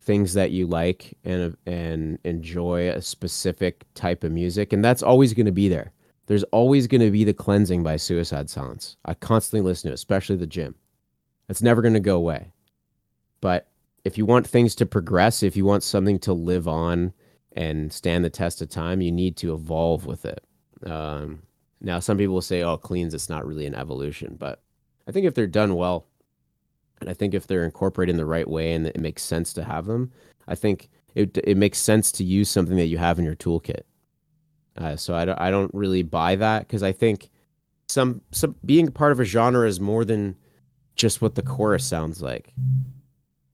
things 0.00 0.32
that 0.32 0.50
you 0.50 0.66
like 0.66 1.16
and 1.24 1.54
and 1.66 2.18
enjoy 2.24 2.88
a 2.88 3.02
specific 3.02 3.84
type 3.92 4.24
of 4.24 4.32
music, 4.32 4.72
and 4.72 4.82
that's 4.82 5.02
always 5.02 5.34
going 5.34 5.46
to 5.46 5.52
be 5.52 5.68
there. 5.68 5.92
There's 6.26 6.44
always 6.44 6.86
going 6.86 7.02
to 7.02 7.10
be 7.10 7.24
the 7.24 7.34
cleansing 7.34 7.82
by 7.82 7.96
Suicide 7.96 8.48
Silence. 8.48 8.96
I 9.04 9.12
constantly 9.12 9.60
listen 9.68 9.88
to 9.88 9.92
it, 9.92 9.94
especially 9.94 10.36
the 10.36 10.46
gym. 10.46 10.74
It's 11.48 11.62
never 11.62 11.82
going 11.82 11.94
to 11.94 12.00
go 12.00 12.16
away. 12.16 12.52
But 13.40 13.68
if 14.04 14.18
you 14.18 14.26
want 14.26 14.46
things 14.46 14.74
to 14.76 14.86
progress, 14.86 15.42
if 15.42 15.56
you 15.56 15.64
want 15.64 15.82
something 15.82 16.18
to 16.20 16.32
live 16.32 16.68
on 16.68 17.12
and 17.52 17.92
stand 17.92 18.24
the 18.24 18.30
test 18.30 18.62
of 18.62 18.68
time, 18.68 19.00
you 19.00 19.12
need 19.12 19.36
to 19.38 19.54
evolve 19.54 20.06
with 20.06 20.24
it. 20.24 20.44
Um, 20.84 21.42
now, 21.80 22.00
some 22.00 22.18
people 22.18 22.34
will 22.34 22.42
say, 22.42 22.62
"Oh, 22.62 22.76
cleans, 22.76 23.14
it's 23.14 23.28
not 23.28 23.46
really 23.46 23.66
an 23.66 23.74
evolution," 23.74 24.36
but 24.38 24.62
I 25.06 25.12
think 25.12 25.26
if 25.26 25.34
they're 25.34 25.46
done 25.46 25.74
well, 25.74 26.06
and 27.00 27.08
I 27.08 27.14
think 27.14 27.34
if 27.34 27.46
they're 27.46 27.64
incorporated 27.64 28.14
in 28.14 28.16
the 28.16 28.26
right 28.26 28.48
way 28.48 28.72
and 28.72 28.86
it 28.86 29.00
makes 29.00 29.22
sense 29.22 29.52
to 29.54 29.64
have 29.64 29.86
them, 29.86 30.12
I 30.46 30.54
think 30.54 30.88
it 31.14 31.38
it 31.44 31.56
makes 31.56 31.78
sense 31.78 32.12
to 32.12 32.24
use 32.24 32.48
something 32.48 32.76
that 32.76 32.86
you 32.86 32.98
have 32.98 33.18
in 33.18 33.24
your 33.24 33.36
toolkit. 33.36 33.82
Uh, 34.76 34.96
so 34.96 35.14
I 35.14 35.24
don't 35.24 35.40
I 35.40 35.50
don't 35.50 35.72
really 35.74 36.02
buy 36.02 36.36
that 36.36 36.60
because 36.66 36.82
I 36.82 36.92
think 36.92 37.30
some 37.88 38.22
some 38.32 38.56
being 38.64 38.90
part 38.90 39.12
of 39.12 39.20
a 39.20 39.24
genre 39.24 39.66
is 39.66 39.80
more 39.80 40.04
than 40.04 40.36
just 40.98 41.22
what 41.22 41.34
the 41.34 41.42
chorus 41.42 41.86
sounds 41.86 42.20
like. 42.20 42.52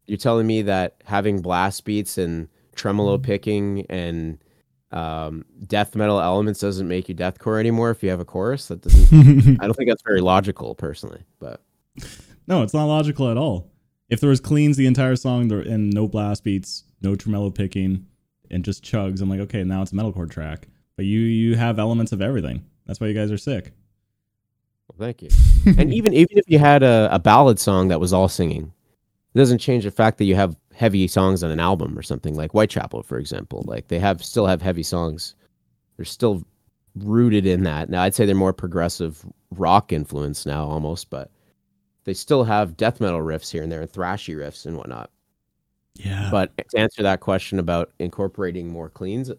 You're 0.06 0.18
telling 0.18 0.46
me 0.46 0.62
that 0.62 0.96
having 1.04 1.40
blast 1.40 1.84
beats 1.84 2.18
and 2.18 2.48
tremolo 2.74 3.16
picking 3.18 3.86
and 3.88 4.38
um, 4.90 5.44
death 5.66 5.94
metal 5.94 6.20
elements 6.20 6.60
doesn't 6.60 6.88
make 6.88 7.08
you 7.08 7.14
deathcore 7.14 7.58
anymore 7.60 7.90
if 7.90 8.02
you 8.02 8.10
have 8.10 8.20
a 8.20 8.24
chorus. 8.24 8.68
That 8.68 8.82
doesn't. 8.82 9.58
I 9.60 9.64
don't 9.64 9.74
think 9.74 9.88
that's 9.88 10.02
very 10.02 10.20
logical, 10.20 10.74
personally. 10.74 11.22
But 11.38 11.62
No, 12.46 12.62
it's 12.62 12.74
not 12.74 12.84
logical 12.86 13.30
at 13.30 13.36
all. 13.36 13.70
If 14.08 14.20
there 14.20 14.28
was 14.30 14.40
cleans 14.40 14.76
the 14.76 14.86
entire 14.86 15.16
song 15.16 15.48
there- 15.48 15.60
and 15.60 15.92
no 15.92 16.06
blast 16.06 16.44
beats, 16.44 16.84
no 17.00 17.14
tremolo 17.16 17.50
picking, 17.50 18.06
and 18.50 18.64
just 18.64 18.84
chugs, 18.84 19.20
I'm 19.22 19.30
like, 19.30 19.40
okay, 19.40 19.64
now 19.64 19.82
it's 19.82 19.92
a 19.92 19.94
metalcore 19.94 20.30
track. 20.30 20.68
But 20.96 21.06
you 21.06 21.20
you 21.20 21.56
have 21.56 21.78
elements 21.78 22.12
of 22.12 22.20
everything. 22.22 22.64
That's 22.86 23.00
why 23.00 23.06
you 23.08 23.14
guys 23.14 23.32
are 23.32 23.38
sick. 23.38 23.72
Well, 24.88 25.06
thank 25.06 25.22
you. 25.22 25.28
and 25.78 25.92
even 25.92 26.12
even 26.14 26.38
if 26.38 26.44
you 26.48 26.58
had 26.58 26.82
a, 26.82 27.08
a 27.12 27.18
ballad 27.18 27.58
song 27.58 27.88
that 27.88 28.00
was 28.00 28.12
all 28.12 28.28
singing, 28.28 28.72
it 29.34 29.38
doesn't 29.38 29.58
change 29.58 29.84
the 29.84 29.90
fact 29.90 30.18
that 30.18 30.24
you 30.24 30.34
have 30.34 30.56
heavy 30.74 31.08
songs 31.08 31.42
on 31.42 31.50
an 31.50 31.60
album 31.60 31.98
or 31.98 32.02
something 32.02 32.34
like 32.34 32.52
Whitechapel, 32.52 33.02
for 33.02 33.18
example. 33.18 33.64
Like 33.66 33.88
they 33.88 33.98
have 33.98 34.24
still 34.24 34.46
have 34.46 34.62
heavy 34.62 34.82
songs. 34.82 35.34
They're 35.96 36.04
still 36.04 36.44
rooted 36.96 37.46
in 37.46 37.62
that. 37.64 37.88
Now 37.88 38.02
I'd 38.02 38.14
say 38.14 38.26
they're 38.26 38.34
more 38.34 38.52
progressive 38.52 39.24
rock 39.50 39.92
influence 39.92 40.46
now 40.46 40.64
almost, 40.64 41.10
but 41.10 41.30
they 42.04 42.14
still 42.14 42.44
have 42.44 42.76
death 42.76 43.00
metal 43.00 43.20
riffs 43.20 43.50
here 43.50 43.62
and 43.62 43.72
there 43.72 43.80
and 43.80 43.90
thrashy 43.90 44.36
riffs 44.36 44.66
and 44.66 44.76
whatnot. 44.76 45.10
Yeah. 45.94 46.28
But 46.30 46.56
to 46.70 46.78
answer 46.78 47.02
that 47.02 47.20
question 47.20 47.58
about 47.58 47.92
incorporating 47.98 48.68
more 48.68 48.90
cleans, 48.90 49.30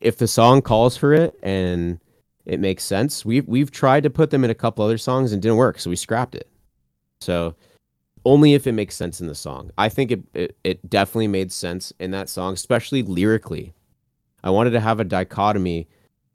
if 0.00 0.18
the 0.18 0.28
song 0.28 0.62
calls 0.62 0.96
for 0.96 1.12
it 1.12 1.38
and 1.42 1.98
it 2.46 2.60
makes 2.60 2.84
sense, 2.84 3.24
we've 3.24 3.46
we've 3.46 3.70
tried 3.70 4.02
to 4.02 4.10
put 4.10 4.30
them 4.30 4.44
in 4.44 4.50
a 4.50 4.54
couple 4.54 4.84
other 4.84 4.98
songs 4.98 5.32
and 5.32 5.40
didn't 5.40 5.56
work, 5.56 5.78
so 5.78 5.90
we 5.90 5.96
scrapped 5.96 6.34
it. 6.34 6.48
So 7.20 7.54
only 8.24 8.54
if 8.54 8.66
it 8.66 8.72
makes 8.72 8.94
sense 8.94 9.20
in 9.20 9.26
the 9.26 9.34
song. 9.34 9.70
I 9.78 9.88
think 9.88 10.10
it, 10.10 10.22
it 10.34 10.56
it 10.64 10.90
definitely 10.90 11.28
made 11.28 11.52
sense 11.52 11.92
in 12.00 12.10
that 12.12 12.28
song, 12.28 12.54
especially 12.54 13.02
lyrically. 13.02 13.74
I 14.42 14.50
wanted 14.50 14.70
to 14.70 14.80
have 14.80 15.00
a 15.00 15.04
dichotomy 15.04 15.88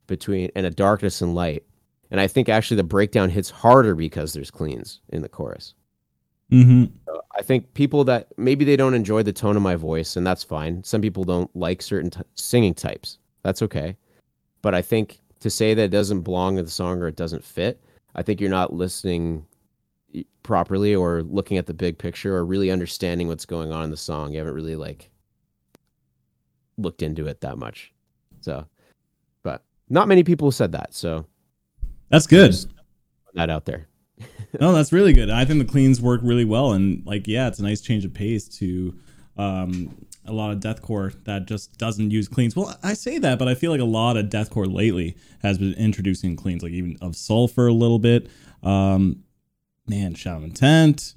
between 0.08 0.50
and 0.56 0.66
a 0.66 0.72
darkness 0.72 1.22
and 1.22 1.36
light. 1.36 1.64
And 2.12 2.20
I 2.20 2.28
think 2.28 2.50
actually 2.50 2.78
the 2.78 2.84
breakdown 2.84 3.30
hits 3.30 3.52
harder 3.52 3.94
because 3.94 4.34
there's 4.34 4.50
cleans 4.50 5.02
in 5.10 5.22
the 5.22 5.30
chorus. 5.30 5.76
mm-hmm. 6.52 6.86
I 7.38 7.44
think 7.44 7.74
people 7.76 8.04
that 8.06 8.28
maybe 8.38 8.66
they 8.66 8.76
don't 8.76 8.96
enjoy 8.96 9.24
the 9.24 9.32
tone 9.32 9.56
of 9.56 9.62
my 9.62 9.76
voice, 9.76 10.18
and 10.18 10.26
that's 10.26 10.44
fine. 10.44 10.84
Some 10.84 11.02
people 11.02 11.24
don't 11.24 11.56
like 11.56 11.82
certain 11.82 12.10
t- 12.10 12.22
singing 12.34 12.74
types. 12.74 13.20
That's 13.44 13.62
okay. 13.62 13.96
But 14.64 14.74
I 14.74 14.82
think 14.82 15.20
to 15.40 15.50
say 15.50 15.74
that 15.74 15.84
it 15.84 15.92
doesn't 15.92 16.22
belong 16.22 16.58
in 16.58 16.66
the 16.66 16.72
song 16.72 17.02
or 17.02 17.08
it 17.08 17.16
doesn't 17.16 17.44
fit, 17.44 17.82
I 18.16 18.22
think 18.22 18.42
you're 18.42 18.50
not 18.50 18.74
listening 18.74 19.46
properly 20.44 20.96
or 20.96 21.24
looking 21.24 21.58
at 21.58 21.68
the 21.68 21.74
big 21.74 21.98
picture 21.98 22.36
or 22.36 22.46
really 22.46 22.72
understanding 22.72 23.28
what's 23.28 23.46
going 23.46 23.72
on 23.72 23.84
in 23.84 23.92
the 23.92 23.98
song. 23.98 24.32
You 24.32 24.40
haven't 24.40 24.56
really 24.56 24.76
like 24.76 25.10
looked 26.78 27.02
into 27.02 27.28
it 27.28 27.42
that 27.42 27.58
much. 27.58 27.94
So, 28.42 28.66
but 29.44 29.64
not 29.90 30.08
many 30.08 30.24
people 30.24 30.52
said 30.52 30.72
that. 30.72 30.94
So, 30.94 31.26
That's 32.10 32.28
good. 32.28 32.56
That 33.36 33.50
out 33.50 33.66
there. 33.66 33.88
no, 34.60 34.74
that's 34.74 34.92
really 34.92 35.14
good. 35.14 35.30
I 35.30 35.46
think 35.46 35.60
the 35.60 35.72
cleans 35.72 36.02
work 36.02 36.22
really 36.24 36.46
well, 36.46 36.74
and 36.74 37.06
like, 37.06 37.28
yeah, 37.28 37.48
it's 37.48 37.60
a 37.60 37.64
nice 37.64 37.82
change 37.82 38.06
of 38.06 38.14
pace 38.14 38.48
to 38.58 38.98
um, 39.38 40.06
a 40.30 40.34
lot 40.34 40.52
of 40.52 40.60
deathcore 40.60 41.14
that 41.26 41.46
just 41.46 41.78
doesn't 41.78 42.12
use 42.12 42.28
cleans. 42.28 42.56
Well, 42.56 42.78
I 42.84 42.94
say 42.94 43.18
that, 43.18 43.40
but 43.40 43.48
I 43.48 43.56
feel 43.56 43.72
like 43.72 43.82
a 43.82 43.86
lot 43.86 44.18
of 44.18 44.28
deathcore 44.28 44.72
lately 44.72 45.18
has 45.42 45.58
been 45.58 45.74
introducing 45.74 46.36
cleans, 46.36 46.64
like 46.64 46.72
even 46.72 46.98
Ov 47.02 47.16
Sulfur 47.16 47.68
a 47.68 47.74
little 47.74 48.00
bit. 48.00 48.30
Um, 48.64 49.24
man, 49.88 50.14
Shadow 50.14 50.44
Intent. 50.44 51.16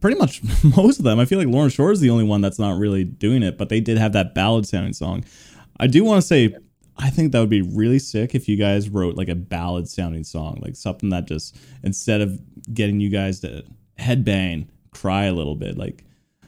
Pretty 0.00 0.18
much 0.18 0.42
most 0.76 0.98
of 0.98 1.04
them. 1.04 1.18
I 1.18 1.24
feel 1.24 1.38
like 1.38 1.48
Lorna 1.48 1.70
Shore 1.70 1.92
is 1.92 2.00
the 2.00 2.10
only 2.10 2.24
one 2.24 2.40
that's 2.40 2.58
not 2.58 2.78
really 2.78 3.04
doing 3.04 3.42
it, 3.42 3.58
but 3.58 3.68
they 3.68 3.80
did 3.80 3.98
have 3.98 4.12
that 4.12 4.34
ballad 4.34 4.66
sounding 4.66 4.92
song. 4.92 5.24
I 5.78 5.86
do 5.86 6.04
want 6.04 6.20
to 6.20 6.26
say 6.26 6.54
I 6.98 7.10
think 7.10 7.32
that 7.32 7.40
would 7.40 7.50
be 7.50 7.62
really 7.62 7.98
sick 7.98 8.34
if 8.34 8.48
you 8.48 8.56
guys 8.56 8.88
wrote 8.88 9.16
like 9.16 9.28
a 9.28 9.34
ballad 9.34 9.88
sounding 9.88 10.24
song, 10.24 10.58
like 10.62 10.76
something 10.76 11.08
that 11.10 11.26
just 11.26 11.56
instead 11.82 12.20
of 12.20 12.38
getting 12.72 13.00
you 13.00 13.08
guys 13.08 13.40
to 13.40 13.64
headbang, 13.98 14.68
cry 14.90 15.24
a 15.24 15.32
little 15.32 15.56
bit, 15.56 15.76
like 15.78 16.04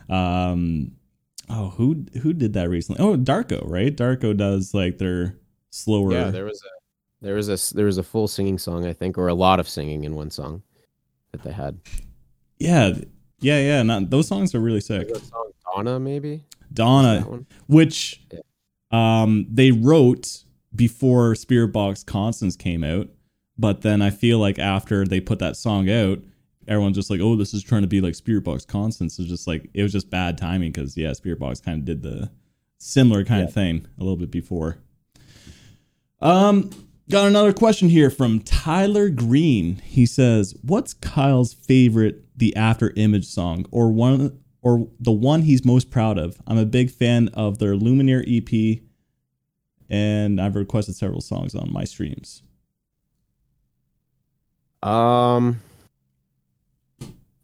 um 0.09 0.93
oh 1.49 1.71
who 1.71 2.05
who 2.23 2.33
did 2.33 2.53
that 2.55 2.69
recently? 2.69 3.05
Oh, 3.05 3.17
Darko, 3.17 3.63
right? 3.69 3.95
Darko 3.95 4.37
does 4.37 4.75
like 4.75 4.99
their 4.99 5.39
slower 5.71 6.13
Yeah, 6.13 6.31
there 6.31 6.45
was 6.45 6.63
a 6.63 7.25
there 7.25 7.35
was 7.35 7.49
a 7.49 7.75
there 7.75 7.87
was 7.87 7.99
a 7.99 8.03
full 8.03 8.29
singing 8.29 8.59
song 8.59 8.87
I 8.87 8.93
think, 8.93 9.19
or 9.19 9.29
a 9.29 9.35
lot 9.35 9.61
of 9.61 9.69
singing 9.69 10.05
in 10.05 10.15
one 10.15 10.31
song 10.31 10.63
that 11.33 11.43
they 11.43 11.53
had. 11.53 11.81
Yeah, 12.59 12.95
yeah, 13.41 13.59
yeah. 13.59 13.83
Not, 13.83 14.11
those 14.11 14.29
songs 14.29 14.55
are 14.55 14.61
really 14.61 14.81
sick. 14.81 15.15
Song 15.17 15.51
Donna 15.75 15.99
maybe? 15.99 16.45
Donna, 16.73 17.45
which 17.67 18.23
um 18.91 19.47
they 19.51 19.71
wrote 19.71 20.45
before 20.75 21.35
Spiritbox 21.35 22.05
Constance 22.07 22.57
came 22.57 22.85
out. 22.85 23.09
But 23.57 23.83
then 23.83 24.03
I 24.03 24.11
feel 24.11 24.41
like 24.41 24.59
after 24.59 25.05
they 25.05 25.21
put 25.21 25.39
that 25.39 25.57
song 25.57 25.89
out, 25.89 26.19
everyone's 26.69 26.97
just 26.97 27.11
like, 27.11 27.21
"Oh, 27.21 27.37
this 27.37 27.55
is 27.55 27.63
trying 27.63 27.83
to 27.83 27.89
be 27.89 28.01
like 28.01 28.15
Spiritbox 28.15 28.67
Constance." 28.67 29.19
It's 29.19 29.29
just 29.29 29.47
like 29.47 29.69
it 29.75 29.83
was 29.83 29.93
just 29.93 30.11
bad 30.11 30.39
timing 30.39 30.73
because 30.73 30.97
yeah, 30.97 31.11
Spiritbox 31.11 31.63
kind 31.63 31.79
of 31.81 31.85
did 31.85 32.03
the 32.03 32.31
similar 32.79 33.25
kind 33.25 33.41
Yeah. 33.41 33.47
of 33.49 33.55
thing 33.55 33.87
a 33.99 34.03
little 34.03 34.17
bit 34.17 34.31
before. 34.31 34.79
Um, 36.21 36.71
got 37.11 37.27
another 37.29 37.53
question 37.53 37.89
here 37.89 38.11
from 38.11 38.41
Tyler 38.41 39.09
Green. 39.11 39.77
He 39.77 40.07
says, 40.07 40.55
"What's 40.63 40.95
Kyle's 40.95 41.53
favorite 41.55 42.25
The 42.37 42.55
Afterimage 42.57 43.25
song, 43.27 43.67
or 43.71 43.93
one, 43.93 44.39
or 44.63 44.89
the 44.99 45.13
one 45.13 45.43
he's 45.43 45.65
most 45.65 45.91
proud 45.91 46.19
of? 46.19 46.41
I'm 46.47 46.59
a 46.59 46.65
big 46.67 46.91
fan 46.91 47.29
of 47.35 47.59
their 47.59 47.75
Lumineer 47.75 48.25
EP, 48.27 48.81
and 49.91 50.41
I've 50.41 50.57
requested 50.57 50.97
several 50.97 51.21
songs 51.21 51.55
on 51.55 51.73
my 51.73 51.85
streams." 51.85 52.43
Um, 54.83 55.61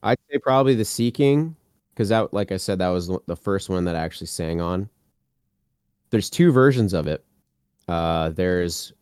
I'd 0.02 0.18
say 0.30 0.38
probably 0.38 0.74
the 0.74 0.84
Seeking, 0.84 1.56
because 1.92 2.08
that, 2.08 2.32
like 2.32 2.52
I 2.52 2.56
said, 2.56 2.78
that 2.78 2.88
was 2.88 3.10
the 3.26 3.36
first 3.36 3.68
one 3.68 3.84
that 3.84 3.96
I 3.96 4.00
actually 4.00 4.28
sang 4.28 4.60
on. 4.60 4.88
There's 6.10 6.30
two 6.30 6.52
versions 6.52 6.92
of 6.92 7.06
it. 7.06 7.24
Uh, 7.86 8.30
there's 8.30 8.92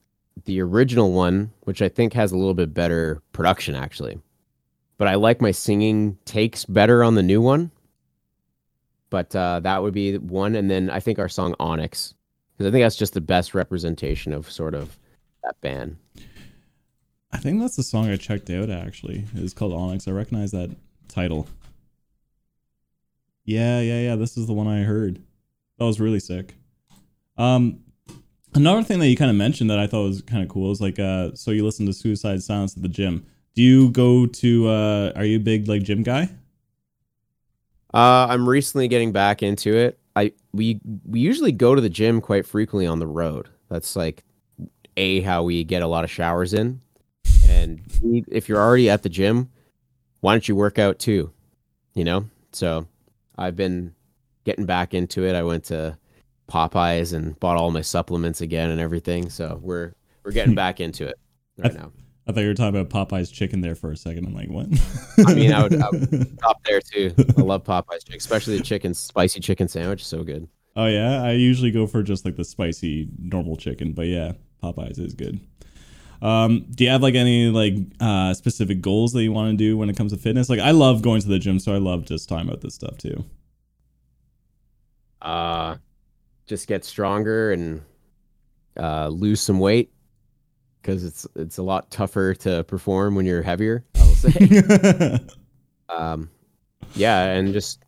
the 0.45 0.61
original 0.61 1.13
one, 1.13 1.53
which 1.63 1.83
I 1.83 1.89
think 1.89 2.13
has 2.13 2.33
a 2.33 2.37
little 2.37 2.55
bit 2.55 2.73
better 2.73 3.23
production 3.33 3.75
actually, 3.75 4.19
but 4.97 5.09
I 5.09 5.15
like 5.15 5.41
my 5.41 5.51
singing 5.51 6.17
takes 6.25 6.65
better 6.65 7.03
on 7.05 7.15
the 7.15 7.23
new 7.23 7.41
one. 7.41 7.71
But 9.11 9.35
uh, 9.35 9.61
that 9.61 9.83
would 9.83 9.95
be 9.95 10.19
one, 10.19 10.55
and 10.55 10.71
then 10.71 10.91
I 10.91 11.01
think 11.01 11.19
our 11.19 11.31
song 11.31 11.55
Onyx, 11.59 12.15
because 12.57 12.69
I 12.69 12.73
think 12.73 12.85
that's 12.85 12.97
just 12.97 13.15
the 13.15 13.21
best 13.21 13.55
representation 13.55 14.33
of 14.33 14.51
sort 14.51 14.75
of 14.75 14.99
that 15.45 15.59
band. 15.61 15.97
I 17.33 17.39
think 17.39 17.61
that's 17.61 17.77
the 17.77 17.83
song 17.83 18.11
I 18.11 18.17
checked 18.17 18.51
out 18.51 18.71
actually. 18.71 19.25
It's 19.35 19.55
called 19.55 19.73
Onyx. 19.73 20.09
I 20.09 20.11
recognize 20.13 20.51
that 20.53 20.77
title. 21.09 21.47
Yeah, 23.45 23.81
yeah, 23.81 24.01
yeah. 24.01 24.17
This 24.17 24.37
is 24.37 24.47
the 24.47 24.53
one 24.53 24.67
I 24.69 24.83
heard. 24.83 25.23
That 25.79 25.85
was 25.85 26.01
really 26.01 26.21
sick. 26.21 26.55
Um 27.37 27.81
another 28.55 28.83
thing 28.83 28.99
that 28.99 29.09
you 29.09 29.17
kind 29.17 29.31
of 29.31 29.37
mentioned 29.37 29.71
that 29.71 29.79
I 29.79 29.87
thought 29.87 30.05
was 30.05 30.23
kind 30.23 30.43
of 30.43 30.49
cool 30.49 30.71
is 30.71 30.81
like 30.81 30.99
uh 30.99 31.35
so 31.35 31.51
you 31.51 31.65
listen 31.65 31.87
to 31.87 31.93
Suicide 31.93 32.43
Silence 32.43 32.77
at 32.77 32.83
the 32.83 32.89
gym. 32.89 33.27
Do 33.55 33.63
you 33.63 33.91
go 33.91 34.27
to 34.27 34.69
uh 34.69 35.13
are 35.17 35.25
you 35.25 35.37
a 35.37 35.41
big 35.41 35.69
like 35.69 35.83
gym 35.83 36.03
guy? 36.03 36.31
Uh, 37.95 38.27
I'm 38.29 38.49
recently 38.49 38.87
getting 38.87 39.13
back 39.13 39.43
into 39.43 39.75
it. 39.75 39.99
I 40.15 40.33
we 40.53 40.81
we 41.07 41.21
usually 41.21 41.53
go 41.53 41.75
to 41.75 41.81
the 41.81 41.89
gym 41.89 42.21
quite 42.21 42.45
frequently 42.47 42.87
on 42.87 42.99
the 42.99 43.07
road. 43.07 43.49
That's 43.71 43.97
like 43.97 44.25
a 44.97 45.21
how 45.21 45.43
we 45.45 45.65
get 45.65 45.83
a 45.83 45.87
lot 45.87 46.05
of 46.05 46.11
showers 46.11 46.53
in. 46.53 46.81
And 47.49 47.81
if 48.31 48.49
you're 48.49 48.61
already 48.61 48.91
at 48.91 49.03
the 49.03 49.09
gym, 49.09 49.51
why 50.21 50.33
don't 50.33 50.49
you 50.49 50.57
work 50.57 50.79
out 50.79 50.99
too? 50.99 51.33
You 51.95 52.05
know? 52.05 52.29
So 52.53 52.87
I've 53.37 53.57
been 53.57 53.95
getting 54.45 54.67
back 54.67 54.95
into 54.95 55.25
it. 55.25 55.35
I 55.35 55.43
went 55.43 55.65
to 55.65 55.99
Popeyes 56.49 57.13
and 57.13 57.39
bought 57.39 57.57
all 57.57 57.71
my 57.71 57.83
supplements 57.83 58.41
again 58.41 58.71
and 58.71 58.81
everything. 58.81 59.29
So 59.31 59.61
we're 59.63 59.95
we're 60.25 60.33
getting 60.33 60.55
back 60.57 60.81
into 60.81 61.07
it 61.07 61.19
right 61.59 61.75
now. 61.75 61.93
I 62.27 62.33
thought 62.33 62.41
you 62.41 62.49
were 62.49 62.55
talking 62.55 62.79
about 62.79 63.09
Popeye's 63.09 63.31
chicken 63.31 63.63
there 63.63 63.75
for 63.75 63.91
a 63.91 63.97
second. 63.97 64.27
I'm 64.27 64.35
like, 64.35 64.51
what? 64.51 64.67
I 65.27 65.35
mean, 65.35 65.51
I 65.51 65.63
would, 65.63 65.81
I 65.81 65.89
would 65.91 66.33
stop 66.39 66.63
there 66.65 66.81
too. 66.81 67.15
I 67.39 67.41
love 67.41 67.65
Popeyes, 67.65 68.05
chicken, 68.05 68.17
especially 68.19 68.59
the 68.59 68.65
chicken 68.65 68.93
spicy 68.93 69.41
chicken 69.41 69.67
sandwich. 69.67 70.05
So 70.05 70.25
good. 70.25 70.47
Oh 70.77 70.87
yeah, 70.87 71.23
I 71.23 71.33
usually 71.33 71.71
go 71.71 71.87
for 71.87 72.03
just 72.03 72.25
like 72.25 72.37
the 72.37 72.45
spicy 72.45 73.09
normal 73.19 73.57
chicken, 73.57 73.93
but 73.93 74.07
yeah, 74.07 74.33
Popeyes 74.63 74.99
is 74.99 75.15
good. 75.15 75.41
Um, 76.21 76.67
do 76.71 76.85
you 76.85 76.91
have 76.91 77.03
like 77.03 77.15
any 77.15 77.47
like 77.49 77.75
uh, 78.01 78.35
specific 78.35 78.81
goals 78.81 79.13
that 79.13 79.23
you 79.23 79.33
want 79.33 79.51
to 79.53 79.57
do 79.57 79.77
when 79.77 79.89
it 79.89 79.97
comes 79.97 80.13
to 80.13 80.19
fitness? 80.19 80.49
Like 80.49 80.61
I 80.61 80.73
love 80.73 81.03
going 81.03 81.21
to 81.21 81.29
the 81.29 81.39
gym, 81.39 81.59
so 81.59 81.73
I 81.75 81.79
love 81.79 82.05
just 82.07 82.29
talking 82.29 82.49
about 82.49 82.61
this 82.61 82.75
stuff 82.75 82.99
too. 82.99 83.25
uh 85.23 85.77
just 86.47 86.67
get 86.69 86.85
stronger 86.85 87.53
and 87.53 87.83
uh 88.79 89.09
lose 89.09 89.41
some 89.41 89.59
weight 89.59 89.91
because 90.81 91.05
it's 91.05 91.27
it's 91.35 91.59
a 91.59 91.63
lot 91.63 91.91
tougher 91.91 92.35
to 92.35 92.63
perform 92.65 93.15
when 93.17 93.27
you're 93.27 93.43
heavier 93.43 93.85
i 93.97 94.01
will 94.07 94.15
say 94.15 95.19
um 95.89 96.31
yeah 96.95 97.25
and 97.33 97.53
just 97.53 97.83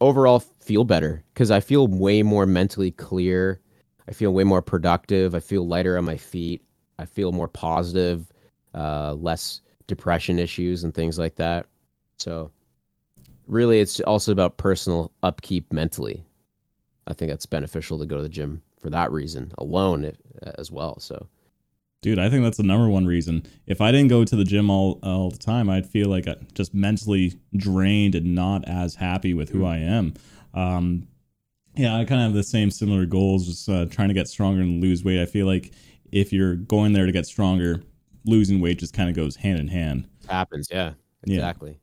overall 0.00 0.38
feel 0.40 0.84
better 0.84 1.24
because 1.32 1.50
i 1.50 1.58
feel 1.58 1.86
way 1.88 2.22
more 2.22 2.44
mentally 2.46 2.90
clear 2.90 3.60
i 4.08 4.12
feel 4.12 4.32
way 4.32 4.44
more 4.44 4.60
productive 4.62 5.34
i 5.34 5.40
feel 5.40 5.66
lighter 5.66 5.96
on 5.96 6.04
my 6.04 6.16
feet 6.18 6.62
i 6.98 7.04
feel 7.04 7.32
more 7.32 7.48
positive 7.48 8.32
uh 8.74 9.14
less 9.14 9.60
depression 9.86 10.38
issues 10.38 10.84
and 10.84 10.94
things 10.94 11.18
like 11.18 11.34
that 11.36 11.66
so 12.16 12.50
really 13.46 13.80
it's 13.80 14.00
also 14.00 14.32
about 14.32 14.56
personal 14.56 15.12
upkeep 15.22 15.72
mentally 15.72 16.24
I 17.06 17.12
think 17.12 17.30
that's 17.30 17.46
beneficial 17.46 17.98
to 17.98 18.06
go 18.06 18.16
to 18.16 18.22
the 18.22 18.28
gym 18.28 18.62
for 18.80 18.90
that 18.90 19.12
reason 19.12 19.52
alone 19.58 20.12
as 20.58 20.70
well. 20.70 20.98
So 21.00 21.26
Dude, 22.02 22.18
I 22.18 22.28
think 22.28 22.44
that's 22.44 22.58
the 22.58 22.62
number 22.64 22.88
one 22.88 23.06
reason. 23.06 23.44
If 23.66 23.80
I 23.80 23.90
didn't 23.90 24.08
go 24.08 24.24
to 24.24 24.36
the 24.36 24.44
gym 24.44 24.68
all 24.68 24.98
all 25.02 25.30
the 25.30 25.38
time, 25.38 25.70
I'd 25.70 25.86
feel 25.86 26.10
like 26.10 26.28
I 26.28 26.36
just 26.52 26.74
mentally 26.74 27.32
drained 27.56 28.14
and 28.14 28.34
not 28.34 28.68
as 28.68 28.94
happy 28.94 29.32
with 29.32 29.48
who 29.48 29.64
I 29.64 29.78
am. 29.78 30.12
Um, 30.52 31.08
yeah, 31.74 31.96
I 31.96 32.04
kind 32.04 32.20
of 32.20 32.26
have 32.26 32.34
the 32.34 32.42
same 32.42 32.70
similar 32.70 33.06
goals, 33.06 33.46
just 33.46 33.68
uh, 33.70 33.86
trying 33.86 34.08
to 34.08 34.14
get 34.14 34.28
stronger 34.28 34.60
and 34.60 34.82
lose 34.82 35.02
weight. 35.02 35.20
I 35.20 35.24
feel 35.24 35.46
like 35.46 35.72
if 36.12 36.32
you're 36.32 36.54
going 36.56 36.92
there 36.92 37.06
to 37.06 37.12
get 37.12 37.26
stronger, 37.26 37.82
losing 38.24 38.60
weight 38.60 38.78
just 38.78 38.94
kind 38.94 39.08
of 39.10 39.16
goes 39.16 39.36
hand 39.36 39.58
in 39.58 39.68
hand. 39.68 40.08
happens, 40.28 40.68
yeah, 40.70 40.92
Yeah. 41.26 41.36
exactly. 41.36 41.78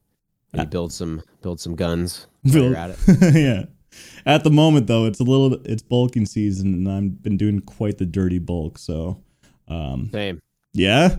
Uh, 0.57 0.61
you 0.61 0.67
build 0.67 0.91
some 0.91 1.21
build 1.41 1.59
some 1.59 1.75
guns. 1.75 2.27
Build- 2.43 2.75
at 2.75 2.91
it. 2.91 2.97
yeah. 3.35 3.65
At 4.25 4.43
the 4.43 4.49
moment 4.51 4.87
though, 4.87 5.05
it's 5.05 5.19
a 5.19 5.23
little 5.23 5.53
it's 5.65 5.81
bulking 5.81 6.25
season 6.25 6.73
and 6.73 6.89
I've 6.91 7.21
been 7.23 7.37
doing 7.37 7.59
quite 7.59 7.97
the 7.97 8.05
dirty 8.05 8.39
bulk, 8.39 8.77
so 8.77 9.21
um 9.67 10.09
Same. 10.11 10.39
yeah. 10.73 11.17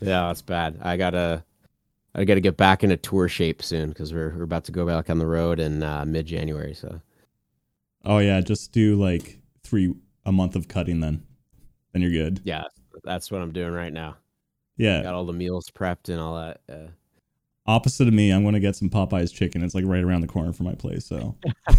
Yeah, 0.00 0.26
that's 0.26 0.42
bad. 0.42 0.78
I 0.82 0.96
gotta 0.96 1.44
I 2.14 2.24
gotta 2.24 2.40
get 2.40 2.56
back 2.56 2.84
into 2.84 2.96
tour 2.96 3.28
shape 3.28 3.62
soon 3.62 3.88
because 3.88 4.12
we're 4.14 4.34
we're 4.36 4.42
about 4.44 4.64
to 4.64 4.72
go 4.72 4.86
back 4.86 5.08
on 5.10 5.18
the 5.18 5.26
road 5.26 5.58
in 5.60 5.82
uh, 5.82 6.04
mid 6.04 6.26
January. 6.26 6.74
So 6.74 7.00
Oh 8.04 8.18
yeah, 8.18 8.40
just 8.40 8.70
do 8.72 8.96
like 8.96 9.38
3 9.62 9.94
a 10.26 10.30
month 10.32 10.56
of 10.56 10.68
cutting 10.68 11.00
then. 11.00 11.22
Then 11.94 12.02
you're 12.02 12.10
good. 12.10 12.40
yeah, 12.44 12.64
that's 13.04 13.30
what 13.30 13.40
I'm 13.40 13.52
doing 13.52 13.72
right 13.72 13.92
now. 13.92 14.16
Yeah. 14.76 15.02
Got 15.02 15.14
all 15.14 15.24
the 15.24 15.32
meals 15.32 15.70
prepped 15.70 16.10
and 16.10 16.20
all 16.20 16.34
that. 16.36 16.60
Uh, 16.68 16.88
Opposite 17.66 18.08
of 18.08 18.12
me, 18.12 18.30
I'm 18.30 18.42
going 18.42 18.52
to 18.54 18.60
get 18.60 18.76
some 18.76 18.90
Popeyes 18.90 19.32
chicken. 19.32 19.62
It's 19.62 19.74
like 19.74 19.84
right 19.86 20.02
around 20.04 20.20
the 20.20 20.26
corner 20.26 20.52
from 20.52 20.66
my 20.66 20.74
place, 20.74 21.06
so 21.06 21.34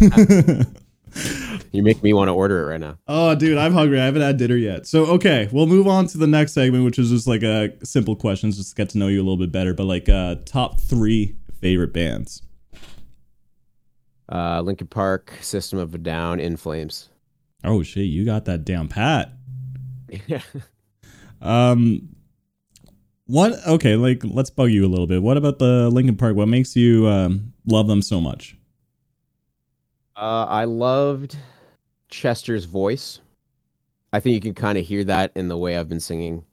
you 1.72 1.82
make 1.82 2.02
me 2.02 2.12
want 2.12 2.28
to 2.28 2.32
order 2.32 2.62
it 2.62 2.66
right 2.72 2.80
now. 2.80 2.98
Oh, 3.06 3.34
dude, 3.36 3.56
I'm 3.58 3.72
hungry. 3.72 4.00
I 4.00 4.04
haven't 4.06 4.22
had 4.22 4.36
dinner 4.36 4.56
yet. 4.56 4.86
So, 4.86 5.04
okay, 5.06 5.48
we'll 5.52 5.66
move 5.66 5.86
on 5.86 6.06
to 6.08 6.18
the 6.18 6.26
next 6.26 6.54
segment, 6.54 6.84
which 6.84 6.98
is 6.98 7.10
just 7.10 7.26
like 7.28 7.42
a 7.42 7.72
simple 7.84 8.16
questions, 8.16 8.56
just 8.56 8.70
to 8.70 8.74
get 8.74 8.88
to 8.90 8.98
know 8.98 9.06
you 9.08 9.18
a 9.18 9.22
little 9.24 9.36
bit 9.36 9.52
better. 9.52 9.74
But 9.74 9.84
like, 9.84 10.08
uh, 10.08 10.36
top 10.44 10.80
three 10.80 11.36
favorite 11.60 11.92
bands. 11.92 12.42
Uh, 14.32 14.60
Linkin 14.62 14.88
Park, 14.88 15.34
System 15.40 15.78
of 15.78 15.94
a 15.94 15.98
Down, 15.98 16.40
In 16.40 16.56
Flames. 16.56 17.10
Oh 17.62 17.82
shit, 17.82 18.06
you 18.06 18.24
got 18.24 18.44
that 18.46 18.64
down 18.64 18.88
pat. 18.88 19.32
Yeah. 20.26 20.42
Um, 21.40 22.08
what? 23.26 23.52
Okay, 23.66 23.96
like 23.96 24.22
let's 24.24 24.50
bug 24.50 24.70
you 24.70 24.86
a 24.86 24.88
little 24.88 25.06
bit. 25.06 25.22
What 25.22 25.36
about 25.36 25.58
the 25.58 25.90
Linkin 25.90 26.16
Park? 26.16 26.36
What 26.36 26.48
makes 26.48 26.76
you 26.76 27.06
um, 27.08 27.52
love 27.66 27.88
them 27.88 28.02
so 28.02 28.20
much? 28.20 28.56
Uh, 30.16 30.46
I 30.48 30.64
loved 30.64 31.36
Chester's 32.08 32.64
voice. 32.64 33.20
I 34.12 34.20
think 34.20 34.34
you 34.34 34.40
can 34.40 34.54
kind 34.54 34.78
of 34.78 34.86
hear 34.86 35.04
that 35.04 35.32
in 35.34 35.48
the 35.48 35.58
way 35.58 35.76
I've 35.76 35.88
been 35.88 36.00
singing 36.00 36.44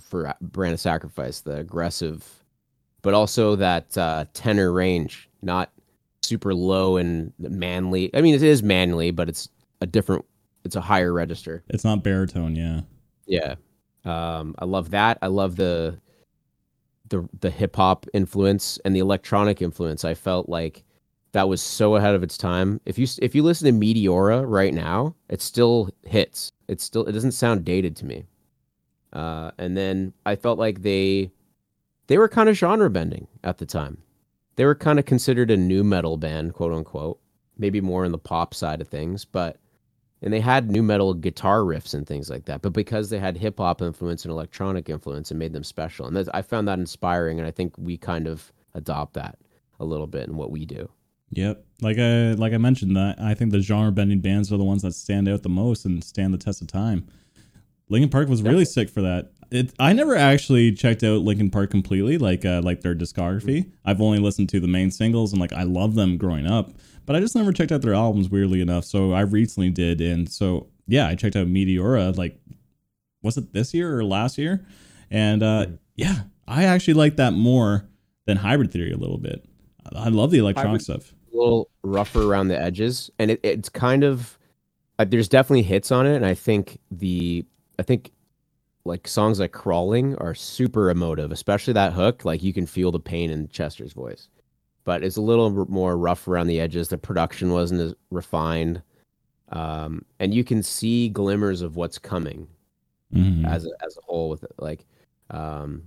for 0.00 0.34
Brand 0.40 0.72
of 0.72 0.80
Sacrifice, 0.80 1.40
the 1.40 1.56
aggressive, 1.56 2.24
but 3.02 3.12
also 3.12 3.56
that 3.56 3.98
uh, 3.98 4.24
tenor 4.32 4.72
range, 4.72 5.28
not 5.42 5.70
super 6.22 6.54
low 6.54 6.96
and 6.96 7.32
manly. 7.38 8.10
I 8.14 8.22
mean, 8.22 8.34
it 8.34 8.42
is 8.42 8.62
manly, 8.62 9.10
but 9.10 9.28
it's 9.28 9.48
a 9.80 9.86
different, 9.86 10.24
it's 10.64 10.76
a 10.76 10.80
higher 10.80 11.12
register. 11.12 11.62
It's 11.68 11.84
not 11.84 12.02
baritone, 12.02 12.56
yeah. 12.56 12.80
Yeah. 13.26 13.54
Um, 14.04 14.54
I 14.58 14.64
love 14.64 14.90
that. 14.90 15.18
I 15.22 15.28
love 15.28 15.56
the 15.56 15.98
the 17.08 17.28
the 17.40 17.50
hip 17.50 17.76
hop 17.76 18.06
influence 18.12 18.78
and 18.84 18.96
the 18.96 19.00
electronic 19.00 19.62
influence. 19.62 20.04
I 20.04 20.14
felt 20.14 20.48
like 20.48 20.82
that 21.32 21.48
was 21.48 21.62
so 21.62 21.96
ahead 21.96 22.14
of 22.14 22.22
its 22.22 22.36
time. 22.36 22.80
If 22.84 22.98
you 22.98 23.06
if 23.20 23.34
you 23.34 23.42
listen 23.42 23.66
to 23.66 23.86
Meteora 23.86 24.44
right 24.46 24.74
now, 24.74 25.14
it 25.28 25.40
still 25.40 25.90
hits. 26.04 26.52
It 26.68 26.80
still 26.80 27.04
it 27.06 27.12
doesn't 27.12 27.32
sound 27.32 27.64
dated 27.64 27.96
to 27.96 28.06
me. 28.06 28.24
Uh, 29.12 29.50
and 29.58 29.76
then 29.76 30.12
I 30.24 30.36
felt 30.36 30.58
like 30.58 30.82
they 30.82 31.30
they 32.06 32.18
were 32.18 32.28
kind 32.28 32.48
of 32.48 32.56
genre 32.56 32.90
bending 32.90 33.28
at 33.44 33.58
the 33.58 33.66
time. 33.66 33.98
They 34.56 34.64
were 34.64 34.74
kind 34.74 34.98
of 34.98 35.06
considered 35.06 35.50
a 35.50 35.56
nu 35.56 35.82
metal 35.84 36.16
band, 36.16 36.54
quote 36.54 36.72
unquote. 36.72 37.18
Maybe 37.58 37.80
more 37.80 38.04
in 38.04 38.12
the 38.12 38.18
pop 38.18 38.54
side 38.54 38.80
of 38.80 38.88
things, 38.88 39.24
but 39.24 39.58
and 40.22 40.32
they 40.32 40.40
had 40.40 40.70
nu 40.70 40.82
metal 40.82 41.14
guitar 41.14 41.60
riffs 41.60 41.94
and 41.94 42.06
things 42.06 42.30
like 42.30 42.44
that. 42.46 42.62
But 42.62 42.72
because 42.72 43.10
they 43.10 43.18
had 43.18 43.36
hip 43.36 43.58
hop 43.58 43.82
influence 43.82 44.24
and 44.24 44.32
electronic 44.32 44.88
influence, 44.88 45.30
it 45.30 45.34
made 45.34 45.52
them 45.52 45.64
special. 45.64 46.06
And 46.06 46.28
I 46.32 46.42
found 46.42 46.68
that 46.68 46.78
inspiring, 46.78 47.38
and 47.38 47.46
I 47.46 47.50
think 47.50 47.74
we 47.76 47.96
kind 47.96 48.28
of 48.28 48.52
adopt 48.74 49.14
that 49.14 49.38
a 49.80 49.84
little 49.84 50.06
bit 50.06 50.28
in 50.28 50.36
what 50.36 50.50
we 50.50 50.64
do. 50.64 50.88
Yep, 51.30 51.64
like 51.80 51.98
I 51.98 52.32
like 52.32 52.52
I 52.52 52.58
mentioned 52.58 52.96
that 52.96 53.20
I 53.20 53.34
think 53.34 53.52
the 53.52 53.60
genre 53.60 53.90
bending 53.90 54.20
bands 54.20 54.52
are 54.52 54.58
the 54.58 54.64
ones 54.64 54.82
that 54.82 54.94
stand 54.94 55.28
out 55.28 55.42
the 55.42 55.48
most 55.48 55.84
and 55.84 56.04
stand 56.04 56.32
the 56.32 56.38
test 56.38 56.60
of 56.60 56.68
time. 56.68 57.08
Linkin 57.88 58.10
Park 58.10 58.28
was 58.28 58.42
really 58.42 58.64
sick 58.64 58.88
for 58.88 59.02
that. 59.02 59.32
It, 59.50 59.72
I 59.78 59.92
never 59.92 60.16
actually 60.16 60.72
checked 60.72 61.02
out 61.02 61.20
Linkin 61.20 61.50
Park 61.50 61.70
completely, 61.70 62.16
like 62.16 62.44
uh, 62.44 62.62
like 62.62 62.82
their 62.82 62.94
discography. 62.94 63.70
I've 63.84 64.00
only 64.00 64.18
listened 64.18 64.48
to 64.50 64.60
the 64.60 64.68
main 64.68 64.90
singles 64.90 65.32
and 65.32 65.40
like 65.40 65.52
I 65.52 65.64
love 65.64 65.94
them 65.94 66.16
growing 66.16 66.46
up, 66.46 66.70
but 67.06 67.16
I 67.16 67.20
just 67.20 67.34
never 67.34 67.52
checked 67.52 67.72
out 67.72 67.82
their 67.82 67.94
albums. 67.94 68.28
Weirdly 68.28 68.60
enough, 68.60 68.84
so 68.84 69.12
I 69.12 69.20
recently 69.22 69.70
did, 69.70 70.00
and 70.00 70.28
so 70.28 70.68
yeah, 70.86 71.08
I 71.08 71.14
checked 71.14 71.36
out 71.36 71.46
Meteora. 71.46 72.16
Like, 72.16 72.38
was 73.22 73.36
it 73.36 73.52
this 73.52 73.74
year 73.74 73.98
or 73.98 74.04
last 74.04 74.38
year? 74.38 74.64
And 75.10 75.42
uh, 75.42 75.66
yeah, 75.96 76.22
I 76.46 76.64
actually 76.64 76.94
like 76.94 77.16
that 77.16 77.32
more 77.32 77.88
than 78.26 78.36
Hybrid 78.36 78.72
Theory 78.72 78.92
a 78.92 78.96
little 78.96 79.18
bit. 79.18 79.44
I 79.94 80.08
love 80.08 80.30
the 80.30 80.38
electronic 80.38 80.82
Hybrid, 80.82 80.82
stuff. 80.82 81.14
A 81.32 81.36
little 81.36 81.70
rougher 81.82 82.22
around 82.22 82.48
the 82.48 82.60
edges, 82.60 83.10
and 83.18 83.30
it, 83.30 83.40
it's 83.42 83.68
kind 83.68 84.04
of 84.04 84.38
uh, 84.98 85.04
there's 85.04 85.28
definitely 85.28 85.62
hits 85.62 85.90
on 85.90 86.06
it, 86.06 86.14
and 86.14 86.26
I 86.26 86.34
think 86.34 86.78
the 86.90 87.44
I 87.78 87.82
think 87.82 88.12
like 88.84 89.06
songs 89.06 89.40
like 89.40 89.52
crawling 89.52 90.16
are 90.16 90.34
super 90.34 90.90
emotive 90.90 91.30
especially 91.30 91.72
that 91.72 91.92
hook 91.92 92.24
like 92.24 92.42
you 92.42 92.52
can 92.52 92.66
feel 92.66 92.90
the 92.90 92.98
pain 92.98 93.30
in 93.30 93.48
chester's 93.48 93.92
voice 93.92 94.28
but 94.84 95.02
it's 95.02 95.16
a 95.16 95.22
little 95.22 95.66
more 95.68 95.96
rough 95.96 96.26
around 96.28 96.46
the 96.46 96.60
edges 96.60 96.88
the 96.88 96.98
production 96.98 97.52
wasn't 97.52 97.80
as 97.80 97.94
refined 98.10 98.82
um, 99.50 100.04
and 100.18 100.32
you 100.32 100.44
can 100.44 100.62
see 100.62 101.08
glimmers 101.08 101.60
of 101.62 101.76
what's 101.76 101.98
coming 101.98 102.46
mm-hmm. 103.14 103.44
as, 103.44 103.66
a, 103.66 103.70
as 103.84 103.96
a 103.96 104.02
whole 104.02 104.28
with 104.28 104.42
it 104.44 104.52
like 104.58 104.84
um, 105.30 105.82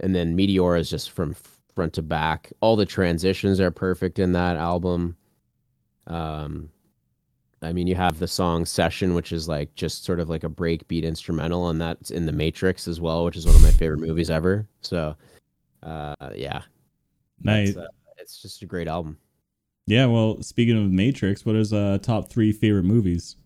and 0.00 0.14
then 0.14 0.36
Meteor 0.36 0.76
is 0.76 0.90
just 0.90 1.10
from 1.10 1.34
front 1.74 1.92
to 1.94 2.02
back 2.02 2.52
all 2.60 2.76
the 2.76 2.86
transitions 2.86 3.60
are 3.60 3.70
perfect 3.70 4.18
in 4.18 4.32
that 4.32 4.56
album 4.56 5.16
um, 6.06 6.70
I 7.62 7.72
mean, 7.72 7.86
you 7.86 7.94
have 7.96 8.18
the 8.18 8.28
song 8.28 8.64
Session, 8.64 9.14
which 9.14 9.32
is 9.32 9.48
like 9.48 9.74
just 9.74 10.04
sort 10.04 10.20
of 10.20 10.28
like 10.28 10.44
a 10.44 10.48
breakbeat 10.48 11.02
instrumental, 11.02 11.70
and 11.70 11.80
that's 11.80 12.10
in 12.10 12.26
The 12.26 12.32
Matrix 12.32 12.86
as 12.86 13.00
well, 13.00 13.24
which 13.24 13.36
is 13.36 13.46
one 13.46 13.56
of 13.56 13.62
my 13.62 13.72
favorite 13.72 14.00
movies 14.00 14.30
ever. 14.30 14.66
So, 14.80 15.16
uh, 15.82 16.14
yeah, 16.34 16.62
nice. 17.42 17.76
Uh, 17.76 17.88
it's 18.28 18.42
just 18.42 18.60
a 18.60 18.66
great 18.66 18.88
album. 18.88 19.16
Yeah. 19.86 20.04
Well, 20.04 20.42
speaking 20.42 20.76
of 20.76 20.90
Matrix, 20.90 21.46
what 21.46 21.56
is 21.56 21.72
uh 21.72 21.96
top 22.02 22.28
three 22.28 22.52
favorite 22.52 22.82
movies? 22.84 23.36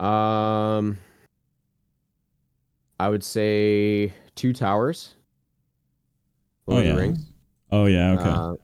Um, 0.00 0.98
I 2.98 3.08
would 3.08 3.22
say 3.22 4.12
Two 4.34 4.52
Towers. 4.52 5.14
Lord 6.66 6.84
oh 6.84 6.88
yeah. 6.88 6.96
Rings. 6.96 7.20
Oh 7.70 7.86
yeah. 7.86 8.12
Okay. 8.14 8.28
Uh, 8.28 8.54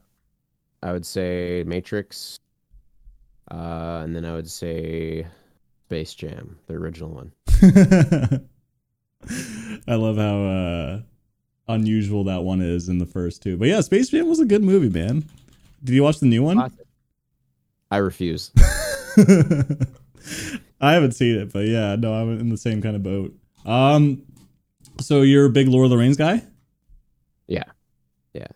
I 0.82 0.92
would 0.92 1.06
say 1.06 1.62
Matrix. 1.64 2.40
Uh, 3.52 4.00
and 4.02 4.16
then 4.16 4.24
I 4.24 4.34
would 4.34 4.50
say 4.50 5.28
Space 5.86 6.12
Jam, 6.14 6.58
the 6.66 6.74
original 6.74 7.10
one. 7.10 7.32
I 9.86 9.94
love 9.94 10.16
how 10.16 10.42
uh, 10.42 11.02
unusual 11.68 12.24
that 12.24 12.42
one 12.42 12.60
is 12.60 12.88
in 12.88 12.98
the 12.98 13.06
first 13.06 13.42
two. 13.42 13.56
But 13.56 13.68
yeah, 13.68 13.80
Space 13.80 14.08
Jam 14.08 14.28
was 14.28 14.40
a 14.40 14.44
good 14.44 14.62
movie, 14.62 14.88
man. 14.88 15.24
Did 15.84 15.94
you 15.94 16.02
watch 16.02 16.18
the 16.18 16.26
new 16.26 16.42
one? 16.42 16.72
I 17.90 17.98
refuse. 17.98 18.50
I 20.80 20.92
haven't 20.92 21.12
seen 21.12 21.36
it, 21.38 21.52
but 21.52 21.66
yeah, 21.66 21.96
no, 21.96 22.14
I'm 22.14 22.38
in 22.38 22.48
the 22.50 22.56
same 22.56 22.82
kind 22.82 22.96
of 22.96 23.02
boat. 23.02 23.34
Um, 23.64 24.22
so 25.00 25.22
you're 25.22 25.46
a 25.46 25.50
big 25.50 25.68
Lord 25.68 25.84
of 25.84 25.90
the 25.90 25.98
Rings 25.98 26.16
guy? 26.16 26.42
Yeah, 27.46 27.64
yeah. 28.32 28.46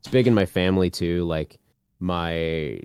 It's 0.00 0.08
big 0.08 0.26
in 0.26 0.34
my 0.34 0.46
family 0.46 0.90
too. 0.90 1.24
Like 1.24 1.58
my 2.00 2.80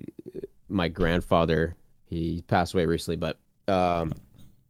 my 0.70 0.88
grandfather, 0.88 1.76
he 2.06 2.44
passed 2.48 2.74
away 2.74 2.86
recently, 2.86 3.18
but 3.18 3.40
um, 3.72 4.14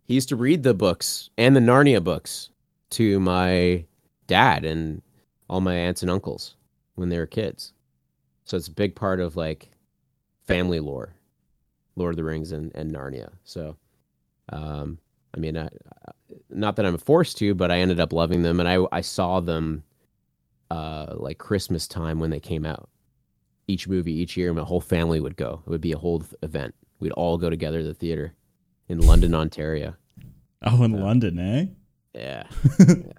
he 0.06 0.14
used 0.14 0.30
to 0.30 0.36
read 0.36 0.64
the 0.64 0.74
books 0.74 1.30
and 1.38 1.56
the 1.56 1.60
Narnia 1.60 2.04
books 2.04 2.50
to 2.92 3.20
my 3.20 3.86
dad 4.28 4.66
and 4.66 5.02
all 5.50 5.62
my 5.62 5.74
aunts 5.74 6.02
and 6.02 6.12
uncles 6.12 6.56
when 6.96 7.10
they 7.10 7.18
were 7.18 7.26
kids. 7.26 7.74
So 8.44 8.58
it's 8.58 8.68
a 8.68 8.72
big 8.72 8.96
part 8.96 9.20
of 9.20 9.36
like 9.36 9.70
family 10.46 10.80
lore, 10.80 11.14
Lord 11.96 12.14
of 12.14 12.18
the 12.18 12.24
Rings 12.24 12.52
and, 12.52 12.72
and 12.76 12.94
Narnia. 12.94 13.32
So, 13.44 13.76
um, 14.50 15.00
I 15.36 15.40
mean, 15.40 15.58
I, 15.58 15.70
not 16.50 16.76
that 16.76 16.86
I'm 16.86 16.98
forced 16.98 17.38
to, 17.40 17.54
but 17.54 17.72
I 17.72 17.80
ended 17.80 18.00
up 18.00 18.14
loving 18.14 18.44
them, 18.44 18.60
and 18.60 18.68
I 18.68 18.80
I 18.92 19.02
saw 19.02 19.40
them 19.40 19.84
uh, 20.72 21.14
like 21.16 21.38
Christmas 21.38 21.88
time 21.88 22.20
when 22.20 22.30
they 22.30 22.40
came 22.40 22.66
out 22.66 22.90
each 23.68 23.88
movie 23.88 24.14
each 24.14 24.38
year, 24.38 24.54
my 24.54 24.64
whole 24.64 24.82
family 24.82 25.20
would 25.20 25.36
go. 25.36 25.62
It 25.66 25.70
would 25.70 25.82
be 25.82 25.92
a 25.92 25.98
whole 25.98 26.24
event. 26.42 26.74
We'd 27.00 27.12
all 27.12 27.38
go 27.38 27.50
together 27.50 27.80
to 27.80 27.88
the 27.88 27.94
theater 27.94 28.34
in 28.88 29.00
London, 29.00 29.36
Ontario. 29.36 29.96
Oh, 30.64 30.84
in 30.84 31.00
London, 31.00 31.38
eh? 31.38 31.66
Yeah. 32.14 32.44
yeah. 32.80 32.96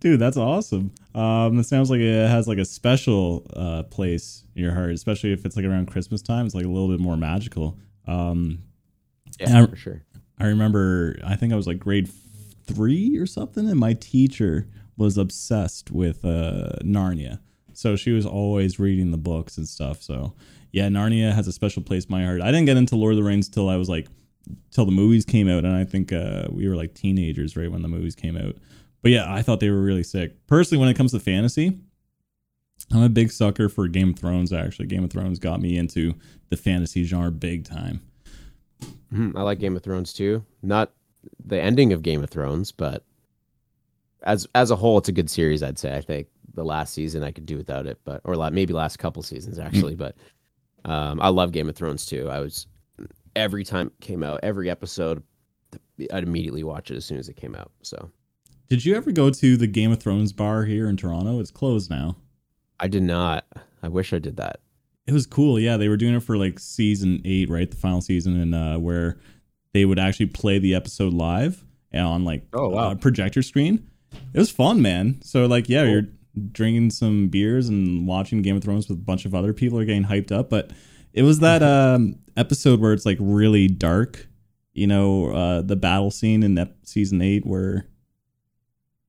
Dude, 0.00 0.20
that's 0.20 0.36
awesome. 0.36 0.92
Um, 1.14 1.58
it 1.58 1.64
sounds 1.64 1.90
like 1.90 2.00
it 2.00 2.28
has 2.28 2.46
like 2.46 2.58
a 2.58 2.64
special 2.64 3.46
uh, 3.54 3.82
place 3.84 4.44
in 4.54 4.62
your 4.62 4.72
heart, 4.72 4.90
especially 4.90 5.32
if 5.32 5.44
it's 5.44 5.56
like 5.56 5.64
around 5.64 5.86
Christmas 5.86 6.22
time. 6.22 6.46
It's 6.46 6.54
like 6.54 6.64
a 6.64 6.68
little 6.68 6.88
bit 6.88 7.00
more 7.00 7.16
magical. 7.16 7.76
Um, 8.06 8.62
yeah, 9.40 9.62
I, 9.62 9.66
for 9.66 9.76
sure. 9.76 10.04
I 10.38 10.46
remember, 10.46 11.18
I 11.26 11.34
think 11.34 11.52
I 11.52 11.56
was 11.56 11.66
like 11.66 11.78
grade 11.78 12.08
three 12.66 13.16
or 13.16 13.26
something, 13.26 13.68
and 13.68 13.78
my 13.78 13.94
teacher 13.94 14.68
was 14.96 15.18
obsessed 15.18 15.90
with 15.90 16.24
uh, 16.24 16.76
Narnia. 16.84 17.40
So 17.72 17.96
she 17.96 18.12
was 18.12 18.26
always 18.26 18.78
reading 18.78 19.10
the 19.10 19.18
books 19.18 19.56
and 19.56 19.66
stuff. 19.66 20.02
So 20.02 20.34
yeah, 20.72 20.88
Narnia 20.88 21.32
has 21.32 21.48
a 21.48 21.52
special 21.52 21.82
place 21.82 22.04
in 22.04 22.12
my 22.12 22.24
heart. 22.24 22.40
I 22.40 22.46
didn't 22.46 22.66
get 22.66 22.76
into 22.76 22.96
Lord 22.96 23.12
of 23.12 23.16
the 23.16 23.24
Rings 23.24 23.48
till 23.48 23.68
I 23.68 23.76
was 23.76 23.88
like 23.88 24.06
till 24.70 24.84
the 24.84 24.92
movies 24.92 25.24
came 25.24 25.48
out, 25.48 25.64
and 25.64 25.74
I 25.74 25.84
think 25.84 26.12
uh, 26.12 26.46
we 26.50 26.68
were 26.68 26.76
like 26.76 26.94
teenagers 26.94 27.56
right 27.56 27.70
when 27.70 27.82
the 27.82 27.88
movies 27.88 28.14
came 28.14 28.36
out. 28.36 28.56
But 29.02 29.12
yeah, 29.12 29.32
I 29.32 29.42
thought 29.42 29.60
they 29.60 29.70
were 29.70 29.80
really 29.82 30.02
sick. 30.02 30.46
Personally, 30.46 30.80
when 30.80 30.88
it 30.88 30.96
comes 30.96 31.12
to 31.12 31.20
fantasy, 31.20 31.78
I'm 32.92 33.02
a 33.02 33.08
big 33.08 33.30
sucker 33.30 33.68
for 33.68 33.86
Game 33.88 34.10
of 34.10 34.18
Thrones. 34.18 34.52
Actually, 34.52 34.86
Game 34.86 35.04
of 35.04 35.10
Thrones 35.10 35.38
got 35.38 35.60
me 35.60 35.76
into 35.76 36.14
the 36.48 36.56
fantasy 36.56 37.04
genre 37.04 37.30
big 37.30 37.64
time. 37.64 38.00
Mm-hmm. 39.12 39.36
I 39.36 39.42
like 39.42 39.58
Game 39.58 39.76
of 39.76 39.82
Thrones 39.82 40.12
too. 40.12 40.44
Not 40.62 40.92
the 41.44 41.60
ending 41.60 41.92
of 41.92 42.02
Game 42.02 42.22
of 42.22 42.30
Thrones, 42.30 42.72
but 42.72 43.04
as 44.22 44.46
as 44.54 44.70
a 44.70 44.76
whole, 44.76 44.98
it's 44.98 45.08
a 45.08 45.12
good 45.12 45.30
series. 45.30 45.62
I'd 45.62 45.78
say. 45.78 45.96
I 45.96 46.00
think 46.00 46.28
the 46.54 46.64
last 46.64 46.92
season 46.92 47.22
I 47.22 47.30
could 47.30 47.46
do 47.46 47.56
without 47.56 47.86
it, 47.86 47.98
but 48.04 48.20
or 48.24 48.50
maybe 48.50 48.72
last 48.72 48.98
couple 48.98 49.22
seasons 49.22 49.58
actually. 49.58 49.94
but 49.94 50.16
um, 50.84 51.20
I 51.20 51.28
love 51.28 51.52
Game 51.52 51.68
of 51.68 51.76
Thrones 51.76 52.06
too. 52.06 52.28
I 52.28 52.40
was 52.40 52.66
every 53.36 53.64
time 53.64 53.88
it 53.88 54.00
came 54.04 54.22
out, 54.22 54.40
every 54.42 54.68
episode, 54.68 55.22
I'd 56.12 56.24
immediately 56.24 56.64
watch 56.64 56.90
it 56.90 56.96
as 56.96 57.04
soon 57.04 57.18
as 57.18 57.28
it 57.28 57.36
came 57.36 57.54
out. 57.54 57.70
So, 57.82 58.10
did 58.68 58.84
you 58.84 58.94
ever 58.94 59.12
go 59.12 59.30
to 59.30 59.56
the 59.56 59.66
Game 59.66 59.92
of 59.92 60.00
Thrones 60.00 60.32
bar 60.32 60.64
here 60.64 60.88
in 60.88 60.96
Toronto? 60.96 61.40
It's 61.40 61.50
closed 61.50 61.90
now. 61.90 62.16
I 62.78 62.88
did 62.88 63.02
not. 63.02 63.46
I 63.82 63.88
wish 63.88 64.12
I 64.12 64.18
did 64.18 64.36
that. 64.36 64.60
It 65.06 65.12
was 65.12 65.26
cool. 65.26 65.58
Yeah, 65.58 65.76
they 65.76 65.88
were 65.88 65.96
doing 65.96 66.14
it 66.14 66.22
for 66.22 66.36
like 66.36 66.58
season 66.58 67.22
eight, 67.24 67.48
right? 67.48 67.70
The 67.70 67.76
final 67.76 68.02
season, 68.02 68.38
and 68.38 68.54
uh, 68.54 68.78
where 68.78 69.18
they 69.72 69.84
would 69.84 69.98
actually 69.98 70.26
play 70.26 70.58
the 70.58 70.74
episode 70.74 71.12
live 71.12 71.64
on 71.94 72.24
like 72.24 72.44
oh 72.52 72.68
wow 72.68 72.94
projector 72.94 73.42
screen. 73.42 73.88
It 74.34 74.38
was 74.38 74.50
fun, 74.50 74.82
man. 74.82 75.20
So 75.22 75.46
like, 75.46 75.68
yeah, 75.68 75.84
cool. 75.84 75.90
you're 75.90 76.02
drinking 76.52 76.90
some 76.90 77.28
beers 77.28 77.68
and 77.68 78.06
watching 78.06 78.42
Game 78.42 78.56
of 78.56 78.62
Thrones 78.62 78.88
with 78.88 78.98
a 78.98 79.02
bunch 79.02 79.24
of 79.24 79.34
other 79.34 79.52
people 79.52 79.78
are 79.78 79.84
getting 79.84 80.04
hyped 80.04 80.30
up. 80.30 80.50
But 80.50 80.72
it 81.12 81.22
was 81.22 81.40
that 81.40 81.62
um, 81.62 82.18
episode 82.36 82.80
where 82.80 82.92
it's 82.92 83.06
like 83.06 83.18
really 83.20 83.66
dark. 83.66 84.26
You 84.74 84.86
know, 84.86 85.32
uh, 85.32 85.62
the 85.62 85.74
battle 85.74 86.10
scene 86.10 86.42
in 86.42 86.58
ep- 86.58 86.76
season 86.84 87.22
eight 87.22 87.46
where 87.46 87.88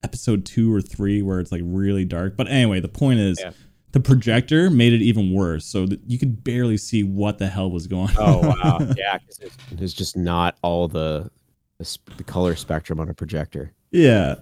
episode 0.04 0.46
two 0.46 0.74
or 0.74 0.82
three 0.82 1.22
where 1.22 1.40
it's 1.40 1.52
like 1.52 1.62
really 1.64 2.06
dark. 2.06 2.38
But 2.38 2.48
anyway, 2.48 2.80
the 2.80 2.88
point 2.88 3.20
is. 3.20 3.40
Yeah. 3.40 3.52
The 3.92 4.00
projector 4.00 4.70
made 4.70 4.94
it 4.94 5.02
even 5.02 5.34
worse, 5.34 5.66
so 5.66 5.88
you 6.06 6.20
could 6.20 6.44
barely 6.44 6.78
see 6.78 7.02
what 7.02 7.40
the 7.40 7.48
hell 7.48 7.72
was 7.72 7.88
going 7.88 8.12
oh, 8.20 8.42
on. 8.42 8.46
Oh 8.46 8.50
wow, 8.50 8.94
yeah, 8.96 9.18
because 9.18 9.40
there's 9.72 9.96
just 9.96 10.16
not 10.16 10.60
all 10.62 10.88
the, 10.88 11.32
the, 11.80 11.98
the 12.18 12.24
color 12.24 12.56
spectrum 12.56 13.00
on 13.00 13.10
a 13.10 13.16
projector. 13.16 13.74
Yeah. 13.90 14.36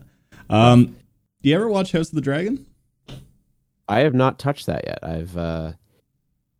Um, 0.50 0.98
do 1.42 1.50
you 1.50 1.56
ever 1.56 1.70
watch 1.70 1.94
House 1.94 2.10
of 2.10 2.16
the 2.16 2.22
Dragon? 2.22 2.66
I 3.88 4.00
have 4.00 4.14
not 4.14 4.38
touched 4.38 4.66
that 4.66 4.84
yet. 4.86 5.00
I've 5.02 5.38
uh 5.38 5.72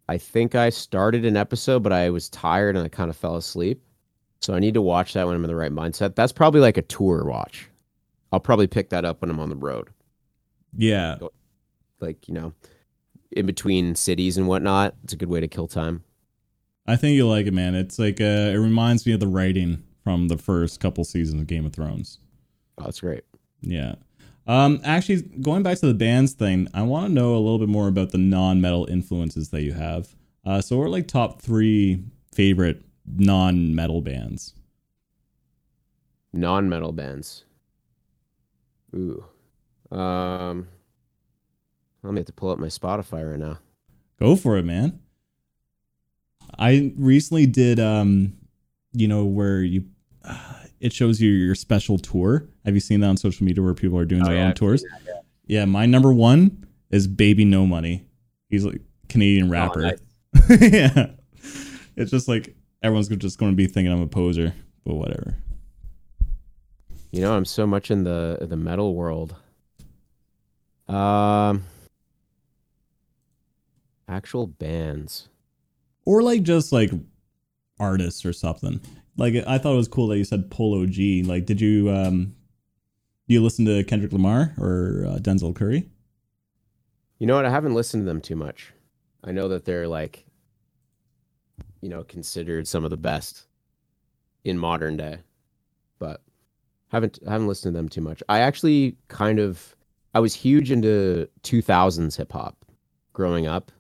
I 0.10 0.18
think 0.18 0.56
I 0.56 0.70
started 0.70 1.26
an 1.26 1.36
episode, 1.36 1.84
but 1.84 1.92
I 1.92 2.10
was 2.10 2.30
tired 2.30 2.78
and 2.78 2.86
I 2.86 2.90
kind 2.90 3.10
of 3.10 3.18
fell 3.18 3.36
asleep. 3.36 3.82
So 4.40 4.54
I 4.54 4.60
need 4.60 4.76
to 4.76 4.82
watch 4.82 5.14
that 5.14 5.26
when 5.26 5.36
I'm 5.36 5.44
in 5.44 5.50
the 5.50 5.56
right 5.56 5.72
mindset. 5.72 6.16
That's 6.16 6.32
probably 6.32 6.62
like 6.62 6.78
a 6.78 6.84
tour 6.84 7.26
watch. 7.26 7.68
I'll 8.32 8.40
probably 8.40 8.68
pick 8.68 8.90
that 8.90 9.06
up 9.06 9.22
when 9.22 9.30
I'm 9.30 9.40
on 9.40 9.50
the 9.50 9.56
road. 9.56 9.90
Yeah. 10.76 11.18
Like, 12.00 12.28
you 12.28 12.34
know, 12.34 12.54
in 13.32 13.46
between 13.46 13.96
cities 13.96 14.38
and 14.38 14.48
whatnot. 14.48 14.96
It's 15.04 15.14
a 15.14 15.18
good 15.18 15.30
way 15.30 15.40
to 15.40 15.48
kill 15.48 15.68
time. 15.68 16.04
I 16.86 16.96
think 16.96 17.16
you'll 17.16 17.30
like 17.30 17.48
it, 17.48 17.54
man. 17.54 17.76
It's 17.76 18.00
like 18.00 18.22
uh, 18.22 18.52
it 18.54 18.58
reminds 18.58 19.06
me 19.06 19.14
of 19.14 19.20
the 19.20 19.28
writing 19.28 19.84
from 20.04 20.30
the 20.30 20.38
first 20.38 20.80
couple 20.80 21.04
seasons 21.04 21.42
of 21.42 21.48
Game 21.48 21.66
of 21.66 21.74
Thrones. 21.74 22.20
Oh, 22.78 22.86
that's 22.86 23.02
great. 23.02 23.24
Yeah. 23.62 23.96
Um, 24.46 24.80
actually, 24.86 25.24
going 25.42 25.64
back 25.64 25.78
to 25.80 25.88
the 25.88 25.94
bands 25.94 26.32
thing, 26.32 26.70
I 26.74 26.84
want 26.84 27.08
to 27.08 27.14
know 27.14 27.36
a 27.36 27.40
little 27.40 27.60
bit 27.60 27.68
more 27.68 27.90
about 27.90 28.12
the 28.12 28.18
non-metal 28.18 28.88
influences 28.90 29.50
that 29.50 29.64
you 29.64 29.74
have. 29.74 30.16
Uh, 30.46 30.62
so, 30.62 30.78
we're 30.78 30.88
like 30.88 31.08
top 31.08 31.42
three 31.42 32.02
favorite 32.34 32.82
non-metal 33.06 34.02
bands. 34.02 34.54
Non-metal 36.32 36.94
bands. 36.94 37.44
Ooh. 38.96 39.24
Um. 39.92 40.68
I'm 42.04 42.10
gonna 42.12 42.20
have 42.20 42.28
to 42.28 42.34
pull 42.34 42.52
up 42.52 42.60
my 42.60 42.68
Spotify 42.68 43.30
right 43.30 43.40
now. 43.40 43.60
Go 44.20 44.36
for 44.36 44.58
it, 44.58 44.64
man. 44.64 45.00
I 46.58 46.94
recently 46.96 47.46
did, 47.46 47.80
um, 47.80 48.34
you 48.94 49.08
know, 49.08 49.26
where 49.26 49.62
you 49.62 49.86
uh, 50.24 50.38
it 50.80 50.94
shows 50.94 51.20
you 51.20 51.32
your 51.32 51.56
special 51.56 51.98
tour. 51.98 52.48
Have 52.66 52.74
you 52.76 52.80
seen 52.80 53.02
that 53.02 53.08
on 53.08 53.18
social 53.18 53.46
media 53.46 53.62
where 53.64 53.74
people 53.74 53.98
are 53.98 54.06
doing 54.06 54.22
Oh, 54.24 54.26
their 54.28 54.36
yeah, 54.38 54.46
own 54.48 54.54
tours? 54.54 54.84
that, 54.84 55.02
yeah. 55.06 55.14
Yeah, 55.48 55.66
my 55.66 55.86
number 55.86 56.14
one 56.14 56.66
is 56.92 57.08
Baby 57.08 57.44
No 57.46 57.66
Money. 57.66 58.06
He's 58.50 58.64
like 58.66 58.82
Canadian 59.10 59.50
rapper. 59.50 59.80
Oh, 59.86 59.90
nice. 59.90 60.62
yeah, 60.72 61.08
it's 61.96 62.12
just 62.12 62.28
like 62.28 62.56
everyone's 62.82 63.10
just 63.10 63.38
going 63.40 63.52
to 63.52 63.56
be 63.56 63.68
thinking 63.68 63.92
I'm 63.92 64.02
a 64.02 64.08
poser, 64.08 64.54
but 64.86 64.96
whatever. 64.96 65.36
You 67.18 67.24
know, 67.24 67.36
I'm 67.36 67.46
so 67.46 67.66
much 67.66 67.90
in 67.90 68.04
the 68.04 68.38
the 68.42 68.56
metal 68.56 68.94
world. 68.94 69.36
Um, 70.88 71.64
actual 74.08 74.46
bands. 74.46 75.28
Or 76.06 76.22
like 76.22 76.44
just 76.44 76.72
like 76.72 76.92
artists 77.80 78.24
or 78.24 78.34
something. 78.34 78.82
Like 79.18 79.34
I 79.48 79.58
thought 79.58 79.74
it 79.74 79.78
was 79.78 79.88
cool 79.88 80.10
that 80.10 80.20
you 80.20 80.26
said 80.26 80.52
Polo 80.52 80.86
G. 80.86 81.24
Like, 81.24 81.48
did 81.48 81.60
you 81.60 81.90
um, 81.90 82.36
do 83.28 83.34
you 83.34 83.42
listen 83.42 83.66
to 83.66 83.84
Kendrick 83.84 84.14
Lamar 84.14 84.54
or 84.60 85.08
uh, 85.08 85.18
Denzel 85.18 85.56
Curry? 85.56 85.90
You 87.18 87.26
know 87.26 87.36
what? 87.36 87.46
I 87.46 87.50
haven't 87.50 87.74
listened 87.74 88.02
to 88.02 88.06
them 88.06 88.22
too 88.22 88.36
much. 88.36 88.74
I 89.24 89.32
know 89.32 89.48
that 89.48 89.66
they're 89.66 89.88
like, 89.88 90.24
you 91.82 91.90
know, 91.90 92.04
considered 92.04 92.68
some 92.68 92.84
of 92.84 92.92
the 92.92 92.96
best 92.96 93.48
in 94.44 94.60
modern 94.60 94.98
day, 94.98 95.18
haven't 96.90 97.20
haven't 97.28 97.48
listened 97.48 97.74
to 97.74 97.78
them 97.78 97.90
too 97.90 98.02
much. 98.02 98.22
I 98.30 98.40
actually 98.40 98.96
kind 99.08 99.40
of 99.40 99.76
I 100.14 100.20
was 100.20 100.34
huge 100.34 100.72
into 100.72 101.30
2000s 101.44 102.16
hip 102.18 102.32
hop 102.32 102.58
growing 103.14 103.46
up. 103.48 103.72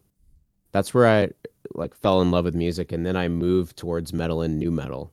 That's 0.71 0.93
where 0.93 1.07
I 1.07 1.29
like 1.73 1.95
fell 1.95 2.21
in 2.21 2.31
love 2.31 2.45
with 2.45 2.55
music, 2.55 2.91
and 2.91 3.05
then 3.05 3.15
I 3.15 3.27
moved 3.27 3.77
towards 3.77 4.13
metal 4.13 4.41
and 4.41 4.59
nu 4.59 4.71
metal, 4.71 5.11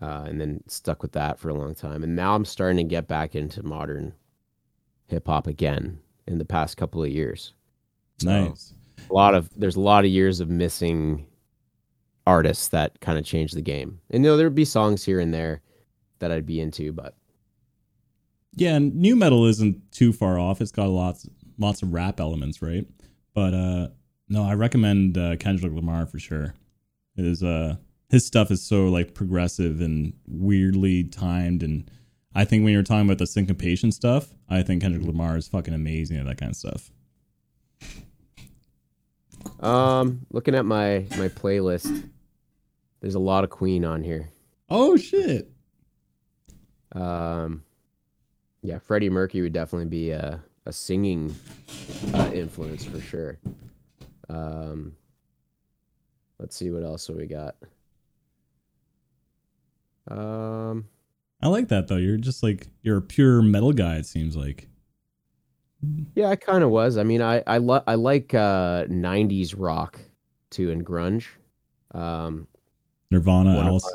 uh, 0.00 0.24
and 0.26 0.40
then 0.40 0.62
stuck 0.68 1.02
with 1.02 1.12
that 1.12 1.38
for 1.38 1.48
a 1.48 1.54
long 1.54 1.74
time. 1.74 2.02
And 2.02 2.14
now 2.14 2.34
I'm 2.34 2.44
starting 2.44 2.76
to 2.78 2.84
get 2.84 3.08
back 3.08 3.34
into 3.34 3.62
modern 3.62 4.12
hip 5.06 5.26
hop 5.26 5.46
again 5.46 5.98
in 6.26 6.38
the 6.38 6.44
past 6.44 6.76
couple 6.76 7.02
of 7.02 7.10
years. 7.10 7.54
So, 8.18 8.28
Nice. 8.28 8.74
a 9.10 9.14
lot 9.14 9.34
of 9.34 9.48
there's 9.56 9.76
a 9.76 9.80
lot 9.80 10.04
of 10.04 10.10
years 10.10 10.40
of 10.40 10.50
missing 10.50 11.26
artists 12.26 12.68
that 12.68 13.00
kind 13.00 13.18
of 13.18 13.24
changed 13.24 13.56
the 13.56 13.62
game. 13.62 13.98
And 14.10 14.22
you 14.22 14.30
know 14.30 14.36
there'd 14.36 14.54
be 14.54 14.64
songs 14.66 15.04
here 15.04 15.20
and 15.20 15.32
there 15.32 15.62
that 16.20 16.30
I'd 16.32 16.46
be 16.46 16.60
into, 16.60 16.92
but 16.92 17.14
Yeah, 18.54 18.74
and 18.76 18.94
nu 18.94 19.16
metal 19.16 19.46
isn't 19.46 19.92
too 19.92 20.12
far 20.12 20.38
off. 20.38 20.60
It's 20.60 20.72
got 20.72 20.88
lots 20.88 21.28
lots 21.58 21.82
of 21.82 21.92
rap 21.92 22.20
elements, 22.20 22.62
right? 22.62 22.86
But 23.34 23.54
uh 23.54 23.88
no, 24.30 24.42
I 24.44 24.54
recommend 24.54 25.16
uh, 25.16 25.36
Kendrick 25.36 25.72
Lamar 25.72 26.04
for 26.06 26.18
sure. 26.18 26.54
His 27.16 27.42
uh 27.42 27.76
his 28.10 28.26
stuff 28.26 28.50
is 28.50 28.62
so 28.62 28.88
like 28.88 29.14
progressive 29.14 29.80
and 29.80 30.12
weirdly 30.26 31.04
timed 31.04 31.62
and 31.62 31.90
I 32.34 32.44
think 32.44 32.62
when 32.62 32.72
you're 32.72 32.82
talking 32.82 33.06
about 33.06 33.18
the 33.18 33.26
syncopation 33.26 33.90
stuff, 33.90 34.32
I 34.48 34.62
think 34.62 34.82
Kendrick 34.82 35.04
Lamar 35.04 35.36
is 35.36 35.48
fucking 35.48 35.74
amazing 35.74 36.18
at 36.18 36.26
that 36.26 36.38
kind 36.38 36.50
of 36.50 36.56
stuff. 36.56 36.90
um 39.60 40.26
looking 40.30 40.54
at 40.54 40.64
my 40.64 41.06
my 41.16 41.28
playlist, 41.28 42.08
there's 43.00 43.14
a 43.14 43.20
lot 43.20 43.44
of 43.44 43.50
Queen 43.50 43.84
on 43.84 44.02
here. 44.02 44.30
Oh 44.68 44.96
shit. 44.96 45.50
Um 46.92 47.62
yeah, 48.62 48.78
Freddie 48.78 49.10
Mercury 49.10 49.42
would 49.42 49.52
definitely 49.52 49.86
be 49.88 50.10
a 50.10 50.42
a 50.66 50.72
singing 50.72 51.34
uh, 52.14 52.30
influence 52.34 52.84
for 52.84 53.00
sure. 53.00 53.38
Um 54.28 54.94
let's 56.38 56.56
see 56.56 56.70
what 56.70 56.82
else 56.82 57.08
we 57.08 57.26
got. 57.26 57.56
Um 60.08 60.88
I 61.40 61.48
like 61.48 61.68
that 61.68 61.88
though. 61.88 61.96
You're 61.96 62.16
just 62.16 62.42
like 62.42 62.68
you're 62.82 62.98
a 62.98 63.02
pure 63.02 63.42
metal 63.42 63.72
guy 63.72 63.96
it 63.96 64.06
seems 64.06 64.36
like. 64.36 64.68
Yeah, 66.16 66.28
I 66.28 66.34
kind 66.34 66.64
of 66.64 66.70
was. 66.70 66.98
I 66.98 67.04
mean, 67.04 67.22
I 67.22 67.42
I, 67.46 67.58
lo- 67.58 67.84
I 67.86 67.94
like 67.94 68.34
uh 68.34 68.84
90s 68.86 69.54
rock 69.56 70.00
too 70.50 70.70
and 70.70 70.84
grunge. 70.84 71.26
Um 71.92 72.48
Nirvana, 73.10 73.58
Alice. 73.60 73.90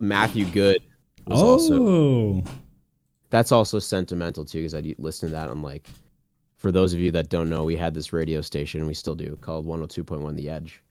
Matthew 0.00 0.44
Good 0.46 0.82
was 1.26 1.42
also 1.42 1.82
Oh. 1.86 2.44
that's 3.30 3.52
also 3.52 3.78
sentimental 3.78 4.44
too 4.44 4.58
because 4.58 4.74
I 4.74 4.94
listen 4.98 5.28
to 5.30 5.32
that 5.34 5.48
I'm 5.50 5.62
like 5.62 5.88
for 6.56 6.72
those 6.72 6.94
of 6.94 7.00
you 7.00 7.10
that 7.12 7.28
don't 7.28 7.50
know, 7.50 7.64
we 7.64 7.76
had 7.76 7.92
this 7.94 8.12
radio 8.12 8.40
station 8.40 8.86
we 8.86 8.94
still 8.94 9.14
do 9.14 9.36
called 9.42 9.66
102.1 9.66 10.34
The 10.36 10.48
Edge. 10.48 10.82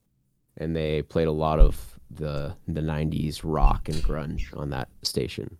And 0.57 0.75
they 0.75 1.01
played 1.01 1.27
a 1.27 1.31
lot 1.31 1.59
of 1.59 1.97
the 2.11 2.55
the 2.67 2.81
90s 2.81 3.41
rock 3.43 3.89
and 3.89 3.97
grunge 4.03 4.55
on 4.55 4.69
that 4.69 4.89
station. 5.01 5.57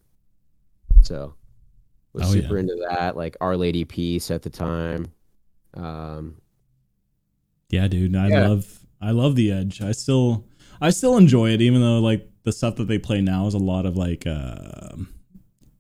So 1.02 1.34
was 2.14 2.30
Oh, 2.30 2.36
yeah. 2.36 2.42
super 2.44 2.60
into 2.60 2.76
that, 2.90 3.18
like 3.18 3.36
Our 3.42 3.58
Lady 3.58 3.86
Peace 3.86 4.30
at 4.30 4.44
the 4.44 4.52
time. 4.52 5.08
Um 5.74 6.36
Yeah, 7.72 7.88
dude. 7.88 8.16
I 8.16 8.28
Yeah. 8.30 8.48
love 8.50 8.80
I 9.02 9.12
love 9.12 9.36
the 9.36 9.52
edge. 9.52 9.82
I 9.82 9.94
still 9.94 10.46
I 10.80 10.92
still 10.92 11.18
enjoy 11.18 11.50
it 11.52 11.62
even 11.62 11.82
though 11.82 12.00
like 12.00 12.30
the 12.44 12.52
stuff 12.52 12.76
that 12.76 12.88
they 12.88 13.00
play 13.00 13.22
now 13.22 13.48
is 13.48 13.54
a 13.54 13.60
lot 13.60 13.86
of 13.86 13.98
like 13.98 14.26
uh, 14.28 14.96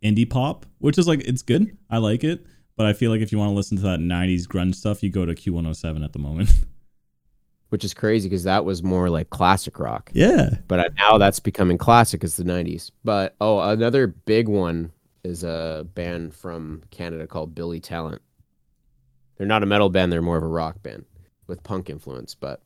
indie 0.03 0.29
pop, 0.29 0.65
which 0.79 0.97
is 0.97 1.07
like 1.07 1.21
it's 1.21 1.41
good. 1.41 1.77
I 1.89 1.97
like 1.97 2.23
it, 2.23 2.45
but 2.75 2.85
I 2.85 2.93
feel 2.93 3.11
like 3.11 3.21
if 3.21 3.31
you 3.31 3.37
want 3.37 3.51
to 3.51 3.55
listen 3.55 3.77
to 3.77 3.83
that 3.83 3.99
90s 3.99 4.47
grunge 4.47 4.75
stuff, 4.75 5.03
you 5.03 5.09
go 5.09 5.25
to 5.25 5.33
Q107 5.33 6.03
at 6.03 6.13
the 6.13 6.19
moment. 6.19 6.49
which 7.73 7.83
is 7.83 7.95
crazy 7.95 8.29
because 8.29 8.43
that 8.43 8.65
was 8.65 8.83
more 8.83 9.09
like 9.09 9.31
classic 9.31 9.79
rock. 9.79 10.11
yeah. 10.13 10.57
But 10.67 10.93
now 10.95 11.17
that's 11.17 11.39
becoming 11.39 11.79
classic 11.79 12.23
as 12.23 12.35
the 12.35 12.43
90s. 12.43 12.91
But 13.03 13.35
oh, 13.41 13.59
another 13.61 14.05
big 14.05 14.47
one 14.47 14.91
is 15.23 15.43
a 15.43 15.87
band 15.95 16.35
from 16.35 16.83
Canada 16.91 17.25
called 17.25 17.55
Billy 17.55 17.79
Talent. 17.79 18.21
They're 19.37 19.47
not 19.47 19.63
a 19.63 19.65
metal 19.65 19.89
band, 19.89 20.11
they're 20.11 20.21
more 20.21 20.37
of 20.37 20.43
a 20.43 20.47
rock 20.47 20.83
band 20.83 21.05
with 21.47 21.63
punk 21.63 21.89
influence, 21.89 22.35
but 22.35 22.61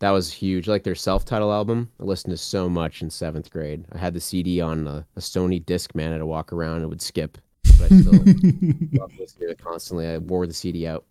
that 0.00 0.10
was 0.10 0.32
huge. 0.32 0.66
Like 0.68 0.82
their 0.82 0.94
self-titled 0.94 1.52
album, 1.52 1.90
I 2.00 2.04
listened 2.04 2.32
to 2.32 2.36
so 2.36 2.68
much 2.68 3.00
in 3.02 3.08
7th 3.08 3.50
grade. 3.50 3.84
I 3.92 3.98
had 3.98 4.14
the 4.14 4.20
CD 4.20 4.60
on 4.60 4.86
a, 4.86 5.06
a 5.16 5.20
Sony 5.20 5.64
Discman 5.64 6.06
and 6.06 6.14
I'd 6.16 6.22
walk 6.24 6.52
around 6.52 6.82
it 6.82 6.88
would 6.88 7.02
skip. 7.02 7.38
But 7.78 7.92
I 7.92 8.00
still 8.00 8.12
loved 8.92 9.18
listening 9.18 9.48
to 9.48 9.50
it 9.50 9.62
constantly. 9.62 10.06
I 10.08 10.18
wore 10.18 10.46
the 10.46 10.52
CD 10.54 10.86
out. 10.86 11.04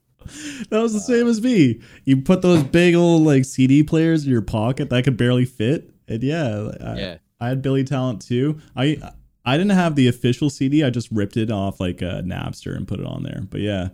That 0.69 0.81
was 0.81 0.93
the 0.93 0.99
same 0.99 1.27
as 1.27 1.41
me. 1.41 1.79
You 2.03 2.17
put 2.21 2.41
those 2.41 2.61
big 2.63 2.93
old 2.93 3.21
like 3.23 3.45
CD 3.45 3.83
players 3.83 4.25
in 4.25 4.31
your 4.31 4.41
pocket 4.41 4.89
that 4.89 5.03
could 5.05 5.17
barely 5.17 5.45
fit. 5.45 5.89
And 6.07 6.21
yeah, 6.21 6.71
I, 6.81 6.99
Yeah. 6.99 7.17
I 7.39 7.47
had 7.47 7.61
Billy 7.61 7.83
Talent 7.85 8.21
too. 8.21 8.59
I 8.75 8.97
I 9.45 9.57
didn't 9.57 9.71
have 9.71 9.95
the 9.95 10.07
official 10.07 10.49
CD. 10.49 10.83
I 10.83 10.89
just 10.89 11.09
ripped 11.11 11.37
it 11.37 11.51
off 11.51 11.79
like 11.79 12.01
a 12.01 12.21
Napster 12.25 12.75
and 12.75 12.87
put 12.87 12.99
it 12.99 13.05
on 13.05 13.23
there. 13.23 13.43
But 13.49 13.61
yeah, 13.61 13.89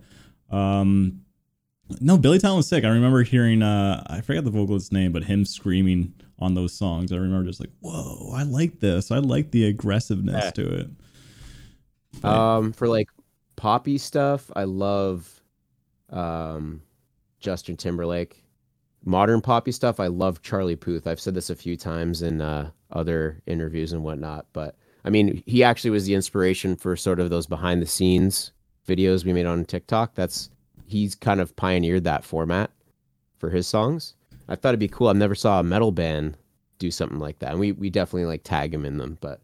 um, 0.50 1.22
no, 2.02 2.18
Billy 2.18 2.40
Talent 2.40 2.58
was 2.58 2.68
sick. 2.68 2.84
I 2.84 2.90
remember 2.90 3.24
hearing 3.24 3.62
uh, 3.62 4.04
I 4.08 4.22
forget 4.22 4.44
the 4.44 4.52
vocalist's 4.52 4.92
name, 4.92 5.12
but 5.12 5.24
him 5.24 5.46
screaming 5.46 6.14
on 6.40 6.54
those 6.54 6.74
songs. 6.74 7.12
I 7.12 7.18
remember 7.18 7.48
just 7.48 7.60
like, 7.60 7.70
whoa, 7.80 8.32
I 8.34 8.44
like 8.44 8.80
this. 8.80 9.12
I 9.12 9.20
like 9.20 9.52
the 9.52 9.66
aggressiveness 9.66 10.46
Yeah. 10.46 10.52
to 10.52 10.74
it. 10.80 10.90
Um, 12.24 12.72
for 12.74 12.88
like 12.88 13.10
poppy 13.56 13.98
stuff, 13.98 14.50
I 14.56 14.64
love 14.64 15.42
um 16.10 16.82
Justin 17.40 17.78
Timberlake. 17.78 18.42
Modern 19.04 19.40
poppy 19.42 19.72
stuff, 19.72 20.00
I 20.00 20.08
love 20.08 20.42
Charlie 20.42 20.76
Puth. 20.76 21.06
I've 21.06 21.20
said 21.20 21.36
this 21.36 21.52
a 21.52 21.56
few 21.56 21.78
times 21.78 22.24
in 22.24 22.42
uh, 22.42 22.72
other 22.92 23.42
interviews 23.46 23.94
and 23.94 24.04
whatnot, 24.04 24.48
but 24.52 24.76
I 25.04 25.12
mean, 25.12 25.44
he 25.46 25.64
actually 25.64 25.92
was 25.92 26.06
the 26.08 26.16
inspiration 26.16 26.76
for 26.76 26.96
sort 26.96 27.20
of 27.20 27.30
those 27.30 27.46
behind 27.46 27.84
the 27.84 27.86
scenes 27.86 28.52
videos 28.88 29.24
we 29.24 29.34
made 29.34 29.46
on 29.46 29.64
TikTok. 29.66 30.16
That's 30.16 30.50
he's 30.86 31.16
kind 31.16 31.40
of 31.40 31.56
pioneered 31.56 32.04
that 32.04 32.24
format 32.24 32.72
for 33.38 33.50
his 33.50 33.68
songs. 33.68 34.14
I 34.48 34.56
thought 34.56 34.70
it'd 34.70 34.80
be 34.80 34.88
cool. 34.88 35.08
I've 35.08 35.16
never 35.16 35.36
saw 35.36 35.60
a 35.60 35.64
metal 35.64 35.92
band 35.92 36.38
do 36.78 36.92
something 36.92 37.20
like 37.20 37.40
that, 37.40 37.52
and 37.52 37.60
we 37.60 37.72
we 37.72 37.90
definitely 37.90 38.26
like 38.26 38.44
tag 38.44 38.74
him 38.74 38.86
in 38.86 38.98
them, 38.98 39.18
but 39.22 39.42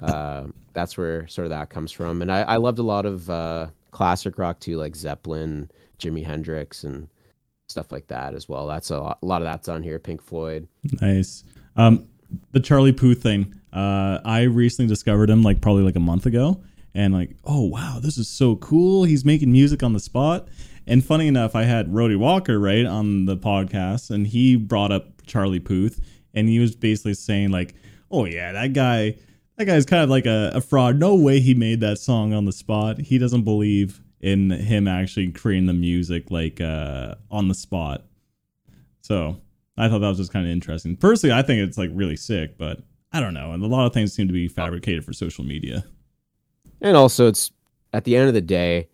uh, 0.00 0.44
that's 0.72 0.98
where 0.98 1.26
sort 1.28 1.46
of 1.46 1.50
that 1.50 1.70
comes 1.70 1.92
from. 1.92 2.22
And 2.22 2.30
I, 2.30 2.42
I 2.42 2.56
loved 2.56 2.78
a 2.78 2.82
lot 2.82 3.06
of 3.06 3.30
uh, 3.30 3.68
classic 3.90 4.38
rock 4.38 4.60
too, 4.60 4.76
like 4.76 4.96
Zeppelin, 4.96 5.70
Jimi 5.98 6.24
Hendrix, 6.24 6.84
and 6.84 7.08
stuff 7.68 7.92
like 7.92 8.08
that 8.08 8.34
as 8.34 8.48
well. 8.48 8.66
That's 8.66 8.90
a 8.90 8.98
lot, 8.98 9.18
a 9.22 9.26
lot 9.26 9.42
of 9.42 9.46
that's 9.46 9.68
on 9.68 9.82
here. 9.82 9.98
Pink 9.98 10.22
Floyd. 10.22 10.68
Nice. 11.00 11.44
Um, 11.76 12.08
the 12.52 12.60
Charlie 12.60 12.92
Puth 12.92 13.22
thing. 13.22 13.54
Uh, 13.72 14.18
I 14.24 14.42
recently 14.42 14.88
discovered 14.88 15.30
him 15.30 15.42
like 15.42 15.60
probably 15.60 15.82
like 15.82 15.96
a 15.96 16.00
month 16.00 16.26
ago, 16.26 16.62
and 16.94 17.14
like, 17.14 17.36
oh 17.44 17.64
wow, 17.64 17.98
this 18.02 18.18
is 18.18 18.28
so 18.28 18.56
cool. 18.56 19.04
He's 19.04 19.24
making 19.24 19.50
music 19.52 19.82
on 19.82 19.92
the 19.92 20.00
spot. 20.00 20.48
And 20.86 21.04
funny 21.04 21.28
enough, 21.28 21.54
I 21.54 21.64
had 21.64 21.94
Rody 21.94 22.16
Walker 22.16 22.58
right 22.58 22.84
on 22.84 23.26
the 23.26 23.36
podcast, 23.36 24.10
and 24.10 24.26
he 24.26 24.56
brought 24.56 24.92
up 24.92 25.24
Charlie 25.26 25.60
Puth, 25.60 26.00
and 26.34 26.48
he 26.48 26.58
was 26.58 26.74
basically 26.74 27.14
saying 27.14 27.50
like, 27.50 27.74
oh 28.10 28.24
yeah, 28.24 28.52
that 28.52 28.72
guy, 28.72 29.16
that 29.56 29.64
guy's 29.66 29.86
kind 29.86 30.02
of 30.02 30.10
like 30.10 30.26
a, 30.26 30.52
a 30.54 30.60
fraud. 30.60 30.98
No 30.98 31.14
way 31.14 31.40
he 31.40 31.54
made 31.54 31.80
that 31.80 31.98
song 31.98 32.32
on 32.32 32.44
the 32.44 32.52
spot. 32.52 32.98
He 32.98 33.18
doesn't 33.18 33.42
believe 33.42 34.00
in 34.20 34.50
him 34.50 34.86
actually 34.86 35.30
creating 35.32 35.66
the 35.66 35.72
music 35.72 36.30
like 36.30 36.60
uh, 36.60 37.16
on 37.30 37.48
the 37.48 37.54
spot. 37.54 38.04
So 39.00 39.40
I 39.76 39.88
thought 39.88 39.98
that 40.00 40.08
was 40.08 40.18
just 40.18 40.32
kind 40.32 40.46
of 40.46 40.52
interesting. 40.52 40.96
Personally, 40.96 41.34
I 41.34 41.42
think 41.42 41.66
it's 41.66 41.78
like 41.78 41.90
really 41.92 42.16
sick, 42.16 42.56
but 42.56 42.80
I 43.12 43.20
don't 43.20 43.34
know. 43.34 43.52
And 43.52 43.62
a 43.62 43.66
lot 43.66 43.86
of 43.86 43.92
things 43.92 44.12
seem 44.12 44.26
to 44.28 44.32
be 44.32 44.48
fabricated 44.48 45.04
for 45.04 45.12
social 45.12 45.44
media. 45.44 45.84
And 46.80 46.96
also, 46.96 47.28
it's 47.28 47.50
at 47.92 48.04
the 48.04 48.16
end 48.16 48.28
of 48.28 48.34
the 48.34 48.40
day, 48.40 48.88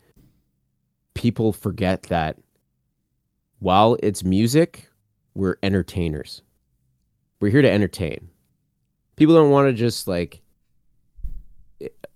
people 1.18 1.52
forget 1.52 2.04
that 2.04 2.38
while 3.58 3.96
it's 4.04 4.22
music, 4.22 4.88
we're 5.34 5.56
entertainers. 5.64 6.42
We're 7.40 7.50
here 7.50 7.60
to 7.60 7.70
entertain. 7.70 8.28
People 9.16 9.34
don't 9.34 9.50
want 9.50 9.66
to 9.66 9.72
just 9.72 10.06
like 10.06 10.40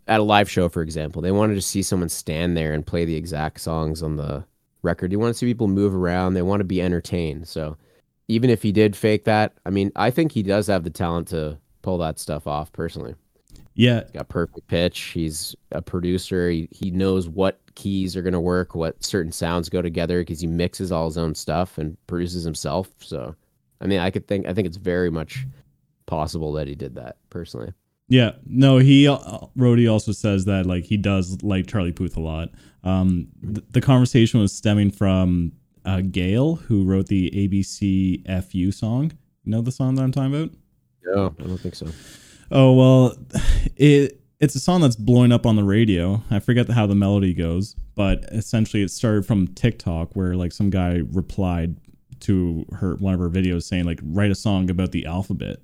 at 0.06 0.20
a 0.20 0.22
live 0.22 0.48
show, 0.48 0.68
for 0.68 0.82
example, 0.82 1.20
they 1.20 1.32
wanted 1.32 1.56
to 1.56 1.62
see 1.62 1.82
someone 1.82 2.08
stand 2.08 2.56
there 2.56 2.72
and 2.72 2.86
play 2.86 3.04
the 3.04 3.16
exact 3.16 3.60
songs 3.60 4.04
on 4.04 4.14
the 4.14 4.44
record. 4.82 5.10
You 5.10 5.18
want 5.18 5.34
to 5.34 5.38
see 5.38 5.46
people 5.46 5.66
move 5.66 5.96
around. 5.96 6.34
They 6.34 6.42
want 6.42 6.60
to 6.60 6.64
be 6.64 6.80
entertained. 6.80 7.48
So 7.48 7.76
even 8.28 8.50
if 8.50 8.62
he 8.62 8.70
did 8.70 8.94
fake 8.94 9.24
that, 9.24 9.54
I 9.66 9.70
mean, 9.70 9.90
I 9.96 10.12
think 10.12 10.30
he 10.30 10.44
does 10.44 10.68
have 10.68 10.84
the 10.84 10.90
talent 10.90 11.26
to 11.28 11.58
pull 11.82 11.98
that 11.98 12.20
stuff 12.20 12.46
off 12.46 12.72
personally. 12.72 13.16
Yeah. 13.74 14.03
He's 14.03 14.11
got 14.11 14.28
perfect 14.28 14.66
pitch. 14.69 14.99
He's 15.01 15.55
a 15.70 15.82
producer. 15.82 16.51
He, 16.51 16.69
he 16.70 16.90
knows 16.90 17.28
what 17.28 17.61
keys 17.74 18.16
are 18.16 18.23
going 18.23 18.32
to 18.32 18.40
work, 18.40 18.74
what 18.74 19.03
certain 19.03 19.32
sounds 19.32 19.69
go 19.69 19.82
together 19.82 20.20
because 20.20 20.40
he 20.40 20.47
mixes 20.47 20.93
all 20.93 21.07
his 21.07 21.19
own 21.19 21.35
stuff 21.35 21.78
and 21.78 21.97
produces 22.07 22.44
himself. 22.44 22.89
So, 23.01 23.35
I 23.81 23.86
mean, 23.86 24.01
I 24.01 24.11
could 24.11 24.27
think, 24.27 24.47
I 24.47 24.53
think 24.53 24.66
it's 24.66 24.77
very 24.77 25.11
much 25.11 25.47
possible 26.07 26.53
that 26.53 26.69
he 26.69 26.74
did 26.74 26.94
that 26.97 27.16
personally. 27.31 27.73
Yeah, 28.09 28.32
no, 28.44 28.77
he 28.77 29.09
uh, 29.09 29.39
Rody 29.57 29.89
also 29.89 30.12
says 30.12 30.44
that 30.44 30.66
like 30.66 30.85
he 30.85 30.99
does 30.99 31.43
like 31.43 31.66
Charlie 31.66 31.93
Puth 31.93 32.19
a 32.19 32.20
lot. 32.20 32.51
Um, 32.85 33.28
th- 33.43 33.65
the 33.70 33.81
conversation 33.81 34.39
was 34.39 34.53
stemming 34.53 34.90
from 34.90 35.53
uh, 35.86 36.03
GAYLE, 36.03 36.57
who 36.57 36.85
wrote 36.85 37.07
the 37.07 37.31
ABC 37.31 38.44
FU 38.44 38.70
song. 38.70 39.12
You 39.44 39.53
know 39.53 39.62
the 39.62 39.73
song 39.73 39.94
that 39.94 40.03
I'm 40.03 40.12
talking 40.12 40.35
about? 40.35 40.51
No, 41.05 41.35
I 41.39 41.43
don't 41.44 41.59
think 41.59 41.74
so. 41.74 41.86
Oh 42.52 42.72
well, 42.72 43.16
it 43.76 44.20
it's 44.40 44.54
a 44.54 44.60
song 44.60 44.80
that's 44.82 44.96
blowing 44.96 45.32
up 45.32 45.46
on 45.46 45.56
the 45.56 45.64
radio. 45.64 46.22
I 46.30 46.38
forget 46.40 46.68
how 46.68 46.86
the 46.86 46.94
melody 46.94 47.32
goes, 47.32 47.74
but 47.94 48.24
essentially 48.32 48.82
it 48.82 48.90
started 48.90 49.24
from 49.24 49.48
TikTok 49.48 50.14
where 50.14 50.34
like 50.34 50.52
some 50.52 50.68
guy 50.70 51.00
replied 51.10 51.76
to 52.20 52.66
her 52.72 52.94
one 52.96 53.14
of 53.14 53.20
her 53.20 53.30
videos 53.30 53.64
saying 53.64 53.84
like 53.84 54.00
write 54.02 54.30
a 54.30 54.34
song 54.34 54.70
about 54.70 54.92
the 54.92 55.06
alphabet 55.06 55.58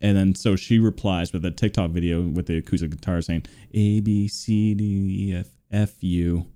and 0.00 0.16
then 0.16 0.34
so 0.34 0.56
she 0.56 0.78
replies 0.78 1.32
with 1.32 1.44
a 1.44 1.50
TikTok 1.50 1.90
video 1.90 2.22
with 2.22 2.46
the 2.46 2.58
acoustic 2.58 2.90
guitar 2.90 3.20
saying 3.22 3.44
A 3.72 4.00
B 4.00 4.28
C 4.28 4.74
D 4.74 5.30
E 5.30 5.34
F 5.34 5.46
F 5.70 6.02
U 6.02 6.46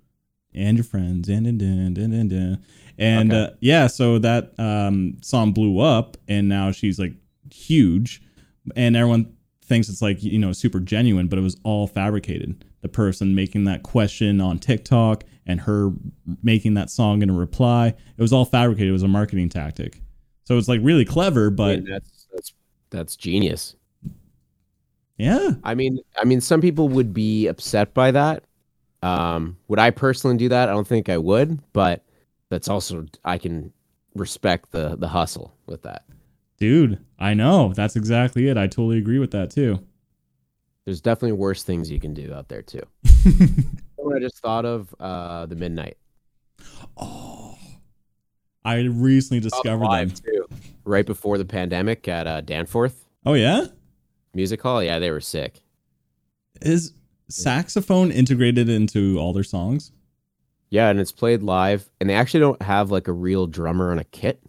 and 0.52 0.76
your 0.76 0.84
friends 0.84 1.28
and 1.28 1.46
and 1.46 1.62
and 1.62 1.98
and 1.98 2.12
and, 2.12 2.32
and. 2.32 2.58
and 2.98 3.32
okay. 3.32 3.52
uh, 3.52 3.56
yeah, 3.60 3.86
so 3.86 4.18
that 4.18 4.52
um, 4.58 5.16
song 5.22 5.52
blew 5.52 5.78
up 5.78 6.16
and 6.28 6.48
now 6.48 6.70
she's 6.72 6.98
like 6.98 7.14
huge, 7.50 8.22
and 8.76 8.96
everyone 8.96 9.34
thinks 9.70 9.88
it's 9.88 10.02
like 10.02 10.22
you 10.22 10.38
know 10.38 10.52
super 10.52 10.80
genuine, 10.80 11.28
but 11.28 11.38
it 11.38 11.42
was 11.42 11.56
all 11.62 11.86
fabricated. 11.86 12.62
The 12.82 12.88
person 12.88 13.34
making 13.34 13.64
that 13.64 13.82
question 13.82 14.40
on 14.40 14.58
TikTok 14.58 15.24
and 15.46 15.60
her 15.60 15.92
making 16.42 16.74
that 16.74 16.90
song 16.90 17.22
in 17.22 17.30
a 17.30 17.32
reply, 17.32 17.88
it 17.88 18.20
was 18.20 18.32
all 18.32 18.44
fabricated. 18.44 18.90
It 18.90 18.92
was 18.92 19.04
a 19.04 19.08
marketing 19.08 19.48
tactic. 19.48 20.02
So 20.44 20.58
it's 20.58 20.68
like 20.68 20.80
really 20.82 21.04
clever, 21.04 21.50
but 21.50 21.86
that's 21.86 22.26
that's 22.34 22.52
that's 22.90 23.16
genius. 23.16 23.76
Yeah. 25.16 25.50
I 25.62 25.74
mean, 25.74 26.00
I 26.16 26.24
mean, 26.24 26.40
some 26.40 26.60
people 26.60 26.88
would 26.88 27.14
be 27.14 27.46
upset 27.46 27.94
by 27.94 28.10
that. 28.10 28.42
Um, 29.02 29.56
would 29.68 29.78
I 29.78 29.90
personally 29.90 30.36
do 30.36 30.48
that? 30.48 30.68
I 30.68 30.72
don't 30.72 30.88
think 30.88 31.08
I 31.08 31.18
would, 31.18 31.60
but 31.72 32.04
that's 32.48 32.68
also 32.68 33.06
I 33.24 33.38
can 33.38 33.72
respect 34.16 34.72
the 34.72 34.96
the 34.96 35.08
hustle 35.08 35.54
with 35.66 35.82
that. 35.82 36.04
Dude, 36.60 36.98
I 37.18 37.34
know. 37.34 37.72
That's 37.74 37.96
exactly 37.96 38.48
it. 38.48 38.56
I 38.56 38.66
totally 38.66 38.98
agree 38.98 39.18
with 39.18 39.32
that 39.32 39.50
too. 39.50 39.84
There's 40.84 41.00
definitely 41.00 41.32
worse 41.32 41.62
things 41.62 41.90
you 41.90 41.98
can 41.98 42.14
do 42.14 42.32
out 42.32 42.48
there 42.48 42.62
too. 42.62 42.82
I 43.04 44.18
just 44.20 44.38
thought 44.38 44.64
of 44.64 44.94
uh 45.00 45.46
the 45.46 45.56
midnight. 45.56 45.96
Oh. 46.96 47.56
I 48.64 48.82
recently 48.82 49.40
discovered 49.40 49.90
them 49.90 50.10
too 50.10 50.46
right 50.84 51.06
before 51.06 51.38
the 51.38 51.44
pandemic 51.44 52.06
at 52.08 52.26
uh, 52.26 52.40
Danforth. 52.42 53.06
Oh 53.24 53.34
yeah, 53.34 53.66
music 54.34 54.60
hall. 54.60 54.82
Yeah, 54.82 54.98
they 54.98 55.10
were 55.10 55.20
sick. 55.20 55.62
Is 56.60 56.92
saxophone 57.28 58.10
integrated 58.10 58.68
into 58.68 59.18
all 59.18 59.32
their 59.32 59.44
songs? 59.44 59.92
Yeah, 60.68 60.88
and 60.88 61.00
it's 61.00 61.12
played 61.12 61.42
live, 61.42 61.90
and 62.00 62.08
they 62.08 62.14
actually 62.14 62.40
don't 62.40 62.62
have 62.62 62.90
like 62.90 63.08
a 63.08 63.12
real 63.12 63.46
drummer 63.46 63.90
on 63.92 63.98
a 63.98 64.04
kit, 64.04 64.40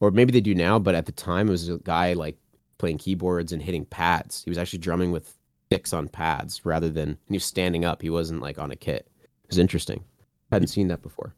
or 0.00 0.10
maybe 0.10 0.32
they 0.32 0.40
do 0.40 0.54
now. 0.54 0.78
But 0.78 0.94
at 0.94 1.06
the 1.06 1.12
time, 1.12 1.48
it 1.48 1.52
was 1.52 1.68
a 1.68 1.78
guy 1.78 2.12
like 2.12 2.36
playing 2.78 2.98
keyboards 2.98 3.52
and 3.52 3.62
hitting 3.62 3.84
pads. 3.84 4.42
He 4.44 4.50
was 4.50 4.58
actually 4.58 4.80
drumming 4.80 5.12
with 5.12 5.36
sticks 5.66 5.92
on 5.92 6.08
pads 6.08 6.64
rather 6.64 6.88
than 6.88 7.18
he 7.28 7.34
was 7.34 7.44
standing 7.44 7.84
up. 7.84 8.02
He 8.02 8.10
wasn't 8.10 8.42
like 8.42 8.58
on 8.58 8.70
a 8.70 8.76
kit. 8.76 9.08
It 9.22 9.50
was 9.50 9.58
interesting. 9.58 10.04
Hadn't 10.52 10.68
seen 10.68 10.88
that 10.88 11.02
before. 11.02 11.34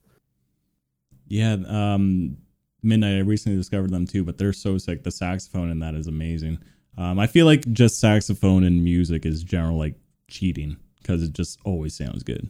Yeah, 1.26 1.56
um, 1.66 2.36
Midnight. 2.82 3.16
I 3.16 3.20
recently 3.20 3.58
discovered 3.58 3.90
them 3.90 4.06
too, 4.06 4.24
but 4.24 4.38
they're 4.38 4.52
so 4.52 4.78
sick. 4.78 5.02
The 5.02 5.10
saxophone 5.10 5.70
in 5.70 5.80
that 5.80 5.94
is 5.94 6.06
amazing. 6.06 6.58
Um, 6.96 7.18
I 7.18 7.26
feel 7.26 7.46
like 7.46 7.70
just 7.72 8.00
saxophone 8.00 8.64
and 8.64 8.82
music 8.82 9.26
is 9.26 9.42
general 9.42 9.78
like 9.78 9.94
cheating 10.28 10.76
because 11.00 11.22
it 11.22 11.32
just 11.32 11.58
always 11.64 11.94
sounds 11.94 12.22
good. 12.22 12.48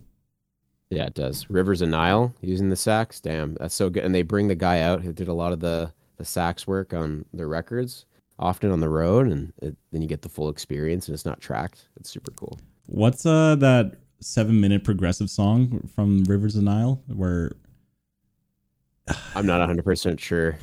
Yeah, 0.90 1.04
it 1.04 1.14
does. 1.14 1.48
Rivers 1.50 1.82
of 1.82 1.90
Nihil 1.90 2.34
using 2.40 2.70
the 2.70 2.76
sax. 2.76 3.20
Damn, 3.20 3.54
that's 3.54 3.74
so 3.74 3.90
good. 3.90 4.04
And 4.04 4.14
they 4.14 4.22
bring 4.22 4.48
the 4.48 4.54
guy 4.54 4.80
out 4.80 5.02
who 5.02 5.12
did 5.12 5.28
a 5.28 5.34
lot 5.34 5.52
of 5.52 5.60
the 5.60 5.92
the 6.16 6.24
sax 6.24 6.66
work 6.66 6.92
on 6.92 7.24
their 7.32 7.46
records, 7.46 8.06
often 8.38 8.72
on 8.72 8.80
the 8.80 8.88
road, 8.88 9.28
and 9.28 9.52
it, 9.62 9.76
then 9.92 10.02
you 10.02 10.08
get 10.08 10.22
the 10.22 10.28
full 10.28 10.48
experience, 10.48 11.06
and 11.06 11.14
it's 11.14 11.26
not 11.26 11.40
tracked. 11.40 11.88
It's 11.96 12.10
super 12.10 12.32
cool. 12.32 12.58
What's 12.86 13.26
uh 13.26 13.56
that 13.56 13.96
seven 14.20 14.60
minute 14.60 14.82
progressive 14.82 15.30
song 15.30 15.88
from 15.94 16.24
Rivers 16.24 16.56
of 16.56 16.64
Nihil 16.64 17.02
where 17.08 17.52
I'm 19.34 19.46
not 19.46 19.66
100% 19.68 20.18
sure. 20.18 20.58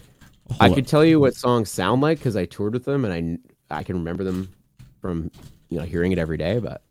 Hold 0.52 0.72
I 0.72 0.76
could 0.76 0.88
tell 0.88 1.04
you 1.04 1.20
what 1.20 1.36
songs 1.36 1.72
sound 1.72 2.02
like 2.02 2.20
because 2.20 2.36
I 2.36 2.46
toured 2.46 2.74
with 2.74 2.86
them 2.86 3.06
and 3.06 3.42
I 3.72 3.80
I 3.80 3.84
can 3.84 3.96
remember 3.96 4.24
them 4.24 4.52
from 5.02 5.32
you 5.70 5.80
know 5.80 5.86
hearing 5.86 6.12
it 6.12 6.20
every 6.20 6.38
day. 6.38 6.60
But 6.60 6.84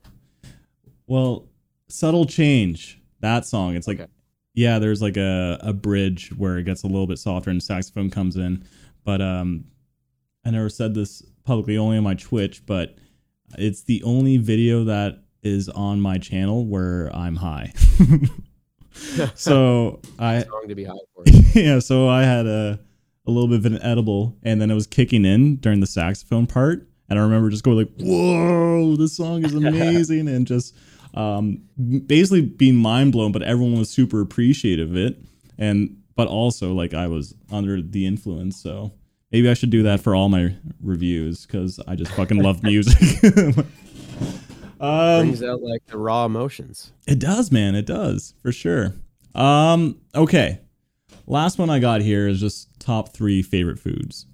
well, 1.06 1.46
subtle 1.88 2.26
change 2.26 3.00
that 3.24 3.46
song. 3.46 3.74
It's 3.74 3.88
like 3.88 4.00
okay. 4.00 4.10
yeah, 4.54 4.78
there's 4.78 5.02
like 5.02 5.16
a 5.16 5.58
a 5.60 5.72
bridge 5.72 6.30
where 6.36 6.58
it 6.58 6.64
gets 6.64 6.84
a 6.84 6.86
little 6.86 7.06
bit 7.06 7.18
softer 7.18 7.50
and 7.50 7.62
saxophone 7.62 8.10
comes 8.10 8.36
in. 8.36 8.64
But 9.04 9.20
um, 9.20 9.64
I 10.44 10.50
never 10.50 10.68
said 10.68 10.94
this 10.94 11.22
publicly, 11.44 11.76
only 11.76 11.96
on 11.96 12.04
my 12.04 12.14
Twitch, 12.14 12.64
but 12.64 12.96
it's 13.58 13.82
the 13.82 14.02
only 14.02 14.36
video 14.36 14.84
that 14.84 15.24
is 15.42 15.68
on 15.68 16.00
my 16.00 16.18
channel 16.18 16.66
where 16.66 17.14
I'm 17.14 17.36
high. 17.36 17.72
so 19.34 20.00
I 20.18 20.42
strong 20.42 20.68
to 20.68 20.74
be 20.74 20.84
high 20.84 20.94
for. 21.14 21.24
yeah, 21.58 21.78
so 21.78 22.08
I 22.08 22.22
had 22.22 22.46
a 22.46 22.78
a 23.26 23.30
little 23.30 23.48
bit 23.48 23.58
of 23.58 23.66
an 23.66 23.80
edible, 23.82 24.36
and 24.42 24.60
then 24.60 24.70
it 24.70 24.74
was 24.74 24.86
kicking 24.86 25.24
in 25.24 25.56
during 25.56 25.80
the 25.80 25.86
saxophone 25.86 26.46
part, 26.46 26.86
and 27.08 27.18
I 27.18 27.22
remember 27.22 27.48
just 27.48 27.64
going 27.64 27.78
like, 27.78 27.90
"Whoa, 27.98 28.96
this 28.96 29.16
song 29.16 29.44
is 29.44 29.54
amazing!" 29.54 30.28
and 30.28 30.46
just 30.46 30.74
um, 31.14 31.62
basically 32.06 32.42
being 32.42 32.76
mind 32.76 33.12
blown. 33.12 33.32
But 33.32 33.42
everyone 33.42 33.78
was 33.78 33.90
super 33.90 34.20
appreciative 34.20 34.90
of 34.90 34.96
it, 34.96 35.18
and 35.58 35.96
but 36.16 36.28
also 36.28 36.72
like 36.72 36.94
I 36.94 37.06
was 37.06 37.34
under 37.50 37.80
the 37.80 38.06
influence, 38.06 38.60
so 38.60 38.92
maybe 39.32 39.48
I 39.48 39.54
should 39.54 39.70
do 39.70 39.82
that 39.84 40.00
for 40.00 40.14
all 40.14 40.28
my 40.28 40.54
reviews 40.82 41.46
because 41.46 41.80
I 41.86 41.94
just 41.96 42.12
fucking 42.12 42.38
love 42.38 42.62
music. 42.62 43.24
Um, 44.80 45.28
Brings 45.28 45.42
out 45.42 45.62
like 45.62 45.86
the 45.86 45.96
raw 45.96 46.26
emotions. 46.26 46.92
It 47.06 47.18
does, 47.18 47.50
man. 47.50 47.74
It 47.74 47.86
does 47.86 48.34
for 48.42 48.52
sure. 48.52 48.92
Um, 49.34 49.98
okay. 50.14 50.60
Last 51.26 51.58
one 51.58 51.70
I 51.70 51.78
got 51.78 52.02
here 52.02 52.28
is 52.28 52.38
just 52.38 52.68
top 52.80 53.14
three 53.14 53.40
favorite 53.40 53.78
foods. 53.78 54.26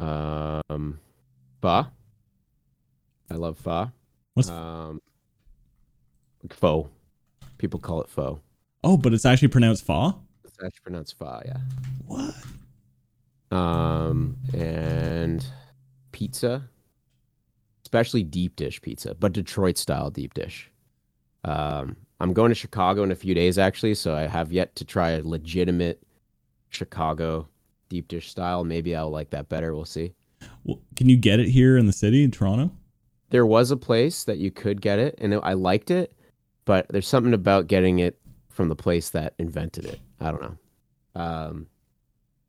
Um, 0.00 0.98
pho. 1.62 1.86
I 3.30 3.34
love 3.34 3.58
pho. 3.58 3.92
What's 4.34 4.48
um, 4.48 5.00
pho? 6.50 6.88
People 7.58 7.80
call 7.80 8.00
it 8.02 8.08
pho. 8.08 8.40
Oh, 8.82 8.96
but 8.96 9.12
it's 9.12 9.26
actually 9.26 9.48
pronounced 9.48 9.84
fa. 9.84 10.14
It's 10.44 10.56
actually 10.64 10.80
pronounced 10.82 11.18
fa. 11.18 11.42
Yeah. 11.44 11.58
What? 12.06 12.34
Um, 13.50 14.00
Um, 14.10 14.36
and 14.54 15.46
pizza, 16.12 16.68
especially 17.82 18.22
deep 18.22 18.56
dish 18.56 18.80
pizza, 18.80 19.14
but 19.14 19.32
Detroit 19.32 19.76
style 19.76 20.10
deep 20.10 20.34
dish. 20.34 20.70
Um, 21.44 21.96
I'm 22.20 22.32
going 22.32 22.50
to 22.50 22.54
Chicago 22.54 23.02
in 23.02 23.10
a 23.10 23.16
few 23.16 23.34
days 23.34 23.58
actually, 23.58 23.94
so 23.94 24.14
I 24.14 24.26
have 24.26 24.52
yet 24.52 24.76
to 24.76 24.84
try 24.84 25.10
a 25.10 25.22
legitimate 25.22 26.02
Chicago 26.68 27.48
deep 27.88 28.08
dish 28.08 28.30
style. 28.30 28.62
Maybe 28.64 28.94
I'll 28.94 29.10
like 29.10 29.30
that 29.30 29.48
better. 29.48 29.74
We'll 29.74 29.84
see. 29.84 30.12
Well, 30.64 30.80
can 30.96 31.08
you 31.08 31.16
get 31.16 31.40
it 31.40 31.48
here 31.48 31.76
in 31.76 31.86
the 31.86 31.92
city, 31.92 32.22
in 32.22 32.30
Toronto? 32.30 32.70
There 33.30 33.46
was 33.46 33.70
a 33.70 33.76
place 33.76 34.24
that 34.24 34.38
you 34.38 34.50
could 34.50 34.80
get 34.80 34.98
it, 34.98 35.14
and 35.18 35.34
I 35.42 35.52
liked 35.54 35.90
it, 35.90 36.12
but 36.64 36.86
there's 36.88 37.08
something 37.08 37.34
about 37.34 37.68
getting 37.68 38.00
it 38.00 38.18
from 38.48 38.68
the 38.68 38.76
place 38.76 39.10
that 39.10 39.34
invented 39.38 39.84
it. 39.86 40.00
I 40.20 40.30
don't 40.32 40.42
know. 40.42 40.56
Um, 41.20 41.66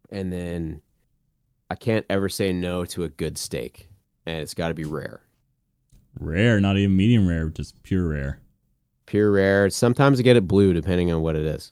and 0.10 0.32
then 0.34 0.82
I 1.70 1.76
can't 1.76 2.06
ever 2.10 2.30
say 2.30 2.52
no 2.52 2.84
to 2.86 3.04
a 3.04 3.10
good 3.10 3.38
steak, 3.38 3.90
and 4.26 4.38
it's 4.40 4.54
got 4.54 4.70
to 4.70 4.74
be 4.74 4.84
rare. 4.86 5.22
Rare, 6.20 6.60
not 6.60 6.78
even 6.78 6.96
medium 6.98 7.28
rare, 7.28 7.48
just 7.50 7.82
pure 7.84 8.08
rare. 8.08 8.40
Pure 9.06 9.32
rare. 9.32 9.70
Sometimes 9.70 10.20
I 10.20 10.24
get 10.24 10.36
it 10.36 10.48
blue, 10.48 10.74
depending 10.74 11.12
on 11.12 11.22
what 11.22 11.36
it 11.36 11.46
is. 11.46 11.72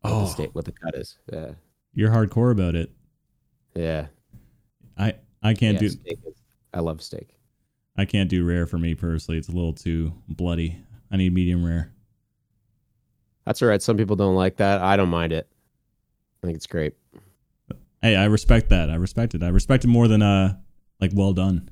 What 0.00 0.12
Oh, 0.12 0.20
the 0.20 0.26
steak, 0.26 0.54
what 0.54 0.64
the 0.64 0.72
cut 0.72 0.94
is. 0.94 1.18
Yeah, 1.32 1.52
you're 1.94 2.10
hardcore 2.10 2.52
about 2.52 2.74
it. 2.74 2.90
yeah. 3.74 4.06
I 4.96 5.14
I 5.42 5.54
can't 5.54 5.80
yeah 5.82 5.88
do 5.88 6.14
I 6.72 6.80
love 6.80 7.02
steak. 7.02 7.36
I 7.96 8.04
can't 8.04 8.28
do 8.28 8.44
rare 8.44 8.66
for 8.66 8.78
me 8.78 8.94
personally. 8.94 9.38
It's 9.38 9.48
a 9.48 9.52
little 9.52 9.72
too 9.72 10.12
bloody. 10.28 10.78
I 11.10 11.16
need 11.16 11.32
medium 11.32 11.64
rare. 11.64 11.92
That's 13.46 13.62
all 13.62 13.68
right. 13.68 13.82
Some 13.82 13.96
people 13.96 14.16
don't 14.16 14.34
like 14.34 14.56
that. 14.56 14.80
I 14.80 14.96
don't 14.96 15.10
mind 15.10 15.32
it. 15.32 15.48
I 16.42 16.46
think 16.46 16.56
it's 16.56 16.66
great. 16.66 16.94
Hey, 18.02 18.16
I 18.16 18.24
respect 18.24 18.70
that. 18.70 18.90
I 18.90 18.96
respect 18.96 19.34
it. 19.34 19.42
I 19.42 19.48
respect 19.48 19.84
it 19.84 19.88
more 19.88 20.08
than 20.08 20.22
uh 20.22 20.56
like 21.00 21.12
well 21.14 21.32
done. 21.32 21.70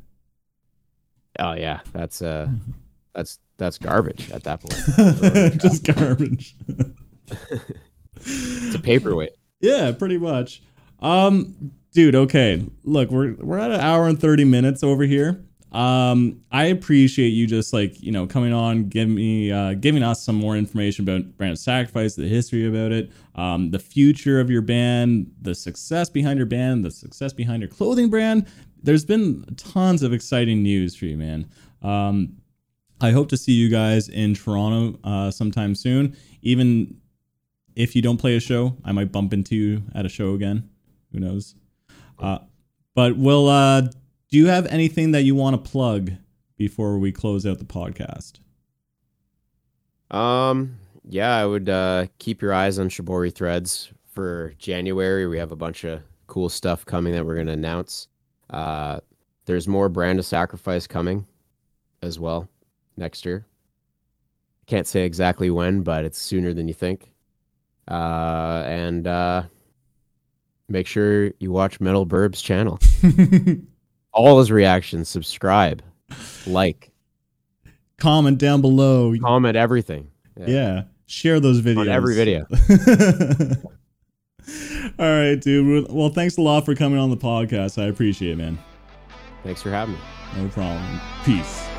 Oh 1.39 1.53
yeah, 1.53 1.81
that's 1.93 2.23
uh, 2.23 2.49
that's 3.15 3.39
that's 3.57 3.79
garbage 3.79 4.31
at 4.31 4.45
that 4.45 4.61
point. 4.61 5.61
Just 5.61 5.85
garbage. 5.85 6.57
It's 8.17 8.75
a 8.75 8.79
paperweight. 8.79 9.33
Yeah, 9.61 9.93
pretty 9.93 10.19
much. 10.19 10.63
Um, 11.01 11.73
dude, 11.93 12.15
okay. 12.15 12.67
Look, 12.85 13.11
we're 13.11 13.35
we're 13.35 13.59
at 13.59 13.71
an 13.71 13.81
hour 13.81 14.09
and 14.09 14.21
thirty 14.21 14.45
minutes 14.45 14.83
over 14.83 15.05
here. 15.05 15.45
Um, 15.73 16.43
I 16.53 16.65
appreciate 16.67 17.31
you 17.31 17.47
just 17.47 17.73
like 17.73 18.01
you 18.03 18.13
know 18.13 18.27
coming 18.27 18.53
on, 18.53 18.89
giving 18.89 19.15
me 19.15 19.51
uh, 19.51 19.75
giving 19.75 20.03
us 20.03 20.23
some 20.23 20.37
more 20.37 20.57
information 20.57 21.09
about 21.09 21.37
Brand 21.39 21.59
Sacrifice, 21.59 22.15
the 22.15 22.29
history 22.29 22.67
about 22.67 22.93
it, 22.93 23.11
um, 23.35 23.71
the 23.71 23.79
future 23.79 24.39
of 24.39 24.51
your 24.51 24.61
band, 24.61 25.33
the 25.41 25.55
success 25.55 26.11
behind 26.11 26.39
your 26.39 26.47
band, 26.47 26.85
the 26.85 26.91
success 26.91 27.33
behind 27.33 27.63
your 27.63 27.71
clothing 27.71 28.11
brand. 28.11 28.47
There's 28.83 29.05
been 29.05 29.45
tons 29.57 30.03
of 30.03 30.13
exciting 30.13 30.63
news 30.63 30.95
for 30.95 31.07
you, 31.07 31.17
man. 31.17 31.49
Um, 31.83 32.37
I 33.01 33.11
hope 33.11 33.29
to 33.31 33.37
see 33.37 33.53
you 33.53 33.69
guys 33.69 34.09
in 34.09 34.35
Toronto 34.35 34.99
uh, 35.05 35.31
sometime 35.31 35.75
soon. 35.75 36.17
Even 36.43 36.99
if 37.75 37.97
you 37.97 38.03
don't 38.03 38.19
play 38.19 38.37
a 38.37 38.41
show, 38.41 38.77
I 38.85 38.93
might 38.93 39.11
bump 39.11 39.33
into 39.33 39.57
you 39.57 39.83
at 39.95 40.05
a 40.05 40.09
show 40.09 40.35
again. 40.35 40.69
Who 41.13 41.21
knows? 41.21 41.55
Uh, 42.19 42.39
but 42.95 43.17
we'll 43.17 43.49
uh, 43.49 43.89
do 44.33 44.39
you 44.39 44.47
have 44.47 44.65
anything 44.69 45.11
that 45.11 45.25
you 45.25 45.35
want 45.35 45.63
to 45.63 45.71
plug 45.71 46.11
before 46.57 46.99
we 46.99 47.13
close 47.13 47.45
out 47.45 47.59
the 47.59 47.67
podcast? 47.67 48.41
Um, 50.11 50.79
yeah, 51.07 51.37
I 51.37 51.45
would 51.45 51.69
uh, 51.69 52.07
keep 52.19 52.41
your 52.41 52.55
eyes 52.55 52.79
on 52.79 52.89
Shibori 52.89 53.33
Threads 53.33 53.93
for 54.07 54.55
January. 54.57 55.27
We 55.27 55.37
have 55.37 55.53
a 55.53 55.57
bunch 55.57 55.85
of 55.85 56.01
cool 56.29 56.49
stuff 56.49 56.87
coming 56.87 57.13
that 57.13 57.27
we're 57.27 57.35
going 57.35 57.49
to 57.49 57.53
announce. 57.53 58.09
Uh, 58.49 59.01
there's 59.45 59.69
more 59.69 59.91
Brand 59.91 60.19
of 60.19 60.25
Sacrifice 60.25 60.87
coming 60.87 61.27
as 62.01 62.19
well 62.19 62.49
next 62.97 63.27
year. 63.27 63.45
Can't 64.67 64.87
say 64.87 65.05
exactly 65.05 65.51
when, 65.51 65.83
but 65.83 66.07
it's 66.07 66.19
sooner 66.19 66.55
than 66.55 66.69
you 66.69 66.75
think. 66.75 67.13
Uh, 67.87 68.63
and 68.65 69.07
uh, 69.07 69.43
make 70.71 70.87
sure 70.87 71.33
you 71.39 71.53
watch 71.53 71.81
Metal 71.81 72.07
Birb's 72.07 72.41
channel. 72.41 72.79
All 74.13 74.39
his 74.39 74.51
reactions, 74.51 75.09
subscribe, 75.09 75.83
like, 76.47 76.91
Comment 77.99 78.37
down 78.39 78.61
below. 78.61 79.15
comment 79.21 79.57
everything. 79.57 80.11
Yeah, 80.47 80.85
share 81.07 81.41
those 81.41 81.61
videos 81.63 81.79
On 81.83 81.89
every 81.89 82.15
video. 82.15 82.47
All 84.99 85.07
right, 85.07 85.41
dude. 85.41 85.87
Well, 85.91 86.09
thanks 86.09 86.37
a 86.37 86.41
lot 86.41 86.65
for 86.65 86.75
coming 86.75 86.99
on 86.99 87.11
the 87.11 87.17
podcast. 87.17 87.81
I 87.81 87.87
appreciate 87.87 88.33
it, 88.33 88.37
man. 88.37 88.59
Thanks 89.45 89.63
for 89.63 89.71
having 89.71 89.95
me. 89.95 90.01
No 90.37 90.49
problem. 90.49 91.01
Peace. 91.25 91.72